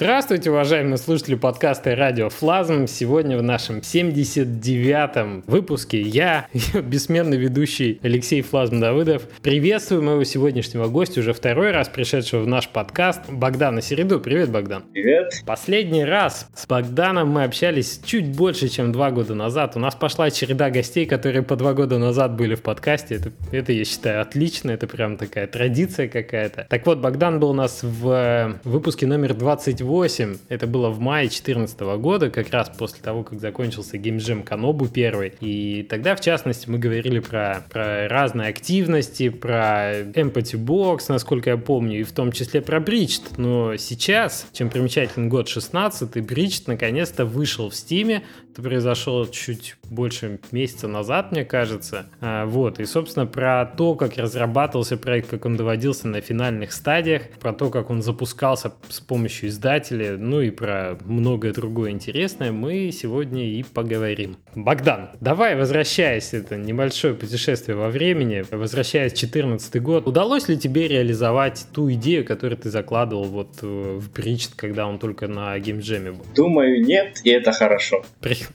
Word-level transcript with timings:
Здравствуйте, 0.00 0.50
уважаемые 0.50 0.96
слушатели 0.96 1.34
подкаста 1.34 1.94
«Радио 1.94 2.30
Флазм». 2.30 2.86
Сегодня 2.86 3.36
в 3.36 3.42
нашем 3.42 3.80
79-м 3.80 5.44
выпуске 5.46 6.00
я, 6.00 6.46
бессменный 6.82 7.36
ведущий 7.36 8.00
Алексей 8.02 8.40
Флазм 8.40 8.80
Давыдов, 8.80 9.24
приветствую 9.42 10.02
моего 10.02 10.24
сегодняшнего 10.24 10.88
гостя, 10.88 11.20
уже 11.20 11.34
второй 11.34 11.72
раз 11.72 11.90
пришедшего 11.90 12.40
в 12.40 12.46
наш 12.46 12.70
подкаст, 12.70 13.28
Богдана 13.28 13.82
Середу. 13.82 14.20
Привет, 14.20 14.48
Богдан. 14.50 14.84
Привет. 14.90 15.34
Последний 15.44 16.06
раз 16.06 16.48
с 16.54 16.66
Богданом 16.66 17.28
мы 17.28 17.44
общались 17.44 18.00
чуть 18.02 18.34
больше, 18.34 18.70
чем 18.70 18.92
два 18.92 19.10
года 19.10 19.34
назад. 19.34 19.76
У 19.76 19.80
нас 19.80 19.94
пошла 19.94 20.30
череда 20.30 20.70
гостей, 20.70 21.04
которые 21.04 21.42
по 21.42 21.56
два 21.56 21.74
года 21.74 21.98
назад 21.98 22.36
были 22.36 22.54
в 22.54 22.62
подкасте. 22.62 23.16
Это, 23.16 23.32
это 23.52 23.74
я 23.74 23.84
считаю, 23.84 24.22
отлично. 24.22 24.70
Это 24.70 24.86
прям 24.86 25.18
такая 25.18 25.46
традиция 25.46 26.08
какая-то. 26.08 26.66
Так 26.70 26.86
вот, 26.86 27.00
Богдан 27.00 27.38
был 27.38 27.50
у 27.50 27.52
нас 27.52 27.80
в 27.82 28.58
выпуске 28.64 29.06
номер 29.06 29.34
20 29.34 29.89
28. 29.90 30.38
Это 30.48 30.68
было 30.68 30.88
в 30.90 31.00
мае 31.00 31.26
2014 31.26 31.80
года, 31.98 32.30
как 32.30 32.50
раз 32.50 32.70
после 32.70 33.02
того, 33.02 33.24
как 33.24 33.40
закончился 33.40 33.98
геймджем 33.98 34.44
Канобу 34.44 34.86
первый. 34.86 35.32
И 35.40 35.84
тогда, 35.90 36.14
в 36.14 36.20
частности, 36.20 36.70
мы 36.70 36.78
говорили 36.78 37.18
про, 37.18 37.64
про 37.68 38.06
разные 38.06 38.50
активности, 38.50 39.30
про 39.30 40.02
Empathy 40.02 40.64
Box, 40.64 41.06
насколько 41.08 41.50
я 41.50 41.56
помню, 41.56 42.00
и 42.00 42.04
в 42.04 42.12
том 42.12 42.30
числе 42.30 42.60
про 42.60 42.78
Bridged. 42.78 43.34
Но 43.36 43.76
сейчас, 43.76 44.46
чем 44.52 44.70
примечателен 44.70 45.28
год 45.28 45.48
16, 45.48 46.16
Bridged 46.18 46.64
наконец-то 46.66 47.24
вышел 47.24 47.68
в 47.68 47.72
Steam. 47.72 48.22
Это 48.52 48.62
произошло 48.62 49.26
чуть 49.26 49.76
больше 49.90 50.40
месяца 50.50 50.88
назад, 50.88 51.30
мне 51.30 51.44
кажется. 51.44 52.06
А, 52.20 52.46
вот, 52.46 52.80
и, 52.80 52.84
собственно, 52.84 53.24
про 53.24 53.64
то, 53.64 53.94
как 53.94 54.16
разрабатывался 54.16 54.96
проект, 54.96 55.30
как 55.30 55.44
он 55.46 55.56
доводился 55.56 56.08
на 56.08 56.20
финальных 56.20 56.72
стадиях, 56.72 57.22
про 57.38 57.52
то, 57.52 57.70
как 57.70 57.90
он 57.90 58.02
запускался 58.02 58.72
с 58.88 59.00
помощью 59.00 59.50
издателя, 59.50 60.16
ну 60.16 60.40
и 60.40 60.50
про 60.50 60.98
многое 61.04 61.52
другое 61.52 61.92
интересное 61.92 62.50
мы 62.50 62.90
сегодня 62.92 63.44
и 63.44 63.62
поговорим. 63.62 64.36
Богдан, 64.56 65.10
давай, 65.20 65.54
возвращаясь, 65.54 66.34
это 66.34 66.56
небольшое 66.56 67.14
путешествие 67.14 67.76
во 67.76 67.88
времени, 67.88 68.44
возвращаясь 68.50 69.12
в 69.12 69.20
2014 69.20 69.80
год, 69.80 70.08
удалось 70.08 70.48
ли 70.48 70.58
тебе 70.58 70.88
реализовать 70.88 71.66
ту 71.72 71.92
идею, 71.92 72.24
которую 72.24 72.58
ты 72.58 72.70
закладывал 72.70 73.24
вот 73.24 73.58
э, 73.62 73.98
в 74.00 74.12
Бридж, 74.12 74.48
когда 74.56 74.88
он 74.88 74.98
только 74.98 75.28
на 75.28 75.56
геймджеме 75.56 76.12
был? 76.12 76.24
Думаю, 76.34 76.84
нет, 76.84 77.20
и 77.22 77.30
это 77.30 77.52
хорошо. 77.52 78.04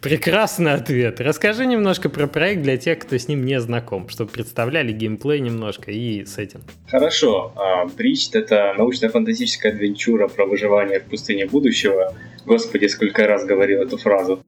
Прекрасный 0.01 0.73
ответ. 0.73 1.21
Расскажи 1.21 1.65
немножко 1.65 2.09
про 2.09 2.27
проект 2.27 2.61
для 2.61 2.77
тех, 2.77 2.99
кто 2.99 3.17
с 3.17 3.27
ним 3.27 3.45
не 3.45 3.59
знаком, 3.59 4.09
чтобы 4.09 4.31
представляли 4.31 4.91
геймплей 4.91 5.39
немножко 5.39 5.91
и 5.91 6.25
с 6.25 6.37
этим. 6.37 6.61
Хорошо. 6.87 7.53
Бридж— 7.97 8.29
это 8.33 8.73
научно-фантастическая 8.77 9.71
адвенчура 9.71 10.27
про 10.27 10.45
выживание 10.45 10.99
в 10.99 11.03
пустыне 11.05 11.45
будущего. 11.45 12.15
Господи, 12.45 12.87
сколько 12.87 13.27
раз 13.27 13.45
говорил 13.45 13.81
эту 13.81 13.97
фразу. 13.97 14.43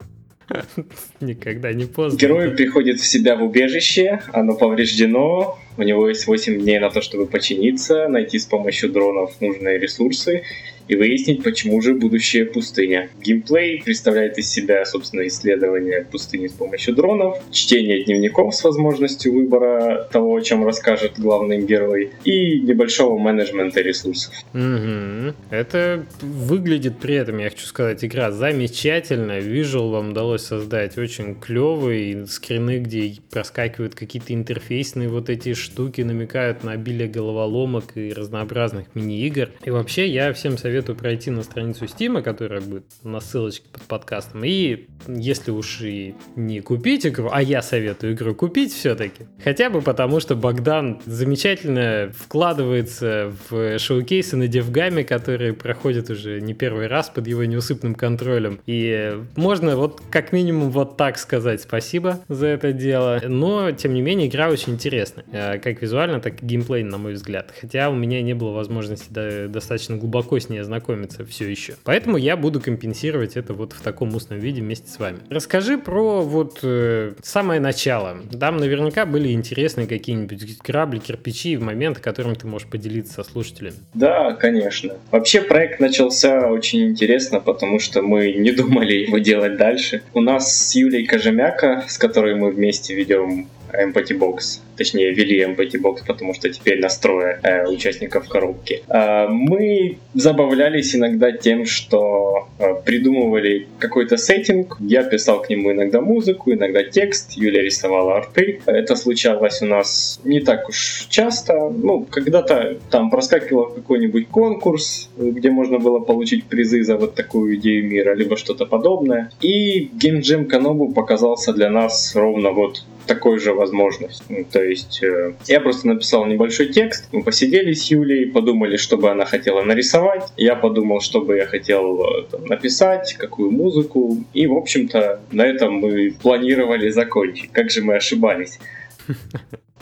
Никогда 1.19 1.73
не 1.73 1.85
поздно. 1.85 2.17
Герой 2.17 2.51
приходит 2.51 2.99
в 2.99 3.05
себя 3.05 3.35
в 3.35 3.43
убежище, 3.43 4.21
оно 4.31 4.55
повреждено, 4.55 5.57
у 5.77 5.83
него 5.83 6.07
есть 6.09 6.25
8 6.27 6.61
дней 6.61 6.79
на 6.79 6.89
то, 6.89 7.01
чтобы 7.01 7.25
починиться, 7.27 8.07
найти 8.07 8.39
с 8.39 8.45
помощью 8.45 8.89
дронов 8.91 9.39
нужные 9.41 9.77
ресурсы 9.77 10.43
и 10.87 10.95
выяснить, 10.95 11.43
почему 11.43 11.81
же 11.81 11.93
будущее 11.93 12.45
пустыня. 12.45 13.09
Геймплей 13.21 13.81
представляет 13.83 14.37
из 14.37 14.49
себя, 14.49 14.85
собственно, 14.85 15.27
исследование 15.27 16.05
пустыни 16.09 16.47
с 16.47 16.53
помощью 16.53 16.95
дронов, 16.95 17.39
чтение 17.51 18.03
дневников 18.03 18.55
с 18.55 18.63
возможностью 18.63 19.33
выбора 19.33 20.07
того, 20.11 20.35
о 20.35 20.41
чем 20.41 20.65
расскажет 20.65 21.19
главный 21.19 21.61
герой, 21.61 22.11
и 22.23 22.59
небольшого 22.61 23.17
менеджмента 23.17 23.81
ресурсов. 23.81 24.33
Угу. 24.53 25.35
Это 25.49 26.05
выглядит 26.21 26.99
при 26.99 27.15
этом, 27.15 27.39
я 27.39 27.49
хочу 27.49 27.65
сказать, 27.65 28.03
игра 28.03 28.31
замечательная. 28.31 29.39
Вижу, 29.39 29.87
вам 29.87 30.11
удалось 30.11 30.43
создать 30.43 30.97
очень 30.97 31.35
клевый 31.35 32.27
скрины, 32.27 32.79
где 32.79 33.15
проскакивают 33.29 33.95
какие-то 33.95 34.33
интерфейсные 34.33 35.09
вот 35.09 35.29
эти 35.29 35.53
штуки, 35.53 36.01
намекают 36.01 36.63
на 36.63 36.73
обилие 36.73 37.07
головоломок 37.07 37.95
и 37.95 38.13
разнообразных 38.13 38.87
мини-игр. 38.95 39.49
И 39.65 39.69
вообще 39.69 40.07
я 40.07 40.31
всем 40.33 40.57
советую 40.57 40.76
советую 40.77 40.95
пройти 40.95 41.31
на 41.31 41.41
страницу 41.41 41.85
Steam, 41.85 42.21
которая 42.21 42.61
будет 42.61 42.83
на 43.03 43.19
ссылочке 43.19 43.65
под 43.71 43.81
подкастом. 43.83 44.43
И 44.43 44.85
если 45.07 45.49
уж 45.49 45.81
и 45.81 46.13
не 46.35 46.61
купить 46.61 47.07
игру, 47.07 47.29
а 47.31 47.41
я 47.41 47.63
советую 47.63 48.13
игру 48.13 48.35
купить 48.35 48.71
все-таки, 48.71 49.25
хотя 49.43 49.71
бы 49.71 49.81
потому, 49.81 50.19
что 50.19 50.35
Богдан 50.35 51.01
замечательно 51.07 52.11
вкладывается 52.15 53.33
в 53.49 53.79
шоу-кейсы 53.79 54.37
на 54.37 54.47
девгаме, 54.47 55.03
которые 55.03 55.53
проходят 55.53 56.11
уже 56.11 56.41
не 56.41 56.53
первый 56.53 56.85
раз 56.85 57.09
под 57.09 57.25
его 57.25 57.43
неусыпным 57.43 57.95
контролем. 57.95 58.59
И 58.67 59.19
можно 59.35 59.77
вот 59.77 60.01
как 60.11 60.31
минимум 60.31 60.69
вот 60.69 60.95
так 60.95 61.17
сказать 61.17 61.61
спасибо 61.61 62.19
за 62.27 62.45
это 62.45 62.71
дело. 62.71 63.19
Но, 63.27 63.71
тем 63.71 63.95
не 63.95 64.01
менее, 64.03 64.27
игра 64.27 64.49
очень 64.49 64.73
интересная. 64.73 65.25
Э, 65.31 65.57
как 65.57 65.81
визуально, 65.81 66.19
так 66.19 66.43
и 66.43 66.45
геймплей, 66.45 66.83
на 66.83 66.99
мой 66.99 67.13
взгляд. 67.13 67.51
Хотя 67.59 67.89
у 67.89 67.95
меня 67.95 68.21
не 68.21 68.35
было 68.35 68.51
возможности 68.51 69.47
достаточно 69.47 69.97
глубоко 69.97 70.37
с 70.37 70.49
ней 70.49 70.59
ознакомиться 70.67 71.25
все 71.25 71.49
еще. 71.49 71.75
Поэтому 71.83 72.17
я 72.17 72.37
буду 72.37 72.61
компенсировать 72.61 73.37
это 73.37 73.53
вот 73.53 73.73
в 73.73 73.81
таком 73.81 74.13
устном 74.15 74.39
виде 74.39 74.61
вместе 74.61 74.89
с 74.89 74.99
вами. 74.99 75.19
Расскажи 75.29 75.77
про 75.77 76.21
вот 76.21 76.59
э, 76.63 77.13
самое 77.23 77.59
начало. 77.59 78.17
Там 78.39 78.57
наверняка 78.57 79.05
были 79.05 79.31
интересные 79.31 79.87
какие-нибудь 79.87 80.59
грабли, 80.59 80.99
кирпичи, 80.99 81.57
моменты, 81.57 82.01
которыми 82.01 82.35
ты 82.35 82.47
можешь 82.47 82.67
поделиться 82.67 83.13
со 83.13 83.23
слушателями. 83.23 83.77
Да, 83.93 84.33
конечно. 84.33 84.95
Вообще 85.11 85.41
проект 85.41 85.79
начался 85.79 86.49
очень 86.49 86.89
интересно, 86.89 87.39
потому 87.39 87.79
что 87.79 88.01
мы 88.01 88.33
не 88.33 88.51
думали 88.51 88.93
его 88.93 89.17
делать 89.19 89.57
дальше. 89.57 90.03
У 90.13 90.21
нас 90.21 90.55
с 90.55 90.75
Юлей 90.75 91.07
Кожемяка, 91.07 91.85
с 91.87 91.97
которой 91.97 92.35
мы 92.35 92.51
вместе 92.51 92.93
ведем 92.93 93.47
Empathy 93.73 94.17
Box, 94.17 94.59
точнее 94.75 95.13
ввели 95.13 95.43
Empathy 95.43 95.81
Box, 95.81 95.99
потому 96.05 96.33
что 96.33 96.49
теперь 96.49 96.79
настроя 96.79 97.39
э, 97.43 97.67
участников 97.67 98.27
коробки. 98.27 98.83
Э, 98.87 99.27
мы 99.27 99.97
забавлялись 100.13 100.95
иногда 100.95 101.31
тем, 101.31 101.65
что 101.65 102.47
э, 102.59 102.75
придумывали 102.85 103.67
какой-то 103.79 104.17
сеттинг, 104.17 104.77
я 104.79 105.03
писал 105.03 105.41
к 105.41 105.49
нему 105.49 105.71
иногда 105.71 106.01
музыку, 106.01 106.53
иногда 106.53 106.83
текст, 106.83 107.33
Юля 107.33 107.61
рисовала 107.61 108.17
арты. 108.17 108.61
Это 108.65 108.95
случалось 108.95 109.61
у 109.61 109.65
нас 109.65 110.19
не 110.23 110.39
так 110.39 110.69
уж 110.69 111.07
часто, 111.09 111.69
ну, 111.69 112.05
когда-то 112.09 112.77
там 112.89 113.09
проскакивал 113.09 113.67
какой-нибудь 113.67 114.29
конкурс, 114.29 115.09
где 115.17 115.49
можно 115.49 115.79
было 115.79 115.99
получить 115.99 116.45
призы 116.45 116.83
за 116.83 116.97
вот 116.97 117.15
такую 117.15 117.55
идею 117.55 117.87
мира, 117.87 118.13
либо 118.13 118.37
что-то 118.37 118.65
подобное. 118.65 119.31
И 119.41 119.89
Game 119.89 120.21
Jam 120.21 120.47
Kanobu 120.47 120.93
показался 120.93 121.53
для 121.53 121.69
нас 121.69 122.15
ровно 122.15 122.51
вот 122.51 122.83
такой 123.07 123.39
же 123.39 123.53
возможность. 123.53 124.23
Ну, 124.29 124.45
то 124.49 124.63
есть 124.63 125.01
э, 125.01 125.33
я 125.47 125.59
просто 125.59 125.87
написал 125.87 126.25
небольшой 126.25 126.67
текст, 126.67 127.07
мы 127.11 127.23
посидели 127.23 127.73
с 127.73 127.89
Юлей, 127.89 128.27
подумали, 128.27 128.77
что 128.77 128.97
бы 128.97 129.09
она 129.09 129.25
хотела 129.25 129.63
нарисовать, 129.63 130.31
я 130.37 130.55
подумал, 130.55 131.01
что 131.01 131.21
бы 131.21 131.37
я 131.37 131.45
хотел 131.45 132.01
э, 132.01 132.23
там, 132.29 132.45
написать, 132.45 133.15
какую 133.15 133.51
музыку, 133.51 134.17
и, 134.33 134.45
в 134.47 134.53
общем-то, 134.53 135.21
на 135.31 135.45
этом 135.45 135.75
мы 135.75 136.13
планировали 136.21 136.89
закончить. 136.89 137.51
Как 137.51 137.71
же 137.71 137.81
мы 137.81 137.95
ошибались. 137.95 138.59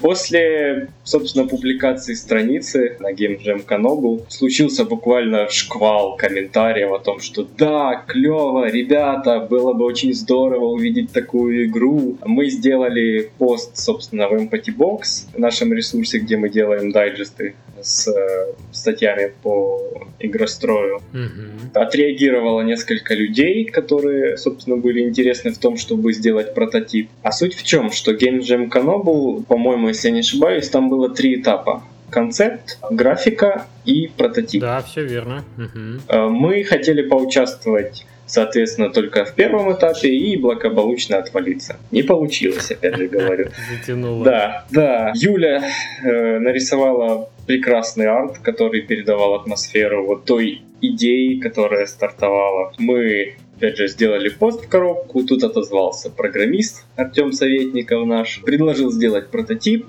После, 0.01 0.89
собственно, 1.03 1.47
публикации 1.47 2.15
страницы 2.15 2.97
на 2.99 3.13
Game 3.13 3.41
Jam 3.41 3.65
Kanobu 3.65 4.25
случился 4.29 4.83
буквально 4.83 5.49
шквал 5.49 6.17
комментариев 6.17 6.91
о 6.91 6.99
том, 6.99 7.19
что 7.21 7.47
да, 7.57 8.03
клево, 8.05 8.69
ребята, 8.69 9.39
было 9.39 9.73
бы 9.73 9.85
очень 9.85 10.13
здорово 10.13 10.65
увидеть 10.65 11.11
такую 11.11 11.65
игру. 11.65 12.17
Мы 12.25 12.49
сделали 12.49 13.31
пост, 13.37 13.77
собственно, 13.77 14.27
в 14.27 14.33
Empathy 14.33 14.75
Box, 14.77 15.27
в 15.33 15.39
нашем 15.39 15.73
ресурсе, 15.73 16.19
где 16.19 16.35
мы 16.35 16.49
делаем 16.49 16.91
дайджесты 16.91 17.55
с 17.81 18.07
э, 18.07 18.53
статьями 18.71 19.31
по 19.43 19.81
игрострою. 20.19 21.01
Mm-hmm. 21.13 21.73
Отреагировало 21.73 22.61
несколько 22.61 23.13
людей, 23.13 23.65
которые, 23.65 24.37
собственно, 24.37 24.77
были 24.77 25.01
интересны 25.01 25.51
в 25.51 25.57
том, 25.57 25.77
чтобы 25.77 26.13
сделать 26.13 26.53
прототип. 26.53 27.09
А 27.21 27.31
суть 27.31 27.55
в 27.55 27.63
чем, 27.63 27.91
что 27.91 28.13
Game 28.13 28.39
Jam 28.39 28.69
Kanobu, 28.69 29.14
по-моему, 29.47 29.89
если 29.89 30.09
я 30.09 30.13
не 30.13 30.19
ошибаюсь, 30.21 30.69
там 30.69 30.89
было 30.89 31.09
три 31.09 31.41
этапа 31.41 31.83
концепт, 32.09 32.79
графика 32.89 33.65
и 33.83 34.07
прототип. 34.07 34.61
Да, 34.61 34.81
все 34.81 35.03
верно. 35.03 35.43
Угу. 35.57 36.29
Мы 36.29 36.63
хотели 36.63 37.01
поучаствовать 37.01 38.05
соответственно, 38.25 38.89
только 38.89 39.25
в 39.25 39.33
первом 39.35 39.71
этапе 39.71 40.09
и 40.09 40.37
благополучно 40.37 41.17
отвалиться. 41.17 41.77
Не 41.91 42.03
получилось, 42.03 42.71
опять 42.71 42.95
же 42.95 43.07
говорю. 43.07 43.49
Затянуло. 43.71 44.25
Да, 44.25 44.65
да. 44.71 45.11
Юля 45.15 45.63
э, 46.03 46.39
нарисовала 46.39 47.29
прекрасный 47.45 48.07
арт, 48.07 48.39
который 48.39 48.81
передавал 48.81 49.35
атмосферу 49.35 50.05
вот 50.05 50.25
той 50.25 50.63
идеи, 50.81 51.39
которая 51.39 51.85
стартовала. 51.85 52.73
Мы 52.77 53.35
опять 53.57 53.77
же, 53.77 53.87
сделали 53.87 54.29
пост 54.29 54.65
в 54.65 54.69
коробку, 54.69 55.23
тут 55.23 55.43
отозвался 55.43 56.09
программист 56.09 56.85
Артем 56.95 57.31
Советников 57.31 58.05
наш, 58.05 58.41
предложил 58.41 58.91
сделать 58.91 59.29
прототип, 59.29 59.85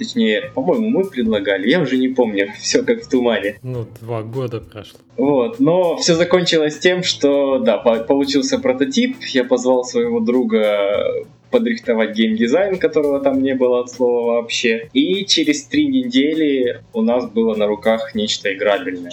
Точнее, 0.00 0.50
по-моему, 0.54 0.88
мы 0.88 1.04
предлагали. 1.04 1.68
Я 1.68 1.82
уже 1.82 1.98
не 1.98 2.08
помню. 2.08 2.48
Все 2.58 2.82
как 2.82 3.02
в 3.02 3.08
тумане. 3.10 3.58
Ну, 3.62 3.86
два 4.00 4.22
года 4.22 4.58
прошло. 4.58 4.98
Вот. 5.18 5.60
Но 5.60 5.98
все 5.98 6.14
закончилось 6.14 6.78
тем, 6.78 7.02
что, 7.02 7.58
да, 7.58 7.76
получился 7.76 8.58
прототип. 8.58 9.22
Я 9.24 9.44
позвал 9.44 9.84
своего 9.84 10.20
друга 10.20 11.26
подрихтовать 11.50 12.16
геймдизайн, 12.16 12.78
которого 12.78 13.20
там 13.20 13.42
не 13.42 13.54
было 13.54 13.80
от 13.80 13.90
слова 13.90 14.36
вообще. 14.36 14.88
И 14.94 15.26
через 15.26 15.64
три 15.64 15.86
недели 15.86 16.82
у 16.94 17.02
нас 17.02 17.30
было 17.30 17.54
на 17.54 17.66
руках 17.66 18.14
нечто 18.14 18.54
играбельное. 18.54 19.12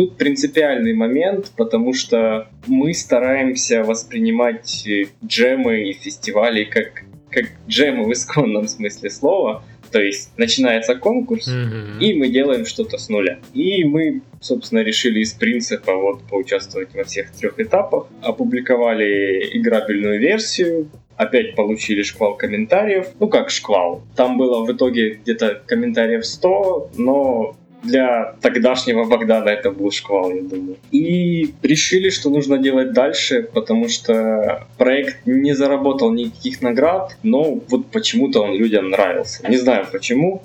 Тут 0.00 0.16
принципиальный 0.16 0.94
момент, 0.94 1.52
потому 1.58 1.92
что 1.92 2.48
мы 2.66 2.94
стараемся 2.94 3.84
воспринимать 3.84 4.88
джемы 5.22 5.90
и 5.90 5.92
фестивали 5.92 6.64
как, 6.64 7.04
как 7.28 7.44
джемы 7.68 8.04
в 8.04 8.12
исконном 8.14 8.66
смысле 8.66 9.10
слова. 9.10 9.62
То 9.92 10.00
есть 10.00 10.30
начинается 10.38 10.94
конкурс, 10.94 11.48
mm-hmm. 11.48 11.98
и 12.00 12.14
мы 12.14 12.30
делаем 12.30 12.64
что-то 12.64 12.96
с 12.96 13.10
нуля. 13.10 13.40
И 13.52 13.84
мы, 13.84 14.22
собственно, 14.40 14.78
решили 14.78 15.20
из 15.20 15.34
принципа 15.34 15.94
вот 15.94 16.22
поучаствовать 16.22 16.94
во 16.94 17.04
всех 17.04 17.30
трех 17.32 17.60
этапах. 17.60 18.06
Опубликовали 18.22 19.50
играбельную 19.52 20.18
версию, 20.18 20.88
опять 21.18 21.54
получили 21.54 22.02
шквал 22.02 22.38
комментариев. 22.38 23.08
Ну 23.20 23.28
как 23.28 23.50
шквал? 23.50 24.00
Там 24.16 24.38
было 24.38 24.64
в 24.64 24.72
итоге 24.72 25.18
где-то 25.22 25.60
комментариев 25.66 26.24
100, 26.24 26.92
но 26.96 27.54
для 27.82 28.34
тогдашнего 28.40 29.04
Богдана 29.04 29.48
это 29.48 29.70
был 29.70 29.90
шквал, 29.90 30.30
я 30.32 30.42
думаю. 30.42 30.76
И 30.90 31.54
решили, 31.62 32.10
что 32.10 32.30
нужно 32.30 32.58
делать 32.58 32.92
дальше, 32.92 33.48
потому 33.54 33.88
что 33.88 34.66
проект 34.78 35.26
не 35.26 35.54
заработал 35.54 36.12
никаких 36.12 36.62
наград, 36.62 37.16
но 37.22 37.60
вот 37.68 37.86
почему-то 37.90 38.42
он 38.42 38.54
людям 38.54 38.90
нравился. 38.90 39.48
Не 39.48 39.56
знаю 39.56 39.86
почему, 39.90 40.42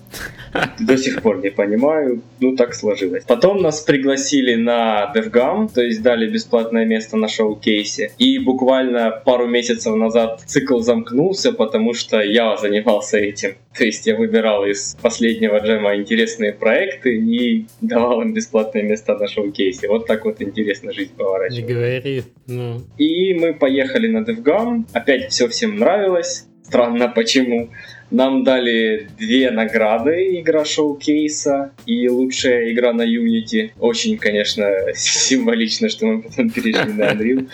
до 0.80 0.98
сих 0.98 1.22
пор 1.22 1.44
не 1.44 1.50
понимаю, 1.50 2.22
ну 2.40 2.56
так 2.56 2.74
сложилось. 2.74 3.24
Потом 3.26 3.62
нас 3.62 3.82
пригласили 3.82 4.56
на 4.56 5.12
DevGam, 5.16 5.70
то 5.74 5.82
есть 5.82 6.02
дали 6.02 6.30
бесплатное 6.30 6.86
место 6.86 7.18
на 7.18 7.28
шоу-кейсе. 7.28 8.12
И 8.18 8.40
буквально 8.40 9.12
пару 9.26 9.48
месяцев 9.48 9.96
назад 9.96 10.42
цикл 10.46 10.80
замкнулся, 10.80 11.52
потому 11.52 11.94
что 11.94 12.22
я 12.22 12.58
занимался 12.58 13.18
этим. 13.18 13.56
То 13.78 13.84
есть 13.84 14.08
я 14.08 14.16
выбирал 14.16 14.66
из 14.66 14.96
последнего 15.02 15.58
джема 15.60 15.96
интересные 15.96 16.54
проекты 16.54 17.18
и 17.34 17.66
давал 17.82 18.22
им 18.22 18.34
бесплатное 18.34 18.84
место 18.84 19.18
на 19.18 19.28
шоу-кейсе. 19.28 19.88
Вот 19.88 20.08
так 20.08 20.26
вот 20.26 20.42
интересно 20.42 20.94
жизнь 20.94 21.12
поворачивается. 21.16 21.62
Не 21.62 21.74
говори. 21.74 22.24
Ну. 22.48 22.82
И 22.98 23.34
мы 23.34 23.54
поехали 23.54 24.08
на 24.08 24.20
DevGam. 24.20 24.86
Опять 24.94 25.32
все 25.32 25.48
всем 25.48 25.78
нравилось. 25.78 26.48
Странно 26.64 27.08
почему. 27.10 27.70
Нам 28.12 28.44
дали 28.44 29.08
две 29.18 29.52
награды 29.52 30.40
игра 30.40 30.64
шоу-кейса 30.64 31.72
и 31.86 32.08
лучшая 32.08 32.72
игра 32.72 32.94
на 32.94 33.02
Unity. 33.02 33.72
Очень, 33.80 34.18
конечно, 34.18 34.70
символично, 34.96 35.90
что 35.90 36.06
мы 36.06 36.22
потом 36.22 36.50
перешли 36.50 36.94
на 36.94 37.04
Unreal. 37.14 37.50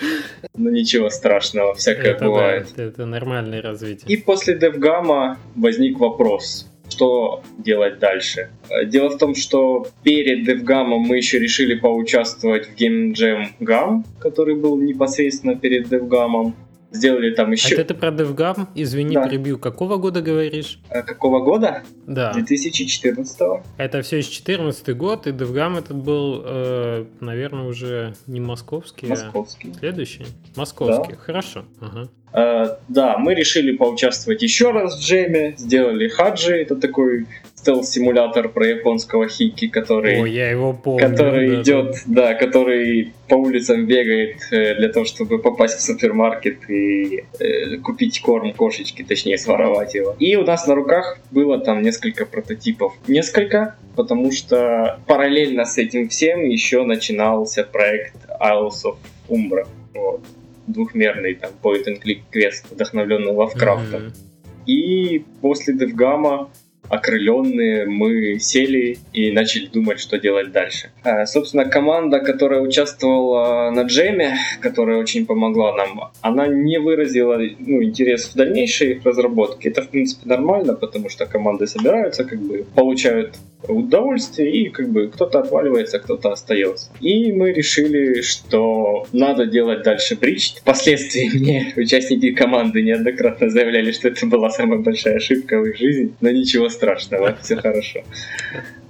Но 0.55 0.69
ничего 0.69 1.09
страшного, 1.09 1.73
всякое 1.73 2.11
это 2.11 2.25
бывает. 2.25 2.67
Да, 2.75 2.83
это, 2.83 2.93
это 2.93 3.05
нормальное 3.05 3.61
развитие. 3.61 4.05
И 4.07 4.17
после 4.17 4.55
DevGamma 4.55 5.37
возник 5.55 5.99
вопрос, 5.99 6.70
что 6.91 7.41
делать 7.57 7.99
дальше. 7.99 8.49
Дело 8.85 9.09
в 9.09 9.17
том, 9.17 9.35
что 9.35 9.87
перед 10.03 10.47
DevGam 10.47 10.97
мы 10.97 11.17
еще 11.17 11.39
решили 11.39 11.75
поучаствовать 11.75 12.67
в 12.67 12.75
Game 12.75 13.13
Jam 13.13 13.47
Gam, 13.59 14.03
который 14.19 14.55
был 14.55 14.77
непосредственно 14.77 15.55
перед 15.55 15.87
DevGam 15.87 16.53
сделали 16.91 17.33
там 17.33 17.51
еще... 17.51 17.75
А 17.75 17.81
это 17.81 17.93
про 17.95 18.09
DevGam? 18.09 18.67
Извини, 18.75 19.15
да. 19.15 19.27
перебью. 19.27 19.57
Какого 19.57 19.97
года 19.97 20.21
говоришь? 20.21 20.79
А 20.89 21.01
какого 21.01 21.43
года? 21.43 21.83
Да. 22.05 22.33
2014 22.33 23.41
Это 23.77 24.01
все 24.01 24.17
еще 24.17 24.31
14 24.31 24.95
год, 24.95 25.27
и 25.27 25.31
DevGam 25.31 25.79
этот 25.79 25.97
был, 25.97 26.43
э, 26.45 27.05
наверное, 27.19 27.63
уже 27.63 28.13
не 28.27 28.39
московский, 28.39 29.07
московский. 29.07 29.71
а 29.75 29.79
следующий? 29.79 30.25
Московский. 30.55 31.13
Да. 31.13 31.17
Хорошо. 31.17 31.65
Ага. 31.79 32.09
Uh, 32.33 32.77
да, 32.87 33.17
мы 33.17 33.33
решили 33.35 33.75
поучаствовать 33.75 34.41
еще 34.41 34.71
раз 34.71 34.97
в 34.97 35.01
джеме, 35.01 35.53
сделали 35.57 36.07
хаджи, 36.07 36.61
это 36.61 36.77
такой 36.77 37.27
стелс-симулятор 37.61 38.49
про 38.49 38.67
японского 38.67 39.27
хики, 39.27 39.67
который, 39.67 40.21
О, 40.21 40.25
я 40.25 40.49
его 40.49 40.73
помню, 40.73 41.07
который 41.07 41.47
да, 41.47 41.61
идет, 41.61 41.95
да. 42.05 42.29
да, 42.29 42.33
который 42.33 43.13
по 43.27 43.35
улицам 43.35 43.85
бегает 43.85 44.37
э, 44.51 44.75
для 44.75 44.89
того, 44.89 45.05
чтобы 45.05 45.39
попасть 45.39 45.77
в 45.77 45.81
супермаркет 45.81 46.69
и 46.69 47.23
э, 47.39 47.77
купить 47.77 48.19
корм 48.21 48.53
кошечки, 48.53 49.03
точнее 49.03 49.37
своровать 49.37 49.93
его. 49.93 50.15
И 50.17 50.35
у 50.35 50.43
нас 50.43 50.65
на 50.67 50.75
руках 50.75 51.19
было 51.29 51.59
там 51.59 51.83
несколько 51.83 52.25
прототипов, 52.25 52.93
несколько, 53.07 53.75
потому 53.95 54.31
что 54.31 54.99
параллельно 55.05 55.65
с 55.65 55.77
этим 55.77 56.09
всем 56.09 56.43
еще 56.43 56.83
начинался 56.83 57.63
проект 57.63 58.15
Isles 58.41 58.85
of 58.85 58.97
Umbra, 59.29 59.67
вот, 59.93 60.21
двухмерный 60.65 61.35
там 61.35 61.51
point 61.61 61.85
and 61.87 62.01
click 62.01 62.21
квест, 62.31 62.65
вдохновленный 62.71 63.31
Лавкрафтом. 63.31 64.01
Mm-hmm. 64.01 64.65
И 64.65 65.25
после 65.41 65.73
Девгама 65.73 66.49
окрыленные, 66.91 67.85
мы 67.85 68.37
сели 68.39 68.97
и 69.13 69.31
начали 69.31 69.67
думать, 69.67 69.99
что 69.99 70.19
делать 70.19 70.51
дальше. 70.51 70.91
А, 71.03 71.25
собственно, 71.25 71.65
команда, 71.65 72.19
которая 72.19 72.61
участвовала 72.61 73.71
на 73.71 73.83
джеме, 73.83 74.37
которая 74.59 74.97
очень 74.97 75.25
помогла 75.25 75.73
нам, 75.75 76.11
она 76.21 76.47
не 76.47 76.79
выразила 76.79 77.37
ну, 77.59 77.81
интерес 77.81 78.25
в 78.25 78.35
дальнейшей 78.35 79.01
разработке. 79.03 79.69
Это, 79.69 79.81
в 79.81 79.89
принципе, 79.89 80.27
нормально, 80.27 80.73
потому 80.73 81.09
что 81.09 81.25
команды 81.25 81.67
собираются, 81.67 82.25
как 82.25 82.39
бы 82.39 82.65
получают 82.75 83.35
удовольствие, 83.67 84.51
и 84.51 84.69
как 84.69 84.89
бы 84.89 85.07
кто-то 85.07 85.39
отваливается, 85.39 85.99
кто-то 85.99 86.31
остается. 86.31 86.91
И 86.99 87.31
мы 87.31 87.51
решили, 87.51 88.21
что 88.21 89.07
надо 89.13 89.45
делать 89.45 89.83
дальше 89.83 90.15
бридж. 90.15 90.53
Впоследствии 90.61 91.29
мне 91.33 91.73
участники 91.75 92.31
команды 92.31 92.81
неоднократно 92.81 93.49
заявляли, 93.49 93.91
что 93.91 94.07
это 94.07 94.25
была 94.25 94.49
самая 94.49 94.79
большая 94.79 95.17
ошибка 95.17 95.59
в 95.59 95.65
их 95.65 95.77
жизни, 95.77 96.13
но 96.21 96.31
ничего 96.31 96.69
страшного, 96.69 96.80
все 97.41 97.55
хорошо. 97.57 98.03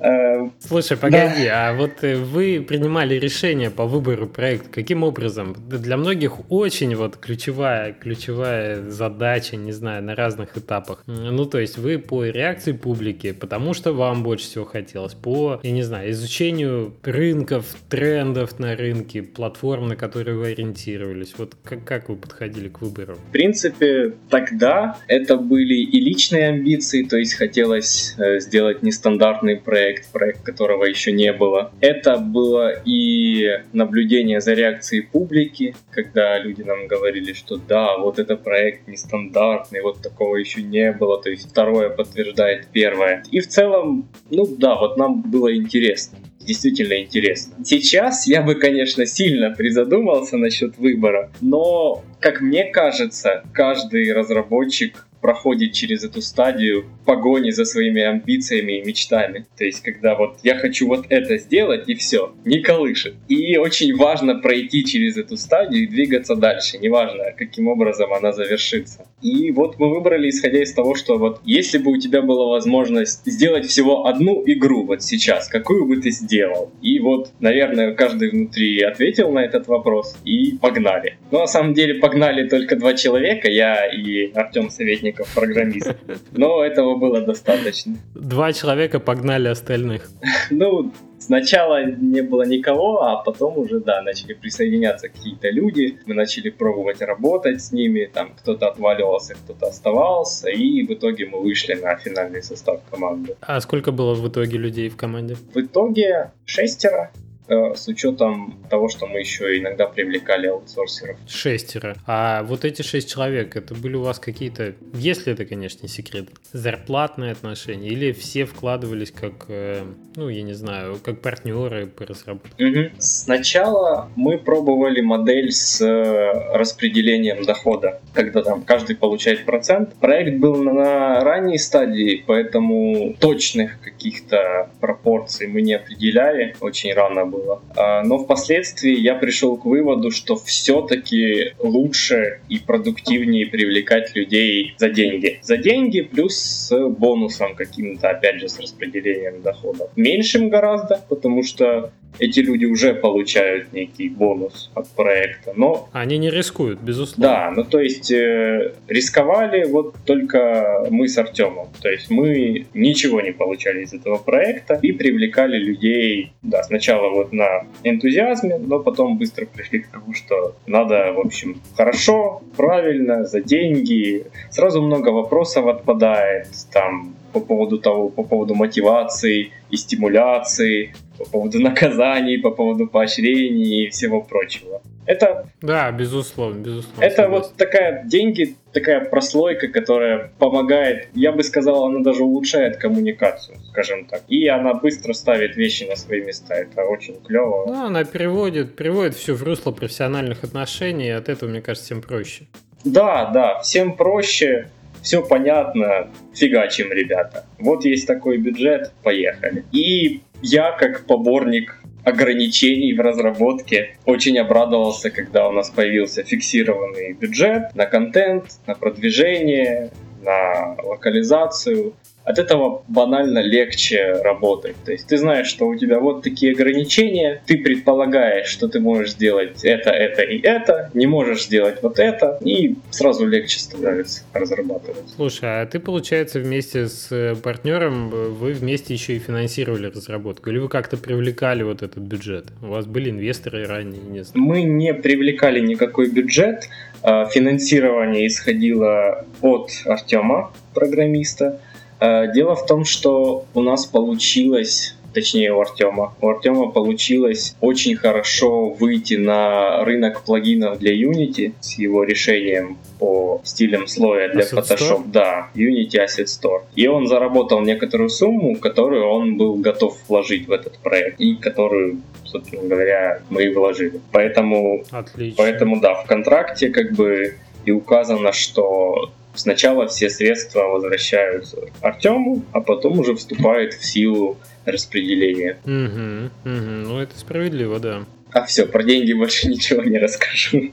Эм, 0.01 0.51
Слушай, 0.59 0.97
погоди, 0.97 1.45
а 1.45 1.73
вот 1.73 2.03
э, 2.03 2.15
вы 2.15 2.65
принимали 2.67 3.15
решение 3.15 3.69
по 3.69 3.85
выбору 3.85 4.27
проекта. 4.27 4.69
Каким 4.69 5.03
образом? 5.03 5.55
Для 5.69 5.95
многих 5.95 6.49
очень 6.49 6.95
вот 6.95 7.17
ключевая, 7.17 7.93
ключевая 7.93 8.89
задача, 8.89 9.57
не 9.57 9.71
знаю, 9.71 10.01
на 10.03 10.15
разных 10.15 10.57
этапах. 10.57 11.03
Ну, 11.05 11.45
то 11.45 11.59
есть 11.59 11.77
вы 11.77 11.99
по 11.99 12.25
реакции 12.25 12.71
публики, 12.71 13.31
потому 13.31 13.75
что 13.75 13.93
вам 13.93 14.23
больше 14.23 14.45
всего 14.45 14.65
хотелось, 14.65 15.13
по, 15.13 15.59
я 15.61 15.71
не 15.71 15.83
знаю, 15.83 16.09
изучению 16.11 16.95
рынков, 17.03 17.65
трендов 17.87 18.57
на 18.57 18.75
рынке, 18.75 19.21
платформ, 19.21 19.87
на 19.87 19.95
которые 19.95 20.35
вы 20.35 20.47
ориентировались. 20.47 21.35
Вот 21.37 21.55
как, 21.63 21.83
как 21.85 22.09
вы 22.09 22.15
подходили 22.15 22.69
к 22.69 22.81
выбору? 22.81 23.17
В 23.29 23.31
принципе, 23.31 24.13
тогда 24.31 24.97
это 25.07 25.37
были 25.37 25.75
и 25.75 25.99
личные 25.99 26.49
амбиции, 26.49 27.03
то 27.03 27.17
есть 27.17 27.35
хотелось 27.71 28.15
э, 28.17 28.39
сделать 28.39 28.83
нестандартный 28.83 29.55
проект, 29.57 30.11
проект, 30.11 30.43
которого 30.43 30.85
еще 30.85 31.11
не 31.11 31.31
было. 31.33 31.71
Это 31.79 32.17
было 32.17 32.73
и 32.85 33.61
наблюдение 33.73 34.41
за 34.41 34.53
реакцией 34.53 35.01
публики, 35.01 35.75
когда 35.89 36.37
люди 36.39 36.63
нам 36.63 36.87
говорили, 36.87 37.33
что 37.33 37.57
да, 37.57 37.97
вот 37.97 38.19
это 38.19 38.35
проект 38.35 38.87
нестандартный, 38.87 39.81
вот 39.81 40.01
такого 40.01 40.35
еще 40.35 40.61
не 40.61 40.91
было, 40.91 41.21
то 41.21 41.29
есть 41.29 41.49
второе 41.49 41.89
подтверждает 41.89 42.67
первое. 42.73 43.23
И 43.31 43.39
в 43.39 43.47
целом, 43.47 44.09
ну 44.29 44.45
да, 44.57 44.75
вот 44.75 44.97
нам 44.97 45.21
было 45.21 45.55
интересно 45.55 46.19
действительно 46.39 46.99
интересно. 46.99 47.63
Сейчас 47.63 48.25
я 48.25 48.41
бы, 48.41 48.55
конечно, 48.55 49.05
сильно 49.05 49.51
призадумался 49.51 50.37
насчет 50.37 50.75
выбора, 50.79 51.31
но, 51.39 52.03
как 52.19 52.41
мне 52.41 52.65
кажется, 52.65 53.43
каждый 53.53 54.11
разработчик 54.11 55.05
проходит 55.21 55.73
через 55.73 56.03
эту 56.03 56.21
стадию 56.21 56.85
погони 57.05 57.51
за 57.51 57.65
своими 57.65 58.01
амбициями 58.01 58.79
и 58.79 58.85
мечтами. 58.85 59.45
То 59.57 59.65
есть, 59.65 59.81
когда 59.81 60.15
вот 60.15 60.39
я 60.43 60.55
хочу 60.55 60.87
вот 60.87 61.05
это 61.09 61.37
сделать, 61.37 61.87
и 61.87 61.95
все, 61.95 62.33
не 62.45 62.59
колышет. 62.59 63.15
И 63.27 63.57
очень 63.57 63.95
важно 63.95 64.35
пройти 64.39 64.83
через 64.85 65.17
эту 65.17 65.37
стадию 65.37 65.83
и 65.83 65.87
двигаться 65.87 66.35
дальше, 66.35 66.77
неважно, 66.77 67.31
каким 67.37 67.67
образом 67.67 68.13
она 68.13 68.31
завершится. 68.31 69.05
И 69.21 69.51
вот 69.51 69.79
мы 69.79 69.89
выбрали, 69.89 70.29
исходя 70.29 70.61
из 70.61 70.73
того, 70.73 70.95
что 70.95 71.17
вот 71.17 71.41
если 71.45 71.77
бы 71.77 71.91
у 71.91 71.97
тебя 71.97 72.21
была 72.21 72.47
возможность 72.47 73.25
сделать 73.25 73.67
всего 73.67 74.07
одну 74.07 74.43
игру 74.45 74.85
вот 74.85 75.03
сейчас, 75.03 75.47
какую 75.47 75.85
бы 75.85 75.97
ты 75.97 76.11
сделал? 76.11 76.71
И 76.81 76.99
вот, 76.99 77.31
наверное, 77.39 77.93
каждый 77.93 78.31
внутри 78.31 78.81
ответил 78.81 79.31
на 79.31 79.39
этот 79.39 79.67
вопрос 79.67 80.17
и 80.25 80.57
погнали. 80.57 81.17
Но 81.29 81.39
на 81.39 81.47
самом 81.47 81.73
деле 81.73 81.95
погнали 81.95 82.47
только 82.47 82.75
два 82.75 82.93
человека, 82.93 83.49
я 83.49 83.85
и 83.85 84.31
Артем 84.33 84.69
Советник 84.69 85.10
сотрудников, 85.11 85.33
программистов. 85.33 85.95
Но 86.31 86.63
этого 86.63 86.95
было 86.95 87.21
достаточно. 87.21 87.95
Два 88.15 88.53
человека 88.53 88.99
погнали 88.99 89.47
остальных. 89.47 90.09
Ну, 90.49 90.91
Сначала 91.21 91.85
не 91.85 92.21
было 92.21 92.47
никого, 92.47 93.03
а 93.03 93.17
потом 93.17 93.55
уже, 93.59 93.79
да, 93.79 94.01
начали 94.01 94.33
присоединяться 94.33 95.07
какие-то 95.07 95.51
люди, 95.51 95.99
мы 96.07 96.15
начали 96.15 96.49
пробовать 96.49 96.99
работать 97.01 97.61
с 97.61 97.71
ними, 97.71 98.09
там 98.11 98.33
кто-то 98.35 98.69
отваливался, 98.69 99.35
кто-то 99.35 99.67
оставался, 99.67 100.49
и 100.49 100.81
в 100.81 100.91
итоге 100.91 101.27
мы 101.27 101.39
вышли 101.39 101.75
на 101.75 101.95
финальный 101.95 102.41
состав 102.41 102.81
команды. 102.89 103.35
А 103.41 103.61
сколько 103.61 103.91
было 103.91 104.15
в 104.15 104.27
итоге 104.27 104.57
людей 104.57 104.89
в 104.89 104.97
команде? 104.97 105.35
В 105.53 105.57
итоге 105.57 106.31
шестеро. 106.45 107.11
Э, 107.51 107.75
с 107.75 107.85
учетом 107.89 108.57
того, 108.69 108.87
что 108.87 109.07
мы 109.07 109.19
еще 109.19 109.57
иногда 109.59 109.85
привлекали 109.85 110.47
аутсорсеров. 110.47 111.17
Шестеро. 111.27 111.97
А 112.07 112.43
вот 112.43 112.63
эти 112.63 112.81
шесть 112.81 113.11
человек, 113.11 113.57
это 113.57 113.75
были 113.75 113.95
у 113.95 114.03
вас 114.03 114.19
какие-то, 114.19 114.73
если 114.93 115.33
это, 115.33 115.43
конечно, 115.43 115.79
не 115.81 115.89
секрет, 115.89 116.29
зарплатные 116.53 117.33
отношения? 117.33 117.89
Или 117.89 118.13
все 118.13 118.45
вкладывались 118.45 119.11
как, 119.11 119.33
э, 119.49 119.83
ну, 120.15 120.29
я 120.29 120.43
не 120.43 120.53
знаю, 120.53 120.97
как 121.03 121.19
партнеры 121.19 121.87
по 121.87 122.05
разработке? 122.05 122.65
Угу. 122.65 122.91
Сначала 122.99 124.09
мы 124.15 124.37
пробовали 124.37 125.01
модель 125.01 125.51
с 125.51 125.81
э, 125.81 126.55
распределением 126.55 127.43
дохода, 127.43 127.99
когда 128.13 128.43
там 128.43 128.63
каждый 128.63 128.95
получает 128.95 129.43
процент. 129.45 129.93
Проект 129.95 130.37
был 130.37 130.55
на 130.63 131.19
ранней 131.19 131.57
стадии, 131.57 132.23
поэтому 132.25 133.13
точных 133.19 133.81
каких-то 133.81 134.69
пропорций 134.79 135.47
мы 135.47 135.61
не 135.61 135.73
определяли. 135.73 136.55
Очень 136.61 136.93
рано 136.93 137.25
было 137.25 137.40
было. 137.41 137.61
А, 137.75 138.03
но 138.03 138.17
впоследствии 138.17 138.97
я 138.97 139.15
пришел 139.15 139.57
к 139.57 139.65
выводу, 139.65 140.11
что 140.11 140.35
все-таки 140.35 141.53
лучше 141.59 142.41
и 142.49 142.59
продуктивнее 142.59 143.47
привлекать 143.47 144.15
людей 144.15 144.75
за 144.77 144.89
деньги. 144.89 145.39
За 145.41 145.57
деньги 145.57 146.01
плюс 146.01 146.35
с 146.35 146.87
бонусом 146.89 147.55
каким-то, 147.55 148.09
опять 148.09 148.39
же, 148.39 148.49
с 148.49 148.59
распределением 148.59 149.41
доходов. 149.41 149.89
Меньшим 149.95 150.49
гораздо, 150.49 151.03
потому 151.09 151.43
что 151.43 151.91
эти 152.19 152.39
люди 152.39 152.65
уже 152.65 152.93
получают 152.93 153.73
некий 153.73 154.09
бонус 154.09 154.71
от 154.73 154.87
проекта, 154.89 155.53
но... 155.55 155.89
Они 155.91 156.17
не 156.17 156.29
рискуют, 156.29 156.79
безусловно. 156.79 157.23
Да, 157.23 157.53
ну 157.55 157.63
то 157.63 157.79
есть 157.79 158.11
э, 158.11 158.73
рисковали 158.87 159.65
вот 159.65 159.95
только 160.05 160.87
мы 160.89 161.07
с 161.07 161.17
Артемом. 161.17 161.69
То 161.81 161.89
есть 161.89 162.09
мы 162.09 162.65
ничего 162.73 163.21
не 163.21 163.31
получали 163.31 163.83
из 163.83 163.93
этого 163.93 164.17
проекта 164.17 164.79
и 164.81 164.91
привлекали 164.91 165.57
людей, 165.57 166.33
да, 166.41 166.63
сначала 166.63 167.09
вот 167.09 167.33
на 167.33 167.65
энтузиазме, 167.83 168.57
но 168.57 168.79
потом 168.79 169.17
быстро 169.17 169.45
пришли 169.45 169.79
к 169.79 169.87
тому, 169.87 170.13
что 170.13 170.55
надо, 170.67 171.13
в 171.13 171.19
общем, 171.19 171.61
хорошо, 171.75 172.41
правильно, 172.55 173.25
за 173.25 173.41
деньги. 173.41 174.25
Сразу 174.49 174.81
много 174.81 175.09
вопросов 175.09 175.67
отпадает, 175.67 176.47
там, 176.71 177.15
по 177.33 177.39
поводу 177.39 177.79
того, 177.79 178.09
по 178.09 178.23
поводу 178.23 178.55
мотивации 178.55 179.51
и 179.69 179.77
стимуляции, 179.77 180.93
по 181.23 181.29
поводу 181.29 181.59
наказаний, 181.59 182.37
по 182.37 182.51
поводу 182.51 182.87
поощрений 182.87 183.85
и 183.85 183.89
всего 183.89 184.21
прочего. 184.21 184.81
Это... 185.05 185.47
Да, 185.61 185.91
безусловно, 185.91 186.59
безусловно. 186.59 187.03
Это 187.03 187.15
согласен. 187.15 187.43
вот 187.43 187.57
такая 187.57 188.03
деньги, 188.05 188.55
такая 188.71 189.03
прослойка, 189.03 189.67
которая 189.67 190.31
помогает, 190.37 191.09
я 191.13 191.31
бы 191.31 191.43
сказал, 191.43 191.85
она 191.85 191.99
даже 191.99 192.23
улучшает 192.23 192.77
коммуникацию, 192.77 193.57
скажем 193.69 194.05
так. 194.05 194.21
И 194.27 194.47
она 194.47 194.73
быстро 194.73 195.13
ставит 195.13 195.55
вещи 195.55 195.83
на 195.83 195.95
свои 195.95 196.21
места. 196.21 196.53
Это 196.53 196.83
очень 196.83 197.21
клево. 197.21 197.65
Да, 197.67 197.87
она 197.87 198.03
переводит, 198.03 198.75
переводит 198.75 199.15
все 199.15 199.33
в 199.33 199.43
русло 199.43 199.71
профессиональных 199.71 200.43
отношений, 200.43 201.07
и 201.07 201.11
от 201.11 201.29
этого, 201.29 201.49
мне 201.49 201.61
кажется, 201.61 201.87
всем 201.87 202.01
проще. 202.01 202.45
Да, 202.83 203.31
да, 203.31 203.59
всем 203.61 203.95
проще 203.95 204.69
все 205.01 205.23
понятно, 205.23 206.09
фигачим, 206.33 206.91
ребята. 206.91 207.45
Вот 207.59 207.85
есть 207.85 208.07
такой 208.07 208.37
бюджет, 208.37 208.91
поехали. 209.03 209.65
И 209.71 210.21
я, 210.41 210.71
как 210.71 211.05
поборник 211.05 211.81
ограничений 212.03 212.93
в 212.93 212.99
разработке. 212.99 213.95
Очень 214.05 214.39
обрадовался, 214.39 215.11
когда 215.11 215.47
у 215.47 215.51
нас 215.51 215.69
появился 215.69 216.23
фиксированный 216.23 217.13
бюджет 217.13 217.75
на 217.75 217.85
контент, 217.85 218.45
на 218.65 218.75
продвижение, 218.75 219.91
на 220.21 220.75
локализацию 220.83 221.93
от 222.31 222.39
этого 222.39 222.83
банально 222.87 223.39
легче 223.39 224.13
работать. 224.23 224.75
То 224.85 224.91
есть 224.91 225.07
ты 225.07 225.17
знаешь, 225.17 225.47
что 225.47 225.67
у 225.67 225.75
тебя 225.75 225.99
вот 225.99 226.23
такие 226.23 226.53
ограничения, 226.53 227.41
ты 227.45 227.57
предполагаешь, 227.57 228.47
что 228.47 228.67
ты 228.67 228.79
можешь 228.79 229.11
сделать 229.11 229.63
это, 229.63 229.89
это 229.89 230.21
и 230.21 230.39
это, 230.41 230.89
не 230.93 231.07
можешь 231.07 231.43
сделать 231.43 231.81
вот 231.81 231.99
это, 231.99 232.37
и 232.43 232.75
сразу 232.89 233.27
легче 233.27 233.59
становится 233.59 234.23
разрабатывать. 234.33 235.09
Слушай, 235.15 235.61
а 235.61 235.65
ты, 235.65 235.79
получается, 235.79 236.39
вместе 236.39 236.87
с 236.87 237.11
э, 237.11 237.35
партнером, 237.35 238.13
э, 238.13 238.27
вы 238.29 238.53
вместе 238.53 238.93
еще 238.93 239.15
и 239.15 239.19
финансировали 239.19 239.87
разработку, 239.87 240.49
или 240.49 240.57
вы 240.57 240.69
как-то 240.69 240.97
привлекали 240.97 241.63
вот 241.63 241.83
этот 241.83 241.99
бюджет? 241.99 242.45
У 242.61 242.67
вас 242.67 242.85
были 242.85 243.09
инвесторы 243.09 243.65
ранее, 243.65 244.01
не 244.01 244.23
знаю. 244.23 244.45
Мы 244.45 244.63
не 244.63 244.93
привлекали 244.93 245.59
никакой 245.59 246.09
бюджет, 246.09 246.69
а 247.03 247.25
финансирование 247.25 248.27
исходило 248.27 249.25
от 249.41 249.69
Артема, 249.85 250.51
программиста, 250.73 251.59
дело 252.01 252.55
в 252.55 252.65
том, 252.65 252.85
что 252.85 253.45
у 253.53 253.61
нас 253.61 253.85
получилось 253.85 254.95
точнее 255.13 255.53
у 255.53 255.59
Артема. 255.59 256.13
У 256.21 256.29
Артема 256.29 256.71
получилось 256.71 257.55
очень 257.61 257.95
хорошо 257.95 258.69
выйти 258.69 259.15
на 259.15 259.83
рынок 259.83 260.23
плагинов 260.23 260.79
для 260.79 260.93
Unity 260.95 261.53
с 261.59 261.77
его 261.77 262.03
решением 262.03 262.77
по 262.99 263.41
стилям 263.43 263.87
слоя 263.87 264.29
для 264.29 264.43
Asset 264.43 264.63
Photoshop. 264.63 264.77
Store? 264.77 265.03
Да, 265.07 265.49
Unity 265.55 266.05
Asset 266.05 266.25
Store. 266.25 266.61
И 266.75 266.87
он 266.87 267.07
заработал 267.07 267.61
некоторую 267.61 268.09
сумму, 268.09 268.55
которую 268.55 269.05
он 269.07 269.37
был 269.37 269.55
готов 269.55 269.97
вложить 270.07 270.47
в 270.47 270.51
этот 270.51 270.77
проект 270.79 271.19
и 271.19 271.35
которую 271.35 272.01
собственно 272.31 272.63
говоря, 272.63 273.19
мы 273.29 273.43
и 273.43 273.53
вложили. 273.53 273.99
Поэтому, 274.13 274.85
Отлично. 274.89 275.35
поэтому 275.37 275.81
да, 275.81 275.95
в 275.95 276.05
контракте 276.05 276.69
как 276.69 276.93
бы 276.93 277.35
и 277.65 277.71
указано, 277.71 278.31
что 278.31 279.11
Сначала 279.33 279.87
все 279.87 280.09
средства 280.09 280.63
возвращаются 280.63 281.57
Артему, 281.81 282.43
а 282.51 282.61
потом 282.61 282.99
уже 282.99 283.15
вступает 283.15 283.73
в 283.73 283.85
силу 283.85 284.37
распределение. 284.65 285.57
Угу, 285.63 286.51
угу. 286.51 286.71
Ну, 286.87 286.99
это 286.99 287.17
справедливо, 287.17 287.79
да. 287.79 288.05
А 288.31 288.45
все, 288.45 288.65
про 288.65 288.83
деньги 288.83 289.13
больше 289.13 289.47
ничего 289.47 289.83
не 289.83 289.97
расскажу. 289.97 290.71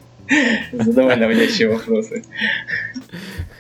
Задавай 0.73 1.17
наводящие 1.17 1.71
вопросы. 1.71 2.23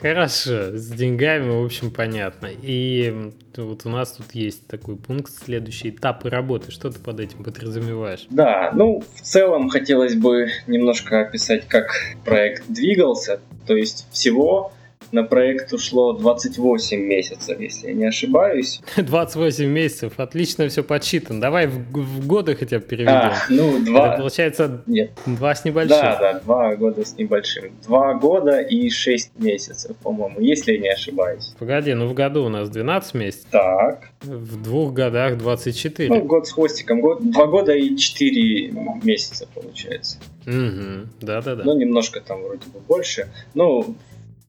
Хорошо, 0.00 0.76
с 0.76 0.90
деньгами, 0.90 1.48
в 1.48 1.64
общем, 1.64 1.90
понятно. 1.90 2.50
И 2.62 3.32
вот 3.56 3.84
у 3.84 3.88
нас 3.88 4.12
тут 4.12 4.32
есть 4.32 4.66
такой 4.68 4.96
пункт, 4.96 5.32
следующий 5.32 5.88
этапы 5.90 6.30
работы. 6.30 6.70
Что 6.70 6.90
ты 6.90 7.00
под 7.00 7.20
этим 7.20 7.42
подразумеваешь? 7.42 8.26
Да, 8.30 8.70
ну, 8.74 9.02
в 9.16 9.22
целом 9.22 9.70
хотелось 9.70 10.14
бы 10.14 10.48
немножко 10.66 11.22
описать, 11.22 11.66
как 11.66 11.90
проект 12.24 12.64
двигался. 12.68 13.40
То 13.66 13.74
есть 13.74 14.06
всего 14.12 14.72
на 15.12 15.24
проект 15.24 15.72
ушло 15.72 16.12
28 16.12 17.00
месяцев, 17.00 17.58
если 17.60 17.88
я 17.88 17.94
не 17.94 18.04
ошибаюсь. 18.06 18.80
28 18.96 19.66
месяцев, 19.66 20.14
отлично 20.18 20.68
все 20.68 20.82
подсчитано. 20.82 21.40
Давай 21.40 21.66
в, 21.66 21.78
в 21.92 22.26
годы 22.26 22.54
хотя 22.54 22.78
бы 22.78 22.84
переведем. 22.84 23.12
А, 23.12 23.34
ну, 23.48 23.78
два... 23.84 24.08
Это 24.08 24.18
получается 24.18 24.82
Нет. 24.86 25.10
два 25.26 25.54
с 25.54 25.64
небольшим. 25.64 25.96
Да, 25.96 26.18
да, 26.18 26.40
два 26.40 26.76
года 26.76 27.04
с 27.04 27.16
небольшим. 27.16 27.72
Два 27.84 28.14
года 28.14 28.60
и 28.60 28.90
6 28.90 29.38
месяцев, 29.38 29.96
по-моему, 29.98 30.40
если 30.40 30.72
я 30.72 30.78
не 30.78 30.88
ошибаюсь. 30.90 31.54
Погоди, 31.58 31.94
ну 31.94 32.06
в 32.06 32.14
году 32.14 32.44
у 32.44 32.48
нас 32.48 32.68
12 32.68 33.14
месяцев. 33.14 33.46
Так. 33.50 34.10
В 34.22 34.62
двух 34.62 34.92
годах 34.92 35.38
24. 35.38 36.08
Ну, 36.08 36.22
год 36.22 36.46
с 36.46 36.52
хвостиком. 36.52 37.00
Год, 37.00 37.30
два 37.30 37.46
года 37.46 37.74
и 37.74 37.96
4 37.96 38.72
месяца 39.02 39.46
получается. 39.54 40.18
Угу, 40.46 41.08
да-да-да. 41.20 41.62
Ну, 41.64 41.76
немножко 41.76 42.20
там 42.20 42.42
вроде 42.42 42.66
бы 42.72 42.80
больше. 42.80 43.28
Ну, 43.54 43.94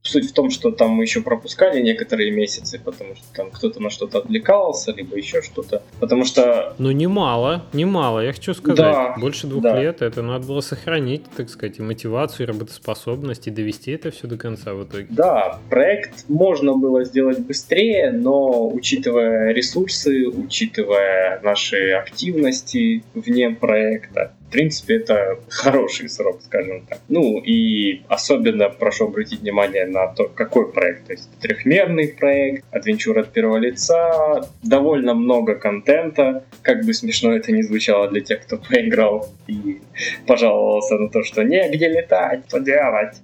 Суть 0.10 0.32
в 0.32 0.34
том, 0.34 0.50
что 0.50 0.72
там 0.72 0.90
мы 0.90 1.04
еще 1.04 1.22
пропускали 1.22 1.82
некоторые 1.82 2.32
месяцы, 2.32 2.82
потому 2.84 3.16
что 3.16 3.26
там 3.36 3.52
кто-то 3.52 3.80
на 3.80 3.92
что-то 3.92 4.20
отвлекался, 4.20 4.92
либо 4.92 5.16
еще 5.16 5.44
что-то. 5.44 5.84
Потому 6.00 6.26
что... 6.26 6.74
Ну, 6.80 6.90
немало, 6.90 7.66
немало, 7.74 8.22
я 8.22 8.34
хочу 8.34 8.56
сказать. 8.56 8.78
Да, 8.78 9.16
Больше 9.20 9.46
двух 9.46 9.62
да. 9.62 9.80
лет 9.80 10.02
это 10.02 10.24
надо 10.24 10.48
было 10.48 10.62
сохранить, 10.62 11.26
так 11.36 11.50
сказать, 11.50 11.78
и 11.78 11.84
мотивацию, 11.84 12.48
и 12.48 12.50
работоспособность, 12.50 13.46
и 13.48 13.52
довести 13.52 13.92
это 13.92 14.10
все 14.10 14.26
до 14.26 14.38
конца 14.38 14.74
в 14.74 14.84
итоге. 14.84 15.06
Да, 15.10 15.60
проект 15.70 16.26
можно 16.28 16.74
было 16.74 17.04
сделать 17.04 17.40
быстрее, 17.40 18.12
но 18.12 18.68
учитывая 18.68 19.52
ресурсы, 19.52 20.26
учитывая 20.28 21.40
наши 21.44 21.92
активности 21.92 23.04
вне 23.14 23.52
проекта, 23.52 24.34
в 24.50 24.52
принципе, 24.52 24.96
это 24.96 25.38
хороший 25.48 26.10
срок, 26.10 26.42
скажем 26.42 26.84
так. 26.90 26.98
Ну 27.08 27.40
и 27.40 28.02
особенно 28.08 28.70
прошу 28.70 29.06
обратить 29.06 29.42
внимание 29.42 29.86
на 29.86 30.08
то, 30.08 30.28
какой 30.28 30.72
проект. 30.72 31.06
То 31.06 31.14
есть 31.14 31.30
трехмерный 31.40 32.08
проект, 32.08 32.66
адвенчур 32.72 33.20
от 33.20 33.32
первого 33.32 33.58
лица, 33.58 34.50
довольно 34.64 35.14
много 35.14 35.54
контента. 35.54 36.46
Как 36.64 36.84
бы 36.84 36.96
смешно 36.96 37.32
это 37.32 37.52
ни 37.52 37.62
звучало 37.62 38.10
для 38.10 38.22
тех, 38.22 38.42
кто 38.42 38.58
поиграл 38.70 39.30
и 39.46 39.82
пожаловался 40.26 40.96
на 40.96 41.10
то, 41.10 41.24
что 41.24 41.44
негде 41.44 41.88
летать, 41.88 42.42
что 42.48 42.60
делать. 42.60 43.18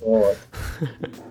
Вот. 0.00 0.36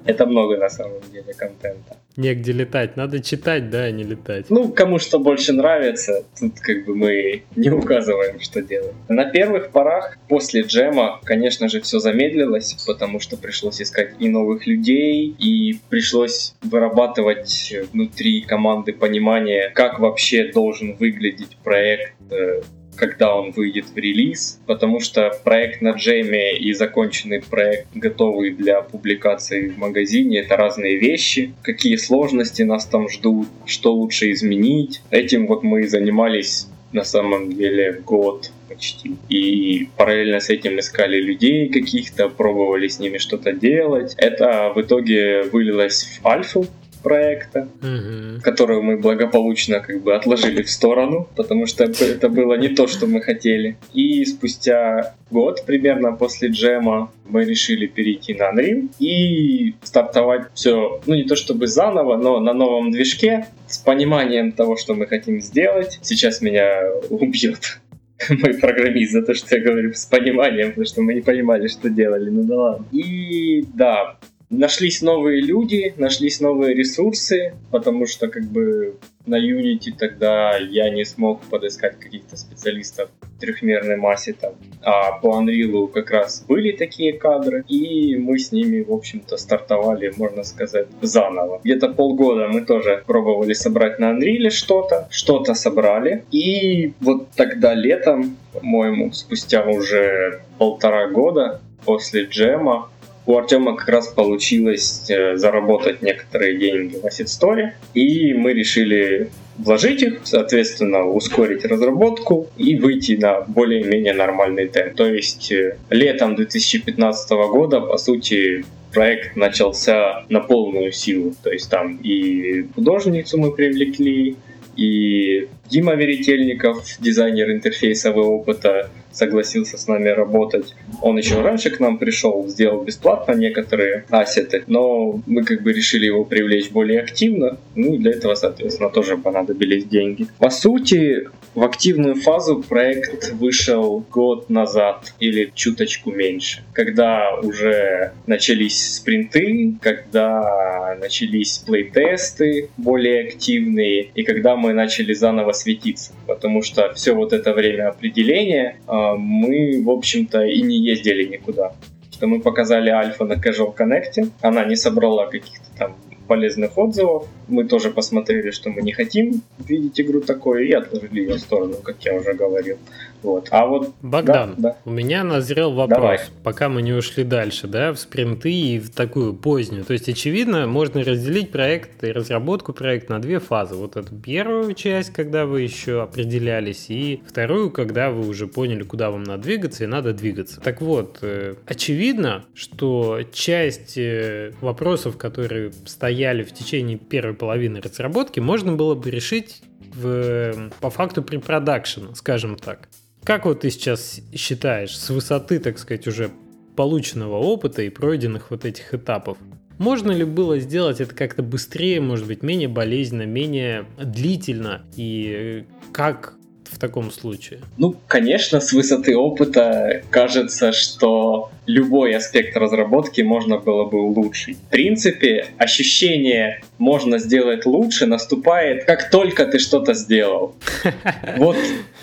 Это 0.06 0.26
много 0.26 0.58
на 0.58 0.70
самом 0.70 1.02
деле 1.12 1.34
контента. 1.34 1.98
Негде 2.18 2.52
летать. 2.52 2.98
Надо 2.98 3.22
читать, 3.22 3.70
да, 3.70 3.84
а 3.84 3.92
не 3.92 4.04
летать. 4.04 4.46
Ну, 4.50 4.72
кому 4.72 5.00
что 5.00 5.20
больше 5.20 5.54
нравится, 5.54 6.24
тут 6.40 6.60
как 6.60 6.86
бы 6.86 6.96
мы 6.96 7.44
не 7.56 7.70
указываем, 7.70 8.40
что 8.40 8.62
делать. 8.62 8.94
На 9.08 9.26
первых 9.26 9.72
порах, 9.72 10.18
после 10.28 10.62
джема, 10.62 11.20
конечно 11.24 11.70
же, 11.70 11.82
все 11.82 12.00
замедлилось, 12.00 12.74
потому 12.86 13.20
что 13.20 13.38
пришлось 13.38 13.82
искать 13.82 14.16
и 14.20 14.30
новых 14.30 14.68
людей, 14.68 15.36
и 15.40 15.80
пришлось 15.90 16.56
вырабатывать 16.62 17.74
внутри 17.94 18.42
команды 18.42 18.94
понимание, 18.94 19.70
как 19.70 20.00
вообще 20.00 20.52
должен 20.52 20.96
выглядеть 20.96 21.58
проект 21.64 22.14
э, 22.32 22.62
когда 23.00 23.34
он 23.36 23.52
выйдет 23.52 23.86
в 23.86 23.98
релиз, 23.98 24.60
потому 24.66 25.00
что 25.00 25.32
проект 25.44 25.82
на 25.82 25.92
джеме 25.92 26.58
и 26.58 26.74
законченный 26.74 27.42
проект, 27.42 27.88
готовый 27.96 28.52
для 28.52 28.82
публикации 28.82 29.70
в 29.70 29.78
магазине, 29.78 30.40
это 30.40 30.58
разные 30.58 30.98
вещи. 30.98 31.54
Какие 31.62 31.96
сложности 31.96 32.64
нас 32.64 32.86
там 32.86 33.10
ждут, 33.10 33.48
что 33.66 33.94
лучше 33.94 34.32
изменить. 34.32 35.02
Этим 35.12 35.48
вот 35.48 35.64
мы 35.64 35.84
и 35.84 35.88
занимались 35.88 36.68
на 36.92 37.04
самом 37.04 37.54
деле 37.54 38.02
год 38.06 38.52
почти. 38.68 39.16
И 39.30 39.90
параллельно 39.98 40.40
с 40.40 40.50
этим 40.50 40.80
искали 40.80 41.22
людей 41.22 41.70
каких-то, 41.70 42.30
пробовали 42.30 42.88
с 42.88 43.00
ними 43.00 43.18
что-то 43.18 43.54
делать. 43.54 44.14
Это 44.18 44.72
в 44.76 44.82
итоге 44.82 45.44
вылилось 45.44 46.20
в 46.22 46.28
альфу, 46.28 46.66
проекта, 47.02 47.68
угу. 47.82 48.42
которую 48.42 48.82
мы 48.84 48.98
благополучно 48.98 49.80
как 49.80 50.02
бы 50.02 50.16
отложили 50.16 50.62
в 50.62 50.70
сторону, 50.70 51.28
потому 51.36 51.66
что 51.66 51.84
это 51.84 52.30
было 52.30 52.56
не 52.56 52.70
то, 52.70 52.88
что 52.88 53.08
мы 53.08 53.22
хотели. 53.22 53.78
И 53.94 54.26
спустя 54.26 55.16
год 55.32 55.66
примерно 55.66 56.14
после 56.14 56.50
джема 56.50 57.12
мы 57.26 57.46
решили 57.46 57.86
перейти 57.86 58.34
на 58.34 58.52
Unreal 58.52 58.90
и 59.00 59.76
стартовать 59.84 60.48
все, 60.54 61.02
ну 61.06 61.16
не 61.16 61.24
то 61.24 61.36
чтобы 61.36 61.68
заново, 61.68 62.18
но 62.18 62.40
на 62.40 62.54
новом 62.54 62.92
движке 62.92 63.48
с 63.68 63.78
пониманием 63.78 64.52
того, 64.52 64.78
что 64.78 64.96
мы 64.96 65.06
хотим 65.06 65.42
сделать. 65.42 66.00
Сейчас 66.02 66.42
меня 66.42 66.90
убьет 67.10 67.80
мой 68.30 68.54
программист 68.56 69.12
за 69.12 69.22
то, 69.22 69.34
что 69.34 69.56
я 69.56 69.64
говорю 69.64 69.94
с 69.94 70.06
пониманием, 70.06 70.70
потому 70.70 70.86
что 70.86 71.02
мы 71.02 71.14
не 71.14 71.22
понимали, 71.22 71.68
что 71.68 71.90
делали, 71.90 72.30
ну 72.30 72.44
да 72.44 72.56
ладно. 72.56 72.86
И 72.92 73.66
да, 73.74 74.18
нашлись 74.50 75.02
новые 75.02 75.42
люди, 75.42 75.94
нашлись 75.98 76.40
новые 76.40 76.74
ресурсы, 76.74 77.54
потому 77.72 78.06
что 78.08 78.28
как 78.28 78.44
бы 78.46 78.98
на 79.26 79.36
Unity 79.36 79.94
тогда 79.98 80.58
я 80.58 80.90
не 80.90 81.06
смог 81.06 81.42
подыскать 81.42 82.00
каких-то 82.00 82.36
специалистов 82.36 83.10
в 83.22 83.40
трехмерной 83.40 83.96
массе 83.96 84.34
там. 84.34 84.54
А 84.82 85.12
по 85.20 85.40
Unreal 85.40 85.88
как 85.88 86.10
раз 86.10 86.44
были 86.48 86.72
такие 86.72 87.14
кадры, 87.14 87.64
и 87.68 88.16
мы 88.16 88.40
с 88.40 88.52
ними, 88.52 88.82
в 88.82 88.92
общем-то, 88.92 89.38
стартовали, 89.38 90.12
можно 90.18 90.44
сказать, 90.44 90.88
заново. 91.02 91.62
Где-то 91.64 91.90
полгода 91.90 92.48
мы 92.48 92.62
тоже 92.62 93.04
пробовали 93.06 93.54
собрать 93.54 94.00
на 94.00 94.12
Unreal 94.14 94.50
что-то, 94.50 95.08
что-то 95.12 95.54
собрали, 95.54 96.24
и 96.32 96.94
вот 97.02 97.30
тогда 97.36 97.76
летом, 97.76 98.38
по-моему, 98.54 99.12
спустя 99.12 99.64
уже 99.64 100.42
полтора 100.58 101.08
года 101.08 101.62
после 101.86 102.24
джема, 102.24 102.90
у 103.26 103.38
Артема 103.38 103.76
как 103.76 103.90
раз 103.90 104.08
получилось 104.08 105.10
э, 105.10 105.38
заработать 105.38 106.02
некоторые 106.02 106.58
деньги 106.58 106.96
в 106.96 107.06
Asset 107.06 107.26
Store, 107.26 107.72
и 107.94 108.34
мы 108.34 108.54
решили 108.54 109.30
вложить 109.58 110.02
их, 110.02 110.22
соответственно, 110.24 111.06
ускорить 111.06 111.66
разработку 111.66 112.48
и 112.58 112.76
выйти 112.78 113.14
на 113.14 113.42
более-менее 113.42 114.14
нормальный 114.14 114.68
темп. 114.68 114.96
То 114.96 115.06
есть 115.06 115.52
э, 115.52 115.78
летом 115.90 116.36
2015 116.36 117.30
года, 117.32 117.82
по 117.82 117.98
сути, 117.98 118.66
проект 118.94 119.36
начался 119.36 120.26
на 120.30 120.40
полную 120.40 120.92
силу. 120.92 121.36
То 121.44 121.52
есть 121.52 121.70
там 121.70 121.98
и 121.98 122.64
художницу 122.74 123.38
мы 123.38 123.52
привлекли, 123.52 124.38
и 124.76 125.48
Дима 125.70 125.96
Веретельников, 125.96 126.86
дизайнер 127.00 127.52
интерфейсового 127.52 128.30
опыта, 128.30 128.90
согласился 129.12 129.78
с 129.78 129.88
нами 129.88 130.10
работать. 130.10 130.76
Он 131.02 131.18
еще 131.18 131.42
раньше 131.42 131.70
к 131.70 131.80
нам 131.80 131.98
пришел, 131.98 132.48
сделал 132.48 132.84
бесплатно 132.84 133.34
некоторые 133.34 134.06
ассеты, 134.10 134.64
но 134.68 135.22
мы 135.26 135.44
как 135.44 135.62
бы 135.62 135.74
решили 135.74 136.06
его 136.06 136.26
привлечь 136.26 136.70
более 136.72 137.02
активно, 137.02 137.58
ну 137.76 137.96
и 137.96 137.98
для 137.98 138.12
этого, 138.12 138.36
соответственно, 138.36 138.90
тоже 138.90 139.18
понадобились 139.18 139.86
деньги. 139.86 140.28
По 140.40 140.50
сути, 140.50 141.30
в 141.56 141.64
активную 141.64 142.16
фазу 142.16 142.64
проект 142.68 143.32
вышел 143.34 144.06
год 144.12 144.50
назад 144.50 145.14
или 145.20 145.52
чуточку 145.56 146.12
меньше, 146.12 146.64
когда 146.74 147.36
уже 147.42 148.14
начались 148.28 148.96
спринты, 148.96 149.74
когда 149.82 150.98
начались 151.00 151.60
плейтесты 151.60 152.70
более 152.78 153.28
активные, 153.28 154.10
и 154.14 154.24
когда 154.24 154.56
мы 154.56 154.74
начали 154.74 155.14
заново 155.14 155.52
светиться, 155.54 156.14
потому 156.28 156.62
что 156.62 156.94
все 156.94 157.14
вот 157.14 157.34
это 157.34 157.54
время 157.54 157.90
определения 157.90 158.78
а, 158.88 158.99
мы, 159.18 159.82
в 159.84 159.90
общем-то, 159.90 160.44
и 160.44 160.62
не 160.62 160.78
ездили 160.78 161.24
никуда. 161.26 161.74
Что 162.12 162.28
мы 162.28 162.42
показали 162.42 162.90
альфа 162.90 163.26
на 163.26 163.34
Casual 163.34 163.76
Connect, 163.76 164.32
она 164.42 164.66
не 164.66 164.76
собрала 164.76 165.28
каких-то 165.28 165.66
там 165.78 165.96
полезных 166.28 166.78
отзывов. 166.78 167.28
Мы 167.48 167.66
тоже 167.66 167.90
посмотрели, 167.90 168.52
что 168.52 168.70
мы 168.70 168.82
не 168.82 168.92
хотим 168.92 169.42
видеть 169.58 170.00
игру 170.00 170.22
такой, 170.22 170.68
и 170.68 170.72
отложили 170.74 171.22
ее 171.22 171.36
в 171.36 171.40
сторону, 171.40 171.78
как 171.84 171.96
я 172.06 172.16
уже 172.16 172.34
говорил. 172.34 172.78
Вот. 173.24 173.48
А 173.52 173.66
вот... 173.66 173.94
Богдан, 174.02 174.56
да, 174.58 174.72
да. 174.72 174.78
у 174.86 174.92
меня 174.92 175.24
назрел 175.24 175.74
вопрос, 175.74 176.00
Давай. 176.00 176.20
пока 176.44 176.70
мы 176.70 176.82
не 176.82 176.94
ушли 176.94 177.24
дальше, 177.24 177.68
да, 177.68 177.94
в 177.94 178.00
спринты 178.00 178.52
и 178.52 178.80
в 178.80 178.90
такую 178.92 179.34
позднюю. 179.34 179.84
То 179.84 179.94
есть, 179.94 180.08
очевидно, 180.08 180.68
можно 180.68 181.04
разделить 181.04 181.52
проект 181.52 182.04
и 182.04 182.12
разработку 182.12 182.74
проекта 182.74 183.14
на 183.14 183.20
две 183.22 183.40
фазы. 183.40 183.76
Вот 183.76 183.98
эту 183.98 184.16
первую 184.16 184.74
часть, 184.74 185.12
когда 185.12 185.46
вы 185.46 185.62
еще 185.62 186.02
определялись, 186.02 186.86
и 186.90 187.22
вторую, 187.28 187.72
когда 187.72 188.10
вы 188.12 188.28
уже 188.28 188.48
поняли, 188.48 188.84
куда 188.84 189.12
вам 189.12 189.24
надо 189.24 189.44
двигаться, 189.44 189.84
и 189.84 189.88
надо 189.88 190.14
двигаться. 190.14 190.62
Так 190.62 190.82
вот, 190.82 191.20
э, 191.22 191.56
очевидно, 191.66 192.46
что 192.54 193.20
часть 193.32 193.98
э, 193.98 194.54
вопросов, 194.62 195.18
которые 195.18 195.72
стояли 195.86 196.44
в 196.44 196.54
течение 196.54 196.98
первой 196.98 197.34
половины 197.34 197.82
разработки, 197.82 198.40
можно 198.40 198.74
было 198.74 198.96
бы 198.96 199.10
решить 199.10 199.62
в, 199.94 200.70
по 200.80 200.90
факту 200.90 201.24
препродакшена, 201.24 202.16
скажем 202.16 202.56
так. 202.56 202.90
Как 203.24 203.46
вот 203.46 203.62
ты 203.62 203.70
сейчас 203.70 204.22
считаешь, 204.34 204.98
с 204.98 205.10
высоты, 205.10 205.60
так 205.60 205.78
сказать, 205.78 206.08
уже 206.08 206.32
полученного 206.76 207.38
опыта 207.38 207.82
и 207.82 207.90
пройденных 207.90 208.52
вот 208.52 208.66
этих 208.66 208.94
этапов, 208.94 209.38
можно 209.78 210.12
ли 210.12 210.26
было 210.26 210.60
сделать 210.60 211.00
это 211.00 211.16
как-то 211.16 211.42
быстрее, 211.42 212.02
может 212.02 212.28
быть, 212.28 212.44
менее 212.44 212.68
болезненно, 212.68 213.26
менее 213.26 213.86
длительно? 213.98 214.84
И 214.96 215.66
как 215.94 216.36
в 216.72 216.78
таком 216.78 217.12
случае? 217.12 217.60
Ну, 217.78 217.96
конечно, 218.08 218.60
с 218.60 218.74
высоты 218.74 219.16
опыта 219.16 220.04
кажется, 220.10 220.72
что 220.72 221.50
любой 221.66 222.16
аспект 222.16 222.56
разработки 222.58 223.22
можно 223.22 223.58
было 223.58 223.86
бы 223.86 224.02
улучшить. 224.02 224.58
В 224.58 224.70
принципе, 224.70 225.48
ощущение 225.58 226.62
можно 226.78 227.18
сделать 227.18 227.66
лучше 227.66 228.06
наступает, 228.06 228.86
как 228.86 229.10
только 229.10 229.46
ты 229.46 229.60
что-то 229.60 229.94
сделал. 229.94 230.56
Вот, 231.38 231.56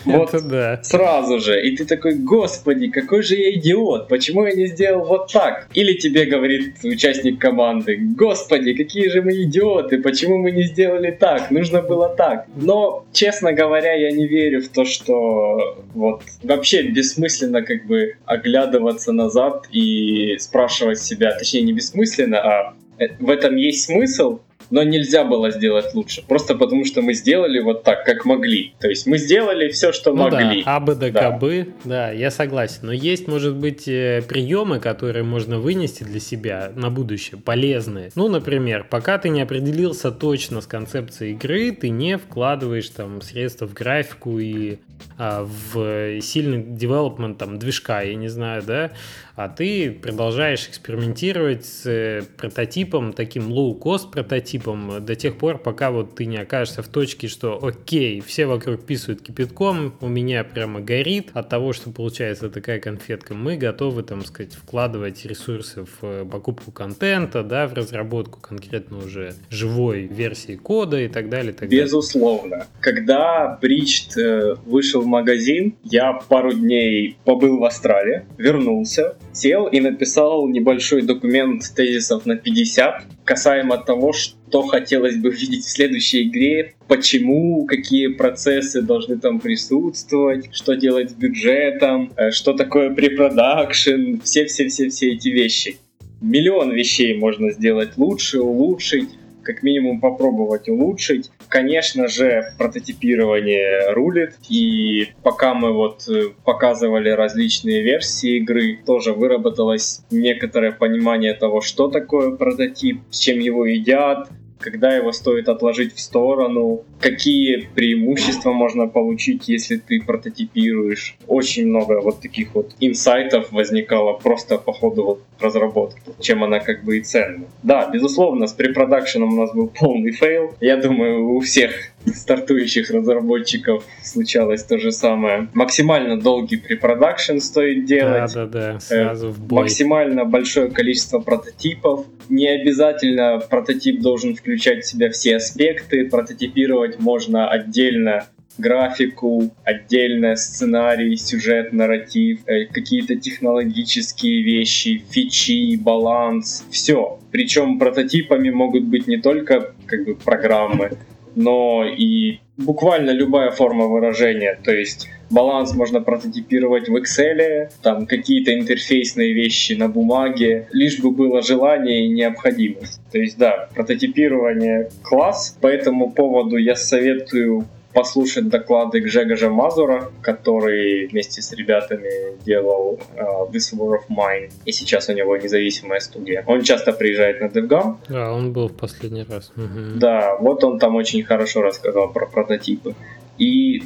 вот 0.05 0.31
да. 0.47 0.81
сразу 0.83 1.39
же. 1.39 1.61
И 1.61 1.75
ты 1.75 1.85
такой, 1.85 2.15
господи, 2.15 2.89
какой 2.89 3.23
же 3.23 3.35
я 3.35 3.53
идиот, 3.53 4.07
почему 4.07 4.45
я 4.45 4.53
не 4.53 4.67
сделал 4.67 5.05
вот 5.05 5.31
так? 5.31 5.67
Или 5.73 5.93
тебе 5.93 6.25
говорит 6.25 6.75
участник 6.83 7.39
команды, 7.39 7.97
господи, 7.97 8.73
какие 8.73 9.09
же 9.09 9.21
мы 9.21 9.43
идиоты, 9.43 10.01
почему 10.01 10.37
мы 10.37 10.51
не 10.51 10.63
сделали 10.63 11.11
так, 11.11 11.51
нужно 11.51 11.81
было 11.81 12.09
так. 12.09 12.47
Но, 12.55 13.05
честно 13.13 13.53
говоря, 13.53 13.93
я 13.93 14.11
не 14.11 14.27
верю 14.27 14.61
в 14.61 14.69
то, 14.69 14.85
что 14.85 15.83
вот 15.93 16.21
вообще 16.43 16.83
бессмысленно 16.83 17.61
как 17.61 17.85
бы 17.85 18.15
оглядываться 18.25 19.11
назад 19.11 19.67
и 19.71 20.37
спрашивать 20.39 20.99
себя, 20.99 21.31
точнее 21.31 21.61
не 21.61 21.73
бессмысленно, 21.73 22.39
а 22.39 22.73
э, 22.99 23.07
в 23.19 23.29
этом 23.29 23.55
есть 23.55 23.85
смысл, 23.85 24.39
но 24.69 24.83
нельзя 24.83 25.23
было 25.23 25.51
сделать 25.51 25.93
лучше. 25.93 26.23
Просто 26.27 26.55
потому, 26.55 26.85
что 26.85 27.01
мы 27.01 27.13
сделали 27.13 27.59
вот 27.59 27.83
так, 27.83 28.05
как 28.05 28.25
могли. 28.25 28.73
То 28.79 28.87
есть 28.87 29.07
мы 29.07 29.17
сделали 29.17 29.69
все, 29.69 29.91
что 29.91 30.13
ну 30.13 30.23
могли. 30.23 30.63
Да, 30.63 30.75
абы 30.75 30.95
да 30.95 31.11
кабы, 31.11 31.73
да, 31.83 32.11
я 32.11 32.31
согласен. 32.31 32.79
Но 32.83 32.93
есть, 32.93 33.27
может 33.27 33.55
быть, 33.55 33.87
э, 33.87 34.21
приемы, 34.27 34.79
которые 34.79 35.23
можно 35.23 35.59
вынести 35.59 36.03
для 36.03 36.19
себя 36.19 36.71
на 36.75 36.89
будущее, 36.89 37.39
полезные. 37.39 38.11
Ну, 38.15 38.27
например, 38.27 38.85
пока 38.89 39.17
ты 39.17 39.29
не 39.29 39.41
определился 39.41 40.11
точно 40.11 40.61
с 40.61 40.67
концепцией 40.67 41.33
игры, 41.33 41.71
ты 41.71 41.89
не 41.89 42.17
вкладываешь 42.17 42.89
там 42.89 43.21
средства 43.21 43.67
в 43.67 43.73
графику 43.73 44.39
и 44.39 44.77
а, 45.17 45.43
в 45.45 46.21
сильный 46.21 46.63
девелопмент 46.63 47.37
там 47.37 47.59
движка, 47.59 48.01
я 48.01 48.15
не 48.15 48.27
знаю, 48.27 48.63
да, 48.65 48.91
а 49.37 49.49
ты 49.49 49.91
продолжаешь 49.91 50.67
экспериментировать 50.67 51.63
с 51.63 51.85
э, 51.85 52.23
прототипом, 52.37 53.13
таким 53.13 53.49
low-cost 53.49 54.09
прототипом 54.09 55.05
до 55.05 55.15
тех 55.15 55.37
пор, 55.37 55.59
пока 55.59 55.91
вот 55.91 56.15
ты 56.15 56.25
не 56.25 56.37
окажешься 56.37 56.81
в 56.81 56.87
точке, 56.87 57.27
что 57.27 57.63
окей, 57.63 58.19
все 58.19 58.47
вокруг 58.47 58.83
писают 58.83 59.21
кипятком, 59.21 59.93
у 60.01 60.07
меня 60.07 60.43
прямо 60.43 60.81
горит 60.81 61.29
от 61.35 61.49
того, 61.49 61.73
что 61.73 61.91
получается 61.91 62.49
такая 62.49 62.79
конфетка. 62.79 63.35
Мы 63.35 63.57
готовы, 63.57 64.01
там 64.01 64.25
сказать, 64.25 64.55
вкладывать 64.55 65.23
ресурсы 65.23 65.83
в 65.83 66.03
э, 66.03 66.25
покупку 66.25 66.71
контента, 66.71 67.43
да, 67.43 67.67
в 67.67 67.73
разработку 67.73 68.41
конкретно 68.41 68.97
уже 68.97 69.35
живой 69.51 70.07
версии 70.07 70.55
кода 70.55 70.99
и 70.99 71.07
так 71.07 71.29
далее. 71.29 71.53
Так 71.53 71.69
Безусловно. 71.69 72.65
Когда 72.79 73.59
Breached 73.61 74.19
э, 74.19 74.55
вышел 74.65 75.01
в 75.01 75.05
магазин, 75.05 75.75
я 75.83 76.13
пару 76.13 76.53
дней 76.53 77.17
побыл 77.23 77.59
в 77.59 77.63
Австралии, 77.65 78.25
вернулся, 78.39 79.15
сел 79.33 79.67
и 79.67 79.79
написал 79.79 80.47
небольшой 80.47 81.01
документ 81.01 81.63
тезисов 81.75 82.25
на 82.25 82.35
50 82.35 83.03
касаемо 83.23 83.77
того, 83.77 84.13
что 84.13 84.61
хотелось 84.63 85.17
бы 85.17 85.29
видеть 85.29 85.65
в 85.65 85.69
следующей 85.69 86.23
игре, 86.23 86.73
почему, 86.87 87.65
какие 87.65 88.07
процессы 88.07 88.81
должны 88.81 89.17
там 89.17 89.39
присутствовать, 89.39 90.49
что 90.53 90.73
делать 90.75 91.11
с 91.11 91.13
бюджетом, 91.13 92.11
э, 92.15 92.31
что 92.31 92.53
такое 92.53 92.93
препродакшн, 92.93 94.19
все-все-все-все 94.23 95.13
эти 95.13 95.29
вещи. 95.29 95.77
Миллион 96.21 96.71
вещей 96.71 97.15
можно 97.17 97.51
сделать 97.51 97.97
лучше, 97.97 98.39
улучшить 98.39 99.09
как 99.47 99.63
минимум 99.63 100.01
попробовать 100.01 100.67
улучшить. 100.67 101.31
Конечно 101.49 102.07
же, 102.07 102.53
прототипирование 102.57 103.93
рулит, 103.93 104.35
и 104.49 105.13
пока 105.23 105.53
мы 105.53 105.71
вот 105.71 106.07
э, 106.09 106.29
показывали 106.43 107.09
различные 107.09 107.81
версии 107.81 108.37
игры, 108.37 108.79
тоже 108.85 109.13
выработалось 109.13 110.01
некоторое 110.11 110.71
понимание 110.71 111.33
того, 111.33 111.61
что 111.61 111.87
такое 111.87 112.35
прототип, 112.35 113.01
с 113.11 113.19
чем 113.19 113.39
его 113.39 113.65
едят, 113.65 114.29
когда 114.59 114.95
его 114.95 115.11
стоит 115.11 115.49
отложить 115.49 115.93
в 115.95 115.99
сторону, 115.99 116.83
какие 116.99 117.69
преимущества 117.75 118.51
можно 118.51 118.87
получить, 118.87 119.47
если 119.47 119.77
ты 119.77 120.01
прототипируешь. 120.01 121.15
Очень 121.27 121.67
много 121.67 122.01
вот 122.01 122.21
таких 122.21 122.55
вот 122.55 122.73
инсайтов 122.79 123.51
возникало 123.51 124.13
просто 124.13 124.57
по 124.57 124.73
ходу 124.73 125.03
вот 125.03 125.23
разработки, 125.39 126.01
чем 126.19 126.43
она 126.43 126.59
как 126.59 126.83
бы 126.83 126.97
и 126.97 127.01
ценна. 127.01 127.45
Да, 127.63 127.89
безусловно, 127.91 128.47
с 128.47 128.53
препродакшеном 128.53 129.33
у 129.33 129.41
нас 129.41 129.53
был 129.53 129.67
полный 129.67 130.11
фейл. 130.11 130.55
Я 130.59 130.77
думаю, 130.77 131.29
у 131.29 131.39
всех 131.39 131.71
стартующих 132.05 132.89
разработчиков 132.89 133.83
случалось 134.01 134.63
то 134.63 134.77
же 134.79 134.91
самое. 134.91 135.49
Максимально 135.53 136.19
долгий 136.19 136.57
препродакшн 136.57 137.37
стоит 137.37 137.85
делать. 137.85 138.33
Да, 138.33 138.45
да, 138.45 138.73
да, 138.73 138.79
сразу 138.79 139.29
в 139.29 139.39
бой. 139.39 139.63
Максимально 139.63 140.25
большое 140.25 140.69
количество 140.69 141.19
прототипов. 141.19 142.05
Не 142.29 142.47
обязательно 142.47 143.39
прототип 143.39 144.01
должен 144.01 144.35
включать 144.35 144.46
в 144.55 144.85
себя 144.85 145.09
все 145.11 145.37
аспекты. 145.37 146.09
Прототипировать 146.09 146.99
можно 146.99 147.49
отдельно 147.49 148.27
графику, 148.57 149.51
отдельно 149.63 150.35
сценарий, 150.35 151.15
сюжет, 151.15 151.73
нарратив, 151.73 152.39
э, 152.47 152.65
какие-то 152.65 153.15
технологические 153.15 154.41
вещи, 154.41 155.03
фичи, 155.09 155.75
баланс, 155.77 156.65
все. 156.71 157.19
Причем 157.31 157.79
прототипами 157.79 158.49
могут 158.49 158.83
быть 158.85 159.07
не 159.07 159.17
только 159.17 159.73
как 159.85 160.05
бы 160.05 160.15
программы, 160.15 160.97
но 161.35 161.85
и 161.85 162.39
буквально 162.57 163.11
любая 163.11 163.51
форма 163.51 163.85
выражения. 163.85 164.59
То 164.63 164.73
есть 164.73 165.07
баланс 165.29 165.73
можно 165.73 166.01
прототипировать 166.01 166.89
в 166.89 166.95
Excel, 166.95 167.69
там 167.81 168.05
какие-то 168.05 168.53
интерфейсные 168.53 169.33
вещи 169.33 169.73
на 169.73 169.87
бумаге, 169.87 170.67
лишь 170.71 170.99
бы 170.99 171.11
было 171.11 171.41
желание 171.41 172.05
и 172.05 172.09
необходимость. 172.09 173.01
То 173.11 173.19
есть 173.19 173.37
да, 173.37 173.69
прототипирование 173.75 174.89
класс. 175.03 175.57
По 175.61 175.67
этому 175.67 176.11
поводу 176.11 176.57
я 176.57 176.75
советую 176.75 177.65
послушать 177.93 178.49
доклады 178.49 178.99
Гжегожа 178.99 179.49
Мазура, 179.49 180.11
который 180.21 181.07
вместе 181.07 181.41
с 181.41 181.51
ребятами 181.51 182.37
делал 182.45 182.99
uh, 183.15 183.51
This 183.51 183.75
War 183.75 183.97
of 183.97 184.15
Mine, 184.15 184.51
и 184.65 184.71
сейчас 184.71 185.09
у 185.09 185.13
него 185.13 185.35
независимая 185.35 185.99
студия. 185.99 186.43
Он 186.45 186.61
часто 186.61 186.93
приезжает 186.93 187.41
на 187.41 187.45
DevGam. 187.45 187.95
Да, 188.07 188.33
он 188.33 188.53
был 188.53 188.67
в 188.67 188.75
последний 188.75 189.23
раз. 189.23 189.51
Угу. 189.55 189.99
Да, 189.99 190.35
вот 190.39 190.63
он 190.63 190.77
там 190.77 190.95
очень 190.95 191.23
хорошо 191.23 191.63
рассказал 191.63 192.11
про 192.13 192.27
прототипы. 192.27 192.93
И 193.39 193.81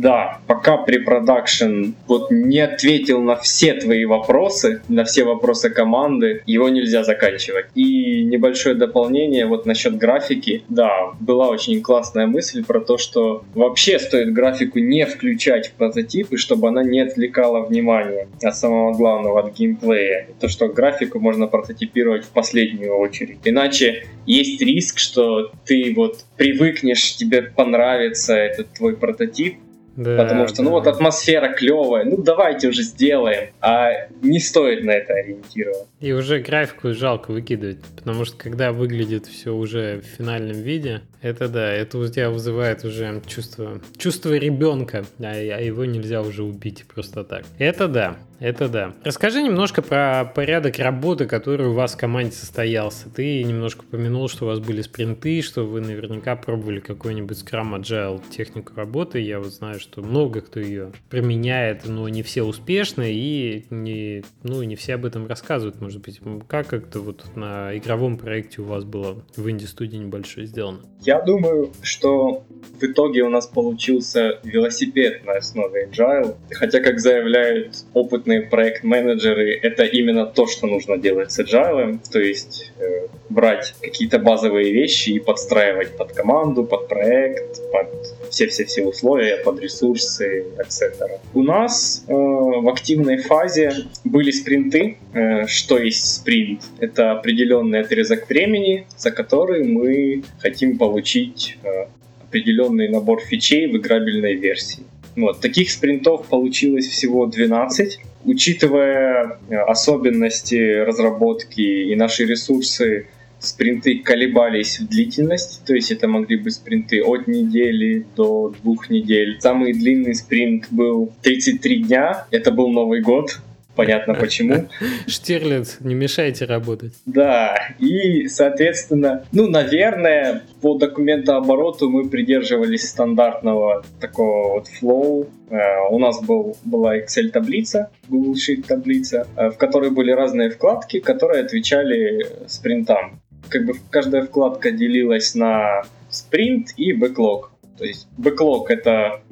да, 0.00 0.40
пока 0.46 0.78
препродакшн 0.78 1.92
вот 2.06 2.30
не 2.30 2.60
ответил 2.60 3.20
на 3.20 3.36
все 3.36 3.74
твои 3.74 4.06
вопросы, 4.06 4.80
на 4.88 5.04
все 5.04 5.24
вопросы 5.24 5.68
команды, 5.68 6.42
его 6.46 6.70
нельзя 6.70 7.04
заканчивать. 7.04 7.66
И 7.74 8.24
небольшое 8.24 8.74
дополнение 8.74 9.44
вот 9.44 9.66
насчет 9.66 9.98
графики. 9.98 10.64
Да, 10.68 11.12
была 11.20 11.48
очень 11.48 11.82
классная 11.82 12.26
мысль 12.26 12.64
про 12.64 12.80
то, 12.80 12.96
что 12.96 13.44
вообще 13.54 13.98
стоит 13.98 14.32
графику 14.32 14.78
не 14.78 15.04
включать 15.04 15.68
в 15.68 15.72
прототипы, 15.72 16.38
чтобы 16.38 16.68
она 16.68 16.82
не 16.82 17.00
отвлекала 17.00 17.66
внимание 17.66 18.28
от 18.42 18.56
самого 18.56 18.94
главного, 18.94 19.40
от 19.40 19.54
геймплея. 19.54 20.28
То, 20.40 20.48
что 20.48 20.68
графику 20.68 21.20
можно 21.20 21.46
прототипировать 21.46 22.24
в 22.24 22.30
последнюю 22.30 22.94
очередь. 22.96 23.40
Иначе 23.44 24.06
есть 24.24 24.62
риск, 24.62 24.98
что 24.98 25.50
ты 25.66 25.92
вот 25.94 26.24
привыкнешь, 26.38 27.16
тебе 27.16 27.42
понравится 27.42 28.34
этот 28.34 28.72
твой 28.72 28.96
прототип, 28.96 29.56
да, 29.96 30.16
Потому 30.16 30.46
что, 30.46 30.62
ну 30.62 30.70
вот 30.70 30.86
атмосфера 30.86 31.52
клевая, 31.52 32.04
ну 32.04 32.16
давайте 32.16 32.68
уже 32.68 32.82
сделаем, 32.82 33.50
а 33.60 34.08
не 34.22 34.38
стоит 34.38 34.84
на 34.84 34.92
это 34.92 35.14
ориентироваться. 35.14 35.86
И 36.00 36.12
уже 36.12 36.38
графику 36.38 36.92
жалко 36.94 37.32
выкидывать, 37.32 37.78
потому 37.96 38.24
что 38.24 38.36
когда 38.36 38.72
выглядит 38.72 39.26
все 39.26 39.52
уже 39.52 40.00
в 40.00 40.16
финальном 40.16 40.56
виде, 40.56 41.02
это 41.22 41.48
да, 41.48 41.70
это 41.72 41.98
у 41.98 42.06
тебя 42.06 42.30
вызывает 42.30 42.84
уже 42.84 43.20
чувство, 43.26 43.80
чувство 43.96 44.36
ребенка, 44.36 45.04
а, 45.18 45.24
а 45.24 45.60
его 45.60 45.84
нельзя 45.84 46.22
уже 46.22 46.42
убить 46.42 46.84
просто 46.86 47.24
так. 47.24 47.44
Это 47.58 47.88
да. 47.88 48.16
Это 48.40 48.70
да. 48.70 48.94
Расскажи 49.04 49.42
немножко 49.42 49.82
про 49.82 50.24
порядок 50.24 50.78
работы, 50.78 51.26
который 51.26 51.66
у 51.68 51.74
вас 51.74 51.92
в 51.92 51.98
команде 51.98 52.32
состоялся. 52.32 53.10
Ты 53.10 53.44
немножко 53.44 53.80
упомянул, 53.80 54.28
что 54.28 54.46
у 54.46 54.48
вас 54.48 54.60
были 54.60 54.80
спринты, 54.80 55.42
что 55.42 55.66
вы 55.66 55.82
наверняка 55.82 56.36
пробовали 56.36 56.80
какой-нибудь 56.80 57.36
Scrum 57.36 57.78
Agile 57.78 58.22
технику 58.30 58.72
работы. 58.74 59.20
Я 59.20 59.40
вот 59.40 59.52
знаю, 59.52 59.78
что 59.78 60.00
много 60.00 60.40
кто 60.40 60.58
ее 60.58 60.90
применяет, 61.10 61.86
но 61.86 62.08
не 62.08 62.22
все 62.22 62.42
успешно 62.42 63.04
и 63.06 63.66
не, 63.68 64.24
ну, 64.42 64.62
не 64.62 64.74
все 64.74 64.94
об 64.94 65.04
этом 65.04 65.26
рассказывают, 65.26 65.82
может 65.82 66.00
быть. 66.00 66.20
Как 66.48 66.66
как-то 66.66 67.00
вот 67.00 67.36
на 67.36 67.76
игровом 67.76 68.16
проекте 68.16 68.62
у 68.62 68.64
вас 68.64 68.84
было 68.84 69.22
в 69.36 69.50
инди-студии 69.50 69.98
небольшое 69.98 70.46
сделано? 70.46 70.80
Я 71.10 71.20
думаю, 71.20 71.72
что 71.82 72.44
в 72.80 72.84
итоге 72.84 73.22
у 73.22 73.30
нас 73.30 73.48
получился 73.48 74.38
велосипед 74.44 75.24
на 75.24 75.32
основе 75.38 75.88
Agile. 75.90 76.36
Хотя, 76.52 76.78
как 76.78 77.00
заявляют 77.00 77.78
опытные 77.94 78.42
проект-менеджеры— 78.42 79.58
это 79.62 79.82
именно 79.82 80.24
то, 80.24 80.46
что 80.46 80.68
нужно 80.68 80.98
делать 80.98 81.32
с 81.32 81.40
Agile, 81.40 81.98
то 82.12 82.20
есть 82.20 82.70
э, 82.78 83.08
брать 83.30 83.74
какие-то 83.80 84.18
базовые 84.18 84.72
вещи 84.72 85.10
и 85.10 85.18
подстраивать 85.18 85.96
под 85.96 86.12
команду, 86.12 86.64
под 86.64 86.88
проект, 86.88 87.60
под 87.72 87.88
все-все-все 88.30 88.84
условия, 88.84 89.36
под 89.36 89.60
ресурсы, 89.60 90.44
etc. 90.58 91.18
У 91.34 91.42
нас 91.42 92.04
э, 92.06 92.12
в 92.12 92.68
активной 92.68 93.18
фазе 93.18 93.72
были 94.04 94.30
спринты. 94.30 94.98
Э, 95.14 95.46
что 95.46 95.78
есть 95.78 96.16
спринт? 96.16 96.62
Это 96.80 97.12
определенный 97.12 97.80
отрезок 97.80 98.28
времени, 98.28 98.86
за 98.96 99.10
который 99.10 99.64
мы 99.64 100.24
хотим 100.38 100.76
получить 100.76 101.58
э, 101.62 101.86
определенный 102.26 102.88
набор 102.88 103.20
фичей 103.20 103.66
в 103.66 103.76
играбельной 103.76 104.34
версии. 104.34 104.84
Вот, 105.16 105.40
таких 105.40 105.70
спринтов 105.70 106.26
получилось 106.26 106.86
всего 106.86 107.26
12. 107.26 108.00
Учитывая 108.24 109.38
э, 109.48 109.56
особенности 109.56 110.84
разработки 110.84 111.60
и 111.60 111.94
наши 111.96 112.26
ресурсы, 112.26 113.06
спринты 113.40 113.98
колебались 113.98 114.78
в 114.80 114.88
длительности, 114.88 115.60
то 115.66 115.74
есть 115.74 115.90
это 115.90 116.06
могли 116.08 116.36
быть 116.36 116.54
спринты 116.54 117.02
от 117.02 117.26
недели 117.26 118.06
до 118.16 118.54
двух 118.62 118.90
недель. 118.90 119.38
Самый 119.40 119.72
длинный 119.72 120.14
спринт 120.14 120.66
был 120.70 121.12
33 121.22 121.82
дня, 121.84 122.26
это 122.30 122.52
был 122.52 122.68
Новый 122.68 123.00
год, 123.00 123.40
понятно 123.74 124.14
почему. 124.14 124.68
Штирлиц, 125.06 125.78
не 125.80 125.94
мешайте 125.94 126.44
работать. 126.44 126.92
Да, 127.06 127.56
и, 127.78 128.28
соответственно, 128.28 129.24
ну, 129.32 129.48
наверное, 129.48 130.42
по 130.60 130.74
документообороту 130.74 131.88
мы 131.88 132.08
придерживались 132.08 132.88
стандартного 132.88 133.84
такого 134.00 134.54
вот 134.54 134.68
флоу. 134.68 135.28
Э, 135.50 135.88
у 135.90 135.98
нас 135.98 136.22
был, 136.22 136.56
была 136.64 136.98
Excel-таблица, 136.98 137.90
Google 138.08 138.34
Sheet 138.34 138.66
таблица, 138.66 139.26
э, 139.36 139.50
в 139.50 139.56
которой 139.56 139.90
были 139.90 140.10
разные 140.10 140.50
вкладки, 140.50 141.00
которые 141.00 141.44
отвечали 141.44 142.26
спринтам. 142.46 143.19
Как 143.50 143.66
бы 143.66 143.74
каждая 143.90 144.24
вкладка 144.24 144.70
делилась 144.70 145.34
на 145.34 145.82
спринт 146.08 146.68
и 146.76 146.92
бэклог. 146.92 147.52
То 147.76 147.84
есть 147.84 148.08
бэклог 148.16 148.70
это 148.70 149.22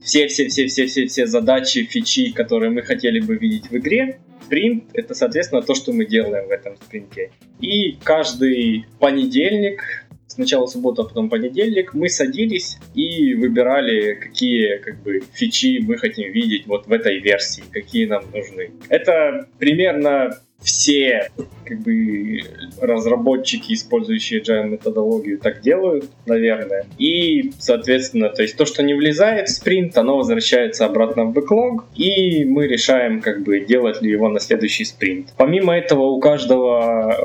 все-все-все-все-все-все 0.00 1.26
задачи, 1.26 1.84
фичи, 1.84 2.32
которые 2.32 2.70
мы 2.70 2.82
хотели 2.82 3.20
бы 3.20 3.36
видеть 3.36 3.70
в 3.70 3.76
игре. 3.76 4.20
спринт— 4.44 4.84
это, 4.94 5.14
соответственно, 5.14 5.62
то, 5.62 5.74
что 5.74 5.92
мы 5.92 6.06
делаем 6.06 6.48
в 6.48 6.50
этом 6.50 6.76
спринте. 6.76 7.30
И 7.60 7.98
каждый 8.02 8.86
понедельник 8.98 9.82
сначала 10.26 10.66
суббота, 10.66 11.02
а 11.02 11.04
потом 11.04 11.28
понедельник, 11.28 11.94
мы 11.94 12.08
садились 12.08 12.78
и 12.94 13.34
выбирали, 13.34 14.14
какие 14.14 14.78
как 14.78 15.02
бы 15.02 15.20
фичи 15.32 15.80
мы 15.80 15.96
хотим 15.96 16.32
видеть 16.32 16.66
вот 16.66 16.86
в 16.86 16.92
этой 16.92 17.18
версии, 17.18 17.64
какие 17.72 18.06
нам 18.06 18.24
нужны. 18.32 18.70
Это 18.88 19.48
примерно 19.58 20.38
все 20.62 21.30
как 21.64 21.80
бы 21.80 22.40
разработчики, 22.80 23.74
использующие 23.74 24.40
agile 24.40 24.68
методологию, 24.68 25.38
так 25.38 25.60
делают, 25.60 26.06
наверное. 26.26 26.86
И, 26.98 27.52
соответственно, 27.58 28.30
то 28.30 28.42
есть 28.42 28.56
то, 28.56 28.64
что 28.64 28.82
не 28.82 28.94
влезает 28.94 29.48
в 29.48 29.52
спринт, 29.52 29.96
оно 29.98 30.16
возвращается 30.16 30.86
обратно 30.86 31.24
в 31.24 31.32
бэклог, 31.32 31.84
и 31.94 32.44
мы 32.44 32.66
решаем, 32.66 33.20
как 33.20 33.42
бы, 33.42 33.60
делать 33.60 34.00
ли 34.00 34.10
его 34.10 34.28
на 34.28 34.40
следующий 34.40 34.84
спринт. 34.84 35.28
Помимо 35.36 35.76
этого, 35.76 36.04
у 36.04 36.20
каждого 36.20 37.16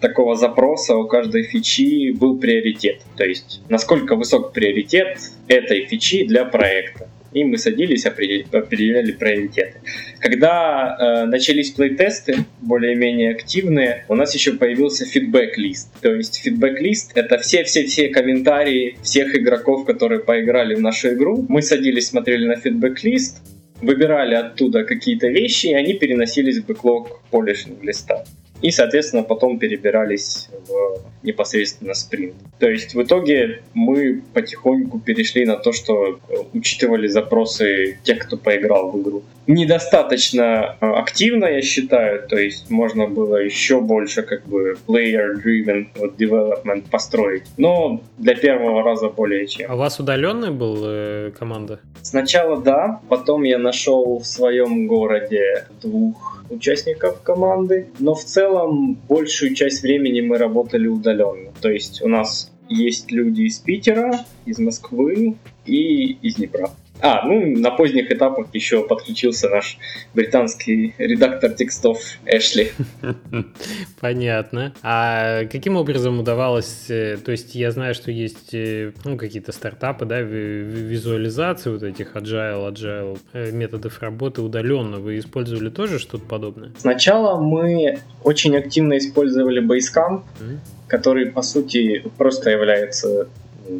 такого 0.00 0.34
запроса, 0.34 0.96
у 0.96 1.06
каждой 1.06 1.44
фичи 1.44 2.10
был 2.10 2.38
приоритет. 2.38 3.02
То 3.16 3.24
есть, 3.24 3.62
насколько 3.68 4.16
высок 4.16 4.52
приоритет 4.52 5.18
этой 5.46 5.86
фичи 5.86 6.26
для 6.26 6.44
проекта 6.44 7.08
и 7.32 7.44
мы 7.44 7.58
садились, 7.58 8.06
определяли 8.06 9.12
приоритеты. 9.12 9.80
Когда 10.18 10.96
э, 10.98 11.24
начались 11.26 11.70
плейтесты, 11.70 12.44
более-менее 12.60 13.30
активные, 13.30 14.04
у 14.08 14.14
нас 14.14 14.34
еще 14.34 14.52
появился 14.52 15.04
фидбэк-лист. 15.04 15.88
То 16.00 16.14
есть 16.14 16.42
фидбэк-лист— 16.42 17.12
это 17.14 17.38
все-все-все 17.38 18.08
комментарии 18.08 18.96
всех 19.02 19.34
игроков, 19.36 19.84
которые 19.84 20.20
поиграли 20.20 20.74
в 20.74 20.80
нашу 20.80 21.14
игру. 21.14 21.44
Мы 21.48 21.62
садились, 21.62 22.08
смотрели 22.08 22.46
на 22.46 22.56
фидбэк-лист, 22.56 23.42
выбирали 23.80 24.34
оттуда 24.34 24.84
какие-то 24.84 25.28
вещи, 25.28 25.66
и 25.66 25.74
они 25.74 25.94
переносились 25.94 26.58
в 26.58 26.66
бэклог 26.66 27.22
полишинг 27.30 27.82
листа 27.82 28.24
и, 28.62 28.70
соответственно, 28.70 29.24
потом 29.24 29.58
перебирались 29.58 30.48
в 30.68 31.26
непосредственно 31.26 31.94
спринт. 31.94 32.34
То 32.58 32.70
есть 32.70 32.94
в 32.94 33.02
итоге 33.02 33.62
мы 33.74 34.22
потихоньку 34.32 35.00
перешли 35.00 35.44
на 35.44 35.56
то, 35.56 35.72
что 35.72 36.20
учитывали 36.52 37.08
запросы 37.08 37.98
тех, 38.04 38.20
кто 38.20 38.36
поиграл 38.36 38.90
в 38.90 39.02
игру. 39.02 39.22
Недостаточно 39.46 40.76
э, 40.80 40.86
активно, 40.86 41.46
я 41.46 41.62
считаю, 41.62 42.26
то 42.28 42.36
есть 42.36 42.70
можно 42.70 43.08
было 43.08 43.36
еще 43.36 43.80
больше 43.80 44.22
как 44.22 44.46
бы 44.46 44.76
player-driven 44.86 45.88
вот, 45.96 46.16
development 46.16 46.84
построить, 46.90 47.44
но 47.56 48.00
для 48.18 48.34
первого 48.34 48.82
раза 48.82 49.08
более 49.08 49.46
чем. 49.48 49.70
А 49.70 49.74
у 49.74 49.78
вас 49.78 49.98
удаленная 49.98 50.52
была 50.52 50.88
э, 50.88 51.32
команда? 51.36 51.80
Сначала 52.02 52.60
да, 52.60 53.00
потом 53.08 53.42
я 53.42 53.58
нашел 53.58 54.18
в 54.18 54.26
своем 54.26 54.86
городе 54.86 55.66
двух 55.80 56.44
участников 56.50 57.22
команды, 57.22 57.88
но 57.98 58.14
в 58.14 58.24
целом 58.24 58.98
большую 59.08 59.54
часть 59.54 59.82
времени 59.82 60.20
мы 60.20 60.38
работали 60.38 60.86
удаленно. 60.86 61.50
То 61.60 61.70
есть 61.70 62.02
у 62.02 62.08
нас 62.08 62.52
есть 62.68 63.10
люди 63.10 63.42
из 63.42 63.58
Питера, 63.58 64.24
из 64.44 64.58
Москвы 64.58 65.36
и 65.64 66.12
из 66.22 66.36
Днепра. 66.36 66.70
А, 67.02 67.26
ну, 67.26 67.58
на 67.58 67.72
поздних 67.72 68.12
этапах 68.12 68.46
еще 68.52 68.86
подключился 68.86 69.48
наш 69.48 69.76
британский 70.14 70.94
редактор 70.98 71.50
текстов 71.52 71.98
Эшли. 72.26 72.70
Понятно. 74.00 74.72
А 74.82 75.44
каким 75.46 75.76
образом 75.76 76.20
удавалось, 76.20 76.88
э, 76.88 77.16
то 77.16 77.32
есть 77.32 77.56
я 77.56 77.72
знаю, 77.72 77.94
что 77.94 78.12
есть 78.12 78.54
э, 78.54 78.92
ну, 79.04 79.16
какие-то 79.16 79.50
стартапы, 79.50 80.04
да, 80.04 80.20
визуализации 80.20 81.70
вот 81.70 81.82
этих 81.82 82.14
agile, 82.14 82.72
agile 82.72 83.18
э, 83.32 83.50
методов 83.50 84.00
работы 84.00 84.40
удаленно. 84.40 85.00
Вы 85.00 85.18
использовали 85.18 85.70
тоже 85.70 85.98
что-то 85.98 86.24
подобное? 86.24 86.70
Сначала 86.78 87.40
мы 87.40 87.98
очень 88.22 88.56
активно 88.56 88.96
использовали 88.96 89.60
Basecamp, 89.60 90.22
mm-hmm. 90.22 90.58
который, 90.86 91.26
по 91.26 91.42
сути, 91.42 92.04
просто 92.16 92.50
является 92.50 93.26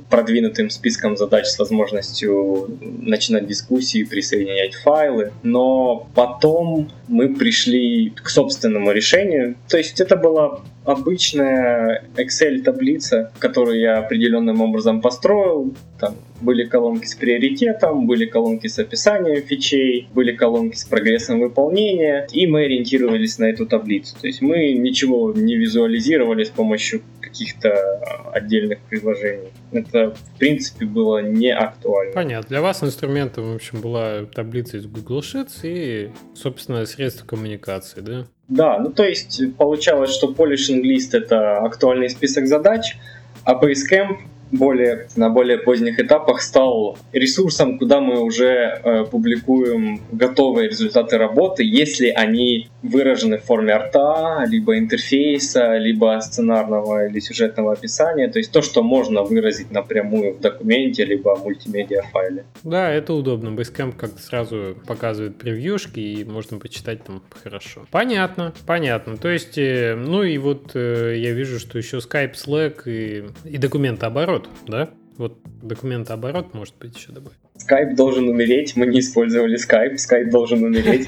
продвинутым 0.08 0.70
списком 0.70 1.16
задач 1.16 1.46
с 1.46 1.58
возможностью 1.58 2.78
начинать 2.80 3.46
дискуссии, 3.46 4.04
присоединять 4.04 4.74
файлы, 4.74 5.32
но 5.42 6.08
потом 6.14 6.90
мы 7.08 7.34
пришли 7.34 8.10
к 8.10 8.28
собственному 8.28 8.92
решению. 8.92 9.56
То 9.68 9.78
есть 9.78 10.00
это 10.00 10.16
была 10.16 10.60
обычная 10.84 12.04
Excel-таблица, 12.16 13.32
которую 13.38 13.80
я 13.80 13.98
определенным 13.98 14.60
образом 14.60 15.00
построил. 15.00 15.74
Там 16.00 16.16
были 16.42 16.64
колонки 16.64 17.06
с 17.06 17.14
приоритетом, 17.14 18.06
были 18.06 18.26
колонки 18.26 18.66
с 18.66 18.78
описанием 18.78 19.42
фичей, 19.42 20.08
были 20.12 20.32
колонки 20.32 20.76
с 20.76 20.84
прогрессом 20.84 21.40
выполнения, 21.40 22.26
и 22.32 22.46
мы 22.46 22.64
ориентировались 22.64 23.38
на 23.38 23.44
эту 23.44 23.66
таблицу. 23.66 24.16
То 24.20 24.26
есть 24.26 24.42
мы 24.42 24.72
ничего 24.72 25.32
не 25.32 25.56
визуализировали 25.56 26.44
с 26.44 26.50
помощью 26.50 27.02
каких-то 27.20 28.00
отдельных 28.32 28.80
приложений. 28.80 29.48
Это, 29.72 30.10
в 30.10 30.38
принципе, 30.38 30.84
было 30.84 31.22
не 31.22 31.50
актуально. 31.50 32.12
Понятно. 32.12 32.48
Для 32.48 32.60
вас 32.60 32.82
инструментом, 32.82 33.52
в 33.52 33.54
общем, 33.54 33.80
была 33.80 34.24
таблица 34.26 34.76
из 34.76 34.86
Google 34.86 35.20
Sheets 35.20 35.60
и, 35.62 36.10
собственно, 36.34 36.84
средства 36.84 37.26
коммуникации, 37.26 38.00
да? 38.00 38.26
Да, 38.48 38.78
ну 38.78 38.92
то 38.92 39.04
есть 39.04 39.40
получалось, 39.56 40.10
что 40.10 40.30
Polishing 40.32 40.82
List 40.82 41.16
это 41.16 41.58
актуальный 41.58 42.10
список 42.10 42.46
задач, 42.46 42.96
а 43.44 43.54
Basecamp 43.54 44.18
более, 44.52 45.08
на 45.16 45.30
более 45.30 45.58
поздних 45.58 45.98
этапах 45.98 46.42
стал 46.42 46.98
ресурсом, 47.12 47.78
куда 47.78 48.00
мы 48.00 48.20
уже 48.20 48.80
э, 48.84 49.04
публикуем 49.10 50.00
готовые 50.12 50.68
результаты 50.68 51.18
работы, 51.18 51.64
если 51.64 52.08
они 52.08 52.68
выражены 52.82 53.38
в 53.38 53.44
форме 53.44 53.72
арта, 53.72 54.44
либо 54.46 54.78
интерфейса, 54.78 55.76
либо 55.76 56.18
сценарного 56.20 57.06
или 57.06 57.20
сюжетного 57.20 57.72
описания, 57.72 58.28
то 58.28 58.38
есть 58.38 58.52
то, 58.52 58.62
что 58.62 58.82
можно 58.82 59.22
выразить 59.22 59.70
напрямую 59.70 60.34
в 60.34 60.40
документе, 60.40 61.04
либо 61.04 61.34
в 61.36 61.44
мультимедиа 61.44 62.02
файле. 62.12 62.44
Да, 62.62 62.90
это 62.90 63.14
удобно. 63.14 63.50
Basecamp 63.50 63.96
как-то 63.96 64.20
сразу 64.20 64.76
показывает 64.86 65.36
превьюшки, 65.36 66.00
и 66.00 66.24
можно 66.24 66.58
почитать 66.58 67.04
там 67.04 67.22
хорошо. 67.42 67.86
Понятно, 67.90 68.52
понятно. 68.66 69.16
То 69.16 69.28
есть, 69.28 69.58
э, 69.58 69.94
ну 69.94 70.22
и 70.22 70.38
вот 70.38 70.72
э, 70.74 71.16
я 71.18 71.32
вижу, 71.32 71.58
что 71.58 71.78
еще 71.78 71.98
Skype, 71.98 72.34
Slack 72.34 72.82
и, 72.86 73.24
и 73.44 73.58
документооборот 73.58 74.22
оборот, 74.22 74.48
да? 74.66 74.90
Вот 75.18 75.38
документооборот, 75.62 76.54
может 76.54 76.74
быть, 76.78 76.96
еще 76.96 77.12
добавить. 77.12 77.38
Skype 77.56 77.94
должен 77.94 78.28
умереть, 78.28 78.76
мы 78.76 78.86
не 78.86 79.00
использовали 79.00 79.58
Skype, 79.58 79.94
Skype 79.94 80.30
должен 80.30 80.64
умереть. 80.64 81.06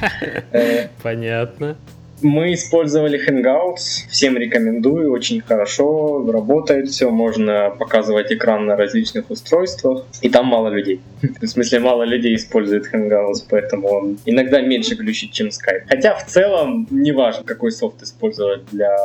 Понятно. 1.03 1.77
Мы 2.25 2.55
использовали 2.55 3.21
Hangouts, 3.21 4.09
всем 4.09 4.39
рекомендую, 4.39 5.13
очень 5.13 5.43
хорошо, 5.43 6.25
работает 6.33 6.89
все, 6.89 7.11
можно 7.11 7.69
показывать 7.79 8.33
экран 8.33 8.65
на 8.65 8.77
различных 8.77 9.31
устройствах, 9.31 10.07
и 10.23 10.31
там 10.31 10.47
мало 10.47 10.69
людей. 10.69 11.03
В 11.43 11.47
смысле, 11.47 11.81
мало 11.81 12.05
людей 12.05 12.35
использует 12.37 12.91
Hangouts, 12.91 13.45
поэтому 13.51 13.89
он 13.89 14.19
иногда 14.25 14.63
меньше 14.63 14.95
глючит, 14.95 15.33
чем 15.33 15.49
Skype. 15.49 15.83
Хотя 15.87 16.15
в 16.15 16.25
целом, 16.25 16.87
не 16.91 17.13
важно, 17.13 17.45
какой 17.45 17.71
софт 17.73 18.03
использовать 18.03 18.63
для 18.73 18.97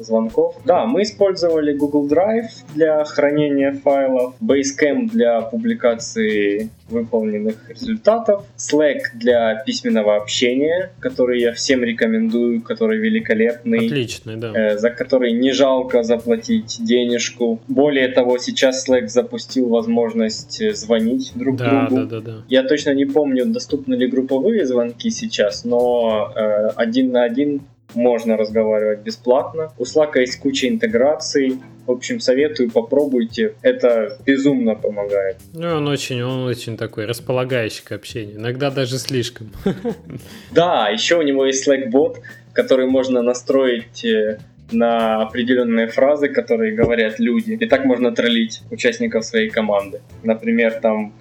звонков. 0.00 0.56
Да, 0.64 0.86
мы 0.86 1.02
использовали 1.02 1.72
Google 1.72 2.08
Drive 2.08 2.48
для 2.74 3.04
хранения 3.04 3.80
файлов, 3.84 4.34
Basecamp 4.42 5.10
для 5.12 5.40
публикации 5.40 6.70
выполненных 6.88 7.68
результатов, 7.68 8.44
Slack 8.56 9.00
для 9.14 9.56
письменного 9.66 10.16
общения, 10.16 10.92
который 11.00 11.40
я 11.40 11.52
всем 11.52 11.82
рекомендую, 11.82 12.62
который 12.62 12.98
великолепный. 12.98 13.86
Отличный, 13.86 14.36
да. 14.36 14.52
Э, 14.54 14.78
за 14.78 14.90
который 14.90 15.32
не 15.32 15.52
жалко 15.52 16.02
заплатить 16.02 16.78
денежку. 16.80 17.60
Более 17.68 18.08
того, 18.08 18.38
сейчас 18.38 18.88
Slack 18.88 19.08
запустил 19.08 19.68
возможность 19.68 20.60
э, 20.60 20.74
звонить 20.74 21.32
друг 21.34 21.56
да, 21.56 21.86
другу. 21.88 22.06
Да, 22.06 22.20
да, 22.20 22.20
да. 22.20 22.44
Я 22.48 22.62
точно 22.62 22.94
не 22.94 23.04
помню, 23.04 23.46
доступны 23.46 23.94
ли 23.94 24.06
групповые 24.06 24.64
звонки 24.66 25.10
сейчас, 25.10 25.64
но 25.64 26.32
э, 26.34 26.68
один 26.76 27.12
на 27.12 27.24
один 27.24 27.62
можно 27.94 28.36
разговаривать 28.36 29.00
бесплатно. 29.00 29.72
У 29.78 29.84
Slack 29.84 30.18
есть 30.18 30.38
куча 30.38 30.68
интеграций. 30.68 31.58
В 31.86 31.92
общем, 31.92 32.20
советую, 32.20 32.70
попробуйте. 32.70 33.54
Это 33.62 34.18
безумно 34.26 34.74
помогает. 34.74 35.36
Ну, 35.52 35.76
он 35.76 35.88
очень, 35.88 36.22
он 36.22 36.46
очень 36.46 36.76
такой 36.76 37.06
располагающий 37.06 37.84
к 37.84 37.92
общению. 37.92 38.36
Иногда 38.36 38.70
даже 38.70 38.98
слишком. 38.98 39.52
Да, 40.50 40.88
еще 40.88 41.16
у 41.16 41.22
него 41.22 41.46
есть 41.46 41.66
Slack-бот, 41.66 42.20
который 42.52 42.86
можно 42.86 43.22
настроить 43.22 44.04
э, 44.04 44.38
на 44.70 45.22
определенные 45.22 45.86
фразы, 45.86 46.28
которые 46.28 46.74
говорят 46.74 47.18
люди. 47.18 47.52
И 47.52 47.66
так 47.66 47.84
можно 47.84 48.12
троллить 48.12 48.62
участников 48.70 49.24
своей 49.24 49.50
команды. 49.50 50.00
Например, 50.22 50.72
там 50.72 51.12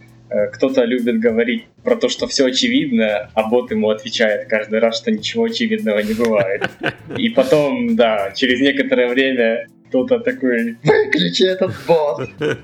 кто-то 0.53 0.83
любит 0.83 1.19
говорить 1.19 1.65
про 1.83 1.95
то, 1.95 2.09
что 2.09 2.27
все 2.27 2.45
очевидно, 2.45 3.29
а 3.33 3.49
бот 3.49 3.71
ему 3.71 3.89
отвечает 3.89 4.47
каждый 4.47 4.79
раз, 4.79 4.97
что 4.97 5.11
ничего 5.11 5.45
очевидного 5.45 5.99
не 5.99 6.13
бывает. 6.13 6.69
И 7.17 7.29
потом, 7.29 7.95
да, 7.95 8.31
через 8.35 8.59
некоторое 8.59 9.07
время 9.07 9.67
кто-то 9.89 10.19
такой, 10.19 10.77
выключи 10.83 11.43
этот 11.43 11.73
бот. 11.87 12.29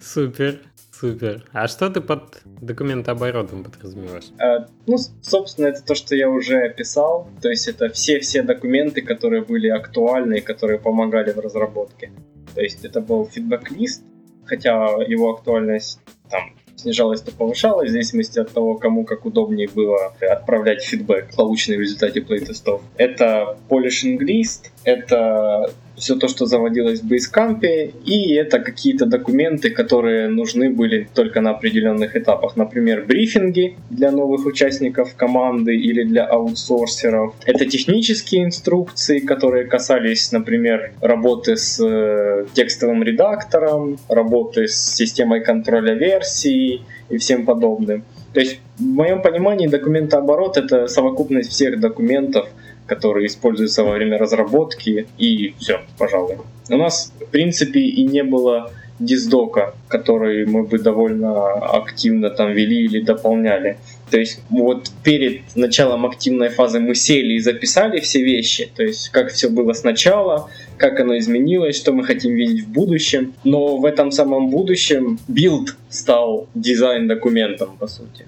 Супер. 0.00 0.60
Супер. 0.92 1.44
А 1.52 1.66
что 1.66 1.90
ты 1.90 2.00
под 2.00 2.40
документооборотом 2.44 3.64
подразумеваешь? 3.64 4.30
А, 4.38 4.66
ну, 4.86 4.96
собственно, 5.22 5.66
это 5.66 5.82
то, 5.82 5.94
что 5.94 6.14
я 6.14 6.30
уже 6.30 6.58
описал. 6.62 7.28
То 7.42 7.48
есть 7.48 7.66
это 7.66 7.88
все-все 7.88 8.42
документы, 8.42 9.02
которые 9.02 9.42
были 9.42 9.68
актуальны 9.68 10.38
и 10.38 10.40
которые 10.40 10.78
помогали 10.78 11.32
в 11.32 11.38
разработке. 11.40 12.12
То 12.54 12.60
есть 12.60 12.84
это 12.84 13.00
был 13.00 13.26
фидбэк-лист, 13.26 14.04
хотя 14.46 14.72
его 15.06 15.30
актуальность 15.30 16.00
там 16.30 16.54
снижалась, 16.76 17.22
то 17.22 17.32
повышалась, 17.32 17.88
в 17.88 17.92
зависимости 17.92 18.38
от 18.38 18.52
того, 18.52 18.76
кому 18.76 19.04
как 19.04 19.24
удобнее 19.24 19.68
было 19.68 20.14
отправлять 20.20 20.82
фидбэк, 20.82 21.34
полученный 21.36 21.78
в 21.78 21.80
результате 21.80 22.20
плейтестов. 22.20 22.82
Это 22.96 23.56
polishing 23.68 24.18
list, 24.18 24.70
это 24.84 25.72
все 25.96 26.16
то, 26.16 26.28
что 26.28 26.46
заводилось 26.46 27.00
в 27.00 27.12
Basecamp, 27.12 27.64
и 28.04 28.34
это 28.34 28.58
какие-то 28.58 29.06
документы, 29.06 29.70
которые 29.70 30.28
нужны 30.28 30.70
были 30.70 31.08
только 31.14 31.40
на 31.40 31.50
определенных 31.50 32.16
этапах. 32.16 32.56
Например, 32.56 33.04
брифинги 33.06 33.76
для 33.90 34.10
новых 34.10 34.46
участников 34.46 35.14
команды 35.14 35.76
или 35.76 36.04
для 36.04 36.24
аутсорсеров. 36.24 37.34
Это 37.44 37.66
технические 37.66 38.44
инструкции, 38.44 39.20
которые 39.20 39.64
касались, 39.64 40.32
например, 40.32 40.92
работы 41.00 41.56
с 41.56 41.80
э, 41.80 42.46
текстовым 42.54 43.02
редактором, 43.02 43.98
работы 44.08 44.66
с 44.68 44.94
системой 44.94 45.40
контроля 45.42 45.94
версий 45.94 46.82
и 47.08 47.18
всем 47.18 47.44
подобным. 47.44 48.04
То 48.32 48.40
есть, 48.40 48.58
в 48.78 48.82
моем 48.82 49.22
понимании, 49.22 49.68
документооборот— 49.68 50.56
это 50.58 50.88
совокупность 50.88 51.52
всех 51.52 51.78
документов, 51.78 52.48
которые 52.86 53.26
используются 53.26 53.84
во 53.84 53.92
время 53.92 54.18
разработки, 54.18 55.06
и 55.18 55.54
все, 55.58 55.80
пожалуй. 55.98 56.38
У 56.68 56.76
нас, 56.76 57.12
в 57.20 57.26
принципе, 57.26 57.80
и 57.80 58.04
не 58.04 58.22
было 58.22 58.70
диздока, 58.98 59.74
который 59.88 60.46
мы 60.46 60.64
бы 60.64 60.78
довольно 60.78 61.52
активно 61.52 62.30
там 62.30 62.52
вели 62.52 62.84
или 62.84 63.00
дополняли. 63.00 63.78
То 64.10 64.18
есть 64.18 64.40
вот 64.50 64.90
перед 65.02 65.42
началом 65.56 66.06
активной 66.06 66.48
фазы 66.48 66.78
мы 66.78 66.94
сели 66.94 67.34
и 67.34 67.40
записали 67.40 68.00
все 68.00 68.22
вещи, 68.22 68.70
то 68.74 68.82
есть 68.82 69.08
как 69.08 69.32
все 69.32 69.48
было 69.48 69.72
сначала, 69.72 70.48
как 70.76 71.00
оно 71.00 71.18
изменилось, 71.18 71.76
что 71.76 71.92
мы 71.92 72.04
хотим 72.04 72.34
видеть 72.34 72.64
в 72.64 72.68
будущем. 72.68 73.34
Но 73.44 73.76
в 73.76 73.84
этом 73.84 74.12
самом 74.12 74.50
будущем 74.50 75.18
билд 75.26 75.76
стал 75.88 76.46
дизайн-документом, 76.54 77.76
по 77.78 77.86
сути. 77.86 78.26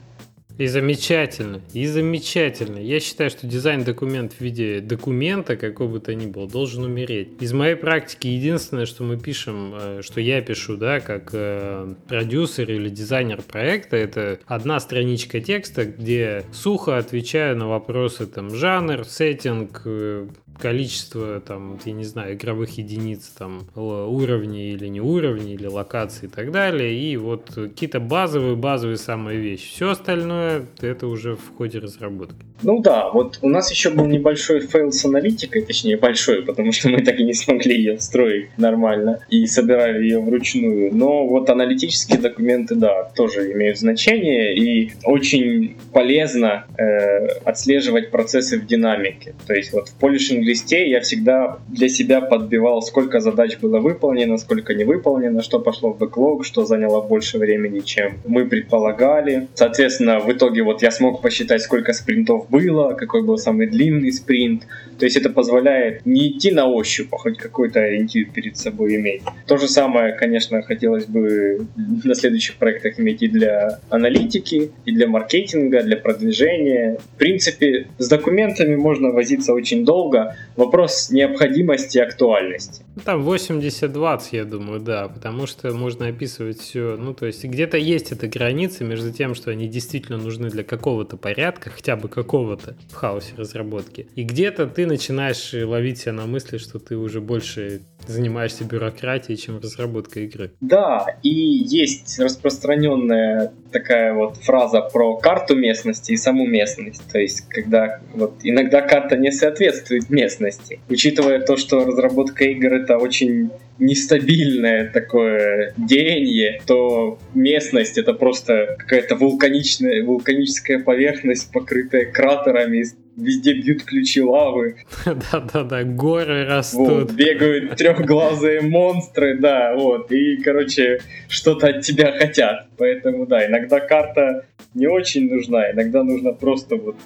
И 0.59 0.67
замечательно, 0.67 1.61
и 1.75 1.87
замечательно. 1.87 2.79
Я 2.79 2.99
считаю, 2.99 3.29
что 3.29 3.47
дизайн-документ 3.47 4.33
в 4.33 4.41
виде 4.41 4.81
документа, 4.81 5.57
какой 5.57 5.89
бы 5.89 6.01
то 6.01 6.15
ни 6.15 6.27
был, 6.27 6.49
должен 6.49 6.85
умереть. 6.85 7.29
Из 7.41 7.53
моей 7.53 7.75
практики 7.75 8.29
единственное, 8.29 8.87
что 8.87 9.03
мы 9.03 9.19
пишем, 9.19 9.75
э, 9.75 10.01
что 10.03 10.21
я 10.21 10.41
пишу, 10.41 10.77
да, 10.77 11.01
как 11.01 11.31
э, 11.33 11.95
продюсер 12.09 12.71
или 12.71 12.89
дизайнер 12.89 13.43
проекта, 13.43 13.97
это 13.97 14.41
одна 14.47 14.81
страничка 14.81 15.41
текста, 15.41 15.85
где 15.85 16.45
сухо 16.53 16.97
отвечаю 16.97 17.57
на 17.59 17.69
вопросы 17.69 18.27
там 18.27 18.55
жанр, 18.55 19.05
сеттинг, 19.05 19.83
э, 19.85 20.27
количество, 20.59 21.41
там, 21.41 21.79
я 21.85 21.93
не 21.93 22.05
знаю, 22.05 22.35
игровых 22.35 22.79
единиц, 22.79 23.33
там, 23.39 23.67
уровней 23.75 24.73
или 24.73 24.87
не 24.87 25.01
уровней, 25.01 25.55
или 25.55 25.67
локаций 25.67 26.29
и 26.29 26.31
так 26.31 26.51
далее. 26.51 26.95
И 26.95 27.17
вот 27.17 27.51
какие-то 27.55 28.01
базовые, 28.01 28.57
базовые 28.57 28.97
самые 28.97 29.39
вещи. 29.39 29.75
Все 29.75 29.91
остальное 29.91 30.67
это 30.81 31.07
уже 31.07 31.37
в 31.37 31.57
ходе 31.57 31.79
разработки. 31.79 32.37
Ну 32.63 32.81
да, 32.81 33.11
вот 33.11 33.39
у 33.43 33.49
нас 33.49 33.71
еще 33.71 33.91
был 33.91 34.07
небольшой 34.07 34.61
фейл 34.61 34.91
с 34.91 35.05
аналитикой, 35.05 35.63
точнее 35.63 35.99
большой, 35.99 36.43
потому 36.43 36.73
что 36.73 36.89
мы 36.89 37.03
так 37.03 37.21
и 37.21 37.25
не 37.25 37.35
смогли 37.35 37.77
ее 37.77 37.99
встроить 37.99 38.57
нормально 38.57 39.21
и 39.29 39.47
собирали 39.47 40.03
ее 40.03 40.21
вручную. 40.21 40.95
Но 40.95 41.27
вот 41.27 41.51
аналитические 41.51 42.19
документы, 42.19 42.75
да, 42.75 43.05
тоже 43.15 43.53
имеют 43.53 43.79
значение 43.79 44.57
и 44.57 44.93
очень 45.05 45.77
полезно 45.93 46.67
э, 46.79 47.27
отслеживать 47.45 48.11
процессы 48.11 48.59
в 48.59 48.67
динамике. 48.67 49.35
То 49.47 49.53
есть 49.53 49.73
вот 49.73 49.89
в 49.89 49.95
polishing 49.95 50.46
листе 50.47 50.89
я 50.89 51.01
всегда 51.01 51.59
для 51.69 51.89
себя 51.89 52.21
подбивал, 52.21 52.83
сколько 52.83 53.21
задач 53.21 53.59
было 53.59 53.81
выполнено, 53.81 54.39
сколько 54.39 54.75
не 54.75 54.85
выполнено, 54.85 55.43
что 55.43 55.61
пошло 55.61 55.93
в 55.93 55.99
бэклог, 55.99 56.45
что 56.45 56.65
заняло 56.65 57.03
больше 57.03 57.39
времени, 57.39 57.81
чем 57.81 58.15
мы 58.27 58.47
предполагали. 58.47 59.49
Соответственно, 59.55 60.21
в 60.21 60.33
итоге 60.33 60.63
вот 60.63 60.83
я 60.83 60.91
смог 60.91 61.21
посчитать, 61.21 61.63
сколько 61.63 61.93
спринтов 61.93 62.49
было, 62.49 62.95
какой 62.95 63.23
был 63.23 63.39
самый 63.39 63.67
длинный 63.67 64.13
спринт. 64.13 64.67
То 64.99 65.05
есть 65.05 65.17
это 65.17 65.31
позволяет 65.31 66.07
не 66.07 66.29
идти 66.29 66.53
на 66.53 66.67
ощупь, 66.67 67.09
а 67.13 67.17
хоть 67.19 67.37
какой-то 67.37 67.81
ориентир 67.81 68.31
перед 68.31 68.57
собой 68.57 68.97
иметь. 68.97 69.23
То 69.47 69.57
же 69.59 69.69
самое, 69.69 70.13
конечно, 70.15 70.63
хотелось 70.63 71.07
бы 71.07 71.67
на 72.05 72.15
следующих 72.15 72.57
проектах 72.57 72.99
иметь 72.99 73.23
и 73.23 73.29
для 73.29 73.81
аналитики, 73.91 74.71
и 74.85 74.93
для 74.93 75.09
маркетинга, 75.09 75.83
для 75.83 75.97
продвижения. 75.97 76.99
В 77.15 77.19
принципе, 77.19 77.89
с 77.99 78.09
документами 78.09 78.77
можно 78.77 79.11
возиться 79.11 79.53
очень 79.53 79.85
долго, 79.85 80.36
вопрос 80.57 81.11
необходимости 81.11 81.99
и 81.99 82.01
актуальности. 82.01 82.85
Ну, 82.97 83.03
там 83.05 83.29
80-20, 83.29 84.21
я 84.33 84.45
думаю, 84.45 84.81
да, 84.81 85.09
потому 85.09 85.47
что 85.47 85.73
можно 85.73 86.09
описывать 86.09 86.61
все, 86.61 86.97
ну, 86.99 87.15
то 87.15 87.27
есть 87.27 87.45
где-то 87.45 87.77
есть 87.77 88.13
эта 88.13 88.27
граница 88.27 88.85
между 88.85 89.13
тем, 89.13 89.35
что 89.35 89.51
они 89.51 89.69
действительно 89.69 90.19
нужны 90.19 90.49
для 90.49 90.65
какого-то 90.65 91.17
порядка, 91.17 91.71
хотя 91.71 91.97
бы 91.97 92.09
какого-то 92.09 92.77
в 92.89 92.95
хаосе 92.95 93.35
разработки, 93.37 94.07
и 94.15 94.23
где-то 94.25 94.67
ты 94.67 94.87
начинаешь 94.87 95.53
ловить 95.53 95.99
себя 95.99 96.13
на 96.13 96.27
мысли, 96.27 96.59
что 96.59 96.79
ты 96.79 96.97
уже 96.97 97.21
больше 97.21 97.83
занимаешься 98.07 98.65
бюрократией, 98.65 99.37
чем 99.37 99.61
разработкой 99.61 100.25
игры. 100.25 100.53
Да, 100.61 101.07
и 101.23 101.29
есть 101.31 102.19
распространенная 102.19 103.53
такая 103.73 104.15
вот 104.15 104.37
фраза 104.39 104.81
про 104.81 105.17
карту 105.17 105.55
местности 105.57 106.13
и 106.13 106.17
саму 106.17 106.47
местность. 106.47 107.03
То 107.11 107.19
есть, 107.19 107.49
когда 107.49 108.01
вот 108.15 108.35
иногда 108.43 108.83
карта 108.83 109.17
не 109.17 109.31
соответствует 109.33 110.11
местности. 110.11 110.81
Учитывая 110.89 111.41
то, 111.41 111.57
что 111.57 111.85
разработка 111.85 112.45
игр 112.45 112.75
это 112.75 112.99
очень 112.99 113.51
нестабильное 113.79 114.91
такое 114.91 115.75
деяние, 115.77 116.61
то 116.67 117.19
местность 117.35 117.99
это 117.99 118.15
просто 118.15 118.77
какая-то 118.79 119.17
вулканичная, 119.17 120.05
вулканическая 120.05 120.79
поверхность, 120.79 121.53
покрытая 121.53 122.11
кратерами, 122.11 122.85
везде 123.17 123.55
бьют 123.55 123.85
ключи 123.85 124.23
лавы. 124.23 124.77
Да-да-да, 125.05 125.83
горы 125.85 126.45
растут. 126.45 126.89
Вот, 126.89 127.13
бегают 127.13 127.77
трехглазые 127.77 128.61
монстры, 128.61 129.39
да, 129.39 129.75
вот, 129.75 130.13
и, 130.13 130.37
короче, 130.37 131.01
что-то 131.29 131.69
от 131.69 131.81
тебя 131.83 132.13
хотят. 132.13 132.69
Поэтому, 132.77 133.27
да, 133.27 133.47
иногда 133.47 133.81
карта 133.81 134.47
не 134.75 134.87
очень 134.87 135.31
нужна, 135.31 135.73
иногда 135.73 136.03
нужно 136.03 136.33
просто 136.33 136.77
вот 136.77 136.97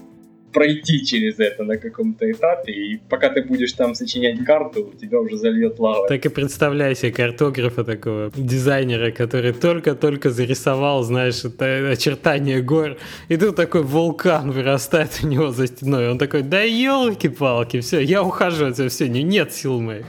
пройти 0.52 1.04
через 1.04 1.38
это 1.38 1.64
на 1.64 1.76
каком-то 1.76 2.30
этапе, 2.30 2.72
и 2.72 3.00
пока 3.08 3.28
ты 3.30 3.42
будешь 3.42 3.72
там 3.72 3.94
сочинять 3.94 4.44
карту, 4.44 4.92
тебя 5.00 5.20
уже 5.20 5.36
зальет 5.36 5.78
лава. 5.78 6.08
Так 6.08 6.26
и 6.26 6.28
представляй 6.28 6.94
себе 6.94 7.12
картографа 7.12 7.84
такого, 7.84 8.30
дизайнера, 8.36 9.10
который 9.10 9.52
только-только 9.52 10.30
зарисовал, 10.30 11.02
знаешь, 11.02 11.44
это 11.44 11.90
очертания 11.90 12.60
гор, 12.60 12.96
и 13.28 13.36
тут 13.36 13.56
такой 13.56 13.82
вулкан 13.82 14.50
вырастает 14.50 15.20
у 15.22 15.26
него 15.26 15.50
за 15.50 15.66
стеной, 15.66 16.10
он 16.10 16.18
такой, 16.18 16.42
да 16.42 16.62
елки-палки, 16.62 17.80
все, 17.80 18.00
я 18.00 18.22
ухожу 18.22 18.66
от 18.66 18.74
этого, 18.74 18.88
все, 18.88 19.08
нет 19.08 19.52
сил 19.52 19.80
моих 19.80 20.06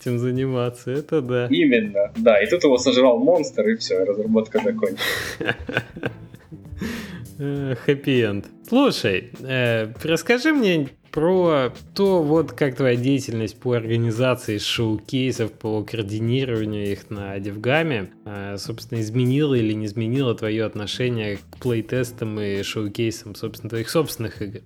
этим 0.00 0.18
заниматься, 0.18 0.90
это 0.90 1.20
да. 1.20 1.46
Именно, 1.50 2.12
да, 2.16 2.42
и 2.42 2.48
тут 2.48 2.64
его 2.64 2.78
сожрал 2.78 3.18
монстр, 3.18 3.68
и 3.68 3.76
все, 3.76 4.04
разработка 4.04 4.60
закончилась. 4.62 5.00
Хэппи-энд. 7.42 8.46
Слушай, 8.68 9.30
э, 9.40 9.92
расскажи 10.04 10.52
мне 10.52 10.88
про 11.10 11.72
то, 11.94 12.22
вот 12.22 12.52
как 12.52 12.76
твоя 12.76 12.96
деятельность 12.96 13.58
по 13.58 13.72
организации 13.74 14.58
шоу-кейсов, 14.58 15.52
по 15.52 15.82
координированию 15.82 16.92
их 16.92 17.10
на 17.10 17.38
Девгаме, 17.38 18.10
э, 18.24 18.56
собственно, 18.58 19.00
изменила 19.00 19.54
или 19.54 19.72
не 19.72 19.86
изменила 19.86 20.34
твое 20.34 20.64
отношение 20.64 21.36
к 21.36 21.58
плейтестам 21.58 22.40
и 22.40 22.62
шоу-кейсам, 22.62 23.34
собственно, 23.34 23.70
твоих 23.70 23.90
собственных 23.90 24.40
игр? 24.40 24.60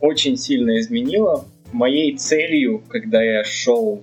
Очень 0.00 0.36
сильно 0.36 0.78
изменила. 0.80 1.44
Моей 1.72 2.16
целью, 2.16 2.82
когда 2.88 3.22
я 3.22 3.44
шел 3.44 4.02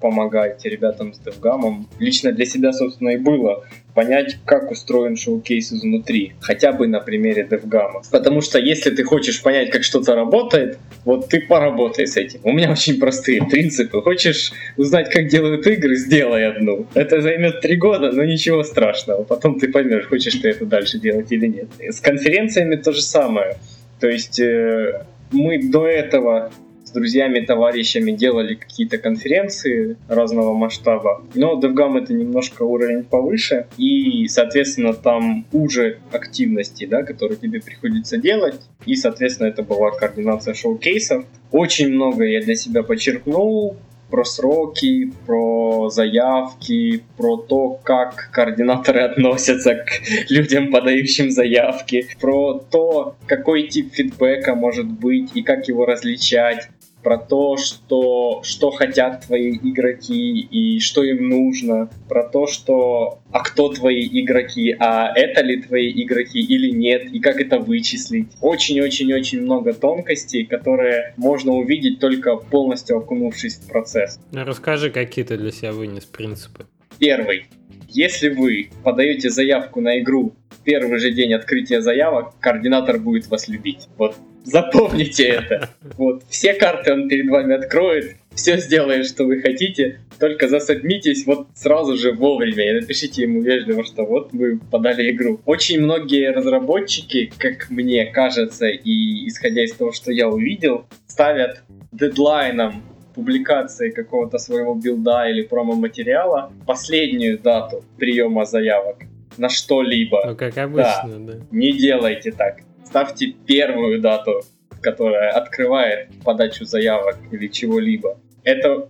помогать 0.00 0.64
ребятам 0.64 1.14
с 1.14 1.20
DevGam, 1.20 1.86
лично 1.98 2.32
для 2.32 2.44
себя, 2.44 2.72
собственно, 2.72 3.10
и 3.10 3.16
было 3.16 3.64
понять, 3.98 4.36
как 4.44 4.70
устроен 4.70 5.16
шоу-кейс 5.16 5.72
изнутри, 5.72 6.34
хотя 6.40 6.70
бы 6.70 6.86
на 6.86 7.00
примере 7.00 7.44
DevGam. 7.50 8.02
Потому 8.12 8.42
что 8.42 8.60
если 8.60 8.90
ты 8.90 9.02
хочешь 9.02 9.42
понять, 9.42 9.70
как 9.72 9.82
что-то 9.82 10.14
работает, 10.14 10.78
вот 11.04 11.28
ты 11.28 11.40
поработай 11.40 12.06
с 12.06 12.16
этим. 12.16 12.38
У 12.44 12.52
меня 12.52 12.70
очень 12.70 13.00
простые 13.00 13.44
принципы. 13.44 14.00
Хочешь 14.00 14.52
узнать, 14.76 15.10
как 15.10 15.26
делают 15.26 15.66
игры, 15.66 15.96
сделай 15.96 16.46
одну. 16.46 16.86
Это 16.94 17.20
займет 17.20 17.60
три 17.60 17.74
года, 17.74 18.12
но 18.12 18.22
ничего 18.22 18.62
страшного. 18.62 19.24
Потом 19.24 19.58
ты 19.58 19.66
поймешь, 19.66 20.06
хочешь 20.06 20.34
ты 20.34 20.50
это 20.50 20.64
дальше 20.64 21.00
делать 21.00 21.32
или 21.32 21.48
нет. 21.48 21.66
С 21.80 21.98
конференциями 22.00 22.76
то 22.76 22.92
же 22.92 23.02
самое. 23.02 23.56
То 23.98 24.06
есть 24.08 24.38
э, 24.38 25.06
мы 25.32 25.60
до 25.60 25.88
этого 25.88 26.52
с 26.88 26.90
друзьями, 26.90 27.40
товарищами 27.40 28.12
делали 28.12 28.54
какие-то 28.54 28.98
конференции 28.98 29.96
разного 30.08 30.54
масштаба. 30.54 31.22
Но 31.34 31.60
DevGam 31.60 31.98
это 31.98 32.14
немножко 32.14 32.62
уровень 32.62 33.04
повыше, 33.04 33.66
и, 33.76 34.26
соответственно, 34.28 34.94
там 34.94 35.46
уже 35.52 35.98
активности, 36.12 36.86
да, 36.86 37.02
которые 37.02 37.36
тебе 37.36 37.60
приходится 37.60 38.16
делать, 38.16 38.60
и, 38.86 38.96
соответственно, 38.96 39.48
это 39.48 39.62
была 39.62 39.90
координация 39.90 40.54
шоу-кейсов. 40.54 41.24
Очень 41.52 41.90
много 41.90 42.24
я 42.24 42.40
для 42.40 42.54
себя 42.54 42.82
подчеркнул, 42.82 43.76
про 44.10 44.24
сроки, 44.24 45.12
про 45.26 45.90
заявки, 45.90 47.02
про 47.16 47.36
то, 47.36 47.78
как 47.82 48.30
координаторы 48.32 49.00
относятся 49.04 49.74
к 49.74 50.30
людям, 50.30 50.70
подающим 50.70 51.30
заявки, 51.30 52.06
про 52.20 52.54
то, 52.70 53.16
какой 53.26 53.68
тип 53.68 53.94
фидбэка 53.94 54.54
может 54.54 54.86
быть 54.86 55.30
и 55.34 55.42
как 55.42 55.68
его 55.68 55.84
различать, 55.84 56.68
про 57.08 57.16
то, 57.16 57.56
что, 57.56 58.42
что 58.44 58.70
хотят 58.70 59.24
твои 59.26 59.52
игроки 59.52 60.40
и 60.40 60.78
что 60.78 61.02
им 61.02 61.30
нужно, 61.30 61.88
про 62.06 62.22
то, 62.22 62.46
что 62.46 63.20
а 63.30 63.40
кто 63.40 63.72
твои 63.72 64.06
игроки, 64.20 64.76
а 64.78 65.10
это 65.16 65.40
ли 65.40 65.62
твои 65.62 65.90
игроки 66.02 66.38
или 66.38 66.70
нет, 66.70 67.10
и 67.10 67.18
как 67.18 67.40
это 67.40 67.60
вычислить. 67.60 68.26
Очень-очень-очень 68.42 69.40
много 69.40 69.72
тонкостей, 69.72 70.44
которые 70.44 71.14
можно 71.16 71.52
увидеть 71.52 71.98
только 71.98 72.36
полностью 72.36 72.98
окунувшись 72.98 73.54
в 73.54 73.68
процесс. 73.68 74.20
Расскажи, 74.30 74.90
какие 74.90 75.24
ты 75.24 75.38
для 75.38 75.50
себя 75.50 75.72
вынес 75.72 76.04
принципы. 76.04 76.66
Первый. 76.98 77.46
Если 77.88 78.28
вы 78.28 78.68
подаете 78.84 79.30
заявку 79.30 79.80
на 79.80 79.98
игру 80.00 80.34
в 80.50 80.62
первый 80.62 80.98
же 80.98 81.10
день 81.10 81.32
открытия 81.32 81.80
заявок, 81.80 82.34
координатор 82.38 82.98
будет 82.98 83.28
вас 83.28 83.48
любить. 83.48 83.88
Вот 83.96 84.14
Запомните 84.44 85.24
это. 85.24 85.70
Вот. 85.96 86.22
Все 86.28 86.54
карты 86.54 86.92
он 86.92 87.08
перед 87.08 87.28
вами 87.28 87.54
откроет, 87.54 88.16
все 88.34 88.58
сделает, 88.58 89.06
что 89.06 89.24
вы 89.24 89.40
хотите, 89.40 90.00
только 90.18 90.48
засадмитесь 90.48 91.26
вот 91.26 91.48
сразу 91.54 91.96
же 91.96 92.12
вовремя 92.12 92.70
и 92.70 92.80
напишите 92.80 93.22
ему 93.22 93.42
вежливо, 93.42 93.84
что 93.84 94.04
вот 94.04 94.32
вы 94.32 94.58
подали 94.58 95.10
игру. 95.10 95.40
Очень 95.44 95.80
многие 95.80 96.30
разработчики, 96.30 97.32
как 97.36 97.68
мне 97.70 98.06
кажется, 98.06 98.68
и 98.68 99.26
исходя 99.28 99.64
из 99.64 99.72
того, 99.72 99.92
что 99.92 100.12
я 100.12 100.28
увидел, 100.28 100.86
ставят 101.06 101.62
дедлайном 101.92 102.82
публикации 103.14 103.90
какого-то 103.90 104.38
своего 104.38 104.74
билда 104.74 105.28
или 105.28 105.42
промо-материала 105.42 106.52
последнюю 106.66 107.38
дату 107.38 107.84
приема 107.98 108.44
заявок 108.44 108.98
на 109.36 109.48
что-либо. 109.48 110.22
Ну, 110.24 110.36
как 110.36 110.56
обычно, 110.58 111.18
да. 111.18 111.32
да. 111.32 111.38
Не 111.50 111.72
делайте 111.72 112.30
так 112.30 112.58
ставьте 112.88 113.34
первую 113.46 114.00
дату, 114.00 114.42
которая 114.80 115.30
открывает 115.32 116.08
подачу 116.24 116.64
заявок 116.64 117.16
или 117.30 117.48
чего-либо. 117.48 118.18
Это 118.44 118.88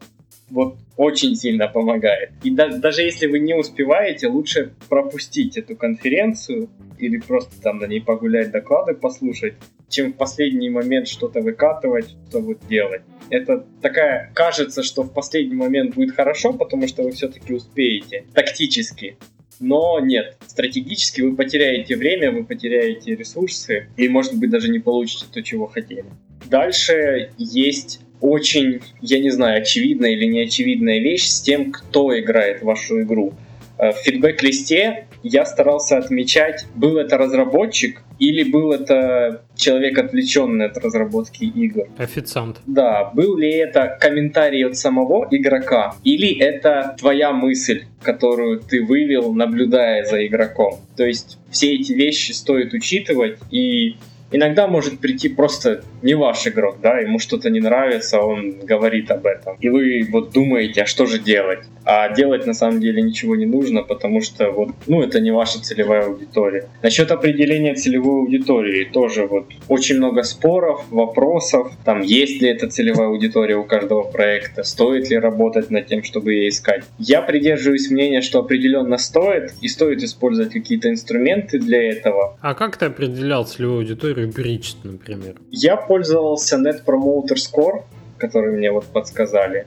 вот 0.51 0.77
очень 0.97 1.35
сильно 1.35 1.69
помогает. 1.69 2.31
И 2.45 2.51
да, 2.51 2.69
даже 2.69 3.03
если 3.03 3.27
вы 3.27 3.41
не 3.41 3.55
успеваете, 3.55 4.29
лучше 4.29 4.73
пропустить 4.89 5.57
эту 5.57 5.77
конференцию 5.77 6.71
или 6.99 7.19
просто 7.19 7.61
там 7.61 7.79
на 7.79 7.87
ней 7.87 8.01
погулять, 8.01 8.51
доклады 8.51 8.95
послушать, 8.95 9.55
чем 9.89 10.13
в 10.13 10.17
последний 10.17 10.71
момент 10.71 11.09
что-то 11.09 11.41
выкатывать, 11.41 12.15
что 12.29 12.41
вот 12.41 12.59
делать. 12.69 13.03
Это 13.31 13.67
такая, 13.83 14.31
кажется, 14.35 14.83
что 14.83 15.03
в 15.03 15.13
последний 15.13 15.57
момент 15.57 15.95
будет 15.95 16.15
хорошо, 16.15 16.53
потому 16.53 16.87
что 16.87 17.03
вы 17.03 17.11
все-таки 17.11 17.53
успеете 17.53 18.25
тактически 18.33 19.19
но 19.61 20.01
нет. 20.01 20.37
Стратегически 20.47 21.21
вы 21.21 21.37
потеряете 21.37 21.97
время, 21.97 22.31
вы 22.31 22.45
потеряете 22.45 23.15
ресурсы 23.15 23.89
и, 23.97 24.09
может 24.09 24.35
быть, 24.35 24.51
даже 24.51 24.69
не 24.69 24.79
получите 24.79 25.27
то, 25.33 25.43
чего 25.43 25.67
хотели. 25.67 26.05
Дальше 26.47 27.31
есть 27.37 28.01
очень, 28.21 28.81
я 29.01 29.19
не 29.19 29.31
знаю, 29.31 29.63
очевидная 29.63 30.11
или 30.11 30.27
неочевидная 30.27 30.99
вещь 30.99 31.27
с 31.27 31.41
тем, 31.41 31.73
кто 31.73 32.19
играет 32.19 32.63
в 32.63 32.65
вашу 32.65 33.03
игру. 33.03 33.35
Э, 33.79 33.93
в 33.93 33.97
фидбэк-листе 33.97 35.08
я 35.23 35.45
старался 35.45 35.99
отмечать, 35.99 36.67
был 36.75 36.99
это 36.99 37.17
разработчик 37.19 38.03
или 38.19 38.51
был 38.51 38.73
это 38.73 39.43
человек, 39.57 39.99
отвлеченный 39.99 40.67
от 40.67 40.77
разработки 40.79 41.45
игр. 41.45 41.85
Официант. 41.99 42.59
Да, 42.67 43.11
был 43.15 43.37
ли 43.37 43.51
это 43.51 43.97
комментарий 44.01 44.65
от 44.67 44.77
самого 44.77 45.29
игрока, 45.31 45.95
или 46.05 46.39
это 46.39 46.97
твоя 46.99 47.33
мысль, 47.33 47.85
которую 48.03 48.61
ты 48.61 48.85
вывел, 48.85 49.33
наблюдая 49.35 50.05
за 50.05 50.27
игроком. 50.27 50.81
То 50.97 51.05
есть 51.07 51.39
все 51.51 51.75
эти 51.75 51.93
вещи 51.93 52.33
стоит 52.33 52.73
учитывать, 52.73 53.39
и 53.51 53.97
иногда 54.31 54.67
может 54.67 55.01
прийти 55.01 55.29
просто 55.29 55.83
не 56.03 56.15
ваш 56.15 56.47
игрок, 56.47 56.79
да, 56.83 56.99
ему 56.99 57.19
что-то 57.19 57.51
не 57.51 57.61
нравится, 57.61 58.21
он 58.21 58.61
говорит 58.63 59.11
об 59.11 59.27
этом. 59.27 59.57
И 59.61 59.69
вы 59.69 60.07
вот 60.11 60.33
думаете, 60.33 60.83
а 60.83 60.87
что 60.87 61.07
же 61.07 61.19
делать? 61.19 61.61
А 61.85 62.13
делать 62.15 62.47
на 62.47 62.55
самом 62.55 62.81
деле 62.81 63.03
ничего 63.03 63.37
не 63.37 63.47
нужно, 63.47 63.83
потому 63.83 64.21
что 64.21 64.51
вот, 64.51 64.71
ну, 64.87 65.03
это 65.03 65.21
не 65.21 65.31
ваша 65.31 65.63
целевая 65.63 66.05
аудитория. 66.05 66.69
Насчет 66.83 67.11
определения 67.11 67.75
целевой 67.75 68.21
аудитории 68.21 68.85
тоже 68.85 69.27
вот 69.27 69.47
очень 69.69 69.97
много 69.97 70.23
споров, 70.23 70.85
вопросов, 70.91 71.73
там, 71.85 72.03
есть 72.03 72.43
ли 72.43 72.49
эта 72.49 72.69
целевая 72.69 73.09
аудитория 73.09 73.57
у 73.57 73.65
каждого 73.65 74.03
проекта, 74.03 74.63
стоит 74.63 75.11
ли 75.11 75.19
работать 75.19 75.71
над 75.71 75.87
тем, 75.87 76.03
чтобы 76.05 76.35
ее 76.35 76.49
искать. 76.49 76.85
Я 76.99 77.23
придерживаюсь 77.23 77.91
мнения, 77.91 78.21
что 78.21 78.41
определенно 78.41 78.99
стоит, 78.99 79.53
и 79.61 79.69
стоит 79.69 80.03
использовать 80.03 80.53
какие-то 80.53 80.91
инструменты 80.91 81.59
для 81.59 81.91
этого. 81.91 82.37
А 82.41 82.55
как 82.55 82.77
ты 82.77 82.87
определял 82.87 83.45
целевую 83.45 83.79
аудиторию 83.79 84.18
Bridge, 84.27 84.77
например? 84.83 85.37
Я 85.51 85.77
пользовался 85.77 86.57
Net 86.57 86.85
Promoter 86.85 87.37
Score, 87.37 87.85
который 88.19 88.57
мне 88.57 88.71
вот 88.71 88.87
подсказали. 88.87 89.67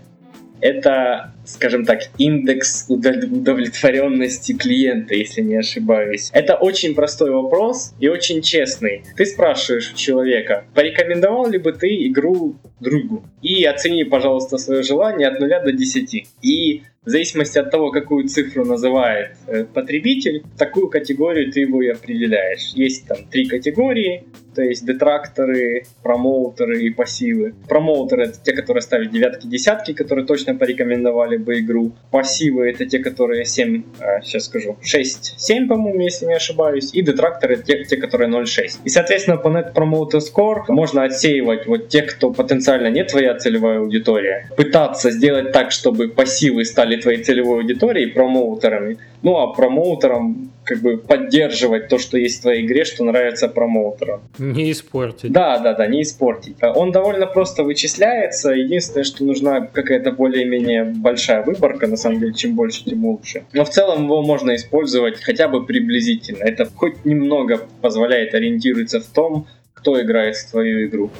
Это, 0.61 1.33
скажем 1.43 1.85
так, 1.85 2.01
индекс 2.19 2.85
удовлетворенности 2.87 4.53
клиента, 4.53 5.15
если 5.15 5.41
не 5.41 5.55
ошибаюсь. 5.55 6.29
Это 6.33 6.55
очень 6.55 6.93
простой 6.93 7.31
вопрос 7.31 7.93
и 7.99 8.07
очень 8.07 8.43
честный. 8.43 9.03
Ты 9.17 9.25
спрашиваешь 9.25 9.91
у 9.91 9.97
человека, 9.97 10.65
порекомендовал 10.75 11.49
ли 11.49 11.57
бы 11.57 11.73
ты 11.73 12.07
игру 12.07 12.57
другу? 12.79 13.23
И 13.41 13.63
оцени, 13.63 14.03
пожалуйста, 14.03 14.59
свое 14.59 14.83
желание 14.83 15.29
от 15.29 15.39
0 15.39 15.49
до 15.63 15.71
10. 15.71 16.27
И 16.43 16.83
в 17.03 17.09
зависимости 17.09 17.57
от 17.57 17.71
того, 17.71 17.89
какую 17.89 18.27
цифру 18.27 18.63
называет 18.63 19.35
э, 19.47 19.63
потребитель, 19.65 20.43
такую 20.55 20.87
категорию 20.87 21.51
ты 21.51 21.61
его 21.61 21.81
и 21.81 21.87
определяешь. 21.87 22.73
Есть 22.75 23.07
там 23.07 23.25
три 23.25 23.47
категории, 23.47 24.25
то 24.53 24.61
есть 24.61 24.85
детракторы, 24.85 25.85
промоутеры 26.03 26.83
и 26.83 26.89
пассивы. 26.89 27.53
Промоутеры 27.67 28.25
это 28.25 28.39
те, 28.43 28.53
которые 28.53 28.81
ставят 28.81 29.11
девятки, 29.11 29.47
десятки, 29.47 29.93
которые 29.93 30.25
точно 30.25 30.55
порекомендовали 30.55 31.37
бы 31.37 31.59
игру. 31.59 31.91
Пассивы 32.11 32.69
это 32.69 32.85
те, 32.85 32.99
которые 32.99 33.45
7, 33.45 33.83
а, 33.99 34.21
сейчас 34.21 34.45
скажу, 34.45 34.77
6, 34.81 35.35
7, 35.37 35.67
по-моему, 35.67 36.01
если 36.01 36.25
не 36.25 36.35
ошибаюсь. 36.35 36.93
И 36.93 37.01
детракторы 37.01 37.55
это 37.55 37.63
те, 37.63 37.83
те 37.85 37.97
которые 37.97 38.29
0,6. 38.29 38.79
И, 38.83 38.89
соответственно, 38.89 39.37
по 39.37 39.47
Net 39.47 39.73
Promoter 39.73 40.19
Score 40.19 40.63
можно 40.67 41.03
отсеивать 41.03 41.67
вот 41.67 41.89
тех, 41.89 42.07
кто 42.15 42.31
потенциально 42.31 42.87
не 42.87 43.03
твоя 43.03 43.35
целевая 43.35 43.79
аудитория. 43.79 44.49
Пытаться 44.57 45.11
сделать 45.11 45.51
так, 45.51 45.71
чтобы 45.71 46.09
пассивы 46.09 46.65
стали 46.65 46.99
твоей 46.99 47.23
целевой 47.23 47.59
аудиторией, 47.59 48.07
промоутерами. 48.07 48.97
Ну, 49.23 49.37
а 49.37 49.53
промоутерам 49.53 50.51
как 50.71 50.81
бы 50.81 50.97
поддерживать 50.97 51.89
то, 51.89 51.97
что 51.97 52.17
есть 52.17 52.39
в 52.39 52.41
твоей 52.43 52.65
игре, 52.65 52.85
что 52.85 53.03
нравится 53.03 53.49
промоутерам. 53.49 54.21
Не 54.39 54.71
испортить. 54.71 55.29
Да, 55.29 55.59
да, 55.59 55.73
да, 55.73 55.85
не 55.85 56.01
испортить. 56.01 56.55
Он 56.61 56.93
довольно 56.93 57.27
просто 57.27 57.65
вычисляется. 57.65 58.51
Единственное, 58.51 59.03
что 59.03 59.25
нужна 59.25 59.59
какая-то 59.59 60.13
более-менее 60.13 60.85
большая 60.85 61.43
выборка, 61.43 61.87
на 61.87 61.97
самом 61.97 62.21
деле, 62.21 62.33
чем 62.33 62.55
больше, 62.55 62.85
тем 62.85 63.05
лучше. 63.05 63.43
Но 63.51 63.65
в 63.65 63.69
целом 63.69 64.05
его 64.05 64.21
можно 64.21 64.55
использовать 64.55 65.21
хотя 65.21 65.49
бы 65.49 65.65
приблизительно. 65.65 66.45
Это 66.45 66.69
хоть 66.73 67.03
немного 67.03 67.59
позволяет 67.81 68.33
ориентироваться 68.33 69.01
в 69.01 69.07
том, 69.07 69.47
кто 69.73 70.01
играет 70.01 70.37
в 70.37 70.51
твою 70.51 70.87
игру. 70.87 71.11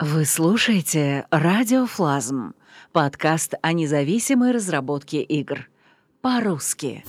Вы 0.00 0.24
слушаете 0.24 1.26
«Радиофлазм»— 1.30 2.54
подкаст 2.92 3.56
о 3.60 3.74
независимой 3.74 4.52
разработке 4.52 5.20
игр. 5.20 5.68
По-русски. 6.22 7.04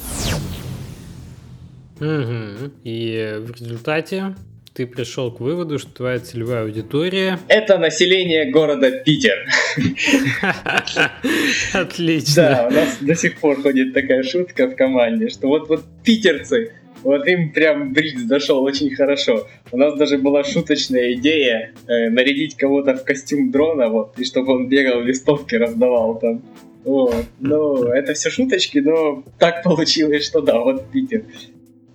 Угу. 1.99 2.71
И 2.83 3.35
в 3.39 3.51
результате 3.59 4.35
ты 4.77 4.85
пришел 4.85 5.31
к 5.31 5.39
выводу, 5.39 5.79
что 5.79 5.91
твоя 5.91 6.19
целевая 6.19 6.63
аудитория... 6.63 7.39
Это 7.47 7.79
население 7.79 8.51
города 8.51 8.91
Питер. 8.91 9.47
Отлично. 11.73 12.43
Да, 12.43 12.67
у 12.69 12.71
нас 12.71 12.97
до 13.01 13.15
сих 13.15 13.39
пор 13.39 13.59
ходит 13.61 13.93
такая 13.93 14.21
шутка 14.21 14.67
в 14.67 14.75
команде, 14.75 15.29
что 15.29 15.47
вот 15.47 15.67
вот 15.67 15.83
питерцы, 16.03 16.73
вот 17.01 17.27
им 17.27 17.51
прям 17.51 17.91
бридж 17.93 18.19
зашел 18.27 18.61
очень 18.63 18.93
хорошо. 18.93 19.47
У 19.71 19.77
нас 19.77 19.97
даже 19.97 20.19
была 20.19 20.43
шуточная 20.43 21.13
идея 21.13 21.71
э, 21.87 22.09
нарядить 22.11 22.55
кого-то 22.55 22.95
в 22.95 23.03
костюм 23.03 23.49
дрона, 23.49 23.89
вот, 23.89 24.19
и 24.19 24.25
чтобы 24.25 24.53
он 24.53 24.69
бегал 24.69 25.01
листовки 25.01 25.55
раздавал 25.55 26.19
там. 26.19 26.43
Вот. 26.83 27.25
Ну, 27.39 27.83
это 27.83 28.13
все 28.13 28.29
шуточки, 28.29 28.77
но 28.77 29.23
так 29.39 29.63
получилось, 29.63 30.23
что 30.23 30.41
да, 30.41 30.59
вот 30.59 30.89
Питер. 30.91 31.23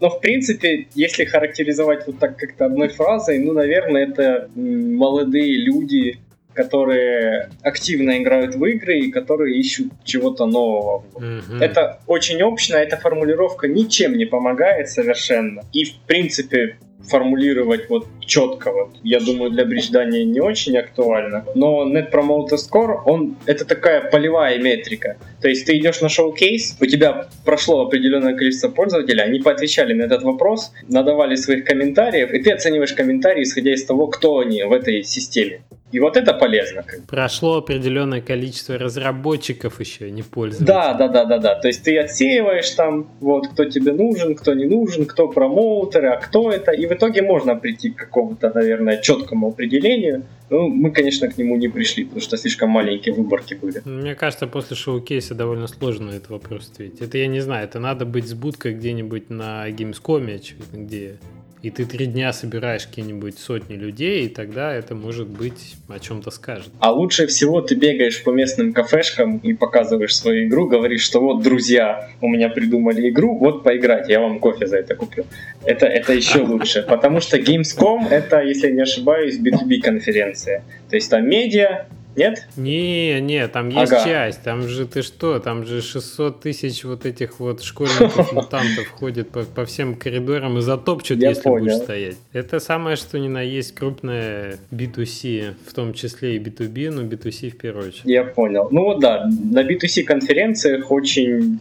Но, 0.03 0.11
в 0.11 0.21
принципе, 0.21 0.89
если 0.97 1.25
характеризовать 1.25 2.09
вот 2.09 2.19
так 2.19 2.37
как-то 2.37 2.65
одной 2.65 2.89
фразой, 2.89 3.39
ну, 3.39 3.53
наверное, 3.53 4.09
это 4.09 4.51
молодые 4.57 5.59
люди, 5.59 6.19
которые 6.55 7.51
активно 7.63 8.19
играют 8.19 8.57
в 8.57 8.65
игры 8.65 8.99
и 8.99 9.13
которые 9.13 9.57
ищут 9.61 9.93
чего-то 10.03 10.47
нового. 10.47 11.05
Mm-hmm. 11.15 11.61
Это 11.61 12.01
очень 12.09 12.43
общно, 12.43 12.79
эта 12.79 12.97
формулировка 12.97 13.69
ничем 13.69 14.19
не 14.19 14.25
помогает 14.25 14.89
совершенно. 14.89 15.63
И, 15.73 15.85
в 15.85 15.95
принципе, 16.09 16.79
формулировать 17.09 17.89
вот 17.89 18.07
четко, 18.21 18.73
вот, 18.73 18.91
я 19.03 19.21
думаю, 19.21 19.51
для 19.51 19.65
бридждания 19.65 20.25
не 20.25 20.41
очень 20.41 20.77
актуально. 20.77 21.45
Но 21.55 21.87
Net 21.87 22.11
Promoter 22.11 22.57
Score, 22.57 23.01
он, 23.05 23.37
это 23.47 23.65
такая 23.65 24.01
полевая 24.11 24.59
метрика. 24.59 25.17
То 25.41 25.49
есть 25.49 25.67
ты 25.67 25.77
идешь 25.77 26.01
на 26.01 26.09
шоу-кейс, 26.09 26.77
у 26.81 26.87
тебя 26.87 27.29
прошло 27.45 27.87
определенное 27.87 28.35
количество 28.35 28.69
пользователей, 28.69 29.23
они 29.23 29.41
поотвечали 29.41 29.93
на 29.93 30.05
этот 30.05 30.23
вопрос, 30.23 30.73
надавали 30.89 31.35
своих 31.35 31.65
комментариев, 31.65 32.33
и 32.33 32.43
ты 32.43 32.53
оцениваешь 32.53 32.93
комментарии, 32.93 33.43
исходя 33.43 33.73
из 33.73 33.85
того, 33.85 34.07
кто 34.07 34.39
они 34.39 34.63
в 34.63 34.73
этой 34.73 35.03
системе. 35.03 35.63
И 35.93 36.01
вот 36.01 36.17
это 36.17 36.33
полезно. 36.33 36.85
Прошло 37.07 37.59
определенное 37.59 38.23
количество 38.23 38.79
разработчиков 38.79 39.79
еще, 39.79 40.11
не 40.11 40.23
пользователей. 40.23 40.67
Да, 40.67 40.95
да, 40.95 41.09
да, 41.09 41.25
да, 41.27 41.39
да. 41.39 41.55
То 41.55 41.69
есть 41.69 41.85
ты 41.85 41.99
отсеиваешь 41.99 42.71
там, 42.71 43.11
вот, 43.21 43.49
кто 43.49 43.67
тебе 43.67 43.93
нужен, 43.93 44.35
кто 44.35 44.55
не 44.55 44.65
нужен, 44.65 45.05
кто 45.05 45.29
промоутеры, 45.29 46.09
а 46.09 46.17
кто 46.17 46.51
это. 46.51 46.73
И 46.73 46.87
в 46.87 46.93
итоге 46.93 47.23
можно 47.23 47.55
прийти 47.55 47.91
к 47.91 47.97
какому-то, 47.97 48.51
наверное, 48.55 48.97
четкому 48.97 49.49
определению. 49.49 50.25
Ну, 50.51 50.69
мы, 50.69 50.91
конечно, 50.91 51.29
к 51.29 51.39
нему 51.39 51.57
не 51.57 51.69
пришли, 51.69 52.05
потому 52.05 52.21
что 52.21 52.37
слишком 52.37 52.71
маленькие 52.71 53.15
выборки 53.15 53.55
были. 53.55 53.81
Мне 53.85 54.15
кажется, 54.15 54.47
после 54.47 54.77
шоу-кейса 54.77 55.35
довольно 55.35 55.67
сложно 55.67 56.11
этот 56.11 56.31
вопрос 56.31 56.71
ответить. 56.71 57.01
Это 57.01 57.19
я 57.19 57.27
не 57.27 57.41
знаю, 57.41 57.65
это 57.65 57.79
надо 57.79 58.05
быть 58.05 58.27
с 58.27 58.35
будкой 58.35 58.75
где-нибудь 58.75 59.31
на 59.31 59.69
Gamescom, 59.71 60.41
где 60.73 61.19
и 61.63 61.71
ты 61.71 61.85
три 61.85 62.07
дня 62.07 62.33
собираешь 62.33 62.87
какие-нибудь 62.87 63.39
сотни 63.39 63.75
людей, 63.75 64.27
и 64.27 64.29
тогда 64.29 64.75
это, 64.75 64.95
может 64.95 65.29
быть, 65.29 65.77
о 65.89 65.99
чем-то 65.99 66.31
скажет. 66.31 66.71
А 66.81 66.93
лучше 66.93 67.27
всего 67.29 67.61
ты 67.61 67.77
бегаешь 67.77 68.23
по 68.23 68.31
местным 68.31 68.73
кафешкам 68.73 69.39
и 69.39 69.55
показываешь 69.55 70.17
свою 70.17 70.49
игру, 70.49 70.67
говоришь, 70.67 71.03
что 71.03 71.21
вот, 71.21 71.43
друзья, 71.43 72.11
у 72.21 72.29
меня 72.29 72.49
придумали 72.49 73.09
игру, 73.11 73.39
вот 73.39 73.63
поиграть, 73.63 74.09
я 74.09 74.21
вам 74.21 74.41
кофе 74.41 74.67
за 74.67 74.79
это 74.79 74.97
куплю. 74.97 75.25
Это, 75.65 75.87
это 75.87 76.13
еще 76.13 76.41
лучше, 76.43 76.83
потому 76.83 77.21
что 77.21 77.39
Gamescom 77.39 78.09
это, 78.11 78.43
если 78.43 78.67
я 78.67 78.73
не 78.73 78.83
ошибаюсь, 78.83 79.39
B2B 79.39 79.81
конференция. 79.81 80.65
То 80.91 80.97
есть 80.97 81.11
там 81.11 81.29
медиа, 81.29 81.87
нет? 82.17 82.47
Не, 82.57 83.21
не, 83.21 83.47
там 83.49 83.69
есть 83.69 83.93
ага. 83.93 84.05
часть. 84.05 84.43
Там 84.43 84.69
же 84.69 84.87
ты 84.87 85.03
что? 85.03 85.39
Там 85.39 85.65
же 85.65 85.81
600 85.81 86.41
тысяч 86.41 86.85
вот 86.85 87.07
этих 87.07 87.41
вот 87.41 87.63
школьников-мутантов 87.65 88.89
ходит 88.89 89.31
по, 89.31 89.43
по 89.43 89.65
всем 89.65 89.95
коридорам 89.95 90.59
и 90.59 90.61
затопчут, 90.61 91.19
Я 91.19 91.31
если 91.31 91.43
понял. 91.43 91.65
будешь 91.65 91.77
стоять. 91.77 92.17
Это 92.33 92.61
самое, 92.61 92.97
что 92.97 93.19
ни 93.19 93.29
на 93.29 93.43
есть 93.43 93.75
крупное 93.75 94.59
B2C, 94.71 95.55
в 95.67 95.73
том 95.73 95.95
числе 95.95 96.37
и 96.37 96.39
B2B, 96.39 96.91
но 96.91 97.03
B2C 97.03 97.51
в 97.51 97.57
первую 97.57 97.89
очередь. 97.89 98.05
Я 98.05 98.25
понял. 98.25 98.69
Ну 98.71 98.85
вот 98.85 99.01
да, 99.01 99.27
на 99.27 99.63
B2C 99.63 100.03
конференциях 100.05 100.91
очень 100.91 101.61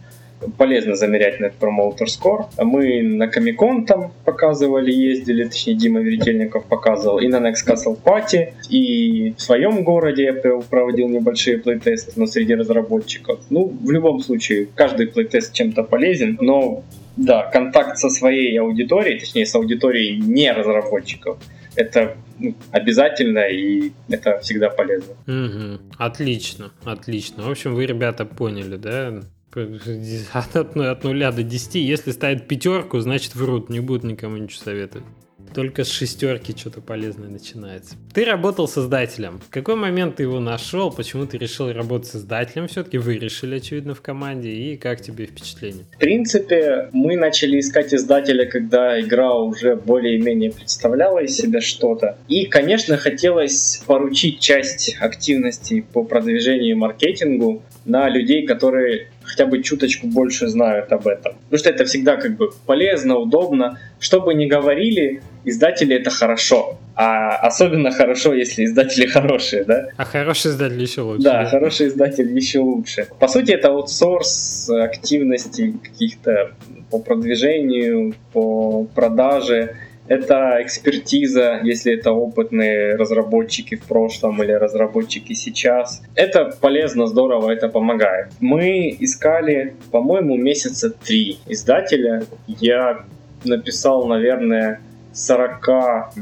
полезно 0.56 0.94
замерять 0.94 1.40
Net 1.40 1.54
Promoter 1.60 2.06
Score. 2.06 2.46
Мы 2.58 3.02
на 3.02 3.28
Комикон 3.28 3.86
там 3.86 4.12
показывали, 4.24 4.92
ездили, 4.92 5.44
точнее 5.44 5.74
Дима 5.74 6.00
Веретельников 6.00 6.64
показывал, 6.66 7.18
и 7.18 7.28
на 7.28 7.36
Next 7.36 7.66
Castle 7.66 7.98
Party, 8.02 8.52
и 8.68 9.34
в 9.36 9.40
своем 9.40 9.84
городе 9.84 10.24
я 10.24 10.32
проводил 10.34 11.08
небольшие 11.08 11.58
плейтесты, 11.58 12.12
но 12.16 12.26
среди 12.26 12.54
разработчиков. 12.54 13.40
Ну, 13.50 13.72
в 13.82 13.90
любом 13.90 14.20
случае, 14.20 14.68
каждый 14.74 15.08
плейтест 15.08 15.52
чем-то 15.52 15.82
полезен, 15.84 16.38
но 16.40 16.82
да, 17.16 17.42
контакт 17.50 17.98
со 17.98 18.08
своей 18.08 18.58
аудиторией, 18.58 19.20
точнее, 19.20 19.46
с 19.46 19.54
аудиторией 19.54 20.16
не 20.18 20.50
разработчиков, 20.52 21.38
это 21.74 22.16
ну, 22.38 22.54
обязательно 22.70 23.40
и 23.48 23.92
это 24.08 24.38
всегда 24.40 24.70
полезно. 24.70 25.14
Угу. 25.26 25.80
Отлично, 25.98 26.72
отлично. 26.84 27.44
В 27.44 27.50
общем, 27.50 27.74
вы, 27.74 27.86
ребята, 27.86 28.24
поняли, 28.24 28.76
да? 28.76 29.22
От, 29.54 30.56
от 30.56 31.04
нуля 31.04 31.30
до 31.30 31.42
10. 31.42 31.74
Если 31.74 32.10
ставят 32.10 32.48
пятерку, 32.48 33.00
значит 33.00 33.34
врут, 33.34 33.68
не 33.68 33.80
будут 33.80 34.04
никому 34.04 34.36
ничего 34.36 34.62
советовать. 34.64 35.06
Только 35.54 35.84
с 35.84 35.90
шестерки 35.90 36.56
что-то 36.56 36.80
полезное 36.80 37.28
начинается. 37.28 37.96
Ты 38.14 38.24
работал 38.24 38.66
создателем. 38.66 39.38
В 39.46 39.50
какой 39.50 39.76
момент 39.76 40.16
ты 40.16 40.22
его 40.22 40.40
нашел? 40.40 40.90
Почему 40.90 41.26
ты 41.26 41.36
решил 41.36 41.70
работать 41.70 42.08
создателем? 42.08 42.68
Все-таки 42.68 42.96
вы 42.96 43.18
решили, 43.18 43.56
очевидно, 43.56 43.94
в 43.94 44.00
команде. 44.00 44.50
И 44.50 44.76
как 44.78 45.02
тебе 45.02 45.26
впечатление? 45.26 45.84
В 45.94 45.98
принципе, 45.98 46.88
мы 46.92 47.16
начали 47.16 47.60
искать 47.60 47.92
издателя, 47.92 48.46
когда 48.46 48.98
игра 48.98 49.34
уже 49.34 49.76
более-менее 49.76 50.52
представляла 50.52 51.22
из 51.22 51.36
себя 51.36 51.60
что-то. 51.60 52.16
И, 52.28 52.46
конечно, 52.46 52.96
хотелось 52.96 53.82
поручить 53.86 54.40
часть 54.40 54.96
активностей 55.00 55.82
по 55.82 56.02
продвижению 56.04 56.70
и 56.70 56.74
маркетингу 56.74 57.62
на 57.84 58.08
людей, 58.08 58.46
которые 58.46 59.08
хотя 59.32 59.46
бы 59.46 59.62
чуточку 59.62 60.06
больше 60.06 60.48
знают 60.48 60.92
об 60.92 61.06
этом. 61.06 61.34
Потому 61.44 61.58
что 61.58 61.70
это 61.70 61.84
всегда 61.86 62.16
как 62.16 62.36
бы 62.36 62.50
полезно, 62.66 63.16
удобно. 63.16 63.78
Что 63.98 64.20
бы 64.20 64.34
ни 64.34 64.46
говорили, 64.46 65.22
издатели 65.44 65.96
это 65.96 66.10
хорошо. 66.10 66.78
А 66.94 67.36
особенно 67.36 67.90
хорошо, 67.90 68.34
если 68.34 68.66
издатели 68.66 69.06
хорошие, 69.16 69.64
да? 69.64 69.88
А 69.96 70.04
хороший 70.04 70.50
издатель 70.50 70.82
еще 70.82 71.00
лучше. 71.00 71.22
Да, 71.22 71.44
да, 71.44 71.48
хороший 71.48 71.88
издатель 71.88 72.30
еще 72.36 72.58
лучше. 72.58 73.08
По 73.18 73.28
сути, 73.28 73.52
это 73.52 73.68
аутсорс 73.68 74.68
активностей 74.68 75.74
каких-то 75.82 76.52
по 76.90 76.98
продвижению, 76.98 78.14
по 78.32 78.84
продаже 78.84 79.76
это 80.12 80.58
экспертиза, 80.60 81.60
если 81.62 81.94
это 81.94 82.12
опытные 82.12 82.96
разработчики 82.96 83.76
в 83.76 83.84
прошлом 83.84 84.42
или 84.42 84.52
разработчики 84.52 85.32
сейчас. 85.32 86.02
Это 86.14 86.54
полезно, 86.60 87.06
здорово, 87.06 87.50
это 87.50 87.68
помогает. 87.68 88.28
Мы 88.40 88.94
искали, 89.00 89.74
по-моему, 89.90 90.36
месяца 90.36 90.90
три 90.90 91.38
издателя. 91.46 92.24
Я 92.46 93.04
написал, 93.44 94.06
наверное, 94.06 94.80
40 95.14 95.68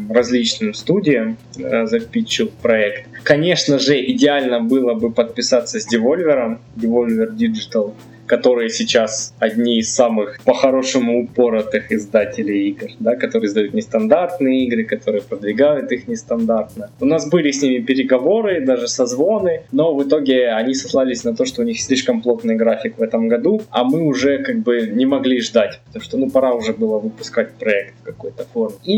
различным 0.08 0.74
студиям 0.74 1.36
э, 1.56 1.86
запитчил 1.86 2.50
проект. 2.62 3.08
Конечно 3.24 3.78
же, 3.78 4.00
идеально 4.12 4.60
было 4.60 4.94
бы 4.94 5.12
подписаться 5.12 5.78
с 5.80 5.92
Devolver, 5.92 6.58
Devolver 6.76 7.30
Digital, 7.36 7.94
которые 8.30 8.70
сейчас 8.70 9.34
одни 9.40 9.80
из 9.80 9.92
самых 9.92 10.38
по-хорошему 10.44 11.24
упоротых 11.24 11.90
издателей 11.90 12.68
игр, 12.68 12.86
да, 13.00 13.16
которые 13.16 13.48
издают 13.48 13.74
нестандартные 13.74 14.66
игры, 14.66 14.84
которые 14.84 15.20
продвигают 15.20 15.90
их 15.90 16.06
нестандартно. 16.06 16.90
У 17.00 17.06
нас 17.06 17.28
были 17.28 17.50
с 17.50 17.60
ними 17.60 17.80
переговоры, 17.80 18.64
даже 18.64 18.86
созвоны, 18.86 19.62
но 19.72 19.94
в 19.94 20.04
итоге 20.04 20.50
они 20.50 20.74
сослались 20.74 21.24
на 21.24 21.34
то, 21.34 21.44
что 21.44 21.62
у 21.62 21.64
них 21.64 21.80
слишком 21.80 22.22
плотный 22.22 22.54
график 22.54 22.98
в 22.98 23.02
этом 23.02 23.26
году, 23.26 23.62
а 23.70 23.82
мы 23.82 24.06
уже 24.06 24.38
как 24.38 24.60
бы 24.60 24.82
не 24.82 25.06
могли 25.06 25.40
ждать, 25.40 25.80
потому 25.86 26.04
что 26.04 26.16
ну 26.16 26.30
пора 26.30 26.54
уже 26.54 26.72
было 26.72 27.00
выпускать 27.00 27.54
проект 27.54 27.94
в 28.00 28.04
какой-то 28.04 28.44
форме. 28.52 28.76
И 28.84 28.94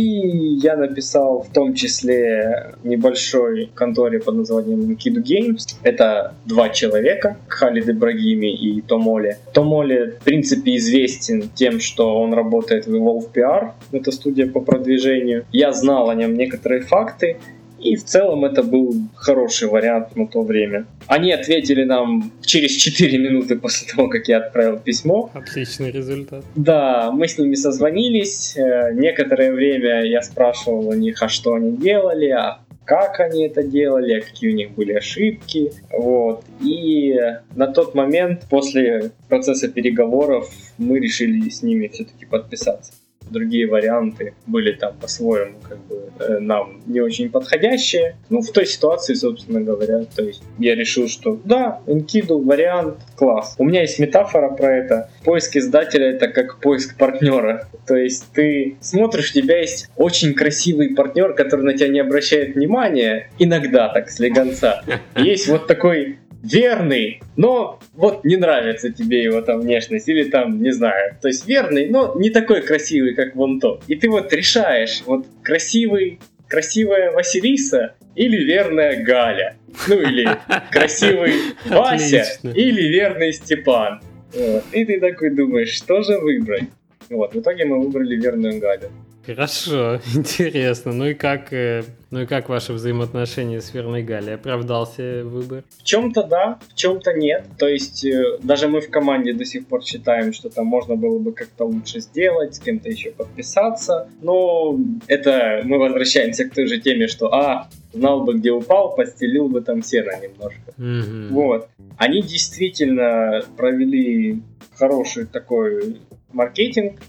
я 0.62 0.76
написал 0.76 1.46
в 1.48 1.54
том 1.54 1.72
числе 1.72 2.74
небольшой 2.84 3.70
конторе 3.74 4.20
под 4.20 4.34
названием 4.34 4.98
Kidu 5.02 5.22
Games. 5.22 5.76
Это 5.82 6.34
два 6.44 6.68
человека, 6.68 7.38
Халид 7.48 7.88
Ибрагими 7.88 8.52
и 8.52 8.82
Том 8.82 9.08
Моли. 9.22 9.36
Том 9.52 9.66
Моли, 9.66 10.16
в 10.20 10.24
принципе, 10.24 10.76
известен 10.76 11.50
тем, 11.54 11.80
что 11.80 12.20
он 12.20 12.34
работает 12.34 12.86
в 12.86 12.94
Evolve 12.94 13.32
PR, 13.32 13.72
это 13.92 14.10
студия 14.12 14.46
по 14.46 14.60
продвижению. 14.60 15.44
Я 15.52 15.72
знал 15.72 16.10
о 16.10 16.14
нем 16.14 16.36
некоторые 16.36 16.82
факты, 16.82 17.36
и 17.82 17.96
в 17.96 18.04
целом 18.04 18.44
это 18.44 18.62
был 18.62 18.94
хороший 19.16 19.68
вариант 19.68 20.14
на 20.14 20.26
то 20.26 20.42
время. 20.42 20.86
Они 21.06 21.32
ответили 21.32 21.84
нам 21.84 22.30
через 22.42 22.72
4 22.76 23.18
минуты 23.18 23.56
после 23.56 23.88
того, 23.92 24.08
как 24.08 24.28
я 24.28 24.38
отправил 24.38 24.78
письмо. 24.78 25.30
Отличный 25.34 25.90
результат. 25.90 26.44
Да, 26.54 27.10
мы 27.10 27.26
с 27.26 27.38
ними 27.38 27.56
созвонились. 27.56 28.56
Э, 28.56 28.92
некоторое 28.94 29.52
время 29.52 30.04
я 30.04 30.22
спрашивал 30.22 30.88
у 30.88 30.94
них, 30.94 31.20
а 31.22 31.28
что 31.28 31.54
они 31.54 31.76
делали, 31.76 32.28
а 32.28 32.60
как 32.84 33.20
они 33.20 33.46
это 33.46 33.62
делали, 33.62 34.20
какие 34.20 34.50
у 34.50 34.56
них 34.56 34.72
были 34.72 34.92
ошибки. 34.92 35.72
Вот. 35.90 36.44
И 36.60 37.18
на 37.54 37.66
тот 37.68 37.94
момент, 37.94 38.46
после 38.50 39.12
процесса 39.28 39.68
переговоров, 39.68 40.50
мы 40.78 40.98
решили 40.98 41.48
с 41.48 41.62
ними 41.62 41.88
все-таки 41.88 42.26
подписаться 42.26 42.92
другие 43.32 43.66
варианты 43.66 44.34
были 44.46 44.72
там 44.72 44.94
по-своему 45.00 45.54
как 45.68 45.78
бы 45.86 46.10
э, 46.18 46.38
нам 46.38 46.80
не 46.86 47.00
очень 47.00 47.30
подходящие. 47.30 48.16
Ну, 48.28 48.40
в 48.42 48.50
той 48.52 48.66
ситуации, 48.66 49.14
собственно 49.14 49.60
говоря, 49.60 50.04
то 50.04 50.22
есть 50.22 50.42
я 50.58 50.74
решил, 50.74 51.08
что 51.08 51.40
да, 51.44 51.80
Enkidu 51.86 52.42
вариант 52.44 52.98
класс. 53.16 53.54
У 53.58 53.64
меня 53.64 53.82
есть 53.82 53.98
метафора 53.98 54.50
про 54.50 54.76
это. 54.76 55.10
Поиск 55.24 55.56
издателя 55.56 56.10
это 56.10 56.28
как 56.28 56.60
поиск 56.60 56.96
партнера. 56.96 57.68
То 57.86 57.96
есть 57.96 58.32
ты 58.32 58.76
смотришь, 58.80 59.30
у 59.30 59.34
тебя 59.34 59.58
есть 59.58 59.90
очень 59.96 60.34
красивый 60.34 60.94
партнер, 60.94 61.34
который 61.34 61.64
на 61.64 61.74
тебя 61.74 61.88
не 61.88 62.00
обращает 62.00 62.54
внимания, 62.54 63.30
иногда 63.38 63.88
так, 63.88 64.10
слегонца. 64.10 64.82
Есть 65.16 65.48
вот 65.48 65.66
такой 65.66 66.18
верный, 66.42 67.22
но 67.36 67.78
вот 67.94 68.24
не 68.24 68.36
нравится 68.36 68.90
тебе 68.90 69.22
его 69.22 69.40
там 69.42 69.60
внешность, 69.60 70.08
или 70.08 70.24
там, 70.24 70.62
не 70.62 70.72
знаю, 70.72 71.16
то 71.20 71.28
есть 71.28 71.46
верный, 71.46 71.88
но 71.88 72.14
не 72.16 72.30
такой 72.30 72.62
красивый, 72.62 73.14
как 73.14 73.34
вон 73.36 73.60
тот. 73.60 73.82
И 73.86 73.94
ты 73.94 74.10
вот 74.10 74.32
решаешь, 74.32 75.02
вот 75.06 75.26
красивый, 75.42 76.18
красивая 76.48 77.12
Василиса 77.12 77.94
или 78.14 78.36
верная 78.44 79.02
Галя. 79.02 79.56
Ну 79.88 80.00
или 80.00 80.28
красивый 80.70 81.32
Вася 81.66 82.26
или 82.42 82.82
верный 82.88 83.32
Степан. 83.32 84.00
Вот. 84.34 84.64
И 84.72 84.84
ты 84.84 85.00
такой 85.00 85.30
думаешь, 85.30 85.70
что 85.70 86.02
же 86.02 86.18
выбрать? 86.18 86.64
Вот, 87.08 87.34
в 87.34 87.40
итоге 87.40 87.64
мы 87.64 87.80
выбрали 87.80 88.16
верную 88.16 88.58
Галю. 88.58 88.90
Хорошо, 89.24 90.00
интересно. 90.14 90.92
Ну 90.92 91.06
и 91.06 91.14
как, 91.14 91.52
э, 91.52 91.84
ну 92.10 92.22
и 92.22 92.26
как 92.26 92.48
ваши 92.48 92.72
взаимоотношения 92.72 93.60
с 93.60 93.72
Верной 93.72 94.02
Галей? 94.02 94.34
Оправдался 94.34 95.22
выбор? 95.24 95.64
В 95.78 95.84
чем-то 95.84 96.24
да, 96.24 96.58
в 96.68 96.74
чем-то 96.74 97.12
нет. 97.12 97.46
То 97.58 97.68
есть 97.68 98.04
э, 98.04 98.38
даже 98.42 98.68
мы 98.68 98.80
в 98.80 98.90
команде 98.90 99.32
до 99.32 99.44
сих 99.44 99.66
пор 99.66 99.84
считаем, 99.84 100.32
что 100.32 100.48
там 100.48 100.66
можно 100.66 100.96
было 100.96 101.18
бы 101.18 101.32
как-то 101.32 101.64
лучше 101.64 102.00
сделать, 102.00 102.56
с 102.56 102.58
кем-то 102.58 102.88
еще 102.88 103.12
подписаться. 103.12 104.08
Но 104.20 104.78
это 105.06 105.62
мы 105.64 105.78
возвращаемся 105.78 106.44
к 106.48 106.54
той 106.54 106.66
же 106.66 106.80
теме, 106.80 107.06
что 107.06 107.32
а, 107.32 107.68
знал 107.92 108.24
бы, 108.24 108.34
где 108.34 108.50
упал, 108.50 108.94
постелил 108.94 109.48
бы 109.48 109.60
там 109.60 109.82
сено 109.82 110.12
немножко. 110.20 110.72
Mm-hmm. 110.78 111.28
Вот. 111.28 111.68
Они 111.96 112.22
действительно 112.22 113.42
провели 113.56 114.42
хороший 114.74 115.26
такой 115.26 116.00
маркетинг, 116.32 117.00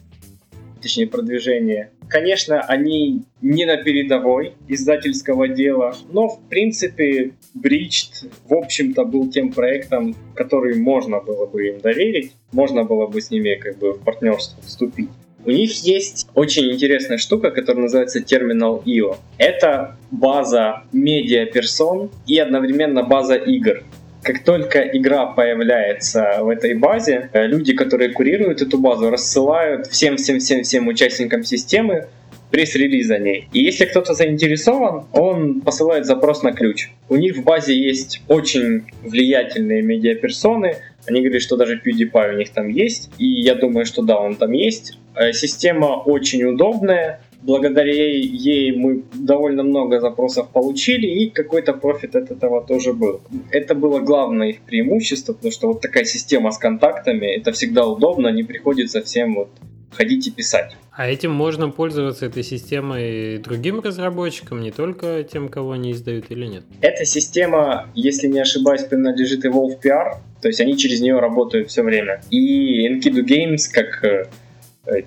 точнее 0.82 1.08
продвижение. 1.08 1.90
Конечно, 2.10 2.62
они 2.62 3.24
не 3.42 3.66
на 3.66 3.78
передовой 3.78 4.54
издательского 4.68 5.48
дела, 5.48 5.96
но 6.12 6.28
в 6.28 6.40
принципе 6.50 7.32
Breached 7.56 8.30
в 8.48 8.54
общем-то 8.54 9.06
был 9.06 9.30
тем 9.30 9.52
проектом, 9.52 10.16
который 10.36 10.76
можно 10.76 11.20
было 11.20 11.46
бы 11.46 11.68
им 11.68 11.80
доверить, 11.80 12.34
можно 12.52 12.84
было 12.84 13.08
бы 13.08 13.22
с 13.22 13.32
ними 13.32 13.56
как 13.56 13.78
бы 13.80 13.94
в 13.94 14.04
партнерство 14.04 14.62
вступить. 14.64 15.10
У 15.46 15.52
них 15.52 15.74
есть 15.84 16.30
очень 16.36 16.72
интересная 16.72 17.18
штука, 17.18 17.52
которая 17.52 17.84
называется 17.84 18.20
Terminal 18.20 18.82
IO. 18.86 19.18
Это 19.38 19.98
база 20.10 20.84
медиа-персон 20.94 22.12
и 22.26 22.40
одновременно 22.40 23.04
база 23.04 23.36
игр. 23.36 23.84
Как 24.24 24.44
только 24.44 24.80
игра 24.80 25.26
появляется 25.26 26.40
в 26.42 26.50
этой 26.50 26.76
базе, 26.76 27.30
э, 27.34 27.46
люди, 27.46 27.74
которые 27.74 28.12
курируют 28.12 28.62
эту 28.62 28.78
базу, 28.78 29.10
рассылают 29.10 29.88
всем-всем-всем-всем 29.88 30.88
участникам 30.88 31.44
системы 31.44 32.08
пресс-релиз 32.50 33.10
о 33.10 33.18
ней. 33.18 33.50
И 33.52 33.64
если 33.64 33.86
кто-то 33.86 34.14
заинтересован, 34.14 35.06
он 35.12 35.62
посылает 35.62 36.06
запрос 36.06 36.44
на 36.44 36.54
ключ. 36.54 36.92
У 37.10 37.16
них 37.16 37.36
в 37.36 37.44
базе 37.44 37.76
есть 37.76 38.22
очень 38.28 38.84
влиятельные 39.02 39.82
медиаперсоны. 39.82 40.78
Они 41.06 41.22
говорят, 41.22 41.42
что 41.42 41.58
даже 41.58 41.82
PewDiePie 41.84 42.34
у 42.34 42.38
них 42.38 42.50
там 42.52 42.70
есть. 42.70 43.10
И 43.18 43.26
я 43.26 43.56
думаю, 43.56 43.86
что 43.86 44.04
да, 44.04 44.20
он 44.20 44.36
там 44.36 44.54
есть. 44.54 44.98
Э, 45.16 45.34
система 45.34 45.98
очень 45.98 46.44
удобная 46.46 47.20
благодаря 47.44 47.94
ей 47.94 48.76
мы 48.76 49.04
довольно 49.14 49.64
много 49.64 50.00
запросов 50.00 50.50
получили, 50.50 51.08
и 51.08 51.30
какой-то 51.30 51.74
профит 51.74 52.16
от 52.16 52.32
этого 52.32 52.66
тоже 52.66 52.94
был. 52.94 53.22
Это 53.52 53.76
было 53.76 54.00
главное 54.00 54.50
их 54.50 54.62
преимущество, 54.62 55.34
потому 55.34 55.52
что 55.52 55.68
вот 55.68 55.82
такая 55.82 56.06
система 56.06 56.52
с 56.52 56.58
контактами, 56.58 57.26
это 57.26 57.52
всегда 57.52 57.86
удобно, 57.86 58.30
не 58.30 58.44
приходится 58.44 59.02
всем 59.02 59.36
вот 59.36 59.50
ходить 59.92 60.28
и 60.28 60.32
писать. 60.32 60.76
А 60.92 61.10
этим 61.10 61.32
можно 61.32 61.70
пользоваться 61.70 62.28
этой 62.28 62.44
системой 62.44 63.40
другим 63.40 63.80
разработчикам, 63.80 64.62
не 64.62 64.72
только 64.72 65.24
тем, 65.24 65.50
кого 65.50 65.72
они 65.72 65.92
издают 65.92 66.26
или 66.30 66.46
нет? 66.46 66.64
Эта 66.82 67.06
система, 67.06 67.90
если 67.96 68.28
не 68.28 68.40
ошибаюсь, 68.40 68.84
принадлежит 68.84 69.44
и 69.44 69.48
Wolf 69.48 69.80
PR, 69.84 70.18
то 70.42 70.48
есть 70.48 70.62
они 70.62 70.78
через 70.78 71.02
нее 71.02 71.20
работают 71.20 71.70
все 71.70 71.82
время. 71.82 72.22
И 72.30 72.88
Enkidu 72.88 73.26
Games, 73.26 73.64
как 73.72 74.04
э, 74.04 74.28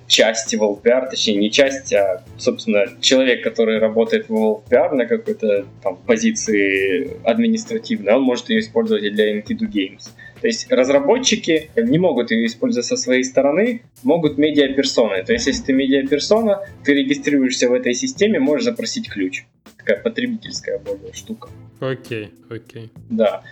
части 0.07 0.55
WorldPR, 0.55 1.09
точнее 1.09 1.35
не 1.35 1.51
часть, 1.51 1.93
а, 1.93 2.23
собственно, 2.37 2.85
человек, 2.99 3.43
который 3.43 3.79
работает 3.79 4.27
в 4.27 4.33
WorldPR 4.33 4.95
на 4.95 5.05
какой-то 5.05 5.65
там 5.83 5.97
позиции 5.97 7.17
административной, 7.23 8.13
он 8.13 8.23
может 8.23 8.49
ее 8.49 8.61
использовать 8.61 9.03
и 9.03 9.09
для 9.11 9.37
Enkidu 9.37 9.69
Games. 9.71 10.09
То 10.41 10.47
есть 10.47 10.71
разработчики 10.71 11.69
не 11.75 11.97
могут 11.97 12.31
ее 12.31 12.45
использовать 12.45 12.85
со 12.85 12.97
своей 12.97 13.23
стороны, 13.23 13.81
могут 14.03 14.37
медиаперсоны. 14.37 15.23
То 15.23 15.33
есть 15.33 15.47
если 15.47 15.63
ты 15.63 15.73
медиаперсона, 15.73 16.61
ты 16.83 16.93
регистрируешься 16.93 17.69
в 17.69 17.73
этой 17.73 17.93
системе, 17.93 18.39
можешь 18.39 18.65
запросить 18.65 19.09
ключ. 19.09 19.45
Такая 19.77 20.01
потребительская 20.01 20.79
более 20.79 21.13
штука. 21.13 21.49
Окей, 21.79 22.31
окей. 22.49 22.91
Да. 23.09 23.43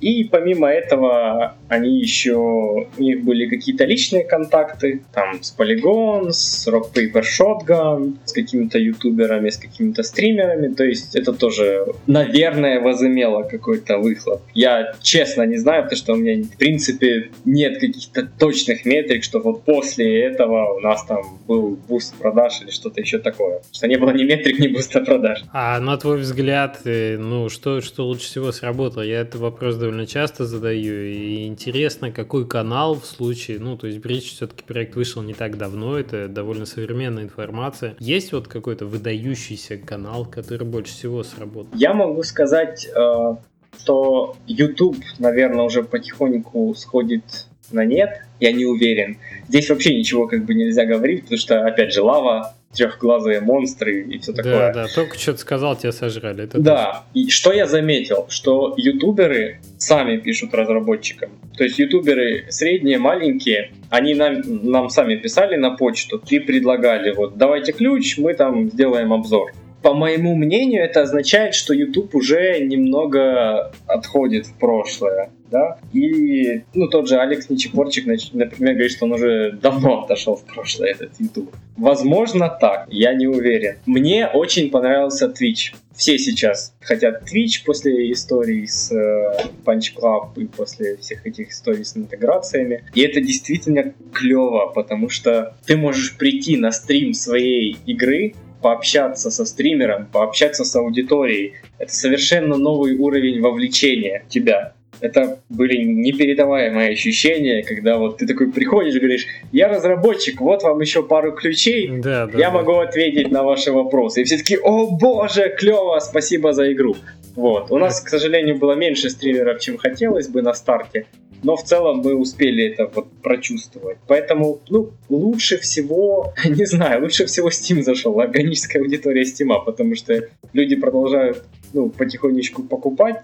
И 0.00 0.24
помимо 0.24 0.68
этого, 0.68 1.54
они 1.68 2.00
еще, 2.00 2.36
у 2.36 3.02
них 3.02 3.24
были 3.24 3.46
какие-то 3.46 3.84
личные 3.84 4.24
контакты, 4.24 5.02
там 5.12 5.42
с 5.42 5.54
Polygon, 5.56 6.30
с 6.30 6.66
Rock 6.68 6.92
Paper 6.94 7.22
Shotgun, 7.22 8.16
с 8.24 8.32
какими-то 8.32 8.78
ютуберами, 8.78 9.50
с 9.50 9.56
какими-то 9.56 10.02
стримерами, 10.02 10.74
то 10.74 10.84
есть 10.84 11.14
это 11.14 11.32
тоже, 11.32 11.86
наверное, 12.06 12.80
возымело 12.80 13.42
какой-то 13.42 13.98
выхлоп. 13.98 14.42
Я 14.54 14.94
честно 15.02 15.42
не 15.42 15.56
знаю, 15.56 15.84
потому 15.84 15.96
что 15.96 16.12
у 16.14 16.16
меня, 16.16 16.42
в 16.44 16.56
принципе, 16.56 17.30
нет 17.44 17.78
каких-то 17.78 18.28
точных 18.38 18.84
метрик, 18.84 19.24
что 19.24 19.40
вот 19.40 19.64
после 19.64 20.22
этого 20.22 20.74
у 20.74 20.80
нас 20.80 21.04
там 21.04 21.38
был 21.46 21.78
буст 21.88 22.14
продаж 22.16 22.62
или 22.62 22.70
что-то 22.70 23.00
еще 23.00 23.18
такое. 23.18 23.60
Что 23.72 23.86
не 23.88 23.96
было 23.96 24.10
ни 24.10 24.24
метрик, 24.24 24.58
ни 24.58 24.68
буста 24.68 25.00
продаж. 25.00 25.42
А 25.52 25.80
на 25.80 25.96
твой 25.96 26.18
взгляд, 26.18 26.80
э, 26.84 27.16
ну, 27.18 27.48
что, 27.48 27.80
что 27.80 28.06
лучше 28.06 28.26
всего 28.26 28.52
сработало? 28.52 29.02
Я 29.02 29.20
этот 29.20 29.36
вопрос 29.36 29.76
довольно 29.84 30.06
часто 30.06 30.46
задаю, 30.46 31.04
и 31.04 31.46
интересно, 31.46 32.10
какой 32.10 32.48
канал 32.48 32.94
в 32.94 33.04
случае, 33.04 33.58
ну, 33.58 33.76
то 33.76 33.86
есть 33.86 33.98
Бридж 33.98 34.34
все-таки 34.34 34.64
проект 34.64 34.96
вышел 34.96 35.22
не 35.22 35.34
так 35.34 35.58
давно, 35.58 35.98
это 35.98 36.26
довольно 36.28 36.64
современная 36.64 37.24
информация. 37.24 37.94
Есть 37.98 38.32
вот 38.32 38.48
какой-то 38.48 38.86
выдающийся 38.86 39.76
канал, 39.76 40.24
который 40.24 40.66
больше 40.66 40.94
всего 40.94 41.22
сработал? 41.22 41.70
Я 41.74 41.92
могу 41.92 42.22
сказать, 42.22 42.86
э, 42.86 43.36
что 43.78 44.36
YouTube, 44.46 44.96
наверное, 45.18 45.64
уже 45.64 45.82
потихоньку 45.82 46.74
сходит 46.74 47.46
на 47.70 47.84
нет, 47.84 48.22
я 48.40 48.52
не 48.52 48.64
уверен. 48.64 49.18
Здесь 49.48 49.68
вообще 49.68 49.98
ничего 49.98 50.26
как 50.26 50.46
бы 50.46 50.54
нельзя 50.54 50.86
говорить, 50.86 51.24
потому 51.24 51.38
что, 51.38 51.66
опять 51.66 51.92
же, 51.92 52.00
лава 52.00 52.54
трехглазые 52.74 53.40
монстры 53.40 54.02
и 54.02 54.18
все 54.18 54.32
такое. 54.32 54.72
Да, 54.72 54.72
да, 54.72 54.86
только 54.94 55.18
что-то 55.18 55.38
сказал, 55.38 55.76
тебя 55.76 55.92
сожрали. 55.92 56.44
Это 56.44 56.58
да, 56.58 57.04
точно. 57.14 57.26
и 57.26 57.30
что 57.30 57.52
я 57.52 57.66
заметил, 57.66 58.26
что 58.28 58.74
ютуберы 58.76 59.60
сами 59.78 60.16
пишут 60.16 60.54
разработчикам. 60.54 61.30
То 61.56 61.64
есть 61.64 61.78
ютуберы 61.78 62.46
средние, 62.50 62.98
маленькие, 62.98 63.72
они 63.90 64.14
нам, 64.14 64.42
нам 64.44 64.88
сами 64.90 65.16
писали 65.16 65.56
на 65.56 65.70
почту 65.70 66.22
и 66.28 66.38
предлагали, 66.38 67.12
вот, 67.12 67.36
давайте 67.36 67.72
ключ, 67.72 68.18
мы 68.18 68.34
там 68.34 68.70
сделаем 68.70 69.12
обзор. 69.12 69.52
По 69.82 69.92
моему 69.92 70.34
мнению, 70.34 70.82
это 70.82 71.02
означает, 71.02 71.54
что 71.54 71.74
YouTube 71.74 72.14
уже 72.14 72.58
немного 72.60 73.70
отходит 73.86 74.46
в 74.46 74.58
прошлое 74.58 75.30
да, 75.54 75.78
и, 75.92 76.64
ну, 76.74 76.88
тот 76.88 77.08
же 77.08 77.16
Алекс 77.16 77.48
Нечепорчик, 77.48 78.06
например, 78.06 78.74
говорит, 78.74 78.90
что 78.90 79.04
он 79.04 79.12
уже 79.12 79.52
давно 79.52 80.02
отошел 80.02 80.34
в 80.34 80.44
прошлое, 80.44 80.90
этот 80.90 81.12
YouTube. 81.20 81.54
Возможно, 81.76 82.48
так, 82.48 82.88
я 82.90 83.14
не 83.14 83.28
уверен. 83.28 83.76
Мне 83.86 84.26
очень 84.26 84.68
понравился 84.68 85.26
Twitch. 85.26 85.72
Все 85.94 86.18
сейчас 86.18 86.74
хотят 86.80 87.22
Twitch 87.22 87.64
после 87.64 88.10
истории 88.10 88.66
с 88.66 88.90
э, 88.90 89.48
Punch 89.64 89.94
Club 89.96 90.30
и 90.36 90.46
после 90.46 90.96
всех 90.96 91.24
этих 91.24 91.50
историй 91.50 91.84
с 91.84 91.96
интеграциями. 91.96 92.82
И 92.92 93.02
это 93.02 93.20
действительно 93.20 93.94
клево, 94.12 94.72
потому 94.74 95.08
что 95.08 95.56
ты 95.66 95.76
можешь 95.76 96.16
прийти 96.16 96.56
на 96.56 96.72
стрим 96.72 97.14
своей 97.14 97.76
игры, 97.86 98.34
пообщаться 98.60 99.30
со 99.30 99.44
стримером, 99.44 100.06
пообщаться 100.06 100.64
с 100.64 100.74
аудиторией. 100.74 101.52
Это 101.78 101.92
совершенно 101.92 102.56
новый 102.56 102.96
уровень 102.96 103.40
вовлечения 103.40 104.24
тебя 104.28 104.74
это 105.04 105.38
были 105.50 105.82
непередаваемые 105.82 106.92
ощущения, 106.92 107.62
когда 107.62 107.98
вот 107.98 108.18
ты 108.18 108.26
такой 108.26 108.50
приходишь 108.50 108.94
и 108.94 108.98
говоришь, 108.98 109.26
я 109.52 109.68
разработчик, 109.68 110.40
вот 110.40 110.62
вам 110.62 110.80
еще 110.80 111.02
пару 111.02 111.32
ключей, 111.32 111.88
да, 111.88 112.26
да, 112.26 112.38
я 112.38 112.50
да. 112.50 112.58
могу 112.58 112.72
ответить 112.78 113.30
на 113.30 113.42
ваши 113.42 113.70
вопросы. 113.70 114.22
И 114.22 114.24
все 114.24 114.38
таки 114.38 114.56
о 114.56 114.90
боже, 114.90 115.54
клево, 115.58 115.98
спасибо 116.00 116.52
за 116.52 116.72
игру. 116.72 116.96
Вот. 117.36 117.70
У 117.70 117.78
нас, 117.78 118.00
к 118.00 118.08
сожалению, 118.08 118.56
было 118.56 118.72
меньше 118.72 119.10
стримеров, 119.10 119.60
чем 119.60 119.76
хотелось 119.76 120.28
бы 120.28 120.40
на 120.40 120.54
старте, 120.54 121.06
но 121.42 121.56
в 121.56 121.62
целом 121.62 121.98
мы 121.98 122.14
успели 122.14 122.64
это 122.64 122.90
вот 122.94 123.12
прочувствовать. 123.22 123.98
Поэтому, 124.08 124.60
ну, 124.70 124.92
лучше 125.10 125.58
всего, 125.58 126.32
не 126.44 126.64
знаю, 126.64 127.02
лучше 127.02 127.26
всего 127.26 127.48
Steam 127.50 127.82
зашел, 127.82 128.18
органическая 128.20 128.82
аудитория 128.82 129.22
Steam, 129.22 129.52
потому 129.66 129.94
что 129.94 130.28
люди 130.54 130.76
продолжают, 130.76 131.44
ну, 131.74 131.90
потихонечку 131.90 132.62
покупать, 132.62 133.22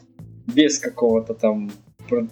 без 0.54 0.78
какого-то 0.78 1.34
там 1.34 1.70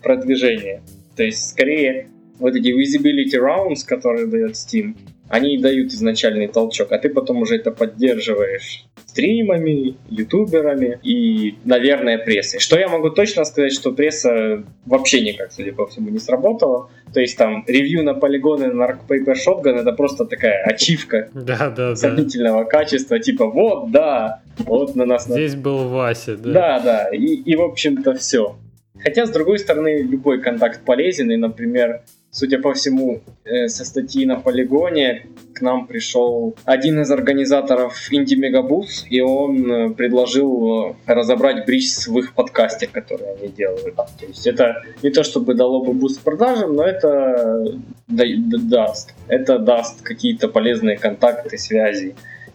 продвижения. 0.03 0.83
То 1.16 1.23
есть, 1.23 1.51
скорее, 1.51 2.09
вот 2.39 2.55
эти 2.55 2.69
visibility 2.69 3.41
rounds, 3.41 3.85
которые 3.87 4.27
дает 4.27 4.53
Steam, 4.53 4.97
они 5.29 5.59
дают 5.59 5.93
изначальный 5.93 6.49
толчок, 6.49 6.93
а 6.93 6.99
ты 6.99 7.09
потом 7.09 7.43
уже 7.43 7.57
это 7.57 7.70
поддерживаешь 7.70 8.85
стримами, 9.07 9.97
ютуберами 10.11 10.99
и, 11.03 11.57
наверное, 11.64 12.18
прессой. 12.18 12.61
Что 12.61 12.79
я 12.79 12.89
могу 12.89 13.11
точно 13.11 13.45
сказать, 13.45 13.72
что 13.72 13.93
пресса 13.93 14.62
вообще 14.87 15.20
никак, 15.22 15.53
судя 15.53 15.72
по 15.72 15.87
всему, 15.87 16.11
не 16.11 16.18
сработала. 16.18 16.89
То 17.12 17.20
есть 17.20 17.37
там 17.37 17.64
ревью 17.66 18.05
на 18.05 18.14
полигоны 18.14 18.72
на 18.72 18.85
Rock 18.85 19.01
Paper 19.09 19.35
Shotgun 19.35 19.81
это 19.81 19.93
просто 19.93 20.24
такая 20.24 20.62
ачивка 20.64 21.31
да, 21.35 21.70
да, 21.70 21.97
сомнительного 21.97 22.64
да. 22.64 22.70
качества, 22.70 23.18
типа 23.18 23.47
вот, 23.47 23.91
да, 23.91 24.43
вот 24.59 24.95
на 24.95 25.05
нас... 25.05 25.26
Здесь 25.26 25.55
был 25.55 25.89
Вася, 25.89 26.37
да. 26.37 26.53
Да, 26.53 26.81
да, 26.81 27.09
и, 27.11 27.24
и 27.24 27.57
в 27.57 27.62
общем-то 27.62 28.14
все. 28.14 28.57
Хотя, 29.03 29.26
с 29.26 29.31
другой 29.31 29.59
стороны, 29.59 30.03
любой 30.03 30.41
контакт 30.41 30.85
полезен, 30.85 31.31
и, 31.31 31.37
например, 31.37 32.03
Судя 32.31 32.59
по 32.59 32.74
всему, 32.74 33.22
э, 33.45 33.68
со 33.68 33.85
статьи 33.85 34.26
на 34.26 34.37
полигоне 34.37 35.26
к 35.55 35.62
нам 35.62 35.87
пришел 35.87 36.55
один 36.64 37.01
из 37.01 37.11
организаторов 37.11 37.97
Indie 38.12 38.34
Megabooth, 38.34 39.07
и 39.09 39.20
он 39.20 39.72
э, 39.72 39.91
предложил 39.95 40.91
э, 40.91 40.95
разобрать 41.07 41.64
бридж 41.64 42.07
в 42.07 42.18
их 42.18 42.35
подкасте, 42.35 42.87
который 42.87 43.35
они 43.35 43.49
делают. 43.49 43.97
То 43.97 44.26
есть 44.26 44.47
это 44.47 44.83
не 45.03 45.11
то, 45.11 45.24
чтобы 45.24 45.55
дало 45.55 45.83
бы 45.83 45.95
буст 45.95 46.20
продажам, 46.22 46.74
но 46.76 46.85
это 46.85 47.64
даст. 48.09 49.14
Это 49.29 49.59
даст 49.59 50.03
какие-то 50.03 50.49
полезные 50.49 50.99
контакты, 50.99 51.57
связи 51.57 52.14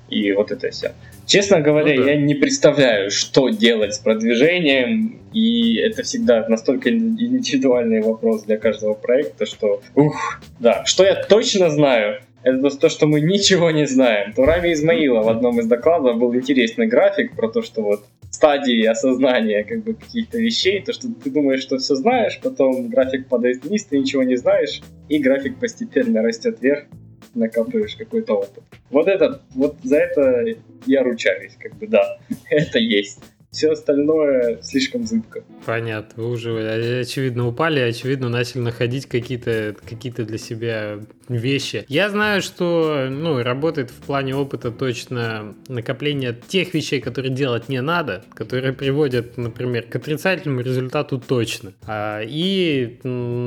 и 0.09 0.31
вот 0.33 0.51
это 0.51 0.69
все. 0.69 0.93
Честно 1.25 1.61
говоря, 1.61 1.95
ну, 1.95 2.03
да. 2.03 2.11
я 2.11 2.17
не 2.17 2.35
представляю, 2.35 3.09
что 3.11 3.49
делать 3.49 3.95
с 3.95 3.99
продвижением, 3.99 5.21
и 5.33 5.77
это 5.77 6.03
всегда 6.03 6.45
настолько 6.47 6.89
индивидуальный 6.89 8.01
вопрос 8.01 8.43
для 8.43 8.57
каждого 8.57 8.93
проекта, 8.93 9.45
что, 9.45 9.81
ух, 9.95 10.41
да, 10.59 10.85
что 10.85 11.03
я 11.03 11.15
точно 11.15 11.69
знаю, 11.69 12.21
это 12.43 12.69
то, 12.77 12.89
что 12.89 13.07
мы 13.07 13.21
ничего 13.21 13.71
не 13.71 13.87
знаем. 13.87 14.33
То 14.33 14.43
Рами 14.43 14.73
Измаила 14.73 15.21
в 15.21 15.29
одном 15.29 15.59
из 15.59 15.67
докладов 15.67 16.17
был 16.17 16.35
интересный 16.35 16.87
график 16.87 17.35
про 17.35 17.49
то, 17.49 17.61
что 17.61 17.81
вот 17.81 18.05
стадии 18.29 18.83
осознания 18.83 19.63
как 19.63 19.83
бы 19.83 19.93
каких-то 19.93 20.39
вещей, 20.39 20.81
то, 20.81 20.91
что 20.91 21.07
ты 21.07 21.29
думаешь, 21.29 21.61
что 21.61 21.77
все 21.77 21.95
знаешь, 21.95 22.39
потом 22.41 22.89
график 22.89 23.27
падает 23.27 23.63
вниз, 23.63 23.85
ты 23.85 23.97
ничего 23.97 24.23
не 24.23 24.35
знаешь, 24.35 24.81
и 25.07 25.19
график 25.19 25.57
постепенно 25.57 26.21
растет 26.21 26.57
вверх, 26.59 26.85
накапливаешь 27.33 27.95
какой-то 27.95 28.33
опыт. 28.33 28.63
Вот 28.89 29.07
это, 29.07 29.41
вот 29.55 29.77
за 29.83 29.97
это 29.97 30.57
я 30.85 31.03
ручаюсь, 31.03 31.53
как 31.59 31.75
бы, 31.75 31.87
да, 31.87 32.17
это 32.49 32.79
есть 32.79 33.19
все 33.53 33.71
остальное 33.71 34.59
слишком 34.63 35.05
зыбко. 35.05 35.43
Понятно, 35.65 36.23
вы 36.23 36.31
уже 36.31 36.99
очевидно 36.99 37.47
упали, 37.47 37.79
очевидно 37.79 38.27
начали 38.27 38.61
находить 38.61 39.05
какие-то 39.05 39.75
какие 39.87 40.11
для 40.11 40.39
себя 40.39 40.99
вещи. 41.29 41.85
Я 41.87 42.09
знаю, 42.09 42.41
что 42.41 43.07
ну, 43.09 43.41
работает 43.41 43.91
в 43.91 44.05
плане 44.05 44.35
опыта 44.35 44.71
точно 44.71 45.55
накопление 45.67 46.37
тех 46.47 46.73
вещей, 46.73 47.01
которые 47.01 47.33
делать 47.33 47.69
не 47.69 47.81
надо, 47.81 48.23
которые 48.33 48.73
приводят, 48.73 49.37
например, 49.37 49.83
к 49.83 49.95
отрицательному 49.95 50.61
результату 50.61 51.19
точно. 51.19 51.73
А, 51.85 52.21
и 52.21 52.99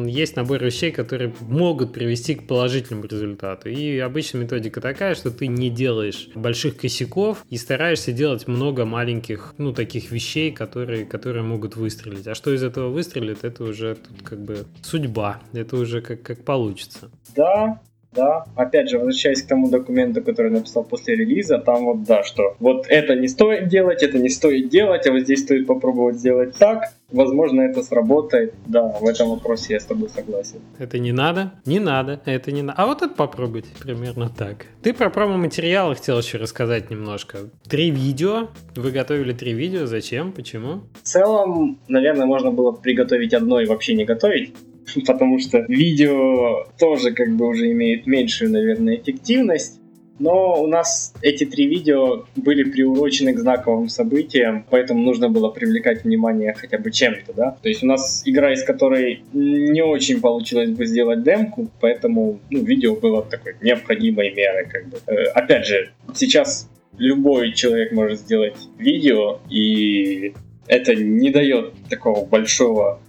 есть 0.07 0.37
набор 0.37 0.64
вещей, 0.64 0.91
которые 0.91 1.33
могут 1.41 1.93
привести 1.93 2.35
к 2.35 2.47
положительному 2.47 3.07
результату. 3.07 3.68
И 3.68 3.99
обычно 3.99 4.39
методика 4.39 4.81
такая, 4.81 5.14
что 5.14 5.31
ты 5.31 5.47
не 5.47 5.70
делаешь 5.70 6.29
больших 6.35 6.77
косяков 6.77 7.45
и 7.51 7.57
стараешься 7.57 8.12
делать 8.12 8.47
много 8.47 8.85
маленьких, 8.85 9.55
ну, 9.59 9.72
таких 9.72 10.11
вещей, 10.11 10.51
которые, 10.53 11.05
которые 11.05 11.43
могут 11.43 11.77
выстрелить. 11.77 12.27
А 12.27 12.35
что 12.35 12.55
из 12.55 12.62
этого 12.62 12.89
выстрелит, 12.89 13.45
это 13.45 13.64
уже 13.64 13.97
тут 13.97 14.22
как 14.22 14.41
бы 14.41 14.66
судьба. 14.83 15.41
Это 15.53 15.77
уже 15.77 16.01
как, 16.01 16.22
как 16.22 16.45
получится. 16.45 17.11
Да, 17.35 17.76
да. 18.12 18.44
Опять 18.54 18.90
же, 18.90 18.98
возвращаясь 18.98 19.42
к 19.42 19.48
тому 19.48 19.68
документу, 19.68 20.22
который 20.22 20.50
написал 20.50 20.84
после 20.84 21.16
релиза, 21.16 21.59
там 21.59 21.84
вот 21.84 22.04
да, 22.04 22.24
что 22.24 22.57
вот 22.61 22.86
это 22.88 23.14
не 23.14 23.28
стоит 23.28 23.68
делать, 23.68 24.02
это 24.02 24.18
не 24.18 24.28
стоит 24.28 24.68
делать, 24.68 25.07
а 25.07 25.12
вот 25.12 25.20
здесь 25.20 25.42
стоит 25.42 25.66
попробовать 25.66 26.16
сделать 26.16 26.57
так. 26.57 26.92
Возможно, 27.11 27.61
это 27.61 27.82
сработает. 27.82 28.54
Да, 28.66 28.88
в 29.00 29.07
этом 29.07 29.30
вопросе 29.30 29.74
я 29.74 29.80
с 29.80 29.84
тобой 29.84 30.09
согласен. 30.09 30.59
Это 30.78 30.98
не 30.98 31.12
надо? 31.12 31.52
Не 31.64 31.78
надо. 31.78 32.20
Это 32.24 32.50
не 32.50 32.62
надо. 32.62 32.82
А 32.82 32.86
вот 32.86 33.02
это 33.02 33.14
попробуйте. 33.14 33.68
Примерно 33.80 34.28
так. 34.28 34.66
Ты 34.82 34.92
про 34.92 35.09
промо-материалы 35.09 35.94
хотел 35.94 36.18
еще 36.18 36.38
рассказать 36.38 36.90
немножко. 36.90 37.38
Три 37.68 37.90
видео. 37.90 38.48
Вы 38.74 38.90
готовили 38.90 39.32
три 39.32 39.52
видео. 39.52 39.86
Зачем? 39.86 40.32
Почему? 40.32 40.80
В 41.00 41.07
целом, 41.07 41.78
наверное, 41.86 42.26
можно 42.26 42.50
было 42.50 42.72
приготовить 42.72 43.34
одно 43.34 43.61
и 43.61 43.66
вообще 43.66 43.94
не 43.94 44.04
готовить. 44.04 44.52
потому 45.07 45.39
что 45.39 45.64
видео 45.68 46.66
тоже 46.78 47.12
как 47.12 47.34
бы 47.34 47.47
уже 47.47 47.70
имеет 47.72 48.07
меньшую, 48.07 48.53
наверное, 48.53 48.97
эффективность. 48.97 49.80
Но 50.18 50.62
у 50.62 50.66
нас 50.66 51.12
эти 51.20 51.45
три 51.45 51.66
видео 51.66 52.24
были 52.37 52.64
приурочены 52.64 53.34
к 53.34 53.39
знаковым 53.39 53.91
событиям, 53.91 54.64
поэтому 54.70 55.03
нужно 55.03 55.28
было 55.28 55.51
привлекать 55.51 56.05
внимание 56.05 56.55
хотя 56.55 56.78
бы 56.78 56.91
чем-то, 56.91 57.34
да. 57.34 57.51
То 57.62 57.68
есть 57.68 57.82
у 57.82 57.87
нас 57.87 58.22
игра, 58.24 58.53
из 58.55 58.64
которой 58.64 59.24
не 59.34 59.82
очень 59.82 60.22
получилось 60.22 60.70
бы 60.70 60.87
сделать 60.87 61.22
демку, 61.22 61.68
поэтому 61.80 62.41
ну, 62.51 62.62
видео 62.62 62.97
было 62.97 63.22
такой 63.22 63.57
необходимой 63.61 64.32
мерой, 64.32 64.66
как 64.66 64.89
бы. 64.89 64.99
Э, 65.07 65.24
опять 65.34 65.66
же, 65.66 65.91
сейчас 66.14 66.70
любой 66.97 67.53
человек 67.53 67.93
может 67.93 68.20
сделать 68.20 68.57
видео, 68.78 69.41
и 69.51 70.32
это 70.66 70.95
не 70.95 71.30
дает 71.30 71.74
такого 71.91 72.24
большого 72.24 73.01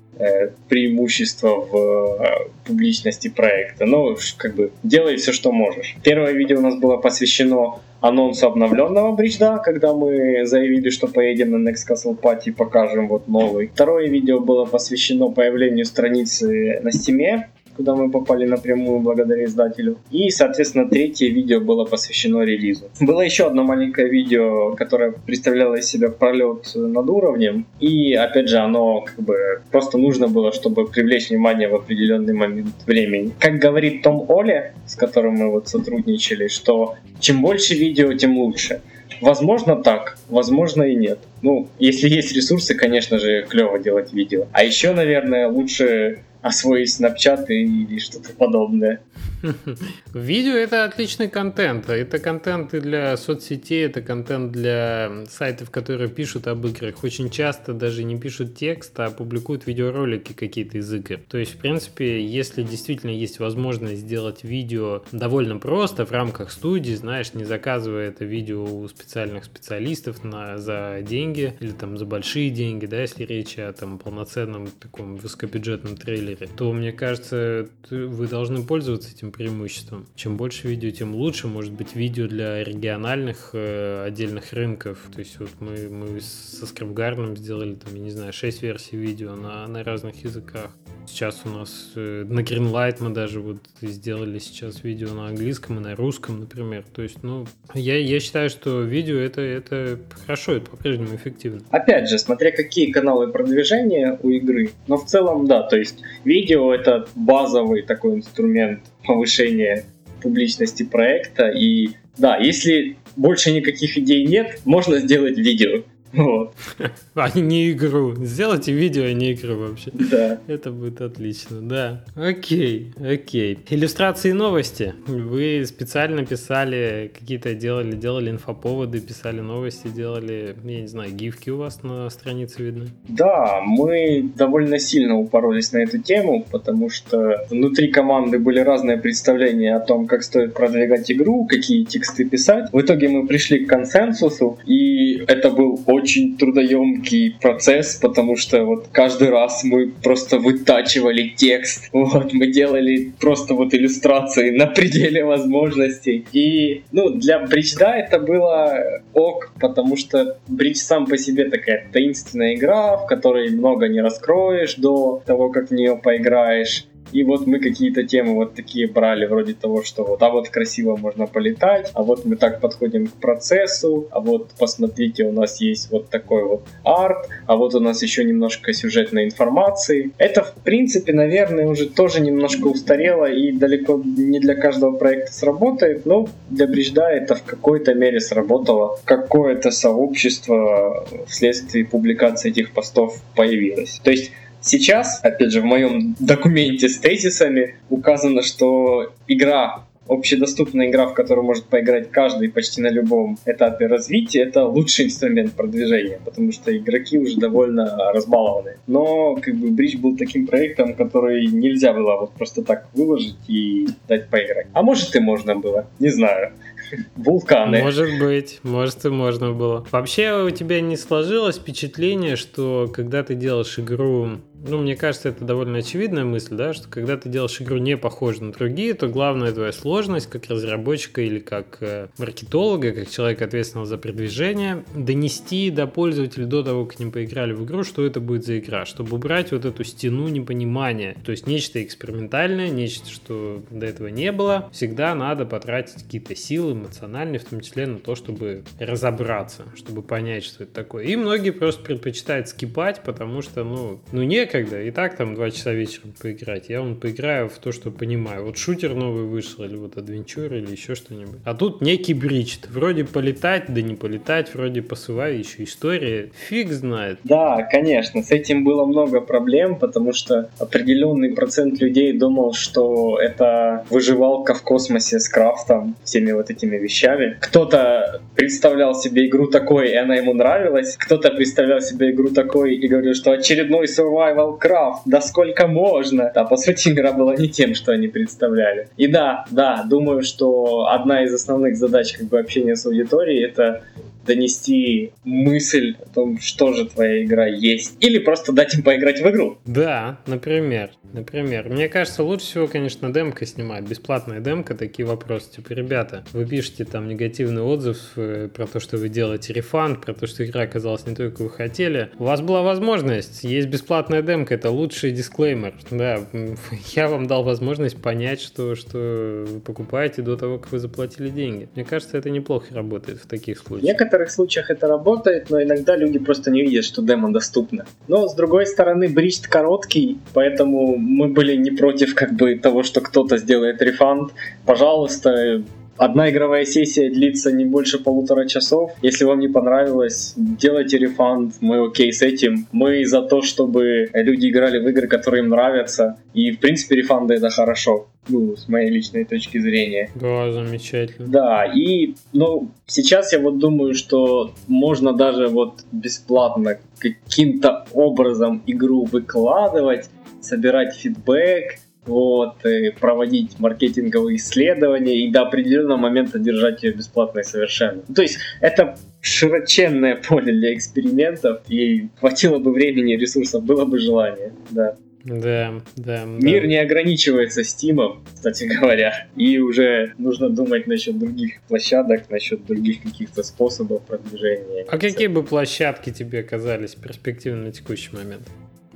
преимущество 0.68 1.62
в 1.62 1.76
э, 1.76 2.50
публичности 2.66 3.28
проекта. 3.30 3.86
Ну, 3.86 4.16
как 4.38 4.56
бы, 4.56 4.72
делай 4.84 5.18
все, 5.18 5.32
что 5.32 5.52
можешь. 5.52 5.96
Первое 6.04 6.32
видео 6.32 6.58
у 6.58 6.62
нас 6.62 6.76
было 6.76 6.98
посвящено 6.98 7.80
анонсу 8.00 8.48
обновленного 8.48 9.16
бричда, 9.16 9.58
когда 9.58 9.94
мы 9.94 10.46
заявили, 10.46 10.90
что 10.90 11.08
поедем 11.08 11.52
на 11.52 11.70
Next 11.70 11.90
Castle 11.90 12.20
Party 12.20 12.46
и 12.46 12.52
покажем 12.52 13.08
вот 13.08 13.28
новый. 13.28 13.68
Второе 13.68 14.08
видео 14.08 14.40
было 14.40 14.66
посвящено 14.66 15.30
появлению 15.30 15.86
страницы 15.86 16.80
на 16.84 16.90
Steam, 16.90 17.44
куда 17.78 17.96
мы 17.96 18.10
попали 18.10 18.46
напрямую 18.46 19.00
благодаря 19.00 19.46
издателю. 19.46 19.98
И, 20.12 20.30
соответственно, 20.32 20.90
третье 20.90 21.30
видео 21.30 21.62
было 21.62 21.86
посвящено 21.86 22.42
релизу. 22.42 22.90
Было 23.00 23.22
еще 23.22 23.46
одно 23.46 23.64
маленькое 23.64 24.10
видео, 24.10 24.76
которое 24.76 25.12
представляло 25.12 25.76
из 25.76 25.86
себя 25.86 26.10
пролет 26.10 26.72
над 26.76 27.10
уровнем. 27.10 27.66
И, 27.80 28.14
опять 28.14 28.50
же, 28.50 28.58
оно 28.58 29.02
как 29.02 29.20
бы 29.24 29.62
просто 29.72 29.98
нужно 29.98 30.28
было, 30.28 30.52
чтобы 30.52 30.88
привлечь 30.88 31.30
внимание 31.30 31.70
в 31.70 31.76
определенный 31.76 32.34
момент 32.34 32.74
времени. 32.86 33.32
Как 33.40 33.60
говорит 33.60 34.02
Том 34.02 34.26
Оли, 34.28 34.74
с 34.88 34.96
которым 34.96 35.36
мы 35.36 35.52
вот 35.52 35.68
сотрудничали, 35.68 36.48
что 36.48 36.96
чем 37.20 37.42
больше 37.42 37.76
видео, 37.76 38.14
тем 38.14 38.38
лучше. 38.38 38.82
Возможно 39.22 39.76
так, 39.76 40.18
возможно 40.30 40.84
и 40.84 40.96
нет. 40.96 41.20
Ну, 41.42 41.68
если 41.80 42.10
есть 42.10 42.36
ресурсы, 42.36 42.76
конечно 42.76 43.18
же, 43.18 43.46
клево 43.50 43.80
делать 43.80 44.14
видео. 44.14 44.46
А 44.52 44.64
еще, 44.64 44.94
наверное, 44.94 45.48
лучше 45.48 46.20
освоить 46.48 47.00
Snapchat 47.00 47.48
или 47.48 48.00
что-то 48.00 48.34
подобное. 48.34 49.02
Видео 50.14 50.54
это 50.54 50.84
отличный 50.86 51.30
контент. 51.30 51.90
Это 51.90 52.20
контент 52.20 52.74
и 52.74 52.80
для 52.80 53.16
соцсетей, 53.18 53.86
это 53.86 54.02
контент 54.02 54.52
для 54.52 55.26
сайтов, 55.30 55.70
которые 55.70 56.10
пишут 56.10 56.48
об 56.48 56.66
играх. 56.66 57.04
Очень 57.04 57.30
часто 57.30 57.74
даже 57.74 58.04
не 58.04 58.20
пишут 58.20 58.56
текст, 58.56 59.00
а 59.00 59.12
публикуют 59.12 59.68
видеоролики 59.68 60.34
какие-то 60.34 60.80
из 60.80 60.92
игр. 60.94 61.20
То 61.28 61.38
есть, 61.38 61.54
в 61.54 61.58
принципе, 61.58 62.26
если 62.26 62.64
действительно 62.64 63.12
есть 63.12 63.40
возможность 63.40 64.02
сделать 64.02 64.44
видео 64.44 65.04
довольно 65.12 65.58
просто 65.58 66.06
в 66.06 66.12
рамках 66.12 66.52
студии, 66.52 66.94
знаешь, 66.94 67.34
не 67.34 67.44
заказывая 67.44 68.10
это 68.10 68.26
видео 68.26 68.64
у 68.64 68.88
специальных 68.88 69.46
специалистов 69.46 70.24
на, 70.24 70.58
за 70.58 71.00
деньги 71.02 71.56
или 71.60 71.72
там 71.72 71.98
за 71.98 72.06
большие 72.06 72.50
деньги, 72.50 72.86
да, 72.86 73.02
если 73.02 73.24
речь 73.24 73.58
о 73.58 73.72
там 73.74 74.00
полноценном 74.00 74.68
таком 74.68 75.18
высокобюджетном 75.18 75.98
трейлере, 75.98 76.37
то 76.46 76.72
мне 76.72 76.92
кажется, 76.92 77.68
вы 77.90 78.28
должны 78.28 78.64
пользоваться 78.64 79.12
этим 79.12 79.32
преимуществом. 79.32 80.06
Чем 80.16 80.38
больше 80.38 80.68
видео, 80.68 80.92
тем 80.92 81.16
лучше. 81.16 81.48
Может 81.48 81.74
быть, 81.74 81.96
видео 81.96 82.28
для 82.28 82.64
региональных 82.64 83.52
э, 83.54 84.04
отдельных 84.06 84.54
рынков. 84.54 85.00
То 85.14 85.20
есть 85.20 85.40
вот 85.40 85.50
мы, 85.60 85.90
мы 85.90 86.22
со 86.22 86.66
Скрипгарном 86.66 87.36
сделали, 87.38 87.76
там, 87.76 87.96
я 87.96 88.02
не 88.02 88.12
знаю, 88.12 88.34
6 88.34 88.62
версий 88.62 88.98
видео 88.98 89.36
на, 89.36 89.68
на 89.68 89.84
разных 89.84 90.24
языках. 90.24 90.72
Сейчас 91.08 91.42
у 91.46 91.50
нас 91.50 91.92
э, 91.96 92.26
на 92.28 92.42
Greenlight 92.42 92.98
мы 93.00 93.12
даже 93.12 93.40
вот 93.40 93.58
сделали 93.82 94.40
сейчас 94.40 94.84
видео 94.84 95.14
на 95.14 95.28
английском 95.28 95.78
и 95.78 95.80
на 95.80 95.96
русском, 95.96 96.42
например. 96.42 96.84
То 96.94 97.02
есть, 97.02 97.24
ну, 97.24 97.46
я, 97.74 97.98
я 97.98 98.20
считаю, 98.20 98.50
что 98.50 98.82
видео 98.82 99.18
это, 99.18 99.42
это 99.42 100.00
хорошо, 100.26 100.54
это 100.54 100.70
по-прежнему 100.70 101.16
эффективно. 101.16 101.62
Опять 101.72 102.10
же, 102.10 102.20
смотря 102.20 102.52
какие 102.52 102.92
каналы 102.92 103.32
продвижения 103.32 104.20
у 104.22 104.30
игры. 104.30 104.72
Но 104.88 104.98
в 104.98 105.06
целом, 105.06 105.48
да, 105.48 105.64
то 105.64 105.78
есть 105.78 106.02
видео 106.28 106.74
это 106.74 107.08
базовый 107.16 107.82
такой 107.82 108.16
инструмент 108.16 108.82
повышения 109.06 109.86
публичности 110.22 110.84
проекта. 110.84 111.48
И 111.48 111.92
да, 112.18 112.38
если 112.38 112.98
больше 113.16 113.52
никаких 113.52 113.98
идей 113.98 114.26
нет, 114.28 114.60
можно 114.66 115.00
сделать 115.00 115.38
видео. 115.38 115.84
Вот. 116.18 116.54
А 117.16 117.40
не 117.40 117.72
игру. 117.72 118.14
Сделайте 118.16 118.72
видео, 118.72 119.04
а 119.06 119.14
не 119.14 119.34
игру 119.34 119.56
вообще. 119.56 119.92
Да. 119.94 120.40
Это 120.48 120.72
будет 120.72 121.02
отлично, 121.02 121.62
да. 121.62 122.04
Окей, 122.16 122.94
окей. 123.00 123.58
Иллюстрации 123.70 124.34
новости. 124.34 124.94
Вы 125.08 125.64
специально 125.66 126.24
писали, 126.26 127.12
какие-то 127.18 127.56
делали, 127.56 127.96
делали 127.96 128.30
инфоповоды, 128.30 129.00
писали 129.00 129.40
новости, 129.42 129.88
делали, 129.88 130.56
я 130.64 130.82
не 130.82 130.88
знаю, 130.88 131.12
гифки 131.12 131.50
у 131.50 131.58
вас 131.58 131.82
на 131.82 132.10
странице 132.10 132.64
видны? 132.64 132.88
Да, 133.08 133.62
мы 133.66 134.30
довольно 134.36 134.78
сильно 134.78 135.18
упоролись 135.18 135.72
на 135.72 135.80
эту 135.80 135.98
тему, 135.98 136.46
потому 136.52 136.90
что 136.90 137.46
внутри 137.50 137.88
команды 137.88 138.38
были 138.38 138.60
разные 138.60 138.98
представления 138.98 139.76
о 139.76 139.80
том, 139.80 140.08
как 140.08 140.24
стоит 140.24 140.54
продвигать 140.54 141.12
игру, 141.12 141.46
какие 141.48 141.84
тексты 141.84 142.26
писать. 142.26 142.72
В 142.72 142.80
итоге 142.80 143.10
мы 143.10 143.26
пришли 143.26 143.66
к 143.66 143.70
консенсусу, 143.70 144.60
и 144.66 145.24
это 145.28 145.50
был 145.50 145.82
очень 145.88 146.07
трудоемкий 146.38 147.36
процесс, 147.42 147.96
потому 147.96 148.36
что 148.36 148.64
вот 148.66 148.88
каждый 148.92 149.30
раз 149.30 149.64
мы 149.64 149.90
просто 149.90 150.40
вытачивали 150.40 151.34
текст. 151.36 151.90
Вот, 152.08 152.32
мы 152.32 152.48
делали 152.48 153.12
просто 153.20 153.54
вот 153.54 153.74
иллюстрации 153.74 154.52
на 154.52 154.68
пределе 154.68 155.26
возможностей. 155.26 156.26
И, 156.32 156.84
ну, 156.92 157.10
для 157.10 157.40
Бричда 157.40 157.98
это 157.98 158.20
было 158.20 159.02
ок, 159.14 159.52
потому 159.60 159.98
что 159.98 160.38
Бридж 160.48 160.78
сам 160.78 161.06
по 161.06 161.18
себе 161.18 161.50
такая 161.50 161.88
таинственная 161.92 162.56
игра, 162.56 162.98
в 162.98 163.08
которой 163.08 163.50
много 163.50 163.88
не 163.88 164.02
раскроешь 164.02 164.76
до 164.76 165.22
того, 165.26 165.50
как 165.50 165.70
в 165.70 165.74
нее 165.74 166.00
поиграешь. 166.02 166.86
И 167.12 167.24
вот 167.24 167.48
мы 167.48 167.60
какие-то 167.60 168.04
темы 168.04 168.36
вот 168.36 168.56
такие 168.56 168.88
брали, 168.88 169.26
вроде 169.26 169.54
того, 169.54 169.84
что 169.84 170.04
вот, 170.04 170.22
а 170.22 170.30
вот 170.30 170.50
красиво 170.50 170.96
можно 170.96 171.28
полетать, 171.28 171.92
а 171.94 172.04
вот 172.04 172.26
мы 172.26 172.36
так 172.36 172.62
подходим 172.62 173.08
к 173.08 173.14
процессу, 173.14 174.08
а 174.12 174.20
вот 174.20 174.52
посмотрите, 174.58 175.24
у 175.24 175.32
нас 175.32 175.62
есть 175.62 175.92
вот 175.92 176.10
такой 176.10 176.44
вот 176.44 176.64
арт, 176.84 177.30
а 177.46 177.56
вот 177.56 177.76
у 177.76 177.80
нас 177.80 178.02
еще 178.04 178.24
немножко 178.24 178.74
сюжетной 178.74 179.26
информации. 179.26 180.12
Это, 180.18 180.44
в 180.44 180.54
принципе, 180.64 181.14
наверное, 181.14 181.68
уже 181.68 181.88
тоже 181.90 182.22
немножко 182.22 182.68
устарело 182.68 183.26
и 183.26 183.52
далеко 183.52 184.02
не 184.04 184.40
для 184.40 184.56
каждого 184.56 184.98
проекта 184.98 185.34
сработает, 185.34 186.06
но 186.06 186.28
для 186.50 186.68
Брижда 186.68 187.12
это 187.12 187.36
в 187.36 187.44
какой-то 187.44 187.94
мере 187.94 188.20
сработало. 188.20 189.00
Какое-то 189.06 189.72
сообщество 189.72 191.06
вследствие 191.28 191.86
публикации 191.86 192.50
этих 192.50 192.72
постов 192.72 193.22
появилось. 193.36 194.02
То 194.04 194.12
есть 194.12 194.32
Сейчас, 194.62 195.20
опять 195.24 195.52
же, 195.52 195.62
в 195.62 195.66
моем 195.66 196.16
документе 196.20 196.90
с 196.90 196.98
тезисами 196.98 197.76
указано, 197.90 198.42
что 198.42 199.14
игра 199.28 199.88
общедоступная 200.10 200.90
игра, 200.90 201.08
в 201.08 201.14
которую 201.14 201.46
может 201.46 201.66
поиграть 201.66 202.12
каждый 202.12 202.50
почти 202.50 202.82
на 202.82 202.90
любом 202.90 203.38
этапе 203.46 203.88
развития, 203.88 204.42
это 204.44 204.66
лучший 204.66 205.06
инструмент 205.06 205.54
продвижения, 205.54 206.20
потому 206.24 206.52
что 206.52 206.76
игроки 206.76 207.18
уже 207.18 207.38
довольно 207.38 208.12
разбалованы. 208.14 208.78
Но 208.88 209.36
как 209.36 209.56
бы 209.56 209.70
Бридж 209.70 209.98
был 209.98 210.18
таким 210.18 210.48
проектом, 210.48 210.94
который 210.96 211.48
нельзя 211.48 211.94
было 211.94 212.18
вот 212.18 212.34
просто 212.34 212.64
так 212.64 212.88
выложить 212.94 213.38
и 213.48 213.88
дать 214.08 214.30
поиграть. 214.30 214.68
А 214.74 214.82
может 214.82 215.16
и 215.16 215.20
можно 215.20 215.56
было, 215.56 215.88
не 216.00 216.10
знаю. 216.10 216.54
Вулканы. 217.16 217.82
Может 217.82 218.20
быть, 218.20 218.60
может 218.64 219.04
и 219.06 219.10
можно 219.10 219.52
было. 219.52 219.86
Вообще 219.92 220.46
у 220.46 220.50
тебя 220.52 220.80
не 220.80 220.96
сложилось 220.96 221.58
впечатление, 221.58 222.36
что 222.36 222.90
когда 222.94 223.24
ты 223.24 223.36
делаешь 223.36 223.78
игру 223.78 224.40
ну, 224.66 224.80
мне 224.80 224.96
кажется, 224.96 225.30
это 225.30 225.46
довольно 225.46 225.80
очевидная 225.80 226.24
мысль, 226.24 226.56
да, 226.56 226.74
что 226.74 226.88
когда 226.90 227.18
ты 227.18 227.30
делаешь 227.30 227.62
игру 227.62 227.78
не 227.78 227.98
похожую 227.98 228.48
на 228.48 228.54
другие, 228.54 228.94
то 228.94 229.08
главная 229.08 229.52
твоя 229.52 229.72
сложность 229.72 230.28
как 230.28 230.48
разработчика 230.48 231.22
или 231.22 231.40
как 231.40 231.78
э, 231.82 232.08
маркетолога, 232.18 232.92
как 232.92 233.10
человека 233.10 233.46
ответственного 233.46 233.86
за 233.86 233.98
продвижение, 233.98 234.84
донести 234.96 235.70
до 235.70 235.88
пользователей 235.88 236.46
до 236.46 236.64
того, 236.64 236.86
как 236.86 236.98
к 236.98 237.00
ним 237.00 237.12
поиграли 237.12 237.54
в 237.54 237.66
игру, 237.66 237.84
что 237.84 238.06
это 238.06 238.20
будет 238.20 238.46
за 238.46 238.58
игра, 238.60 238.86
чтобы 238.86 239.16
убрать 239.16 239.52
вот 239.52 239.66
эту 239.66 239.84
стену 239.84 240.28
непонимания. 240.28 241.16
То 241.26 241.32
есть 241.32 241.48
нечто 241.48 241.84
экспериментальное, 241.84 242.70
нечто, 242.70 243.10
что 243.10 243.64
до 243.70 243.86
этого 243.86 244.08
не 244.08 244.32
было. 244.32 244.70
Всегда 244.72 245.14
надо 245.14 245.46
потратить 245.46 246.04
какие-то 246.04 246.36
силы 246.36 246.74
эмоциональные, 246.74 247.40
в 247.40 247.46
том 247.46 247.62
числе 247.62 247.86
на 247.86 248.00
то, 248.00 248.16
чтобы 248.16 248.64
разобраться, 248.80 249.64
чтобы 249.76 250.02
понять, 250.02 250.44
что 250.44 250.64
это 250.64 250.74
такое. 250.74 251.06
И 251.06 251.16
многие 251.16 251.52
просто 251.52 251.84
предпочитают 251.84 252.48
скипать, 252.48 253.04
потому 253.04 253.42
что, 253.42 253.64
ну, 253.64 254.02
ну 254.12 254.24
не 254.24 254.47
некогда, 254.48 254.82
и 254.82 254.92
так 254.92 255.16
там 255.16 255.36
два 255.36 255.52
часа 255.52 255.74
вечером 255.74 256.14
поиграть. 256.22 256.70
Я 256.70 256.82
вон 256.82 256.96
поиграю 256.96 257.50
в 257.50 257.58
то, 257.58 257.72
что 257.72 257.92
понимаю. 257.92 258.46
Вот 258.46 258.58
шутер 258.58 258.94
новый 258.94 259.24
вышел, 259.24 259.64
или 259.64 259.76
вот 259.76 259.98
адвенчур, 259.98 260.54
или 260.54 260.72
еще 260.72 260.96
что-нибудь. 260.96 261.40
А 261.44 261.54
тут 261.54 261.82
некий 261.82 262.14
бридж. 262.14 262.58
Вроде 262.70 263.04
полетать, 263.04 263.66
да 263.68 263.82
не 263.82 263.96
полетать, 263.96 264.54
вроде 264.54 264.82
посываю, 264.82 265.40
еще 265.40 265.64
история. 265.64 266.32
Фиг 266.48 266.72
знает. 266.72 267.20
Да, 267.24 267.64
конечно, 267.64 268.24
с 268.24 268.32
этим 268.32 268.64
было 268.64 268.86
много 268.86 269.22
проблем, 269.22 269.78
потому 269.78 270.14
что 270.14 270.50
определенный 270.60 271.34
процент 271.34 271.82
людей 271.82 272.14
думал, 272.14 272.54
что 272.54 273.20
это 273.20 273.86
выживалка 273.90 274.54
в 274.54 274.64
космосе 274.64 275.20
с 275.20 275.30
крафтом, 275.30 275.96
всеми 276.04 276.32
вот 276.32 276.50
этими 276.50 276.78
вещами. 276.78 277.38
Кто-то 277.42 278.22
представлял 278.36 278.96
себе 278.96 279.28
игру 279.28 279.48
такой, 279.48 279.92
и 279.92 279.96
она 279.96 280.16
ему 280.16 280.34
нравилась. 280.34 280.96
Кто-то 280.98 281.32
представлял 281.32 281.82
себе 281.82 282.12
игру 282.12 282.30
такой 282.30 282.76
и 282.76 282.88
говорил, 282.88 283.14
что 283.14 283.32
очередной 283.32 283.86
survival 283.86 284.37
Survival 284.38 284.60
Craft, 284.60 285.02
да 285.06 285.22
сколько 285.22 285.68
можно? 285.68 286.32
Да, 286.34 286.44
по 286.44 286.58
сути, 286.58 286.90
игра 286.94 287.12
была 287.12 287.36
не 287.36 287.50
тем, 287.50 287.76
что 287.76 287.92
они 287.92 288.08
представляли. 288.08 288.90
И 288.98 289.08
да, 289.08 289.46
да, 289.52 289.84
думаю, 289.84 290.24
что 290.24 290.88
одна 290.90 291.24
из 291.24 291.34
основных 291.34 291.78
задач 291.78 292.14
как 292.18 292.28
бы 292.28 292.40
общения 292.40 292.76
с 292.76 292.86
аудиторией 292.86 293.46
это 293.46 293.84
донести 294.28 295.12
мысль 295.24 295.96
о 296.06 296.10
том, 296.10 296.40
что 296.40 296.74
же 296.74 296.86
твоя 296.86 297.24
игра 297.24 297.48
есть. 297.48 297.98
Или 298.00 298.20
просто 298.20 298.52
дать 298.52 298.74
им 298.76 298.84
поиграть 298.84 299.22
в 299.22 299.30
игру. 299.30 299.58
Да, 299.66 300.20
например. 300.28 300.92
Например. 301.14 301.70
Мне 301.70 301.88
кажется, 301.88 302.24
лучше 302.24 302.46
всего, 302.46 302.68
конечно, 302.68 303.12
демка 303.12 303.46
снимать. 303.46 303.86
Бесплатная 303.86 304.40
демка, 304.40 304.76
такие 304.76 305.06
вопросы. 305.06 305.50
Типа, 305.56 305.74
ребята, 305.74 306.26
вы 306.34 306.46
пишете 306.46 306.86
там 306.86 307.08
негативный 307.08 307.62
отзыв 307.62 307.98
э, 308.18 308.50
про 308.54 308.68
то, 308.68 308.80
что 308.80 308.98
вы 308.98 309.10
делаете 309.10 309.54
рефанд, 309.54 310.02
про 310.02 310.14
то, 310.14 310.28
что 310.28 310.46
игра 310.46 310.64
оказалась 310.64 311.06
не 311.06 311.16
той, 311.16 311.32
как 311.32 311.40
вы 311.40 311.50
хотели. 311.50 312.10
У 312.20 312.26
вас 312.26 312.42
была 312.42 312.62
возможность. 312.62 313.44
Есть 313.44 313.70
бесплатная 313.70 314.22
демка, 314.22 314.56
это 314.56 314.70
лучший 314.70 315.12
дисклеймер. 315.12 315.74
Да, 315.92 316.26
я 316.96 317.08
вам 317.08 317.28
дал 317.28 317.44
возможность 317.44 318.02
понять, 318.02 318.42
что, 318.42 318.76
что 318.76 319.46
вы 319.48 319.60
покупаете 319.62 320.22
до 320.22 320.36
того, 320.36 320.60
как 320.60 320.72
вы 320.72 320.80
заплатили 320.80 321.30
деньги. 321.30 321.70
Мне 321.76 321.86
кажется, 321.86 322.18
это 322.18 322.30
неплохо 322.30 322.74
работает 322.74 323.20
в 323.20 323.28
таких 323.28 323.60
случаях. 323.60 323.88
Некоторые 323.88 324.17
некоторых 324.18 324.32
случаях 324.32 324.70
это 324.70 324.88
работает, 324.88 325.50
но 325.50 325.62
иногда 325.62 325.96
люди 325.96 326.20
просто 326.20 326.52
не 326.52 326.62
видят, 326.62 326.86
что 326.86 327.02
демо 327.02 327.32
доступно. 327.32 327.86
Но 328.08 328.28
с 328.28 328.36
другой 328.36 328.66
стороны, 328.66 329.08
бридж 329.08 329.42
короткий, 329.50 330.18
поэтому 330.34 330.98
мы 330.98 331.28
были 331.28 331.56
не 331.56 331.72
против 331.72 332.16
как 332.16 332.34
бы 332.34 332.56
того, 332.56 332.84
что 332.84 333.02
кто-то 333.02 333.38
сделает 333.38 333.82
рефанд. 333.82 334.32
Пожалуйста, 334.66 335.62
Одна 335.98 336.30
игровая 336.30 336.66
сессия 336.66 337.10
длится 337.10 337.52
не 337.52 337.66
больше 337.66 338.00
полутора 338.04 338.48
часов. 338.48 338.92
Если 339.02 339.26
вам 339.26 339.40
не 339.40 339.48
понравилось, 339.48 340.34
делайте 340.36 340.98
рефанд. 340.98 341.56
Мы 341.62 341.86
окей 341.86 342.14
с 342.14 342.22
этим. 342.22 342.68
Мы 342.72 343.06
за 343.06 343.22
то, 343.22 343.42
чтобы 343.42 344.10
люди 344.14 344.50
играли 344.50 344.80
в 344.80 344.88
игры, 344.88 345.08
которые 345.08 345.44
им 345.44 345.50
нравятся. 345.50 346.18
И, 346.34 346.52
в 346.52 346.60
принципе, 346.60 346.96
рефанды 346.96 347.36
это 347.36 347.50
хорошо. 347.50 348.08
Ну, 348.30 348.56
с 348.56 348.68
моей 348.68 348.90
личной 348.90 349.26
точки 349.26 349.58
зрения. 349.58 350.10
Да, 350.16 350.52
замечательно. 350.52 351.28
Да, 351.28 351.66
и, 351.66 352.16
ну, 352.34 352.70
сейчас 352.86 353.34
я 353.34 353.40
вот 353.40 353.58
думаю, 353.58 353.94
что 353.94 354.52
можно 354.68 355.14
даже 355.14 355.48
вот 355.48 355.80
бесплатно 355.92 356.78
каким-то 357.00 357.86
образом 357.94 358.62
игру 358.68 359.06
выкладывать, 359.06 360.10
собирать 360.42 360.96
фидбэк, 360.96 361.80
вот, 362.08 362.66
и 362.66 362.92
проводить 362.92 363.60
маркетинговые 363.60 364.38
исследования 364.38 365.26
и 365.26 365.32
до 365.32 365.42
определенного 365.42 365.98
момента 365.98 366.40
держать 366.40 366.84
ее 366.84 366.94
бесплатной 366.94 367.44
совершенно. 367.44 368.02
То 368.14 368.22
есть 368.22 368.40
это 368.62 368.98
широченное 369.22 370.16
поле 370.16 370.54
для 370.54 370.74
экспериментов, 370.74 371.62
и 371.70 372.08
хватило 372.20 372.60
бы 372.60 372.72
времени 372.72 373.16
ресурсов, 373.16 373.64
было 373.64 373.86
бы 373.86 374.00
желание, 374.00 374.54
да. 374.72 374.96
Да, 375.28 375.82
да. 375.98 376.24
Мир 376.26 376.62
да. 376.62 376.68
не 376.68 376.78
ограничивается 376.78 377.62
Steam, 377.62 378.20
кстати 378.34 378.64
говоря, 378.64 379.28
и 379.36 379.58
уже 379.60 380.14
нужно 380.18 380.50
думать 380.50 380.88
насчет 380.88 381.20
других 381.20 381.62
площадок, 381.68 382.30
насчет 382.30 382.66
других 382.66 383.02
каких-то 383.04 383.44
способов 383.44 384.06
продвижения. 384.06 384.86
А 384.88 384.98
какие 384.98 385.28
бы 385.28 385.44
площадки 385.44 386.12
тебе 386.12 386.44
казались 386.44 386.96
перспективны 386.96 387.66
на 387.66 387.72
текущий 387.74 388.16
момент, 388.16 388.48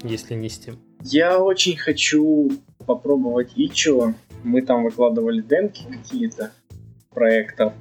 если 0.04 0.36
не 0.36 0.48
Steam? 0.48 0.78
Я 1.04 1.40
очень 1.40 1.76
хочу 1.76 2.52
попробовать 2.84 3.52
Ичо. 3.56 4.14
Мы 4.44 4.62
там 4.62 4.84
выкладывали 4.84 5.42
демки 5.42 5.84
какие-то 5.90 6.52
проектов. 7.14 7.74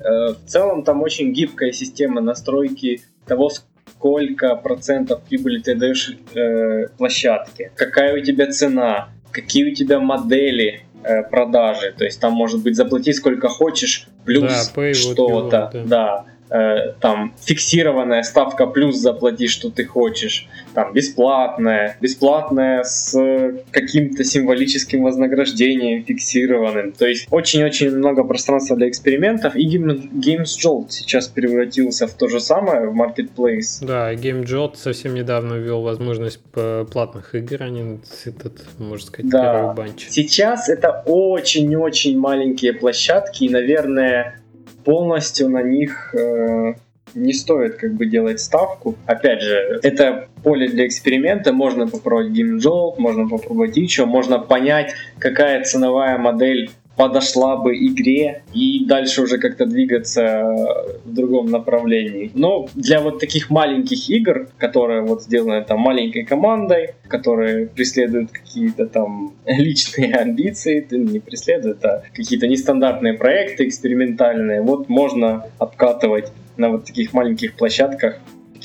Э, 0.00 0.34
в 0.34 0.46
целом 0.46 0.82
там 0.82 1.02
очень 1.02 1.32
гибкая 1.32 1.72
система 1.72 2.20
настройки 2.20 3.02
того, 3.26 3.50
сколько 3.50 4.54
процентов 4.56 5.22
прибыли 5.22 5.60
ты 5.60 5.74
даешь 5.74 6.16
э, 6.34 6.88
площадке, 6.96 7.72
какая 7.74 8.20
у 8.20 8.24
тебя 8.24 8.50
цена, 8.50 9.08
какие 9.30 9.70
у 9.70 9.74
тебя 9.74 10.00
модели 10.00 10.82
э, 11.02 11.22
продажи. 11.22 11.94
То 11.96 12.04
есть 12.04 12.20
там 12.20 12.32
может 12.32 12.62
быть 12.62 12.76
заплати 12.76 13.12
сколько 13.12 13.48
хочешь, 13.48 14.08
плюс 14.24 14.72
да, 14.74 14.94
что-то. 14.94 15.70
Да. 15.72 15.84
да 15.84 16.24
э, 16.50 16.92
там 17.00 17.34
фиксированная 17.44 18.22
ставка 18.22 18.66
плюс 18.66 18.96
заплати, 18.96 19.48
что 19.48 19.70
ты 19.70 19.84
хочешь, 19.84 20.48
там 20.74 20.92
бесплатная, 20.92 21.96
бесплатная 22.00 22.82
с 22.84 23.16
каким-то 23.70 24.24
символическим 24.24 25.02
вознаграждением 25.02 26.04
фиксированным. 26.04 26.92
То 26.92 27.06
есть 27.06 27.26
очень-очень 27.30 27.96
много 27.96 28.24
пространства 28.24 28.76
для 28.76 28.88
экспериментов. 28.88 29.56
И 29.56 29.66
Games 29.76 30.44
Jolt 30.44 30.86
сейчас 30.90 31.28
превратился 31.28 32.06
в 32.06 32.14
то 32.14 32.28
же 32.28 32.40
самое, 32.40 32.88
в 32.88 33.00
Marketplace. 33.00 33.84
Да, 33.84 34.12
Game 34.14 34.44
Jolt 34.44 34.76
совсем 34.76 35.14
недавно 35.14 35.54
ввел 35.54 35.82
возможность 35.82 36.40
платных 36.52 37.34
игр, 37.34 37.64
не 37.64 38.00
этот, 38.24 38.58
можно 38.78 39.06
сказать, 39.06 39.30
да. 39.30 39.52
первый 39.52 39.74
банч. 39.74 40.06
Сейчас 40.08 40.68
это 40.68 41.02
очень-очень 41.06 42.18
маленькие 42.18 42.72
площадки, 42.72 43.44
и, 43.44 43.48
наверное, 43.48 44.40
полностью 44.88 45.50
на 45.50 45.62
них 45.62 46.14
э, 46.14 46.72
не 47.14 47.34
стоит 47.34 47.74
как 47.74 47.92
бы 47.92 48.06
делать 48.06 48.40
ставку. 48.40 48.94
Опять 49.04 49.42
же, 49.42 49.80
это 49.82 50.28
поле 50.42 50.66
для 50.66 50.86
эксперимента, 50.86 51.52
можно 51.52 51.86
попробовать 51.86 52.32
GameJolt, 52.32 52.94
можно 52.96 53.28
попробовать 53.28 53.76
еще, 53.76 54.06
можно 54.06 54.38
понять, 54.38 54.94
какая 55.18 55.62
ценовая 55.62 56.16
модель 56.16 56.70
подошла 56.98 57.56
бы 57.56 57.76
игре 57.76 58.42
и 58.52 58.84
дальше 58.84 59.22
уже 59.22 59.38
как-то 59.38 59.66
двигаться 59.66 60.42
в 61.04 61.14
другом 61.14 61.46
направлении. 61.46 62.32
Но 62.34 62.68
для 62.74 63.00
вот 63.00 63.20
таких 63.20 63.50
маленьких 63.50 64.10
игр, 64.10 64.48
которые 64.58 65.02
вот 65.02 65.22
сделаны 65.22 65.64
там 65.64 65.78
маленькой 65.78 66.24
командой, 66.24 66.94
которые 67.06 67.68
преследуют 67.68 68.32
какие-то 68.32 68.86
там 68.86 69.34
личные 69.46 70.12
амбиции, 70.12 70.86
не 70.90 71.20
преследуют, 71.20 71.84
а 71.84 72.02
какие-то 72.12 72.48
нестандартные 72.48 73.14
проекты 73.14 73.68
экспериментальные, 73.68 74.60
вот 74.60 74.88
можно 74.88 75.46
обкатывать 75.58 76.32
на 76.56 76.70
вот 76.70 76.84
таких 76.84 77.12
маленьких 77.12 77.54
площадках 77.54 78.18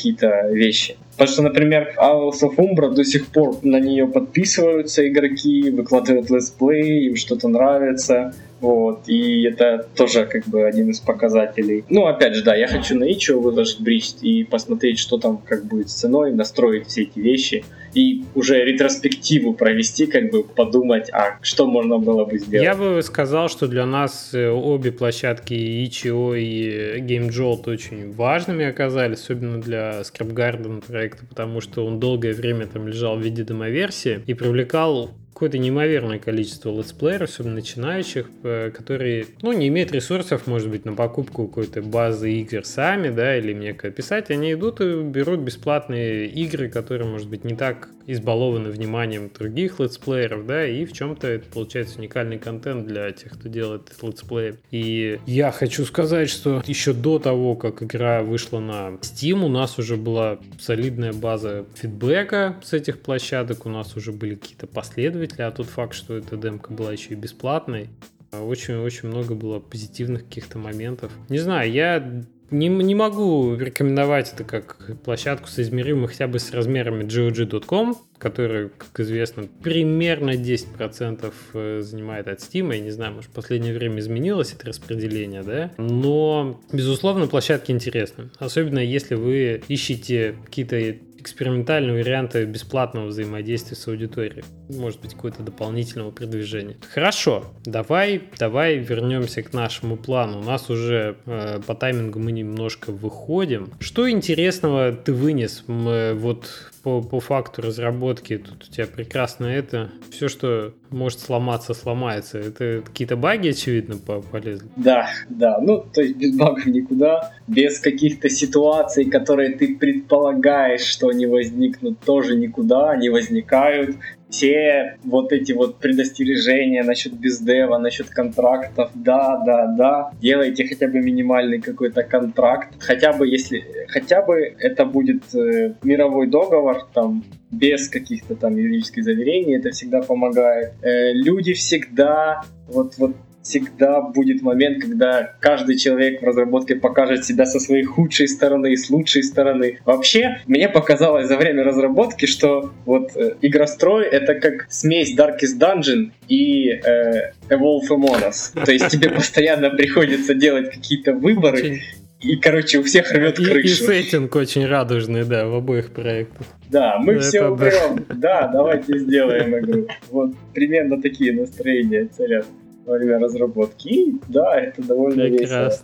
какие-то 0.04 0.50
вещи. 0.52 0.98
Потому 1.14 1.30
что, 1.30 1.42
например, 1.44 1.94
Isles 1.98 2.42
of 2.42 2.56
Umbra 2.58 2.90
до 2.94 3.06
сих 3.06 3.28
пор 3.28 3.58
на 3.62 3.80
нее 3.80 4.08
подписываются 4.08 5.08
игроки, 5.08 5.70
выкладывают 5.70 6.30
летсплей, 6.30 7.08
им 7.08 7.16
что-то 7.16 7.48
нравится. 7.48 8.34
Вот, 8.60 9.08
и 9.08 9.44
это 9.44 9.88
тоже 9.96 10.26
как 10.26 10.46
бы 10.48 10.66
один 10.66 10.90
из 10.90 11.00
показателей. 11.00 11.84
Ну, 11.90 12.06
опять 12.06 12.36
же, 12.36 12.44
да, 12.44 12.56
я 12.56 12.68
хочу 12.68 12.98
на 12.98 13.04
itch.io 13.04 13.40
выложить 13.40 13.82
брич 13.82 14.12
и 14.22 14.44
посмотреть, 14.44 15.00
что 15.00 15.18
там 15.18 15.38
как 15.38 15.66
будет 15.66 15.90
с 15.90 15.94
ценой, 15.94 16.32
настроить 16.34 16.88
все 16.88 17.04
эти 17.04 17.20
вещи 17.20 17.64
и 17.94 18.24
уже 18.36 18.64
ретроспективу 18.64 19.54
провести, 19.54 20.08
как 20.08 20.32
бы 20.32 20.44
подумать, 20.44 21.10
а 21.12 21.38
что 21.42 21.68
можно 21.68 21.98
было 21.98 22.26
бы 22.26 22.38
сделать. 22.40 22.64
Я 22.64 22.76
бы 22.76 23.02
сказал, 23.04 23.50
что 23.50 23.68
для 23.68 23.86
нас 23.86 24.34
э, 24.34 24.50
обе 24.50 24.92
площадки 24.92 25.54
itch.io 25.54 26.36
и 26.36 27.00
GameJolt 27.00 27.70
очень 27.70 28.12
важными 28.12 28.66
оказались, 28.66 29.22
особенно 29.22 29.62
для 29.62 30.02
Scrap 30.02 30.34
Garden 30.34 30.84
проекта, 30.86 31.26
потому 31.26 31.62
что 31.62 31.86
он 31.86 32.00
долгое 32.00 32.34
время 32.34 32.68
там 32.68 32.88
лежал 32.88 33.18
в 33.18 33.22
виде 33.22 33.44
демоверсии 33.44 34.22
и 34.26 34.34
привлекал 34.34 35.12
какое-то 35.44 35.58
неимоверное 35.58 36.20
количество 36.20 36.70
летсплееров, 36.70 37.30
особенно 37.30 37.56
начинающих, 37.56 38.30
э, 38.44 38.72
которые, 38.72 39.26
ну, 39.42 39.52
не 39.52 39.68
имеют 39.68 39.92
ресурсов, 39.92 40.48
может 40.48 40.70
быть, 40.70 40.86
на 40.86 40.94
покупку 40.94 41.48
какой-то 41.48 41.82
базы 41.82 42.32
игр 42.32 42.64
сами, 42.64 43.10
да, 43.10 43.38
или 43.38 43.54
мне 43.54 43.74
писать, 43.74 44.30
они 44.32 44.54
идут 44.54 44.80
и 44.80 45.02
берут 45.02 45.42
бесплатные 45.42 46.28
игры, 46.28 46.70
которые, 46.70 47.10
может 47.10 47.28
быть, 47.28 47.44
не 47.44 47.56
так 47.56 47.90
избалованы 48.08 48.70
вниманием 48.70 49.32
других 49.38 49.80
летсплееров, 49.80 50.46
да, 50.46 50.66
и 50.68 50.86
в 50.86 50.94
чем-то 50.94 51.28
это 51.28 51.46
получается 51.50 52.00
уникальный 52.00 52.38
контент 52.38 52.88
для 52.88 53.12
тех, 53.12 53.34
кто 53.34 53.50
делает 53.50 53.92
летсплей. 54.02 54.56
И 54.72 55.20
я 55.26 55.52
хочу 55.52 55.86
сказать, 55.86 56.30
что 56.30 56.62
еще 56.66 56.94
до 56.94 57.20
того, 57.20 57.56
как 57.56 57.84
игра 57.84 58.22
вышла 58.22 58.60
на 58.60 58.98
Steam, 59.02 59.44
у 59.44 59.50
нас 59.50 59.80
уже 59.80 59.98
была 59.98 60.40
солидная 60.60 61.14
база 61.14 61.66
фидбэка 61.76 62.56
с 62.64 62.74
этих 62.74 63.02
площадок, 63.02 63.66
у 63.66 63.70
нас 63.70 63.96
уже 63.96 64.12
были 64.12 64.36
какие-то 64.36 64.68
последователи, 64.68 65.33
а 65.40 65.52
тот 65.52 65.68
факт, 65.68 65.94
что 65.94 66.16
эта 66.16 66.38
демка 66.38 66.72
была 66.72 66.92
еще 66.92 67.12
и 67.12 67.16
бесплатной, 67.16 67.90
очень-очень 68.32 69.10
много 69.10 69.36
было 69.36 69.60
позитивных 69.60 70.26
каких-то 70.26 70.58
моментов. 70.58 71.12
Не 71.30 71.40
знаю, 71.40 71.72
я 71.72 72.24
не, 72.54 72.68
не 72.68 72.96
могу 72.96 73.56
рекомендовать 73.56 74.32
это 74.34 74.44
как 74.44 74.78
площадку 75.04 75.48
соизмеримую 75.48 76.08
хотя 76.08 76.28
бы 76.28 76.40
с 76.40 76.52
размерами 76.52 77.04
GOG.com, 77.04 77.98
который, 78.18 78.70
как 78.70 79.00
известно, 79.00 79.48
примерно 79.64 80.32
10% 80.32 81.34
э, 81.54 81.82
занимает 81.82 82.28
от 82.28 82.40
Steam. 82.40 82.74
Я 82.74 82.80
не 82.80 82.92
знаю, 82.92 83.14
может, 83.14 83.32
в 83.32 83.34
последнее 83.34 83.74
время 83.74 84.00
изменилось 84.00 84.54
это 84.54 84.68
распределение, 84.68 85.44
да? 85.44 85.72
Но, 85.78 86.62
безусловно, 86.72 87.28
площадки 87.28 87.72
интересны. 87.72 88.30
Особенно 88.38 88.80
если 88.80 89.16
вы 89.16 89.64
ищете 89.68 90.36
какие-то 90.46 90.96
экспериментальные 91.24 92.04
варианты 92.04 92.44
бесплатного 92.44 93.08
взаимодействия 93.08 93.78
с 93.78 93.88
аудиторией. 93.88 94.44
Может 94.70 95.00
быть, 95.02 95.14
какое-то 95.14 95.42
дополнительного 95.42 96.12
продвижения. 96.12 96.76
Хорошо, 96.94 97.46
давай, 97.64 98.24
давай 98.38 98.76
вернемся 98.78 99.42
к 99.42 99.54
нашему 99.54 99.96
плану. 99.96 100.40
У 100.40 100.44
нас 100.44 100.70
уже 100.70 101.16
э, 101.26 101.62
по 101.66 101.76
таймингу 101.76 102.20
мы 102.20 102.34
немножко 102.34 102.92
выходим. 102.92 103.70
Что 103.80 104.10
интересного 104.10 104.92
ты 104.92 105.14
вынес 105.14 105.64
э, 105.68 106.14
вот 106.14 106.72
по, 106.84 107.02
по 107.02 107.22
факту 107.22 107.62
разработки? 107.62 108.38
Тут 108.38 108.68
у 108.70 108.72
тебя 108.72 108.88
прекрасно 108.88 109.46
это. 109.46 109.92
Все, 110.12 110.28
что 110.28 110.74
может 110.90 111.20
сломаться, 111.22 111.74
сломается. 111.74 112.38
Это 112.40 112.82
какие-то 112.86 113.16
баги, 113.16 113.50
очевидно, 113.50 113.96
полезли? 113.98 114.68
Да, 114.76 115.08
да. 115.30 115.60
Ну, 115.62 115.86
то 115.94 116.02
есть 116.02 116.18
без 116.18 116.36
багов 116.36 116.66
никуда. 116.66 117.32
Без 117.48 117.80
каких-то 117.80 118.30
ситуаций, 118.30 119.06
которые 119.06 119.56
ты 119.56 119.78
предполагаешь, 119.78 120.82
что 120.82 121.13
они 121.14 121.26
возникнут, 121.26 122.00
тоже 122.00 122.36
никуда. 122.36 122.92
Они 122.92 123.10
возникают 123.10 123.96
все 124.34 124.98
вот 125.04 125.32
эти 125.32 125.52
вот 125.52 125.78
предостережения 125.78 126.84
насчет 126.84 127.14
бездева, 127.14 127.78
насчет 127.78 128.10
контрактов, 128.10 128.90
да, 128.96 129.38
да, 129.46 129.68
да, 129.68 130.12
делайте 130.22 130.68
хотя 130.68 130.88
бы 130.88 131.00
минимальный 131.00 131.62
какой-то 131.62 132.02
контракт, 132.04 132.74
хотя 132.80 133.14
бы 133.14 133.28
если, 133.28 133.64
хотя 133.88 134.24
бы 134.24 134.56
это 134.60 134.86
будет 134.86 135.36
э, 135.36 135.76
мировой 135.84 136.28
договор, 136.28 136.88
там, 136.94 137.24
без 137.52 137.88
каких-то 137.90 138.36
там 138.36 138.56
юридических 138.58 139.04
заверений, 139.04 139.56
это 139.58 139.70
всегда 139.70 140.02
помогает. 140.02 140.74
Э, 140.82 141.14
люди 141.14 141.54
всегда, 141.54 142.42
вот, 142.68 142.98
вот 142.98 143.16
всегда 143.44 144.02
будет 144.02 144.42
момент, 144.42 144.82
когда 144.82 145.34
каждый 145.40 145.78
человек 145.78 146.22
в 146.22 146.26
разработке 146.26 146.76
покажет 146.76 147.26
себя 147.26 147.46
со 147.46 147.60
своей 147.60 147.84
худшей 147.84 148.28
стороны 148.28 148.74
и 148.74 148.78
с 148.78 148.90
лучшей 148.90 149.24
стороны. 149.24 149.80
Вообще, 149.86 150.42
мне 150.48 150.70
показалось 150.70 151.28
за 151.28 151.38
время 151.38 151.64
разработки, 151.64 152.26
что 152.26 152.74
вот 152.86 153.12
э, 153.16 153.36
игрострой— 153.42 154.06
это 154.12 154.36
как 154.36 154.68
смесь 154.70 155.16
Darkest 155.18 155.60
Dungeon 155.60 156.12
и 156.28 156.70
э, 156.70 157.34
Evolve 157.50 157.90
Among 157.90 158.28
Us. 158.28 158.64
То 158.66 158.72
есть 158.72 158.88
тебе 158.88 159.10
постоянно 159.16 159.70
приходится 159.70 160.34
делать 160.34 160.72
какие-то 160.72 161.14
выборы, 161.14 161.82
и, 162.24 162.38
короче, 162.38 162.80
у 162.80 162.84
всех 162.84 163.12
рвет 163.12 163.36
крышу. 163.36 163.60
И, 163.60 163.64
и 163.64 163.68
сеттинг 163.68 164.34
очень 164.36 164.66
радужный, 164.66 165.26
да, 165.26 165.46
в 165.46 165.56
обоих 165.56 165.92
проектах. 165.92 166.48
Да, 166.70 166.98
мы 166.98 167.14
Это 167.14 167.22
все 167.22 167.48
уберем. 167.48 168.06
Да. 168.08 168.16
да, 168.16 168.48
давайте 168.48 168.98
сделаем 168.98 169.60
игру. 169.60 169.88
Вот 170.10 170.32
примерно 170.54 171.02
такие 171.02 171.34
настроения 171.34 172.06
царят 172.06 172.46
во 172.86 172.98
время 172.98 173.20
разработки. 173.20 173.88
И 173.88 174.16
да, 174.28 174.60
это 174.60 174.82
довольно 174.82 175.24
Прекрасно. 175.24 175.66
весело. 175.66 175.80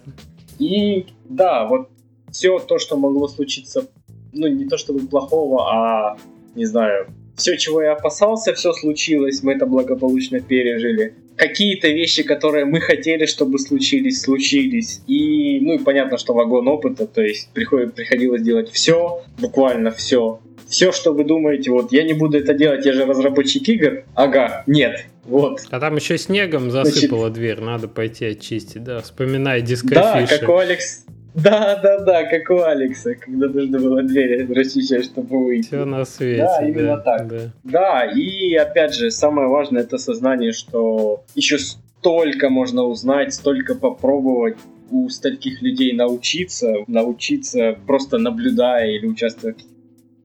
И 0.59 1.05
да, 1.29 1.65
вот 1.67 1.89
все 2.31 2.59
то, 2.59 2.77
что 2.79 2.97
могло 2.97 3.27
случиться, 3.27 3.87
ну 4.33 4.47
не 4.47 4.65
то 4.65 4.77
чтобы 4.77 5.07
плохого, 5.07 5.71
а 5.71 6.17
не 6.55 6.65
знаю, 6.65 7.07
все, 7.39 7.57
чего 7.57 7.81
я 7.81 7.93
опасался, 7.93 8.53
все 8.53 8.73
случилось, 8.73 9.41
мы 9.43 9.53
это 9.53 9.65
благополучно 9.65 10.41
пережили. 10.41 11.15
Какие-то 11.37 11.87
вещи, 11.87 12.23
которые 12.23 12.65
мы 12.65 12.81
хотели, 12.81 13.25
чтобы 13.25 13.59
случились, 13.59 14.21
случились. 14.21 15.01
И, 15.07 15.61
ну 15.61 15.75
и 15.75 15.77
понятно, 15.77 16.17
что 16.17 16.33
вагон 16.33 16.67
опыта, 16.67 17.07
то 17.07 17.21
есть 17.21 17.49
приходит, 17.53 17.93
приходилось 17.93 18.41
делать 18.41 18.69
все, 18.69 19.21
буквально 19.39 19.91
все. 19.91 20.41
Все, 20.67 20.91
что 20.91 21.13
вы 21.13 21.23
думаете, 21.23 21.71
вот 21.71 21.93
я 21.93 22.03
не 22.03 22.13
буду 22.13 22.37
это 22.37 22.53
делать, 22.53 22.85
я 22.85 22.91
же 22.91 23.05
разработчик 23.05 23.67
игр. 23.69 24.03
Ага, 24.15 24.63
нет, 24.67 25.05
вот. 25.29 25.61
А 25.69 25.79
там 25.79 25.95
еще 25.95 26.17
снегом 26.17 26.71
засыпала 26.71 27.27
Значит, 27.27 27.33
дверь, 27.33 27.61
надо 27.61 27.87
пойти 27.87 28.25
очистить, 28.25 28.83
да, 28.83 29.01
вспоминай 29.01 29.61
дискофиши. 29.61 29.95
Да, 29.95 30.25
как 30.27 30.49
у 30.49 30.57
Алекс... 30.57 31.05
Да, 31.35 31.79
да, 31.81 31.99
да, 31.99 32.23
как 32.23 32.49
у 32.49 32.61
Алекса, 32.63 33.13
когда 33.13 33.47
нужно 33.47 33.79
было 33.79 34.01
дверь 34.01 34.51
расчищать, 34.51 35.05
чтобы 35.05 35.45
выйти. 35.45 35.67
Все 35.67 35.85
на 35.85 36.03
свете. 36.03 36.43
Да, 36.43 36.67
именно 36.67 36.97
да, 36.97 37.01
так. 37.03 37.27
Да. 37.27 37.51
да, 37.63 38.05
и 38.05 38.55
опять 38.55 38.95
же, 38.95 39.11
самое 39.11 39.47
важное 39.47 39.83
это 39.83 39.99
сознание, 39.99 40.51
что 40.51 41.23
еще 41.35 41.59
столько 41.59 42.49
можно 42.49 42.83
узнать, 42.83 43.33
столько 43.33 43.75
попробовать 43.75 44.57
у 44.89 45.07
стольких 45.09 45.61
людей 45.61 45.93
научиться, 45.93 46.73
научиться 46.87 47.77
просто 47.85 48.17
наблюдая 48.17 48.89
или 48.89 49.05
участвуя 49.05 49.55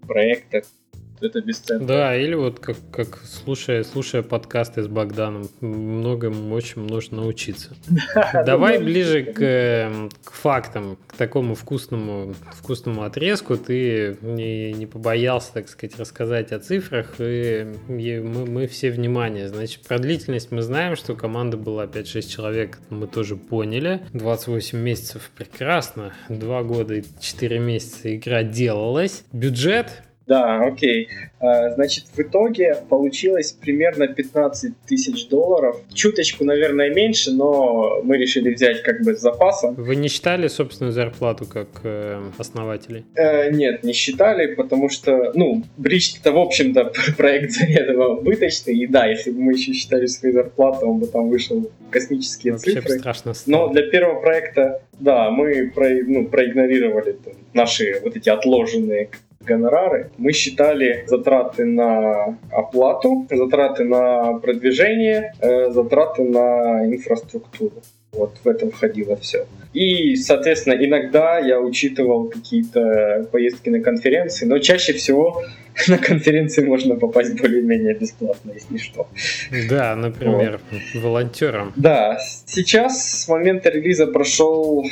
в 0.00 0.06
проектах. 0.06 0.64
То 1.24 1.28
это 1.28 1.40
бесценно. 1.40 1.86
Да, 1.86 2.14
или 2.14 2.34
вот 2.34 2.58
как, 2.60 2.76
как 2.92 3.18
слушая, 3.24 3.82
слушая 3.82 4.20
подкасты 4.20 4.82
с 4.82 4.88
Богданом, 4.88 5.48
многому 5.62 6.54
очень 6.54 6.86
можно 6.86 7.22
научиться. 7.22 7.74
Давай 8.44 8.78
ближе 8.78 9.22
к, 9.22 9.40
эм, 9.40 10.10
к 10.22 10.32
фактам, 10.32 10.98
к 11.06 11.14
такому 11.14 11.54
вкусному, 11.54 12.34
вкусному 12.52 13.04
отрезку. 13.04 13.56
Ты 13.56 14.18
не, 14.20 14.74
не 14.74 14.84
побоялся, 14.84 15.54
так 15.54 15.70
сказать, 15.70 15.98
рассказать 15.98 16.52
о 16.52 16.58
цифрах, 16.58 17.14
и, 17.20 17.72
и 17.88 18.20
мы, 18.20 18.44
мы 18.44 18.66
все 18.66 18.90
внимание. 18.90 19.48
Значит, 19.48 19.80
про 19.88 19.98
длительность 19.98 20.52
мы 20.52 20.60
знаем, 20.60 20.94
что 20.94 21.14
команда 21.14 21.56
была 21.56 21.86
5-6 21.86 22.28
человек, 22.28 22.80
мы 22.90 23.06
тоже 23.06 23.36
поняли. 23.36 24.02
28 24.12 24.78
месяцев 24.78 25.30
прекрасно, 25.34 26.12
2 26.28 26.62
года 26.64 26.96
и 26.96 27.04
4 27.18 27.58
месяца 27.60 28.14
игра 28.14 28.42
делалась. 28.42 29.24
Бюджет 29.32 30.02
да, 30.26 30.64
окей. 30.64 31.08
А, 31.38 31.70
значит, 31.70 32.04
в 32.14 32.18
итоге 32.18 32.76
получилось 32.88 33.52
примерно 33.52 34.06
15 34.08 34.72
тысяч 34.86 35.28
долларов. 35.28 35.76
Чуточку, 35.92 36.44
наверное, 36.44 36.88
меньше, 36.88 37.32
но 37.32 38.00
мы 38.02 38.16
решили 38.16 38.54
взять 38.54 38.82
как 38.82 39.02
бы 39.02 39.14
с 39.14 39.20
запасом. 39.20 39.74
Вы 39.74 39.96
не 39.96 40.08
считали 40.08 40.48
собственную 40.48 40.92
зарплату 40.92 41.44
как 41.44 41.68
э, 41.82 42.22
основатели? 42.38 43.04
Э, 43.14 43.50
нет, 43.50 43.84
не 43.84 43.92
считали, 43.92 44.54
потому 44.54 44.88
что, 44.88 45.32
ну, 45.34 45.62
Бридж 45.76 46.14
это, 46.18 46.32
в 46.32 46.38
общем-то, 46.38 46.92
проект 47.18 47.52
заведомо 47.52 48.06
убыточный. 48.18 48.74
И 48.78 48.86
да, 48.86 49.06
если 49.06 49.30
бы 49.30 49.40
мы 49.40 49.52
еще 49.52 49.72
считали 49.72 50.06
свою 50.06 50.32
зарплату, 50.32 50.86
он 50.86 51.00
бы 51.00 51.06
там 51.06 51.28
вышел 51.28 51.70
космические 51.90 52.54
Вообще 52.54 52.72
цифры. 52.72 52.98
страшно 52.98 53.34
стало. 53.34 53.66
Но 53.66 53.72
для 53.72 53.82
первого 53.90 54.20
проекта, 54.20 54.80
да, 54.98 55.30
мы 55.30 55.70
про, 55.74 55.90
ну, 56.06 56.26
проигнорировали 56.26 57.12
там, 57.12 57.34
наши 57.52 58.00
вот 58.02 58.16
эти 58.16 58.30
отложенные 58.30 59.10
гонорары. 59.44 60.10
Мы 60.18 60.32
считали 60.32 61.04
затраты 61.06 61.64
на 61.64 62.38
оплату, 62.50 63.26
затраты 63.30 63.84
на 63.84 64.34
продвижение, 64.38 65.32
э, 65.40 65.70
затраты 65.70 66.22
на 66.24 66.84
инфраструктуру. 66.86 67.82
Вот 68.12 68.38
в 68.44 68.48
этом 68.48 68.70
входило 68.70 69.16
все. 69.16 69.46
И, 69.72 70.14
соответственно, 70.14 70.74
иногда 70.74 71.38
я 71.38 71.60
учитывал 71.60 72.28
какие-то 72.28 73.28
поездки 73.32 73.70
на 73.70 73.80
конференции, 73.80 74.46
но 74.46 74.58
чаще 74.58 74.92
всего 74.92 75.42
на 75.88 75.98
конференции 75.98 76.64
можно 76.64 76.94
попасть 76.94 77.38
более-менее 77.40 77.94
бесплатно, 77.94 78.52
если 78.52 78.78
что. 78.78 79.08
Да, 79.68 79.96
например, 79.96 80.60
вот. 80.70 81.02
волонтером. 81.02 81.72
Да, 81.76 82.18
сейчас 82.46 83.22
с 83.22 83.28
момента 83.28 83.70
релиза 83.70 84.06
прошел 84.06 84.84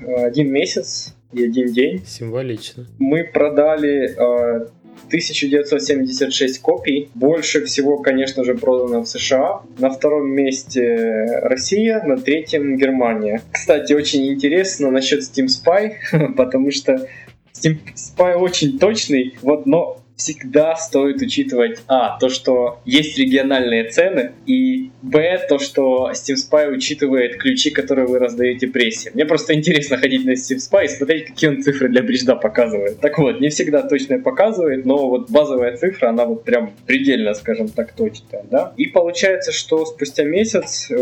э, 0.00 0.14
один 0.24 0.52
месяц, 0.52 1.14
один 1.32 1.72
день. 1.72 2.02
Символично. 2.06 2.86
Мы 2.98 3.24
продали 3.24 4.10
э, 4.10 4.68
1976 5.06 6.60
копий. 6.60 7.10
Больше 7.14 7.64
всего, 7.64 7.98
конечно 7.98 8.44
же, 8.44 8.54
продано 8.54 9.02
в 9.02 9.08
США. 9.08 9.62
На 9.78 9.90
втором 9.90 10.30
месте 10.30 11.40
Россия, 11.42 12.02
на 12.02 12.16
третьем 12.16 12.76
Германия. 12.76 13.42
Кстати, 13.52 13.92
очень 13.92 14.26
интересно 14.32 14.90
насчет 14.90 15.20
Steam 15.20 15.46
Spy, 15.46 15.92
потому 16.36 16.70
что 16.70 17.08
Steam 17.52 17.78
Spy 17.94 18.34
очень 18.34 18.78
точный, 18.78 19.36
вот, 19.42 19.66
но 19.66 19.98
всегда 20.18 20.74
стоит 20.74 21.22
учитывать, 21.22 21.78
а, 21.86 22.18
то, 22.18 22.28
что 22.28 22.80
есть 22.84 23.16
региональные 23.16 23.88
цены, 23.88 24.32
и, 24.46 24.90
б, 25.00 25.38
то, 25.48 25.60
что 25.60 26.10
Steam 26.12 26.34
Spy 26.34 26.74
учитывает 26.74 27.38
ключи, 27.38 27.70
которые 27.70 28.08
вы 28.08 28.18
раздаете 28.18 28.66
прессе. 28.66 29.12
Мне 29.14 29.24
просто 29.24 29.54
интересно 29.54 29.96
ходить 29.96 30.24
на 30.24 30.32
Steam 30.32 30.58
Spy 30.58 30.86
и 30.86 30.88
смотреть, 30.88 31.26
какие 31.26 31.50
он 31.50 31.62
цифры 31.62 31.88
для 31.88 32.02
бриджда 32.02 32.34
показывает. 32.34 32.98
Так 33.00 33.16
вот, 33.18 33.40
не 33.40 33.48
всегда 33.48 33.82
точно 33.82 34.18
показывает, 34.18 34.84
но 34.84 35.08
вот 35.08 35.30
базовая 35.30 35.76
цифра, 35.76 36.08
она 36.08 36.24
вот 36.24 36.42
прям 36.42 36.72
предельно, 36.84 37.32
скажем 37.34 37.68
так, 37.68 37.92
точная, 37.92 38.44
да. 38.50 38.72
И 38.76 38.86
получается, 38.86 39.52
что 39.52 39.86
спустя 39.86 40.24
месяц 40.24 40.90
э, 40.90 40.96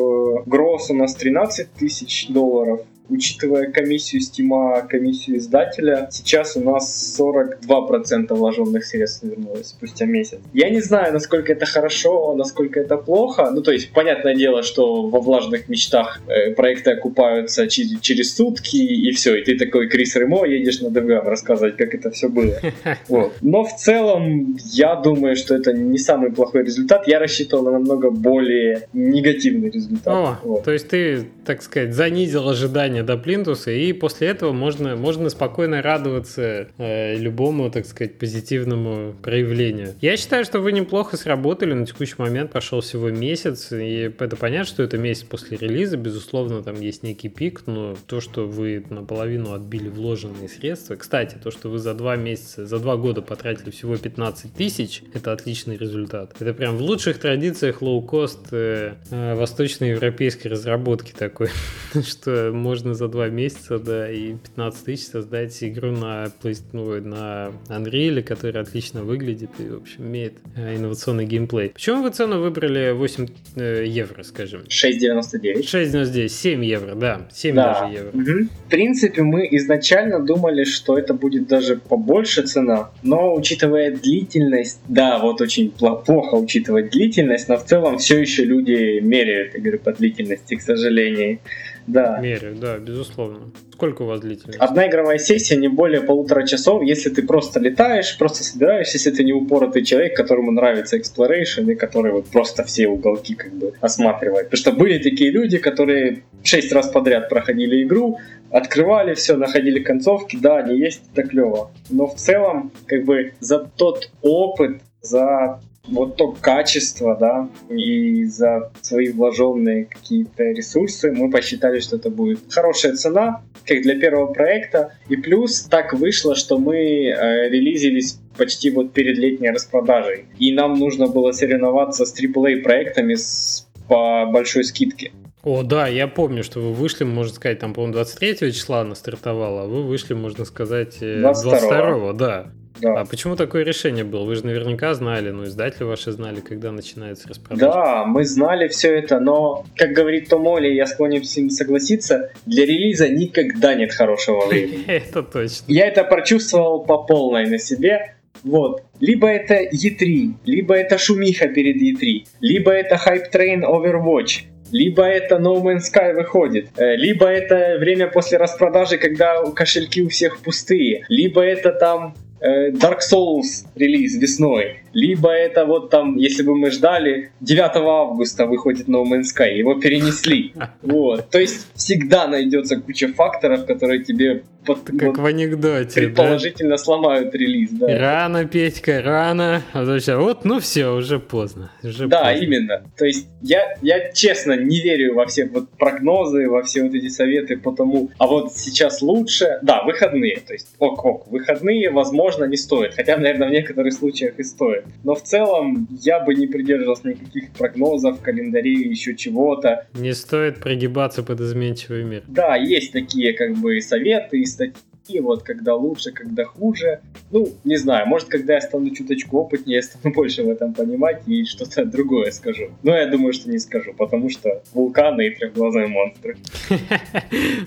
гросс 0.44 0.90
у 0.90 0.94
нас 0.94 1.14
13 1.14 1.72
тысяч 1.72 2.26
долларов, 2.28 2.82
учитывая 3.08 3.70
комиссию 3.70 4.20
стима, 4.22 4.82
комиссию 4.82 5.38
издателя, 5.38 6.08
сейчас 6.10 6.56
у 6.56 6.60
нас 6.60 7.18
42% 7.18 8.34
вложенных 8.34 8.84
средств 8.84 9.22
вернулось 9.22 9.68
спустя 9.68 10.06
месяц. 10.06 10.38
Я 10.52 10.70
не 10.70 10.80
знаю, 10.80 11.12
насколько 11.12 11.52
это 11.52 11.66
хорошо, 11.66 12.34
насколько 12.34 12.80
это 12.80 12.96
плохо. 12.96 13.50
Ну, 13.52 13.62
то 13.62 13.72
есть, 13.72 13.92
понятное 13.92 14.34
дело, 14.34 14.62
что 14.62 15.08
во 15.08 15.20
влажных 15.20 15.68
мечтах 15.68 16.20
э, 16.28 16.52
проекты 16.52 16.90
окупаются 16.90 17.66
через, 17.66 18.00
через 18.00 18.34
сутки, 18.34 18.76
и 18.76 19.10
все, 19.12 19.36
и 19.36 19.44
ты 19.44 19.56
такой 19.56 19.88
Крис 19.88 20.16
Ремо 20.16 20.44
едешь 20.46 20.80
на 20.80 20.88
DevGam 20.88 21.24
рассказывать, 21.24 21.76
как 21.76 21.94
это 21.94 22.10
все 22.10 22.28
было. 22.28 22.54
Вот. 23.08 23.34
Но 23.40 23.64
в 23.64 23.76
целом, 23.76 24.56
я 24.72 24.96
думаю, 24.96 25.36
что 25.36 25.54
это 25.54 25.72
не 25.72 25.98
самый 25.98 26.32
плохой 26.32 26.64
результат. 26.64 27.06
Я 27.06 27.18
рассчитывал 27.18 27.64
на 27.64 27.70
намного 27.72 28.10
более 28.10 28.88
негативный 28.92 29.70
результат. 29.70 30.14
О, 30.14 30.38
вот. 30.42 30.64
То 30.64 30.72
есть 30.72 30.88
ты, 30.88 31.24
так 31.44 31.62
сказать, 31.62 31.94
занизил 31.94 32.48
ожидания 32.48 32.95
ожидания 32.96 33.02
до 33.02 33.16
плинтуса, 33.16 33.70
и 33.70 33.92
после 33.92 34.28
этого 34.28 34.52
можно, 34.52 34.96
можно 34.96 35.30
спокойно 35.30 35.82
радоваться 35.82 36.68
э, 36.78 37.16
любому, 37.16 37.70
так 37.70 37.86
сказать, 37.86 38.18
позитивному 38.18 39.14
проявлению. 39.22 39.94
Я 40.00 40.16
считаю, 40.16 40.44
что 40.44 40.60
вы 40.60 40.72
неплохо 40.72 41.16
сработали, 41.16 41.72
на 41.74 41.86
текущий 41.86 42.14
момент 42.18 42.52
прошел 42.52 42.80
всего 42.80 43.10
месяц, 43.10 43.72
и 43.72 44.12
это 44.18 44.36
понятно, 44.36 44.66
что 44.66 44.82
это 44.82 44.98
месяц 44.98 45.24
после 45.24 45.56
релиза, 45.56 45.96
безусловно, 45.96 46.62
там 46.62 46.80
есть 46.80 47.02
некий 47.02 47.28
пик, 47.28 47.62
но 47.66 47.96
то, 48.06 48.20
что 48.20 48.46
вы 48.46 48.84
наполовину 48.90 49.52
отбили 49.52 49.88
вложенные 49.88 50.48
средства, 50.48 50.96
кстати, 50.96 51.36
то, 51.42 51.50
что 51.50 51.68
вы 51.68 51.78
за 51.78 51.94
два 51.94 52.16
месяца, 52.16 52.66
за 52.66 52.78
два 52.78 52.96
года 52.96 53.22
потратили 53.22 53.70
всего 53.70 53.96
15 53.96 54.52
тысяч, 54.54 55.02
это 55.14 55.32
отличный 55.32 55.76
результат. 55.76 56.34
Это 56.38 56.52
прям 56.52 56.76
в 56.76 56.82
лучших 56.82 57.18
традициях 57.18 57.82
лоу-кост 57.82 58.48
э, 58.52 58.94
э, 59.10 59.34
восточноевропейской 59.34 60.50
разработки 60.50 61.12
такой, 61.12 61.48
что 62.06 62.46
можно 62.52 62.85
можно 62.86 62.94
за 62.94 63.08
два 63.08 63.28
месяца, 63.28 63.78
да, 63.78 64.10
и 64.10 64.34
15 64.34 64.84
тысяч 64.84 65.06
создать 65.06 65.56
игру 65.64 65.90
на, 65.90 66.30
ну, 66.72 67.00
на 67.00 67.52
Unreal, 67.68 68.22
которая 68.22 68.62
отлично 68.62 69.02
выглядит 69.02 69.50
и, 69.58 69.68
в 69.68 69.76
общем, 69.76 70.04
имеет 70.06 70.34
э, 70.56 70.76
инновационный 70.76 71.26
геймплей. 71.26 71.70
Почему 71.70 72.02
вы 72.02 72.10
цену 72.10 72.40
выбрали 72.40 72.92
8 72.92 73.26
э, 73.56 73.84
евро, 73.86 74.22
скажем? 74.22 74.62
6,99. 74.68 75.62
6,99, 75.62 76.28
7 76.28 76.64
евро, 76.64 76.94
да, 76.94 77.26
7 77.32 77.54
да. 77.54 77.80
даже 77.80 77.94
евро. 77.94 78.08
Угу. 78.10 78.48
В 78.66 78.70
принципе, 78.70 79.22
мы 79.22 79.48
изначально 79.52 80.20
думали, 80.20 80.64
что 80.64 80.96
это 80.96 81.12
будет 81.14 81.48
даже 81.48 81.76
побольше 81.76 82.42
цена, 82.42 82.90
но 83.02 83.34
учитывая 83.34 83.90
длительность, 83.90 84.80
да, 84.86 85.18
вот 85.18 85.40
очень 85.40 85.70
плохо 85.70 86.36
учитывать 86.36 86.90
длительность, 86.90 87.48
но 87.48 87.56
в 87.56 87.64
целом 87.64 87.98
все 87.98 88.20
еще 88.20 88.44
люди 88.44 89.00
меряют 89.00 89.54
игры 89.56 89.78
по 89.78 89.92
длительности, 89.92 90.54
к 90.54 90.62
сожалению. 90.62 91.40
Да. 91.86 92.18
Меряют, 92.18 92.58
да, 92.58 92.78
безусловно. 92.78 93.52
Сколько 93.72 94.02
у 94.02 94.06
вас 94.06 94.20
длительность? 94.20 94.58
Одна 94.58 94.88
игровая 94.88 95.18
сессия 95.18 95.56
не 95.56 95.68
более 95.68 96.00
полутора 96.00 96.46
часов, 96.46 96.82
если 96.82 97.10
ты 97.10 97.22
просто 97.22 97.60
летаешь, 97.60 98.16
просто 98.18 98.42
собираешься, 98.42 98.96
если 98.96 99.10
ты 99.10 99.22
не 99.24 99.32
упоротый 99.32 99.84
человек, 99.84 100.16
которому 100.16 100.50
нравится 100.50 100.96
exploration 100.98 101.70
и 101.70 101.74
который 101.74 102.12
вот 102.12 102.26
просто 102.26 102.64
все 102.64 102.88
уголки 102.88 103.34
как 103.34 103.52
бы 103.52 103.72
осматривает. 103.80 104.50
Потому 104.50 104.60
что 104.60 104.72
были 104.72 104.98
такие 104.98 105.30
люди, 105.30 105.58
которые 105.58 106.24
шесть 106.42 106.72
раз 106.72 106.88
подряд 106.88 107.28
проходили 107.28 107.84
игру, 107.84 108.18
открывали 108.50 109.14
все, 109.14 109.36
находили 109.36 109.80
концовки, 109.80 110.36
да, 110.40 110.58
они 110.58 110.78
есть, 110.78 111.02
это 111.12 111.28
клево. 111.28 111.70
Но 111.90 112.06
в 112.06 112.16
целом, 112.16 112.72
как 112.86 113.04
бы 113.04 113.34
за 113.40 113.58
тот 113.58 114.10
опыт, 114.22 114.80
за 115.02 115.60
вот 115.88 116.16
то 116.16 116.32
качество, 116.32 117.16
да, 117.18 117.48
и 117.68 118.24
за 118.24 118.72
свои 118.82 119.10
вложенные 119.10 119.84
какие-то 119.86 120.44
ресурсы 120.44 121.12
мы 121.12 121.30
посчитали, 121.30 121.80
что 121.80 121.96
это 121.96 122.10
будет 122.10 122.40
хорошая 122.50 122.94
цена, 122.94 123.42
как 123.64 123.82
для 123.82 123.98
первого 123.98 124.32
проекта. 124.32 124.94
И 125.08 125.16
плюс 125.16 125.62
так 125.62 125.92
вышло, 125.92 126.34
что 126.34 126.58
мы 126.58 126.76
э, 126.76 127.48
релизились 127.48 128.20
почти 128.36 128.70
вот 128.70 128.92
перед 128.92 129.18
летней 129.18 129.50
распродажей. 129.50 130.26
И 130.38 130.52
нам 130.52 130.78
нужно 130.78 131.06
было 131.06 131.32
соревноваться 131.32 132.04
с 132.04 132.14
AAA 132.14 132.62
проектами 132.62 133.14
с, 133.14 133.66
по 133.88 134.26
большой 134.26 134.64
скидке. 134.64 135.12
О, 135.42 135.62
да, 135.62 135.86
я 135.86 136.08
помню, 136.08 136.42
что 136.42 136.58
вы 136.58 136.72
вышли, 136.72 137.04
можно 137.04 137.32
сказать, 137.32 137.60
там, 137.60 137.72
по-моему, 137.72 137.94
23 137.94 138.52
числа 138.52 138.80
она 138.80 138.96
стартовала, 138.96 139.62
а 139.62 139.66
вы 139.66 139.84
вышли, 139.84 140.14
можно 140.14 140.44
сказать, 140.44 140.98
22, 140.98 141.06
э, 141.06 141.60
22 141.60 142.12
да. 142.14 142.52
Да. 142.80 143.00
А 143.00 143.04
почему 143.04 143.36
такое 143.36 143.64
решение 143.64 144.04
было? 144.04 144.24
Вы 144.24 144.36
же 144.36 144.46
наверняка 144.46 144.94
знали, 144.94 145.30
ну, 145.30 145.44
издатели 145.44 145.84
ваши 145.84 146.12
знали, 146.12 146.40
когда 146.40 146.72
начинается 146.72 147.28
распродажа. 147.28 147.72
Да, 147.72 148.04
мы 148.04 148.24
знали 148.24 148.68
все 148.68 148.96
это, 148.98 149.20
но, 149.20 149.64
как 149.76 149.92
говорит 149.92 150.28
Том 150.28 150.46
Оли, 150.46 150.72
я 150.72 150.86
склонен 150.86 151.24
с 151.24 151.36
ним 151.36 151.50
согласиться, 151.50 152.30
для 152.44 152.66
релиза 152.66 153.08
никогда 153.08 153.74
нет 153.74 153.92
хорошего 153.92 154.46
времени. 154.46 154.84
Это 154.86 155.22
точно. 155.22 155.64
Я 155.68 155.86
это 155.86 156.04
прочувствовал 156.04 156.84
по 156.84 156.98
полной 156.98 157.48
на 157.48 157.58
себе. 157.58 158.16
Вот. 158.42 158.82
Либо 159.00 159.28
это 159.28 159.54
E3, 159.54 160.34
либо 160.44 160.74
это 160.74 160.98
шумиха 160.98 161.48
перед 161.48 161.76
E3, 161.76 162.26
либо 162.40 162.70
это 162.70 162.94
Hype 162.94 163.32
Train 163.32 163.62
Overwatch, 163.62 164.44
либо 164.70 165.04
это 165.04 165.36
No 165.36 165.62
Man's 165.62 165.84
Sky 165.92 166.14
выходит, 166.14 166.68
э, 166.76 166.96
либо 166.96 167.26
это 167.26 167.78
время 167.78 168.08
после 168.08 168.38
распродажи, 168.38 168.98
когда 168.98 169.42
кошельки 169.52 170.02
у 170.02 170.08
всех 170.08 170.38
пустые, 170.38 171.04
либо 171.08 171.42
это 171.42 171.72
там 171.72 172.14
Dark 172.40 173.00
Souls 173.00 173.64
релиз 173.74 174.16
весной. 174.16 174.80
Либо 174.96 175.30
это 175.30 175.66
вот 175.66 175.90
там, 175.90 176.16
если 176.16 176.42
бы 176.42 176.56
мы 176.56 176.70
ждали, 176.70 177.30
9 177.40 177.76
августа 177.76 178.46
выходит 178.46 178.88
No 178.88 179.04
Man's 179.04 179.26
Sky, 179.36 179.52
его 179.52 179.74
перенесли. 179.74 180.54
Вот. 180.82 181.30
То 181.30 181.38
есть 181.38 181.68
всегда 181.74 182.28
найдется 182.28 182.80
куча 182.80 183.08
факторов, 183.08 183.66
которые 183.66 184.02
тебе 184.04 184.44
под, 184.66 184.80
как 184.84 185.02
вот, 185.02 185.18
в 185.18 185.24
анекдоте, 185.24 186.00
предположительно 186.00 186.70
да? 186.70 186.78
сломают 186.78 187.34
релиз. 187.34 187.70
Да. 187.70 187.98
Рано, 187.98 188.46
Петька, 188.46 189.00
рано. 189.00 189.62
А 189.72 189.84
вот, 190.18 190.44
ну 190.44 190.60
все, 190.60 190.88
уже 190.88 191.18
поздно. 191.20 191.70
Уже 191.82 192.08
да, 192.08 192.24
поздно. 192.24 192.44
именно. 192.44 192.82
То 192.96 193.04
есть 193.04 193.28
я, 193.42 193.76
я 193.82 194.12
честно 194.12 194.56
не 194.56 194.80
верю 194.80 195.14
во 195.14 195.26
все 195.26 195.46
вот 195.46 195.70
прогнозы, 195.70 196.48
во 196.48 196.62
все 196.62 196.82
вот 196.82 196.94
эти 196.94 197.08
советы 197.08 197.56
по 197.56 197.72
тому, 197.72 198.10
а 198.18 198.26
вот 198.26 198.56
сейчас 198.56 199.02
лучше. 199.02 199.58
Да, 199.62 199.84
выходные. 199.84 200.40
То 200.40 200.52
есть 200.52 200.74
ок-ок, 200.78 201.28
выходные, 201.28 201.90
возможно, 201.90 202.44
не 202.44 202.56
стоит. 202.56 202.94
Хотя, 202.94 203.16
наверное, 203.16 203.48
в 203.48 203.52
некоторых 203.52 203.92
случаях 203.92 204.38
и 204.38 204.42
стоит. 204.42 204.85
Но 205.04 205.14
в 205.14 205.22
целом 205.22 205.88
я 206.02 206.20
бы 206.20 206.34
не 206.34 206.46
придерживался 206.46 207.08
никаких 207.08 207.50
прогнозов, 207.52 208.20
календарей, 208.20 208.88
еще 208.88 209.14
чего-то. 209.14 209.86
Не 209.94 210.12
стоит 210.12 210.60
прогибаться 210.60 211.22
под 211.22 211.40
изменчивый 211.40 212.04
мир. 212.04 212.22
Да, 212.26 212.56
есть 212.56 212.92
такие 212.92 213.32
как 213.32 213.56
бы 213.56 213.80
советы, 213.80 214.44
статьи, 214.46 214.74
вот 215.20 215.42
когда 215.42 215.74
лучше, 215.74 216.12
когда 216.12 216.44
хуже. 216.44 217.00
Ну, 217.30 217.48
не 217.64 217.76
знаю, 217.76 218.06
может, 218.06 218.28
когда 218.28 218.54
я 218.54 218.60
стану 218.60 218.90
чуточку 218.90 219.38
опытнее, 219.38 219.76
я 219.76 219.82
стану 219.82 220.14
больше 220.14 220.42
в 220.42 220.48
этом 220.48 220.74
понимать 220.74 221.22
и 221.26 221.44
что-то 221.44 221.84
другое 221.96 222.30
скажу. 222.30 222.70
Но 222.82 222.96
я 222.96 223.06
думаю, 223.06 223.32
что 223.32 223.50
не 223.50 223.58
скажу, 223.58 223.94
потому 223.96 224.30
что 224.30 224.62
вулканы 224.72 225.28
и 225.28 225.30
трехглазые 225.34 225.86
монстры. 225.88 226.36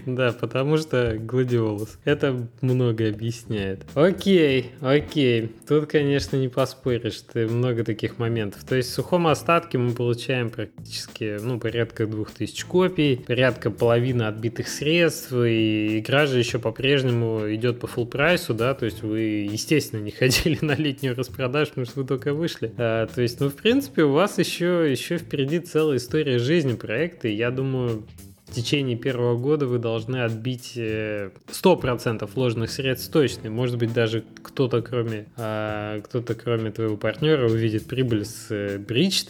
Да, 0.05 0.33
потому 0.33 0.77
что 0.77 1.17
гладиолус. 1.19 1.99
Это 2.03 2.47
многое 2.61 3.11
объясняет. 3.11 3.85
Окей, 3.93 4.71
окей. 4.81 5.51
Тут, 5.67 5.87
конечно, 5.87 6.37
не 6.37 6.47
поспоришь. 6.47 7.21
Ты 7.31 7.47
много 7.47 7.83
таких 7.83 8.17
моментов. 8.17 8.63
То 8.63 8.75
есть 8.75 8.89
в 8.89 8.93
сухом 8.93 9.27
остатке 9.27 9.77
мы 9.77 9.93
получаем 9.93 10.49
практически, 10.49 11.37
ну, 11.41 11.59
порядка 11.59 12.05
2000 12.07 12.65
копий, 12.65 13.17
порядка 13.17 13.71
половины 13.71 14.23
отбитых 14.23 14.67
средств, 14.67 15.33
и 15.33 15.99
игра 15.99 16.25
же 16.25 16.39
еще 16.39 16.59
по-прежнему 16.59 17.28
идет 17.47 17.79
по 17.79 17.85
full 17.85 18.05
прайсу, 18.05 18.53
да, 18.53 18.73
то 18.73 18.85
есть 18.85 19.03
вы, 19.03 19.47
естественно, 19.51 20.01
не 20.01 20.11
ходили 20.19 20.57
на 20.61 20.75
летнюю 20.75 21.15
распродажу, 21.15 21.69
потому 21.69 21.85
что 21.85 22.01
вы 22.01 22.07
только 22.07 22.33
вышли. 22.33 22.71
А, 22.77 23.07
то 23.07 23.21
есть, 23.21 23.39
ну, 23.39 23.49
в 23.49 23.55
принципе, 23.55 24.03
у 24.03 24.11
вас 24.11 24.37
еще, 24.37 24.87
еще 24.89 25.17
впереди 25.17 25.59
целая 25.59 25.97
история 25.97 26.39
жизни 26.39 26.73
проекта, 26.73 27.27
и 27.27 27.33
я 27.33 27.51
думаю, 27.51 28.03
в 28.49 28.53
течение 28.53 28.97
первого 28.97 29.37
года 29.37 29.67
вы 29.67 29.77
должны 29.77 30.23
отбить 30.23 30.73
100% 30.75 32.23
э, 32.23 32.25
вложенных 32.33 32.71
средств 32.71 33.11
точно. 33.11 33.49
Может 33.51 33.77
быть, 33.77 33.93
даже 33.93 34.23
кто-то, 34.41 34.81
кроме, 34.81 35.27
а, 35.37 36.01
кто-то, 36.01 36.33
кроме 36.33 36.71
твоего 36.71 36.97
партнера, 36.97 37.47
увидит 37.47 37.85
прибыль 37.85 38.25
с 38.25 38.49
Bridged, 38.49 39.29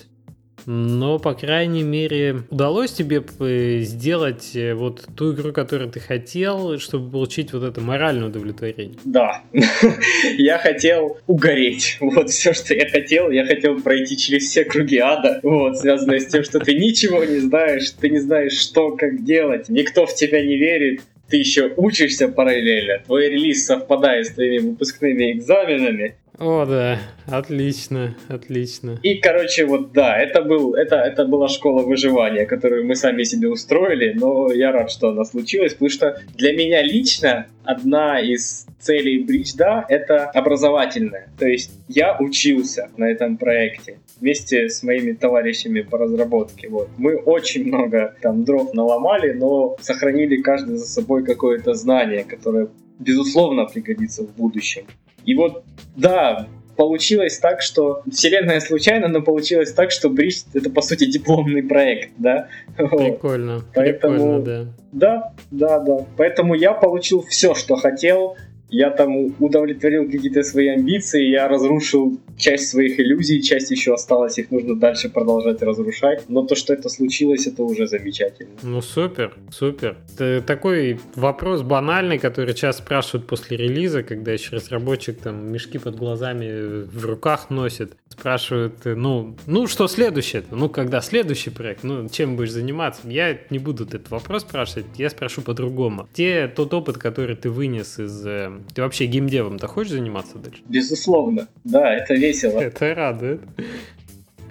но, 0.66 1.20
по 1.20 1.34
крайней 1.34 1.84
мере, 1.84 2.44
удалось 2.50 2.92
тебе 2.92 3.24
э, 3.40 3.80
сделать 3.82 4.56
э, 4.56 4.74
вот 4.74 5.06
ту 5.16 5.34
игру, 5.34 5.52
которую 5.52 5.90
ты 5.90 6.00
хотел, 6.00 6.80
чтобы 6.80 7.12
получить 7.12 7.54
вот 7.54 7.64
это 7.64 7.82
моральное 7.82 8.28
удовлетворение. 8.28 8.98
Да. 9.06 9.42
я 10.38 10.58
хотел 10.58 11.18
угореть. 11.28 11.98
Вот 12.20 12.32
все, 12.32 12.54
что 12.54 12.74
я 12.74 12.90
хотел. 12.90 13.30
Я 13.30 13.46
хотел 13.46 13.80
пройти 13.80 14.18
через 14.18 14.50
все 14.50 14.66
круги 14.66 14.98
ада. 14.98 15.40
Вот, 15.44 15.78
связанное 15.78 16.20
с 16.20 16.26
тем, 16.26 16.44
что 16.44 16.60
ты 16.60 16.74
ничего 16.74 17.24
не 17.24 17.38
знаешь, 17.38 17.92
ты 17.92 18.10
не 18.10 18.20
знаешь, 18.20 18.54
что, 18.54 18.96
как 18.96 19.24
делать. 19.24 19.70
Никто 19.70 20.06
в 20.06 20.16
тебя 20.16 20.44
не 20.44 20.58
верит 20.58 21.02
ты 21.30 21.38
еще 21.38 21.72
учишься 21.78 22.28
параллельно, 22.28 23.04
твой 23.06 23.30
релиз 23.30 23.66
совпадает 23.66 24.26
с 24.26 24.32
твоими 24.32 24.70
выпускными 24.70 25.34
экзаменами, 25.34 26.16
о, 26.40 26.66
да, 26.66 27.00
отлично, 27.28 28.16
отлично. 28.30 28.98
И, 29.04 29.16
короче, 29.16 29.66
вот 29.66 29.92
да, 29.92 30.18
это, 30.18 30.42
был, 30.42 30.74
это, 30.74 30.96
это 30.96 31.26
была 31.26 31.50
школа 31.50 31.84
выживания, 31.84 32.46
которую 32.46 32.86
мы 32.86 32.96
сами 32.96 33.24
себе 33.24 33.50
устроили, 33.50 34.14
но 34.14 34.52
я 34.52 34.72
рад, 34.72 34.90
что 34.90 35.10
она 35.10 35.26
случилась, 35.26 35.74
потому 35.74 35.90
что 35.90 36.22
для 36.36 36.54
меня 36.54 36.82
лично 36.82 37.48
одна 37.64 38.22
из 38.22 38.66
целей 38.80 39.20
Бричда— 39.24 39.86
это 39.90 40.30
образовательная. 40.30 41.30
То 41.38 41.46
есть 41.46 41.72
я 41.90 42.18
учился 42.18 42.90
на 42.96 43.06
этом 43.06 43.38
проекте 43.38 44.00
вместе 44.22 44.70
с 44.70 44.82
моими 44.82 45.12
товарищами 45.12 45.82
по 45.82 45.98
разработке. 45.98 46.70
Вот. 46.70 46.90
Мы 46.98 47.18
очень 47.18 47.68
много 47.68 48.16
там 48.22 48.46
дров 48.46 48.74
наломали, 48.74 49.34
но 49.34 49.76
сохранили 49.82 50.42
каждый 50.42 50.78
за 50.78 50.86
собой 50.86 51.26
какое-то 51.26 51.74
знание, 51.74 52.24
которое 52.24 52.70
безусловно 52.98 53.66
пригодится 53.66 54.24
в 54.24 54.36
будущем. 54.36 54.86
И 55.30 55.36
вот, 55.36 55.64
да, 55.96 56.48
получилось 56.76 57.38
так, 57.38 57.62
что 57.62 58.02
вселенная 58.12 58.60
случайно, 58.60 59.10
но 59.10 59.22
получилось 59.22 59.72
так, 59.74 59.92
что 59.92 60.10
Бридж 60.10 60.38
это 60.56 60.72
по 60.72 60.82
сути 60.82 61.06
дипломный 61.06 61.62
проект, 61.62 62.14
да. 62.18 62.48
Прикольно. 62.76 63.64
Поэтому, 63.76 64.16
прикольно, 64.16 64.40
да. 64.42 64.66
Да, 64.92 65.34
да, 65.52 65.80
да. 65.82 66.06
Поэтому 66.18 66.56
я 66.56 66.74
получил 66.74 67.22
все, 67.22 67.54
что 67.54 67.76
хотел 67.76 68.38
я 68.70 68.92
там 68.92 69.34
удовлетворил 69.40 70.06
какие-то 70.10 70.44
свои 70.44 70.68
амбиции, 70.68 71.30
я 71.30 71.48
разрушил 71.48 72.20
часть 72.38 72.70
своих 72.70 73.00
иллюзий, 73.00 73.42
часть 73.42 73.72
еще 73.72 73.94
осталась, 73.94 74.38
их 74.38 74.52
нужно 74.52 74.76
дальше 74.76 75.10
продолжать 75.10 75.62
разрушать. 75.62 76.24
Но 76.30 76.46
то, 76.46 76.56
что 76.56 76.74
это 76.74 76.90
случилось, 76.90 77.48
это 77.48 77.64
уже 77.64 77.88
замечательно. 77.88 78.52
Ну 78.64 78.82
супер, 78.82 79.36
супер. 79.52 79.98
Это 80.14 80.42
такой 80.46 81.00
вопрос 81.16 81.62
банальный, 81.62 82.18
который 82.18 82.54
часто 82.54 82.84
спрашивают 82.84 83.28
после 83.28 83.58
релиза, 83.58 84.04
когда 84.04 84.32
еще 84.32 84.56
разработчик 84.56 85.20
там 85.20 85.52
мешки 85.52 85.78
под 85.78 85.96
глазами 85.96 86.84
в 86.84 87.06
руках 87.06 87.50
носит. 87.50 87.94
Спрашивают, 88.10 88.74
ну, 88.86 89.36
ну 89.46 89.68
что 89.68 89.88
следующее? 89.88 90.44
Ну, 90.52 90.70
когда 90.70 91.02
следующий 91.02 91.50
проект? 91.50 91.84
Ну, 91.84 92.10
чем 92.10 92.36
будешь 92.36 92.52
заниматься? 92.52 93.02
Я 93.06 93.38
не 93.50 93.60
буду 93.60 93.86
этот 93.86 94.10
вопрос 94.10 94.42
спрашивать, 94.44 94.86
я 94.98 95.10
спрошу 95.10 95.42
по-другому. 95.42 96.08
Те, 96.14 96.48
тот 96.54 96.74
опыт, 96.74 96.98
который 96.98 97.36
ты 97.36 97.50
вынес 97.50 98.00
из 98.00 98.26
ты 98.74 98.82
вообще 98.82 99.06
геймдевом-то 99.06 99.68
хочешь 99.68 99.94
заниматься 99.94 100.38
дальше? 100.38 100.62
Безусловно, 100.68 101.48
да, 101.64 101.94
это 101.94 102.14
весело. 102.14 102.60
Это 102.60 102.94
радует. 102.94 103.42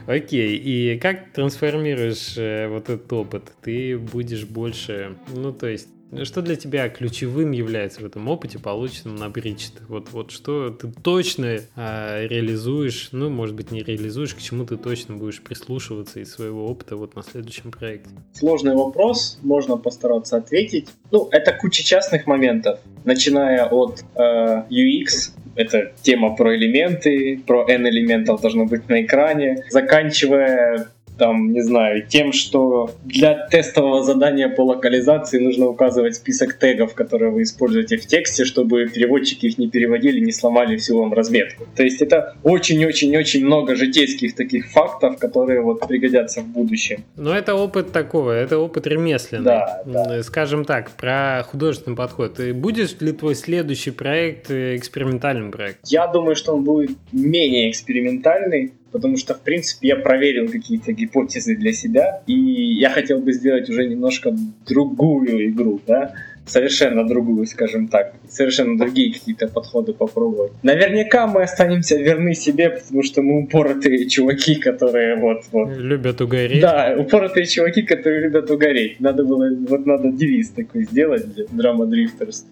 Окей, 0.07 0.57
и 0.57 0.99
как 0.99 1.33
трансформируешь 1.33 2.39
э, 2.39 2.67
вот 2.69 2.89
этот 2.89 3.13
опыт? 3.13 3.53
Ты 3.63 3.99
будешь 3.99 4.47
больше, 4.47 5.17
ну 5.35 5.53
то 5.53 5.67
есть 5.67 5.89
что 6.25 6.43
для 6.43 6.57
тебя 6.57 6.89
ключевым 6.89 7.53
является 7.53 8.01
в 8.01 8.07
этом 8.07 8.29
опыте, 8.29 8.59
полученном 8.59 9.17
на 9.17 9.29
Бричт? 9.29 9.75
Вот, 9.89 10.11
вот 10.13 10.31
что 10.31 10.71
ты 10.71 10.91
точно 11.03 11.61
э, 11.77 12.27
реализуешь, 12.27 13.11
ну, 13.13 13.29
может 13.31 13.55
быть, 13.55 13.71
не 13.71 13.83
реализуешь, 13.83 14.35
к 14.35 14.39
чему 14.39 14.65
ты 14.65 14.77
точно 14.77 15.17
будешь 15.17 15.43
прислушиваться 15.43 16.21
из 16.21 16.33
своего 16.33 16.67
опыта 16.67 16.97
вот 16.97 17.15
на 17.15 17.23
следующем 17.23 17.71
проекте? 17.71 18.11
Сложный 18.33 18.75
вопрос, 18.75 19.39
можно 19.43 19.77
постараться 19.77 20.37
ответить. 20.37 20.89
Ну, 21.11 21.29
это 21.31 21.53
куча 21.53 21.85
частных 21.85 22.27
моментов, 22.27 22.81
начиная 23.05 23.67
от 23.67 24.03
э, 24.15 24.65
UX, 24.71 25.33
это 25.59 25.93
тема 26.03 26.37
про 26.37 26.57
элементы, 26.57 27.43
про 27.45 27.67
N 27.69 27.89
элементов 27.89 28.41
должно 28.41 28.65
быть 28.65 28.89
на 28.89 29.03
экране, 29.03 29.65
заканчивая 29.71 30.89
там, 31.19 31.53
не 31.53 31.63
знаю, 31.63 32.07
тем, 32.07 32.33
что 32.33 32.91
для 33.05 33.47
тестового 33.49 34.03
задания 34.03 34.49
по 34.49 34.63
локализации 34.63 35.39
нужно 35.39 35.67
указывать 35.67 36.15
список 36.15 36.59
тегов, 36.59 36.95
которые 36.95 37.31
вы 37.31 37.43
используете 37.43 37.97
в 37.97 38.07
тексте, 38.07 38.45
чтобы 38.45 38.87
переводчики 38.87 39.47
их 39.47 39.59
не 39.59 39.69
переводили, 39.69 40.21
не 40.21 40.33
сломали 40.33 40.77
всю 40.77 40.99
вам 40.99 41.13
разметку. 41.13 41.67
То 41.77 41.83
есть 41.83 42.01
это 42.01 42.37
очень-очень-очень 42.43 43.45
много 43.45 43.75
житейских 43.75 44.35
таких 44.35 44.71
фактов, 44.71 45.19
которые 45.19 45.61
вот 45.61 45.87
пригодятся 45.87 46.41
в 46.41 46.47
будущем. 46.47 47.05
Но 47.17 47.37
это 47.37 47.55
опыт 47.55 47.93
такого, 47.93 48.33
это 48.33 48.59
опыт 48.59 48.87
ремесленный. 48.87 49.45
Да, 49.45 49.83
да. 49.85 50.23
Скажем 50.23 50.65
так, 50.65 50.91
про 50.93 51.45
художественный 51.51 51.97
подход. 51.97 52.41
И 52.41 52.53
будет 52.53 53.03
ли 53.03 53.13
твой 53.13 53.35
следующий 53.35 53.91
проект 53.91 54.51
экспериментальным 54.51 55.51
проектом? 55.51 55.83
Я 55.87 56.07
думаю, 56.07 56.37
что 56.37 56.55
он 56.55 56.65
будет 56.65 56.97
менее 57.13 57.71
экспериментальный, 57.71 58.73
потому 58.93 59.17
что, 59.17 59.35
в 59.35 59.41
принципе, 59.41 59.89
я 59.89 59.97
проверил 59.97 60.49
какие-то 60.49 60.93
гипотезы 60.93 61.57
для 61.57 61.73
себя, 61.73 62.23
и 62.27 62.35
я 62.35 62.91
хотел 62.91 63.21
бы 63.21 63.33
сделать 63.33 63.69
уже 63.69 63.87
немножко 63.87 64.35
другую 64.67 65.51
игру, 65.51 65.81
да, 65.87 66.15
совершенно 66.47 67.07
другую, 67.07 67.47
скажем 67.47 67.89
так, 67.89 68.15
совершенно 68.29 68.79
другие 68.79 69.13
какие-то 69.13 69.49
подходы 69.49 69.93
попробовать. 69.93 70.53
Наверняка 70.63 71.27
мы 71.27 71.43
останемся 71.43 71.97
верны 71.97 72.35
себе, 72.35 72.71
потому 72.71 73.03
что 73.03 73.23
мы 73.23 73.43
упоротые 73.43 74.09
чуваки, 74.09 74.57
которые 74.57 75.17
вот, 75.17 75.43
вот... 75.53 75.77
Любят 75.77 76.21
угореть. 76.21 76.61
Да, 76.61 76.97
упоротые 76.99 77.47
чуваки, 77.47 77.83
которые 77.83 78.23
любят 78.23 78.51
угореть. 78.51 79.01
Надо 79.01 79.25
было, 79.25 79.55
вот 79.69 79.87
надо 79.87 80.11
девиз 80.11 80.51
такой 80.51 80.85
сделать 80.85 81.33
для 81.35 81.45
Drama 81.45 81.89
Drifters. 81.89 82.45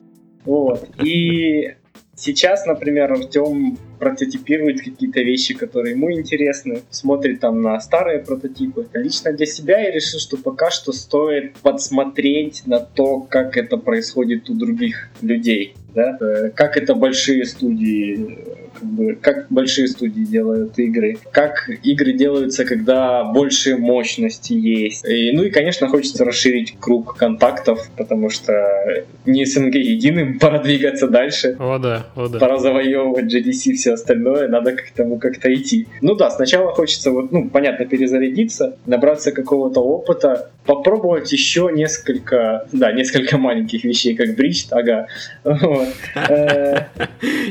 Вот. 0.44 0.88
И 1.02 1.74
сейчас, 2.16 2.66
например, 2.66 3.12
Артем 3.12 3.78
прототипирует 4.00 4.82
какие-то 4.82 5.20
вещи, 5.20 5.54
которые 5.54 5.94
ему 5.94 6.10
интересны, 6.12 6.82
смотрит 6.90 7.40
там 7.40 7.62
на 7.62 7.80
старые 7.80 8.18
прототипы. 8.18 8.88
Лично 8.94 9.32
для 9.32 9.46
себя 9.46 9.78
я 9.80 9.90
решил, 9.90 10.18
что 10.18 10.36
пока 10.36 10.70
что 10.70 10.92
стоит 10.92 11.54
подсмотреть 11.58 12.62
на 12.66 12.80
то, 12.80 13.20
как 13.20 13.56
это 13.56 13.76
происходит 13.76 14.50
у 14.50 14.54
других 14.54 15.10
людей 15.22 15.74
да, 15.96 16.18
э, 16.20 16.50
как 16.50 16.76
это 16.76 16.94
большие 16.94 17.46
студии, 17.46 18.38
как, 18.78 18.88
бы, 18.88 19.14
как 19.20 19.46
большие 19.50 19.88
студии 19.88 20.22
делают 20.22 20.78
игры, 20.78 21.18
как 21.32 21.68
игры 21.82 22.12
делаются, 22.12 22.64
когда 22.64 23.24
больше 23.24 23.76
мощности 23.76 24.52
есть. 24.52 25.04
И, 25.06 25.32
ну 25.32 25.44
и, 25.44 25.50
конечно, 25.50 25.88
хочется 25.88 26.24
расширить 26.24 26.76
круг 26.78 27.16
контактов, 27.16 27.88
потому 27.96 28.30
что 28.30 29.04
не 29.24 29.44
СНГ 29.44 29.74
единым, 29.74 30.38
пора 30.40 30.58
двигаться 30.58 31.08
дальше. 31.08 31.56
О 31.58 31.78
да, 31.78 32.06
о 32.14 32.28
да. 32.28 32.38
Пора 32.38 32.58
завоевывать 32.58 33.32
GDC 33.32 33.70
и 33.70 33.72
все 33.74 33.92
остальное, 33.92 34.48
надо 34.48 34.72
к 34.72 34.90
этому 34.92 35.18
как-то 35.18 35.52
идти. 35.52 35.88
Ну 36.00 36.14
да, 36.14 36.30
сначала 36.30 36.72
хочется, 36.72 37.10
вот, 37.10 37.32
ну, 37.32 37.48
понятно, 37.48 37.86
перезарядиться, 37.86 38.76
набраться 38.86 39.32
какого-то 39.32 39.80
опыта, 39.80 40.50
попробовать 40.66 41.32
еще 41.32 41.70
несколько, 41.72 42.66
да, 42.72 42.92
несколько 42.92 43.38
маленьких 43.38 43.84
вещей, 43.84 44.14
как 44.14 44.34
бридж, 44.34 44.64
ага. 44.70 45.06
Э, 45.44 46.86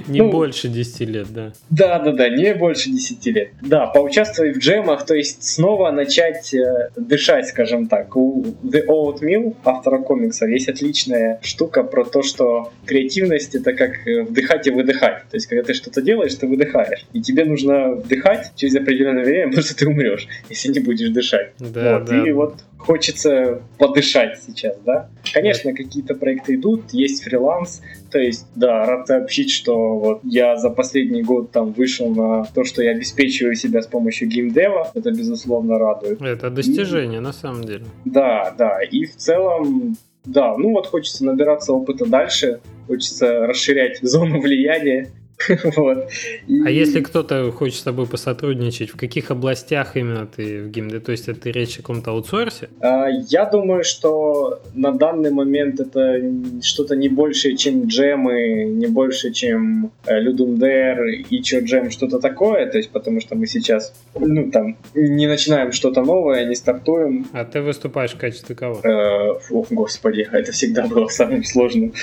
не 0.07 0.21
ну, 0.21 0.31
больше 0.31 0.67
10 0.67 0.99
лет, 1.09 1.27
да. 1.31 1.53
Да, 1.69 1.99
да, 1.99 2.11
да, 2.11 2.29
не 2.29 2.53
больше 2.53 2.89
10 2.89 3.25
лет. 3.27 3.49
Да, 3.61 3.87
поучаствовать 3.87 4.57
в 4.57 4.59
джемах, 4.59 5.05
то 5.05 5.15
есть 5.15 5.43
снова 5.43 5.91
начать 5.91 6.53
э, 6.53 6.89
дышать, 6.95 7.47
скажем 7.47 7.87
так. 7.87 8.15
У 8.15 8.43
The 8.63 8.85
Old 8.87 9.21
Mill, 9.21 9.55
автора 9.63 9.99
комиксов, 9.99 10.49
есть 10.49 10.67
отличная 10.69 11.39
штука 11.41 11.83
про 11.83 12.05
то, 12.05 12.21
что 12.21 12.71
креативность 12.85 13.55
это 13.55 13.73
как 13.73 14.07
э, 14.07 14.23
вдыхать 14.23 14.67
и 14.67 14.71
выдыхать. 14.71 15.23
То 15.29 15.37
есть, 15.37 15.47
когда 15.47 15.63
ты 15.63 15.73
что-то 15.73 16.01
делаешь, 16.01 16.35
ты 16.35 16.47
выдыхаешь. 16.47 17.05
И 17.13 17.21
тебе 17.21 17.45
нужно 17.45 17.91
вдыхать 17.91 18.51
через 18.55 18.75
определенное 18.75 19.23
время, 19.23 19.47
потому 19.47 19.63
что 19.63 19.75
ты 19.75 19.87
умрешь, 19.87 20.27
если 20.49 20.71
не 20.71 20.79
будешь 20.79 21.09
дышать. 21.09 21.51
Да, 21.59 21.99
вот. 21.99 22.09
да. 22.09 22.27
И 22.27 22.31
вот 22.31 22.55
хочется 22.85 23.61
подышать 23.77 24.39
сейчас, 24.45 24.77
да. 24.85 25.09
Конечно, 25.33 25.73
какие-то 25.73 26.15
проекты 26.15 26.55
идут, 26.55 26.93
есть 26.93 27.23
фриланс, 27.23 27.81
то 28.11 28.19
есть, 28.19 28.47
да, 28.55 28.85
рад 28.85 29.07
сообщить, 29.07 29.51
что 29.51 29.97
вот 29.97 30.21
я 30.23 30.57
за 30.57 30.69
последний 30.69 31.23
год 31.23 31.51
там 31.51 31.73
вышел 31.73 32.09
на 32.09 32.45
то, 32.45 32.63
что 32.63 32.81
я 32.83 32.91
обеспечиваю 32.91 33.55
себя 33.55 33.81
с 33.81 33.87
помощью 33.87 34.27
геймдева, 34.27 34.91
это 34.93 35.11
безусловно 35.11 35.77
радует. 35.77 36.21
Это 36.21 36.49
достижение, 36.49 37.19
и, 37.19 37.23
на 37.23 37.33
самом 37.33 37.63
деле. 37.63 37.85
Да, 38.05 38.53
да, 38.57 38.81
и 38.81 39.05
в 39.05 39.15
целом 39.15 39.97
да, 40.25 40.55
ну 40.57 40.71
вот 40.71 40.87
хочется 40.87 41.23
набираться 41.23 41.71
опыта 41.73 42.05
дальше, 42.05 42.59
хочется 42.87 43.45
расширять 43.47 43.99
зону 44.01 44.39
влияния, 44.39 45.09
вот. 45.75 46.09
И... 46.47 46.61
А 46.65 46.69
если 46.69 47.01
кто-то 47.01 47.51
хочет 47.51 47.79
с 47.79 47.83
тобой 47.83 48.07
посотрудничать, 48.07 48.91
в 48.91 48.97
каких 48.97 49.31
областях 49.31 49.97
именно 49.97 50.25
ты 50.25 50.63
в 50.63 50.69
геймде? 50.69 50.99
То 50.99 51.11
есть 51.11 51.27
это 51.27 51.49
речь 51.49 51.75
о 51.75 51.81
каком-то 51.81 52.11
аутсорсе? 52.11 52.69
А, 52.79 53.07
я 53.09 53.45
думаю, 53.45 53.83
что 53.83 54.61
на 54.73 54.91
данный 54.91 55.31
момент 55.31 55.79
это 55.79 56.21
что-то 56.61 56.95
не 56.95 57.09
больше, 57.09 57.55
чем 57.55 57.87
джемы, 57.87 58.65
не 58.65 58.87
больше, 58.87 59.31
чем 59.31 59.91
Людумдер 60.07 61.05
и 61.05 61.41
Чо 61.43 61.59
Джем, 61.59 61.91
что-то 61.91 62.19
такое. 62.19 62.65
То 62.67 62.77
есть 62.77 62.91
потому 62.91 63.19
что 63.21 63.35
мы 63.35 63.47
сейчас 63.47 63.93
ну, 64.17 64.49
там, 64.51 64.77
не 64.93 65.27
начинаем 65.27 65.71
что-то 65.71 66.01
новое, 66.01 66.45
не 66.45 66.55
стартуем. 66.55 67.27
А 67.33 67.45
ты 67.45 67.61
выступаешь 67.61 68.11
в 68.11 68.17
качестве 68.17 68.55
кого? 68.55 68.79
Э, 68.83 69.39
о, 69.51 69.65
господи, 69.69 70.27
это 70.31 70.51
всегда 70.51 70.87
было 70.87 71.07
самым 71.07 71.43
сложным. 71.43 71.93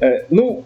Э, 0.00 0.24
ну, 0.30 0.64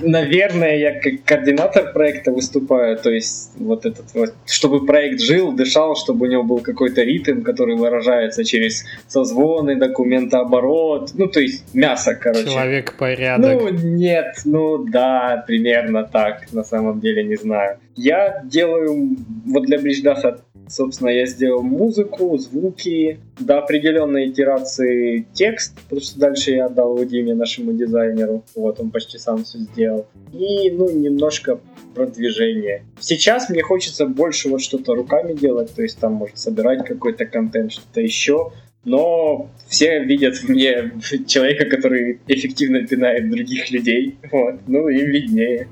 Наверное, 0.00 0.76
я 0.76 1.00
как 1.00 1.24
координатор 1.24 1.92
проекта 1.92 2.30
выступаю, 2.30 2.96
то 2.96 3.10
есть 3.10 3.52
вот 3.56 3.86
этот 3.86 4.14
вот, 4.14 4.34
чтобы 4.46 4.84
проект 4.86 5.20
жил, 5.20 5.52
дышал, 5.52 5.96
чтобы 5.96 6.26
у 6.26 6.30
него 6.30 6.42
был 6.42 6.60
какой-то 6.60 7.02
ритм, 7.02 7.42
который 7.42 7.76
выражается 7.76 8.44
через 8.44 8.84
созвоны, 9.06 9.76
документооборот, 9.76 11.10
ну 11.14 11.26
то 11.26 11.40
есть 11.40 11.74
мясо, 11.74 12.14
короче. 12.14 12.46
Человек 12.46 12.96
порядок. 12.98 13.60
Ну 13.60 13.68
нет, 13.70 14.36
ну 14.44 14.78
да, 14.84 15.42
примерно 15.46 16.04
так, 16.04 16.52
на 16.52 16.64
самом 16.64 17.00
деле 17.00 17.24
не 17.24 17.36
знаю. 17.36 17.78
Я 17.96 18.42
делаю 18.44 19.16
вот 19.46 19.64
для 19.64 19.78
Бридждафа 19.78 20.40
Собственно, 20.68 21.10
я 21.10 21.26
сделал 21.26 21.62
музыку, 21.62 22.36
звуки, 22.38 23.18
до 23.38 23.58
определенной 23.58 24.28
итерации 24.28 25.26
текст, 25.32 25.74
потому 25.82 26.00
что 26.00 26.18
дальше 26.18 26.52
я 26.52 26.66
отдал 26.66 26.94
его 26.94 27.04
Диме, 27.04 27.34
нашему 27.34 27.72
дизайнеру. 27.72 28.44
Вот, 28.54 28.80
он 28.80 28.90
почти 28.90 29.18
сам 29.18 29.44
все 29.44 29.58
сделал. 29.58 30.06
И, 30.32 30.70
ну, 30.70 30.90
немножко 30.90 31.60
продвижение. 31.94 32.84
Сейчас 33.00 33.48
мне 33.48 33.62
хочется 33.62 34.06
больше 34.06 34.48
вот 34.48 34.60
что-то 34.62 34.94
руками 34.94 35.34
делать, 35.34 35.74
то 35.74 35.82
есть 35.82 35.98
там, 35.98 36.14
может, 36.14 36.38
собирать 36.38 36.84
какой-то 36.86 37.26
контент, 37.26 37.72
что-то 37.72 38.00
еще. 38.00 38.52
Но 38.84 39.50
все 39.66 40.02
видят 40.04 40.36
в 40.36 40.48
мне 40.48 40.92
человека, 41.26 41.66
который 41.66 42.20
эффективно 42.26 42.86
пинает 42.86 43.30
других 43.30 43.70
людей. 43.70 44.16
Вот. 44.30 44.60
Ну, 44.66 44.88
им 44.88 45.10
виднее. 45.10 45.68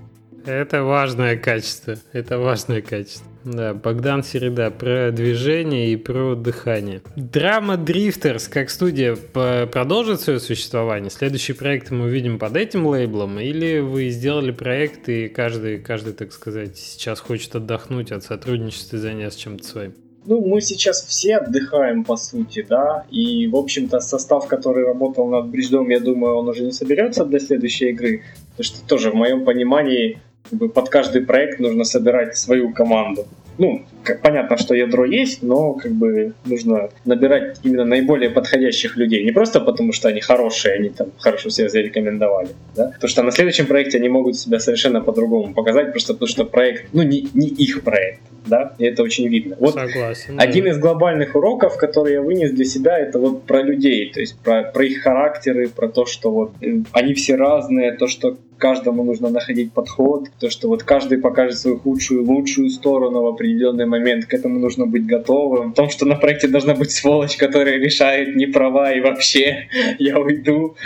Это 0.47 0.85
важное 0.85 1.37
качество. 1.37 1.97
Это 2.13 2.39
важное 2.39 2.81
качество. 2.81 3.27
Да, 3.45 3.75
Богдан 3.75 4.23
Середа 4.23 4.71
про 4.71 5.11
движение 5.11 5.93
и 5.93 5.97
про 5.97 6.35
дыхание. 6.37 7.03
Драма 7.17 7.77
Дрифтерс 7.77 8.47
как 8.49 8.71
студия 8.71 9.17
продолжит 9.17 10.21
свое 10.21 10.39
существование? 10.39 11.11
Следующий 11.11 11.53
проект 11.53 11.91
мы 11.91 12.05
увидим 12.07 12.39
под 12.39 12.57
этим 12.57 12.87
лейблом? 12.87 13.41
Или 13.41 13.81
вы 13.81 14.09
сделали 14.11 14.53
проект 14.53 15.09
и 15.09 15.29
каждый, 15.29 15.79
каждый 15.79 16.13
так 16.13 16.33
сказать, 16.33 16.77
сейчас 16.77 17.19
хочет 17.21 17.55
отдохнуть 17.57 18.13
от 18.13 18.23
сотрудничества 18.23 18.97
и 18.97 19.01
заняться 19.01 19.41
чем-то 19.41 19.65
своим? 19.65 19.95
Ну, 20.27 20.45
мы 20.45 20.61
сейчас 20.61 21.05
все 21.05 21.37
отдыхаем, 21.37 22.03
по 22.03 22.17
сути, 22.17 22.67
да, 22.69 23.05
и, 23.11 23.47
в 23.47 23.55
общем-то, 23.55 24.01
состав, 24.01 24.49
который 24.49 24.85
работал 24.85 25.29
над 25.29 25.47
Бридждом, 25.47 25.89
я 25.89 26.01
думаю, 26.01 26.35
он 26.35 26.49
уже 26.49 26.65
не 26.65 26.73
соберется 26.73 27.25
для 27.25 27.39
следующей 27.39 27.91
игры, 27.91 28.23
потому 28.51 28.65
что 28.65 28.85
тоже, 28.89 29.13
в 29.13 29.15
моем 29.15 29.45
понимании, 29.45 30.19
под 30.51 30.89
каждый 30.89 31.23
проект 31.23 31.61
нужно 31.61 31.85
собирать 31.85 32.37
свою 32.37 32.73
команду. 32.73 33.27
Ну, 33.59 33.83
как, 34.03 34.21
понятно, 34.21 34.59
что 34.59 34.75
ядро 34.75 35.05
есть, 35.05 35.43
но 35.43 35.73
как 35.73 35.93
бы 35.93 36.35
нужно 36.45 36.91
набирать 37.05 37.59
именно 37.63 37.85
наиболее 37.85 38.31
подходящих 38.31 38.97
людей. 38.97 39.25
Не 39.25 39.33
просто 39.33 39.61
потому, 39.61 39.93
что 39.93 40.09
они 40.09 40.21
хорошие, 40.21 40.75
они 40.75 40.91
там 40.91 41.09
хорошо 41.19 41.49
себя 41.49 41.69
зарекомендовали. 41.69 42.51
Да? 42.75 42.91
Потому 42.95 43.09
что 43.09 43.23
на 43.23 43.31
следующем 43.31 43.67
проекте 43.67 43.99
они 43.99 44.09
могут 44.09 44.37
себя 44.37 44.59
совершенно 44.59 45.01
по-другому 45.01 45.55
показать, 45.55 45.93
просто 45.93 46.13
потому 46.13 46.29
что 46.29 46.45
проект, 46.45 46.89
ну, 46.93 47.03
не, 47.03 47.29
не 47.33 47.49
их 47.49 47.83
проект. 47.83 48.21
Да, 48.47 48.75
и 48.79 48.85
это 48.85 49.03
очень 49.03 49.29
видно. 49.29 49.57
Вот 49.59 49.75
Согласен, 49.75 50.39
один 50.39 50.65
да. 50.65 50.71
из 50.71 50.79
глобальных 50.79 51.35
уроков, 51.35 51.77
который 51.77 52.15
я 52.15 52.23
вынес 52.23 52.53
для 52.53 52.65
себя, 52.65 52.99
это 52.99 53.19
вот 53.19 53.45
про 53.45 53.63
людей, 53.63 54.11
то 54.13 54.21
есть 54.21 54.39
про, 54.39 54.63
про 54.63 54.85
их 54.85 55.03
характеры, 55.03 55.69
про 55.69 55.89
то, 55.89 56.07
что 56.07 56.31
вот 56.31 56.53
э, 56.61 56.83
они 56.93 57.15
все 57.15 57.35
разные, 57.35 57.93
то, 57.93 58.07
что 58.07 58.37
каждому 58.59 59.05
нужно 59.05 59.31
находить 59.31 59.73
подход, 59.73 60.29
то, 60.39 60.49
что 60.49 60.69
вот 60.69 60.83
каждый 60.83 61.19
покажет 61.19 61.59
свою 61.59 61.79
худшую, 61.79 62.25
лучшую 62.25 62.71
сторону 62.71 63.23
в 63.23 63.27
определенный 63.27 63.87
момент, 63.87 64.27
к 64.27 64.35
этому 64.35 64.59
нужно 64.59 64.87
быть 64.87 65.07
готовым. 65.07 65.73
В 65.73 65.75
том, 65.75 65.91
что 65.91 66.07
на 66.07 66.15
проекте 66.15 66.49
должна 66.49 66.75
быть 66.75 66.91
сволочь, 66.91 67.37
которая 67.37 67.79
решает 67.79 68.37
не 68.37 68.47
права 68.47 68.93
и 68.93 69.01
вообще 69.01 69.69
я 69.99 70.19
уйду. 70.19 70.77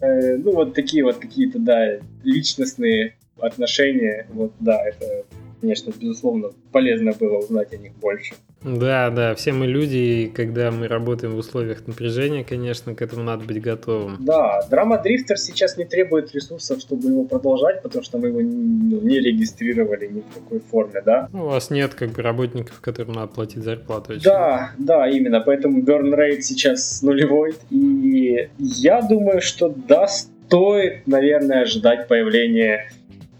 Э, 0.00 0.36
ну, 0.36 0.52
вот 0.52 0.74
такие 0.74 1.04
вот 1.04 1.16
какие-то, 1.16 1.58
да, 1.58 1.98
личностные 2.24 3.16
отношения. 3.38 4.26
Вот, 4.32 4.52
да, 4.60 4.82
это 4.84 5.24
конечно, 5.62 5.92
безусловно, 5.98 6.50
полезно 6.72 7.12
было 7.12 7.38
узнать 7.38 7.72
о 7.72 7.76
них 7.76 7.92
больше. 7.94 8.34
Да, 8.62 9.10
да, 9.10 9.34
все 9.34 9.52
мы 9.52 9.66
люди, 9.66 9.96
и 9.96 10.26
когда 10.28 10.70
мы 10.70 10.88
работаем 10.88 11.34
в 11.34 11.38
условиях 11.38 11.86
напряжения, 11.86 12.44
конечно, 12.44 12.94
к 12.94 13.02
этому 13.02 13.22
надо 13.22 13.44
быть 13.44 13.62
готовым. 13.62 14.16
Да, 14.20 14.62
драма 14.68 14.98
Дрифтер 14.98 15.38
сейчас 15.38 15.76
не 15.76 15.84
требует 15.84 16.34
ресурсов, 16.34 16.80
чтобы 16.80 17.08
его 17.08 17.24
продолжать, 17.24 17.80
потому 17.82 18.02
что 18.04 18.18
мы 18.18 18.28
его 18.28 18.40
ну, 18.40 19.00
не 19.00 19.20
регистрировали 19.20 20.08
ни 20.08 20.20
в 20.20 20.34
какой 20.34 20.60
форме, 20.60 21.00
да. 21.04 21.28
У 21.32 21.46
вас 21.46 21.70
нет 21.70 21.94
как 21.94 22.10
бы 22.10 22.22
работников, 22.22 22.80
которым 22.80 23.14
надо 23.14 23.28
платить 23.28 23.62
зарплату. 23.62 24.14
Да, 24.22 24.72
да, 24.78 25.08
именно, 25.08 25.40
поэтому 25.40 25.80
burn 25.80 26.12
rate 26.12 26.40
сейчас 26.40 27.02
нулевой, 27.02 27.54
и 27.70 28.48
я 28.58 29.00
думаю, 29.00 29.40
что 29.40 29.68
да, 29.68 30.08
стоит, 30.08 31.06
наверное, 31.06 31.62
ожидать 31.62 32.08
появления 32.08 32.90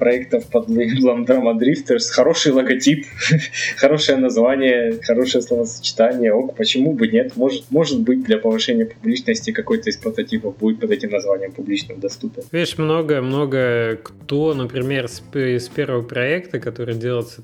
проектов 0.03 0.49
под 0.49 0.69
лейблом 0.69 1.25
Drama 1.25 1.57
Drifters. 1.57 2.11
Хороший 2.11 2.51
логотип, 2.51 3.07
хорошее 3.77 4.19
название, 4.19 4.99
хорошее 5.01 5.43
словосочетание. 5.43 6.35
Ок, 6.35 6.57
почему 6.57 6.93
бы 6.93 7.07
нет? 7.07 7.37
Может, 7.37 7.71
может 7.71 8.01
быть, 8.01 8.25
для 8.25 8.39
повышения 8.39 8.85
публичности 8.85 9.53
какой-то 9.53 9.91
из 9.91 9.97
прототипов 9.97 10.59
будет 10.59 10.81
под 10.81 10.91
этим 10.91 11.11
названием 11.11 11.53
публично 11.53 11.95
доступен. 11.95 12.43
Видишь, 12.51 12.79
много-много 12.79 14.01
кто, 14.03 14.55
например, 14.55 15.07
с, 15.07 15.23
с 15.33 15.69
первого 15.69 16.03
проекта, 16.03 16.59
который 16.59 16.97
делается 16.97 17.41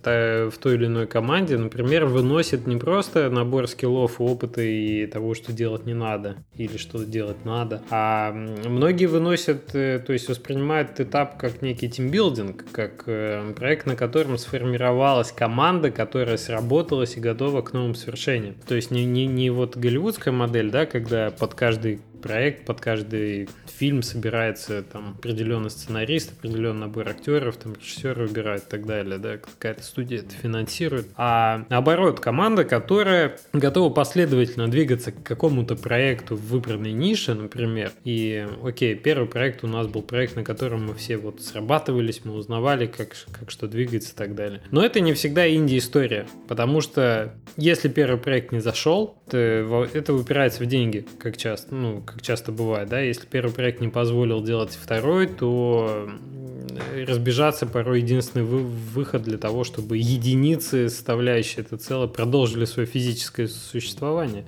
в 0.51 0.59
той 0.59 0.75
или 0.75 0.87
иной 0.87 1.07
команде, 1.07 1.57
например, 1.57 2.07
выносит 2.07 2.67
не 2.67 2.77
просто 2.77 3.31
набор 3.31 3.69
скиллов, 3.69 4.21
опыта 4.21 4.63
и 4.63 5.07
того, 5.07 5.35
что 5.35 5.53
делать 5.53 5.87
не 5.87 5.95
надо, 5.95 6.39
или 6.57 6.77
что 6.77 7.05
делать 7.05 7.45
надо, 7.45 7.83
а 7.91 8.33
многие 8.33 9.07
выносят, 9.07 9.75
э, 9.75 10.03
то 10.05 10.13
есть 10.13 10.29
воспринимают 10.29 10.99
этап 10.99 11.39
как 11.39 11.63
некий 11.63 11.89
тимбилдинг, 11.89 12.48
Building, 12.49 12.71
как 12.73 13.05
э, 13.07 13.53
проект, 13.55 13.87
на 13.87 13.97
котором 13.97 14.39
сформировалась 14.39 15.33
команда, 15.33 15.91
которая 15.91 16.37
сработалась 16.37 17.17
и 17.17 17.21
готова 17.21 17.63
к 17.63 17.73
новым 17.73 17.95
свершениям. 17.95 18.55
То 18.67 18.75
есть 18.75 18.91
не, 18.91 19.05
не, 19.05 19.27
не 19.27 19.51
вот 19.51 19.77
голливудская 19.77 20.33
модель, 20.33 20.71
да, 20.71 20.87
когда 20.87 21.31
под 21.31 21.55
каждый 21.55 22.01
проект, 22.29 22.67
под 22.67 22.81
каждый 22.81 23.49
фильм 23.67 24.03
собирается 24.03 24.83
там 24.83 25.15
определенный 25.19 25.71
сценарист, 25.71 26.33
определенный 26.39 26.81
набор 26.81 27.09
актеров, 27.09 27.57
там 27.57 27.75
режиссеры 27.75 28.27
выбирают 28.27 28.65
и 28.65 28.69
так 28.69 28.85
далее, 28.87 29.19
да, 29.19 29.39
какая-то 29.39 29.83
студия 29.83 30.19
это 30.19 30.35
финансирует. 30.35 31.07
А 31.17 31.65
наоборот, 31.71 32.21
команда, 32.21 32.65
которая 32.65 33.39
готова 33.55 33.91
последовательно 33.91 34.69
двигаться 34.69 35.11
к 35.11 35.23
какому-то 35.23 35.75
проекту 35.75 36.37
в 36.37 36.49
выбранной 36.49 36.93
нише, 36.93 37.33
например, 37.33 37.93
и, 38.05 38.47
окей, 38.63 38.95
первый 38.95 39.27
проект 39.27 39.65
у 39.65 39.67
нас 39.67 39.87
был 39.87 40.03
проект, 40.03 40.37
на 40.37 40.45
котором 40.45 40.87
мы 40.87 40.95
все 40.95 41.17
вот 41.17 41.41
срабатывались, 41.41 42.21
мы 42.25 42.35
узнавали, 42.35 42.87
как, 42.87 43.17
как 43.33 43.51
что 43.51 43.69
двигается 43.69 44.13
и 44.13 44.17
так 44.17 44.35
далее. 44.35 44.61
Но 44.71 44.85
это 44.85 45.01
не 45.01 45.15
всегда 45.15 45.49
инди-история, 45.49 46.27
потому 46.47 46.83
что 46.83 47.35
если 47.57 47.89
первый 47.89 48.19
проект 48.19 48.53
не 48.53 48.61
зашел, 48.61 49.17
то 49.31 49.89
это 49.95 50.13
упирается 50.13 50.63
в 50.63 50.67
деньги, 50.67 51.07
как 51.19 51.37
часто, 51.37 51.75
ну, 51.75 52.03
как 52.03 52.18
часто 52.21 52.53
бывает, 52.53 52.89
да, 52.89 53.01
если 53.01 53.27
первый 53.27 53.53
проект 53.53 53.81
не 53.81 53.89
позволил 53.89 54.43
делать 54.43 54.71
второй, 54.71 55.27
то 55.27 56.09
разбежаться 57.07 57.67
порой 57.67 58.01
единственный 58.01 58.45
выход 58.45 59.23
для 59.23 59.39
того, 59.39 59.65
чтобы 59.65 59.97
единицы, 59.97 60.89
составляющие 60.89 61.65
это 61.65 61.77
целое, 61.77 62.09
продолжили 62.09 62.65
свое 62.65 62.87
физическое 62.87 63.49
существование. 63.49 64.45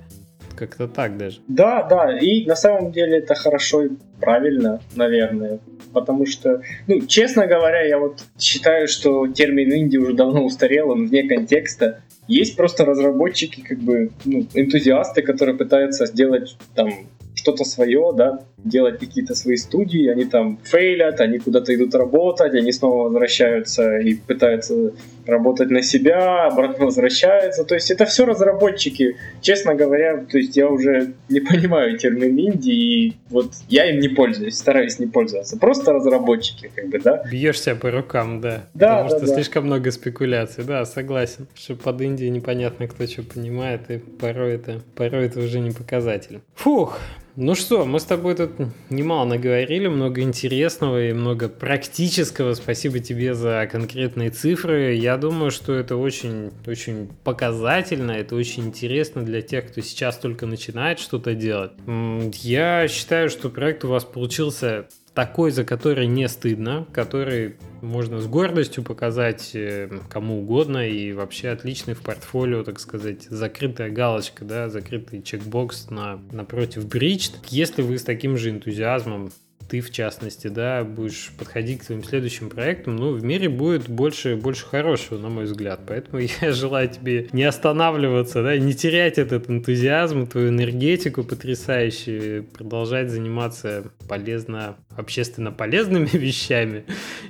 Как-то 0.55 0.87
так 0.87 1.17
даже. 1.17 1.39
Да, 1.47 1.83
да, 1.83 2.17
и 2.19 2.45
на 2.45 2.55
самом 2.55 2.91
деле 2.91 3.19
это 3.19 3.35
хорошо 3.35 3.83
и 3.83 3.89
правильно, 4.19 4.81
наверное. 4.95 5.59
Потому 5.93 6.25
что, 6.25 6.61
ну, 6.87 7.01
честно 7.07 7.47
говоря, 7.47 7.81
я 7.81 7.97
вот 7.97 8.23
считаю, 8.37 8.87
что 8.87 9.27
термин 9.27 9.73
инди 9.73 9.97
уже 9.97 10.13
давно 10.13 10.45
устарел, 10.45 10.91
он 10.91 11.07
вне 11.07 11.27
контекста. 11.27 12.01
Есть 12.27 12.55
просто 12.55 12.85
разработчики, 12.85 13.61
как 13.61 13.79
бы, 13.79 14.11
ну, 14.25 14.45
энтузиасты, 14.53 15.21
которые 15.21 15.57
пытаются 15.57 16.05
сделать 16.05 16.55
там 16.75 16.91
что-то 17.35 17.63
свое, 17.63 18.11
да, 18.13 18.45
делать 18.63 18.99
какие-то 18.99 19.35
свои 19.35 19.55
студии, 19.57 20.07
они 20.07 20.25
там 20.25 20.59
фейлят, 20.63 21.19
они 21.19 21.39
куда-то 21.39 21.73
идут 21.75 21.95
работать, 21.95 22.53
они 22.53 22.71
снова 22.71 23.03
возвращаются 23.03 23.97
и 23.97 24.13
пытаются 24.13 24.93
работать 25.25 25.69
на 25.69 25.81
себя, 25.81 26.45
обратно 26.45 26.85
возвращаются. 26.91 27.63
То 27.63 27.75
есть 27.75 27.91
это 27.91 28.05
все 28.05 28.25
разработчики. 28.25 29.17
Честно 29.41 29.75
говоря, 29.75 30.17
то 30.17 30.37
есть 30.37 30.55
я 30.57 30.67
уже 30.67 31.13
не 31.29 31.39
понимаю 31.51 31.97
термин 31.97 32.37
инди, 32.37 32.71
и 32.71 33.13
вот 33.29 33.51
я 33.69 33.89
им 33.89 33.99
не 33.99 34.09
пользуюсь, 34.09 34.57
стараюсь 34.57 34.99
не 34.99 35.07
пользоваться. 35.07 35.57
Просто 35.57 35.93
разработчики, 35.93 36.71
как 36.73 36.89
бы, 36.89 36.99
да. 36.99 37.23
Бьешься 37.29 37.75
по 37.75 37.91
рукам, 37.91 38.41
да. 38.41 38.63
Да, 38.73 38.97
Потому 38.97 39.09
да, 39.09 39.17
что 39.17 39.27
да. 39.27 39.33
слишком 39.35 39.65
много 39.65 39.91
спекуляций, 39.91 40.63
да, 40.63 40.85
согласен. 40.85 41.47
Что 41.55 41.75
под 41.75 42.01
Индией 42.01 42.29
непонятно, 42.29 42.87
кто 42.87 43.05
что 43.07 43.23
понимает, 43.23 43.89
и 43.89 43.97
порой 43.97 44.55
это, 44.55 44.81
порой 44.95 45.25
это 45.25 45.39
уже 45.39 45.59
не 45.59 45.71
показатель. 45.71 46.41
Фух, 46.55 46.99
ну 47.35 47.55
что, 47.55 47.85
мы 47.85 47.99
с 47.99 48.03
тобой 48.03 48.35
тут 48.35 48.51
немало 48.89 49.25
наговорили, 49.25 49.87
много 49.87 50.21
интересного 50.21 51.09
и 51.09 51.13
много 51.13 51.49
практического. 51.49 52.53
Спасибо 52.53 52.99
тебе 52.99 53.33
за 53.33 53.67
конкретные 53.71 54.29
цифры. 54.29 54.95
Я 54.95 55.17
думаю, 55.17 55.51
что 55.51 55.73
это 55.73 55.95
очень, 55.95 56.51
очень 56.67 57.09
показательно, 57.23 58.11
это 58.11 58.35
очень 58.35 58.65
интересно 58.65 59.23
для 59.23 59.41
тех, 59.41 59.71
кто 59.71 59.81
сейчас 59.81 60.17
только 60.17 60.45
начинает 60.45 60.99
что-то 60.99 61.33
делать. 61.33 61.71
Я 61.87 62.87
считаю, 62.87 63.29
что 63.29 63.49
проект 63.49 63.85
у 63.85 63.87
вас 63.87 64.03
получился 64.03 64.87
такой, 65.13 65.51
за 65.51 65.63
который 65.63 66.07
не 66.07 66.27
стыдно, 66.27 66.87
который 66.93 67.55
можно 67.81 68.21
с 68.21 68.27
гордостью 68.27 68.83
показать 68.83 69.51
э, 69.53 69.89
кому 70.09 70.39
угодно 70.39 70.87
и 70.87 71.11
вообще 71.13 71.49
отличный 71.49 71.93
в 71.93 72.01
портфолио, 72.01 72.63
так 72.63 72.79
сказать, 72.79 73.23
закрытая 73.23 73.89
галочка, 73.89 74.45
да, 74.45 74.69
закрытый 74.69 75.21
чекбокс 75.21 75.89
на, 75.89 76.19
напротив 76.31 76.85
Bridged. 76.85 77.33
Если 77.49 77.81
вы 77.81 77.97
с 77.97 78.03
таким 78.03 78.37
же 78.37 78.51
энтузиазмом 78.51 79.31
ты 79.71 79.79
в 79.79 79.89
частности, 79.89 80.47
да, 80.47 80.83
будешь 80.83 81.31
подходить 81.39 81.79
к 81.79 81.83
своим 81.83 82.03
следующим 82.03 82.49
проектам, 82.49 82.97
ну, 82.97 83.13
в 83.13 83.23
мире 83.23 83.47
будет 83.47 83.87
больше, 83.87 84.35
больше 84.35 84.65
хорошего, 84.65 85.17
на 85.17 85.29
мой 85.29 85.45
взгляд. 85.45 85.79
Поэтому 85.87 86.21
я 86.41 86.51
желаю 86.51 86.89
тебе 86.89 87.29
не 87.31 87.45
останавливаться, 87.45 88.43
да, 88.43 88.57
не 88.57 88.73
терять 88.73 89.17
этот 89.17 89.49
энтузиазм, 89.49 90.27
твою 90.27 90.49
энергетику 90.49 91.23
потрясающую, 91.23 92.43
продолжать 92.43 93.11
заниматься 93.11 93.85
полезно, 94.09 94.75
общественно 94.95 95.51
полезными 95.51 96.09
вещами. 96.13 96.85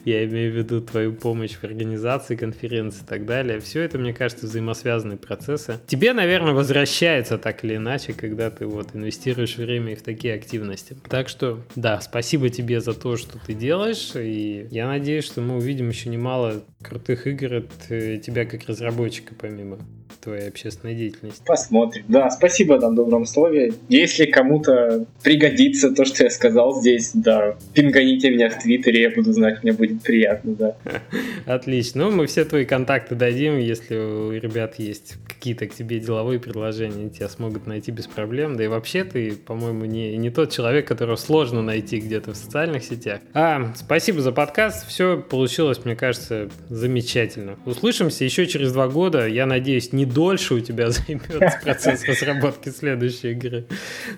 Я 0.05 0.25
имею 0.25 0.51
в 0.53 0.55
виду 0.55 0.81
твою 0.81 1.13
помощь 1.13 1.51
в 1.51 1.63
организации 1.63 2.35
конференции 2.35 3.03
и 3.03 3.07
так 3.07 3.25
далее. 3.25 3.59
Все 3.59 3.81
это, 3.81 3.97
мне 3.97 4.13
кажется, 4.13 4.45
взаимосвязанные 4.45 5.17
процессы. 5.17 5.79
Тебе, 5.88 6.13
наверное, 6.13 6.53
возвращается 6.53 7.38
так 7.38 7.63
или 7.63 7.75
иначе, 7.75 8.13
когда 8.13 8.49
ты 8.49 8.65
вот 8.65 8.89
инвестируешь 8.93 9.57
время 9.57 9.95
в 9.95 10.01
такие 10.01 10.33
активности. 10.33 10.95
Так 11.09 11.29
что, 11.29 11.61
да, 11.75 11.99
спасибо 12.01 12.49
тебе 12.49 12.81
за 12.81 12.93
то, 12.93 13.17
что 13.17 13.39
ты 13.45 13.53
делаешь, 13.53 14.11
и 14.15 14.67
я 14.71 14.88
надеюсь, 14.88 15.25
что 15.25 15.41
мы 15.41 15.57
увидим 15.57 15.89
еще 15.89 16.09
немало 16.09 16.63
крутых 16.81 17.27
игр 17.27 17.55
от 17.55 17.71
э, 17.89 18.17
тебя 18.17 18.45
как 18.45 18.67
разработчика, 18.67 19.33
помимо 19.39 19.77
твоей 20.21 20.47
общественной 20.47 20.95
деятельности. 20.95 21.41
Посмотрим. 21.45 22.05
Да, 22.07 22.29
спасибо 22.29 22.79
на 22.79 22.95
добром 22.95 23.25
слове. 23.25 23.73
Если 23.89 24.25
кому-то 24.25 25.05
пригодится 25.23 25.91
то, 25.91 26.05
что 26.05 26.23
я 26.23 26.29
сказал 26.29 26.79
здесь, 26.79 27.11
да, 27.13 27.51
пинганите 27.73 28.30
меня 28.30 28.49
в 28.49 28.60
Твиттере, 28.61 29.02
я 29.02 29.10
буду 29.10 29.34
знать, 29.34 29.64
мне 29.64 29.73
будет 29.73 30.02
приятно, 30.03 30.56
да. 30.56 30.76
Отлично. 31.45 32.02
Ну, 32.02 32.11
мы 32.11 32.26
все 32.26 32.45
твои 32.45 32.65
контакты 32.65 33.15
дадим, 33.15 33.57
если 33.57 33.95
у 33.95 34.32
ребят 34.32 34.80
есть 34.80 35.15
какие-то 35.28 35.68
к 35.68 35.73
тебе 35.73 35.99
деловые 35.99 36.40
предложения, 36.40 37.10
тебя 37.10 37.30
смогут 37.30 37.68
найти 37.68 37.91
без 37.91 38.07
проблем. 38.07 38.56
Да 38.56 38.64
и 38.64 38.68
вообще 38.68 39.03
ты, 39.03 39.34
по-моему, 39.34 39.86
не, 39.86 40.18
не 40.18 40.30
тот 40.30 40.52
человек, 40.52 40.88
которого 40.88 41.15
сложно 41.15 41.61
найти 41.61 41.99
где-то 41.99 42.34
в 42.34 42.36
социальных 42.36 42.84
сетях. 42.84 43.22
А, 43.34 43.73
спасибо 43.76 44.22
за 44.22 44.32
подкаст. 44.32 44.88
Все 44.88 45.18
получилось, 45.18 45.84
мне 45.86 45.95
кажется, 45.95 46.49
замечательно. 46.69 47.57
Услышимся 47.65 48.23
еще 48.23 48.48
через 48.48 48.72
два 48.73 48.88
года. 48.88 49.28
Я 49.28 49.45
надеюсь, 49.45 49.94
не 49.94 50.06
дольше 50.06 50.56
у 50.56 50.60
тебя 50.60 50.90
займет 50.91 51.61
процесс 51.64 52.03
разработки 52.07 52.69
следующей 52.69 53.32
игры. 53.32 53.65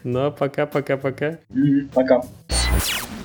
Но 0.04 0.32
пока-пока-пока. 0.32 1.40
Пока. 1.94 2.16
-пока, 2.16 2.22
-пока. 2.22 3.23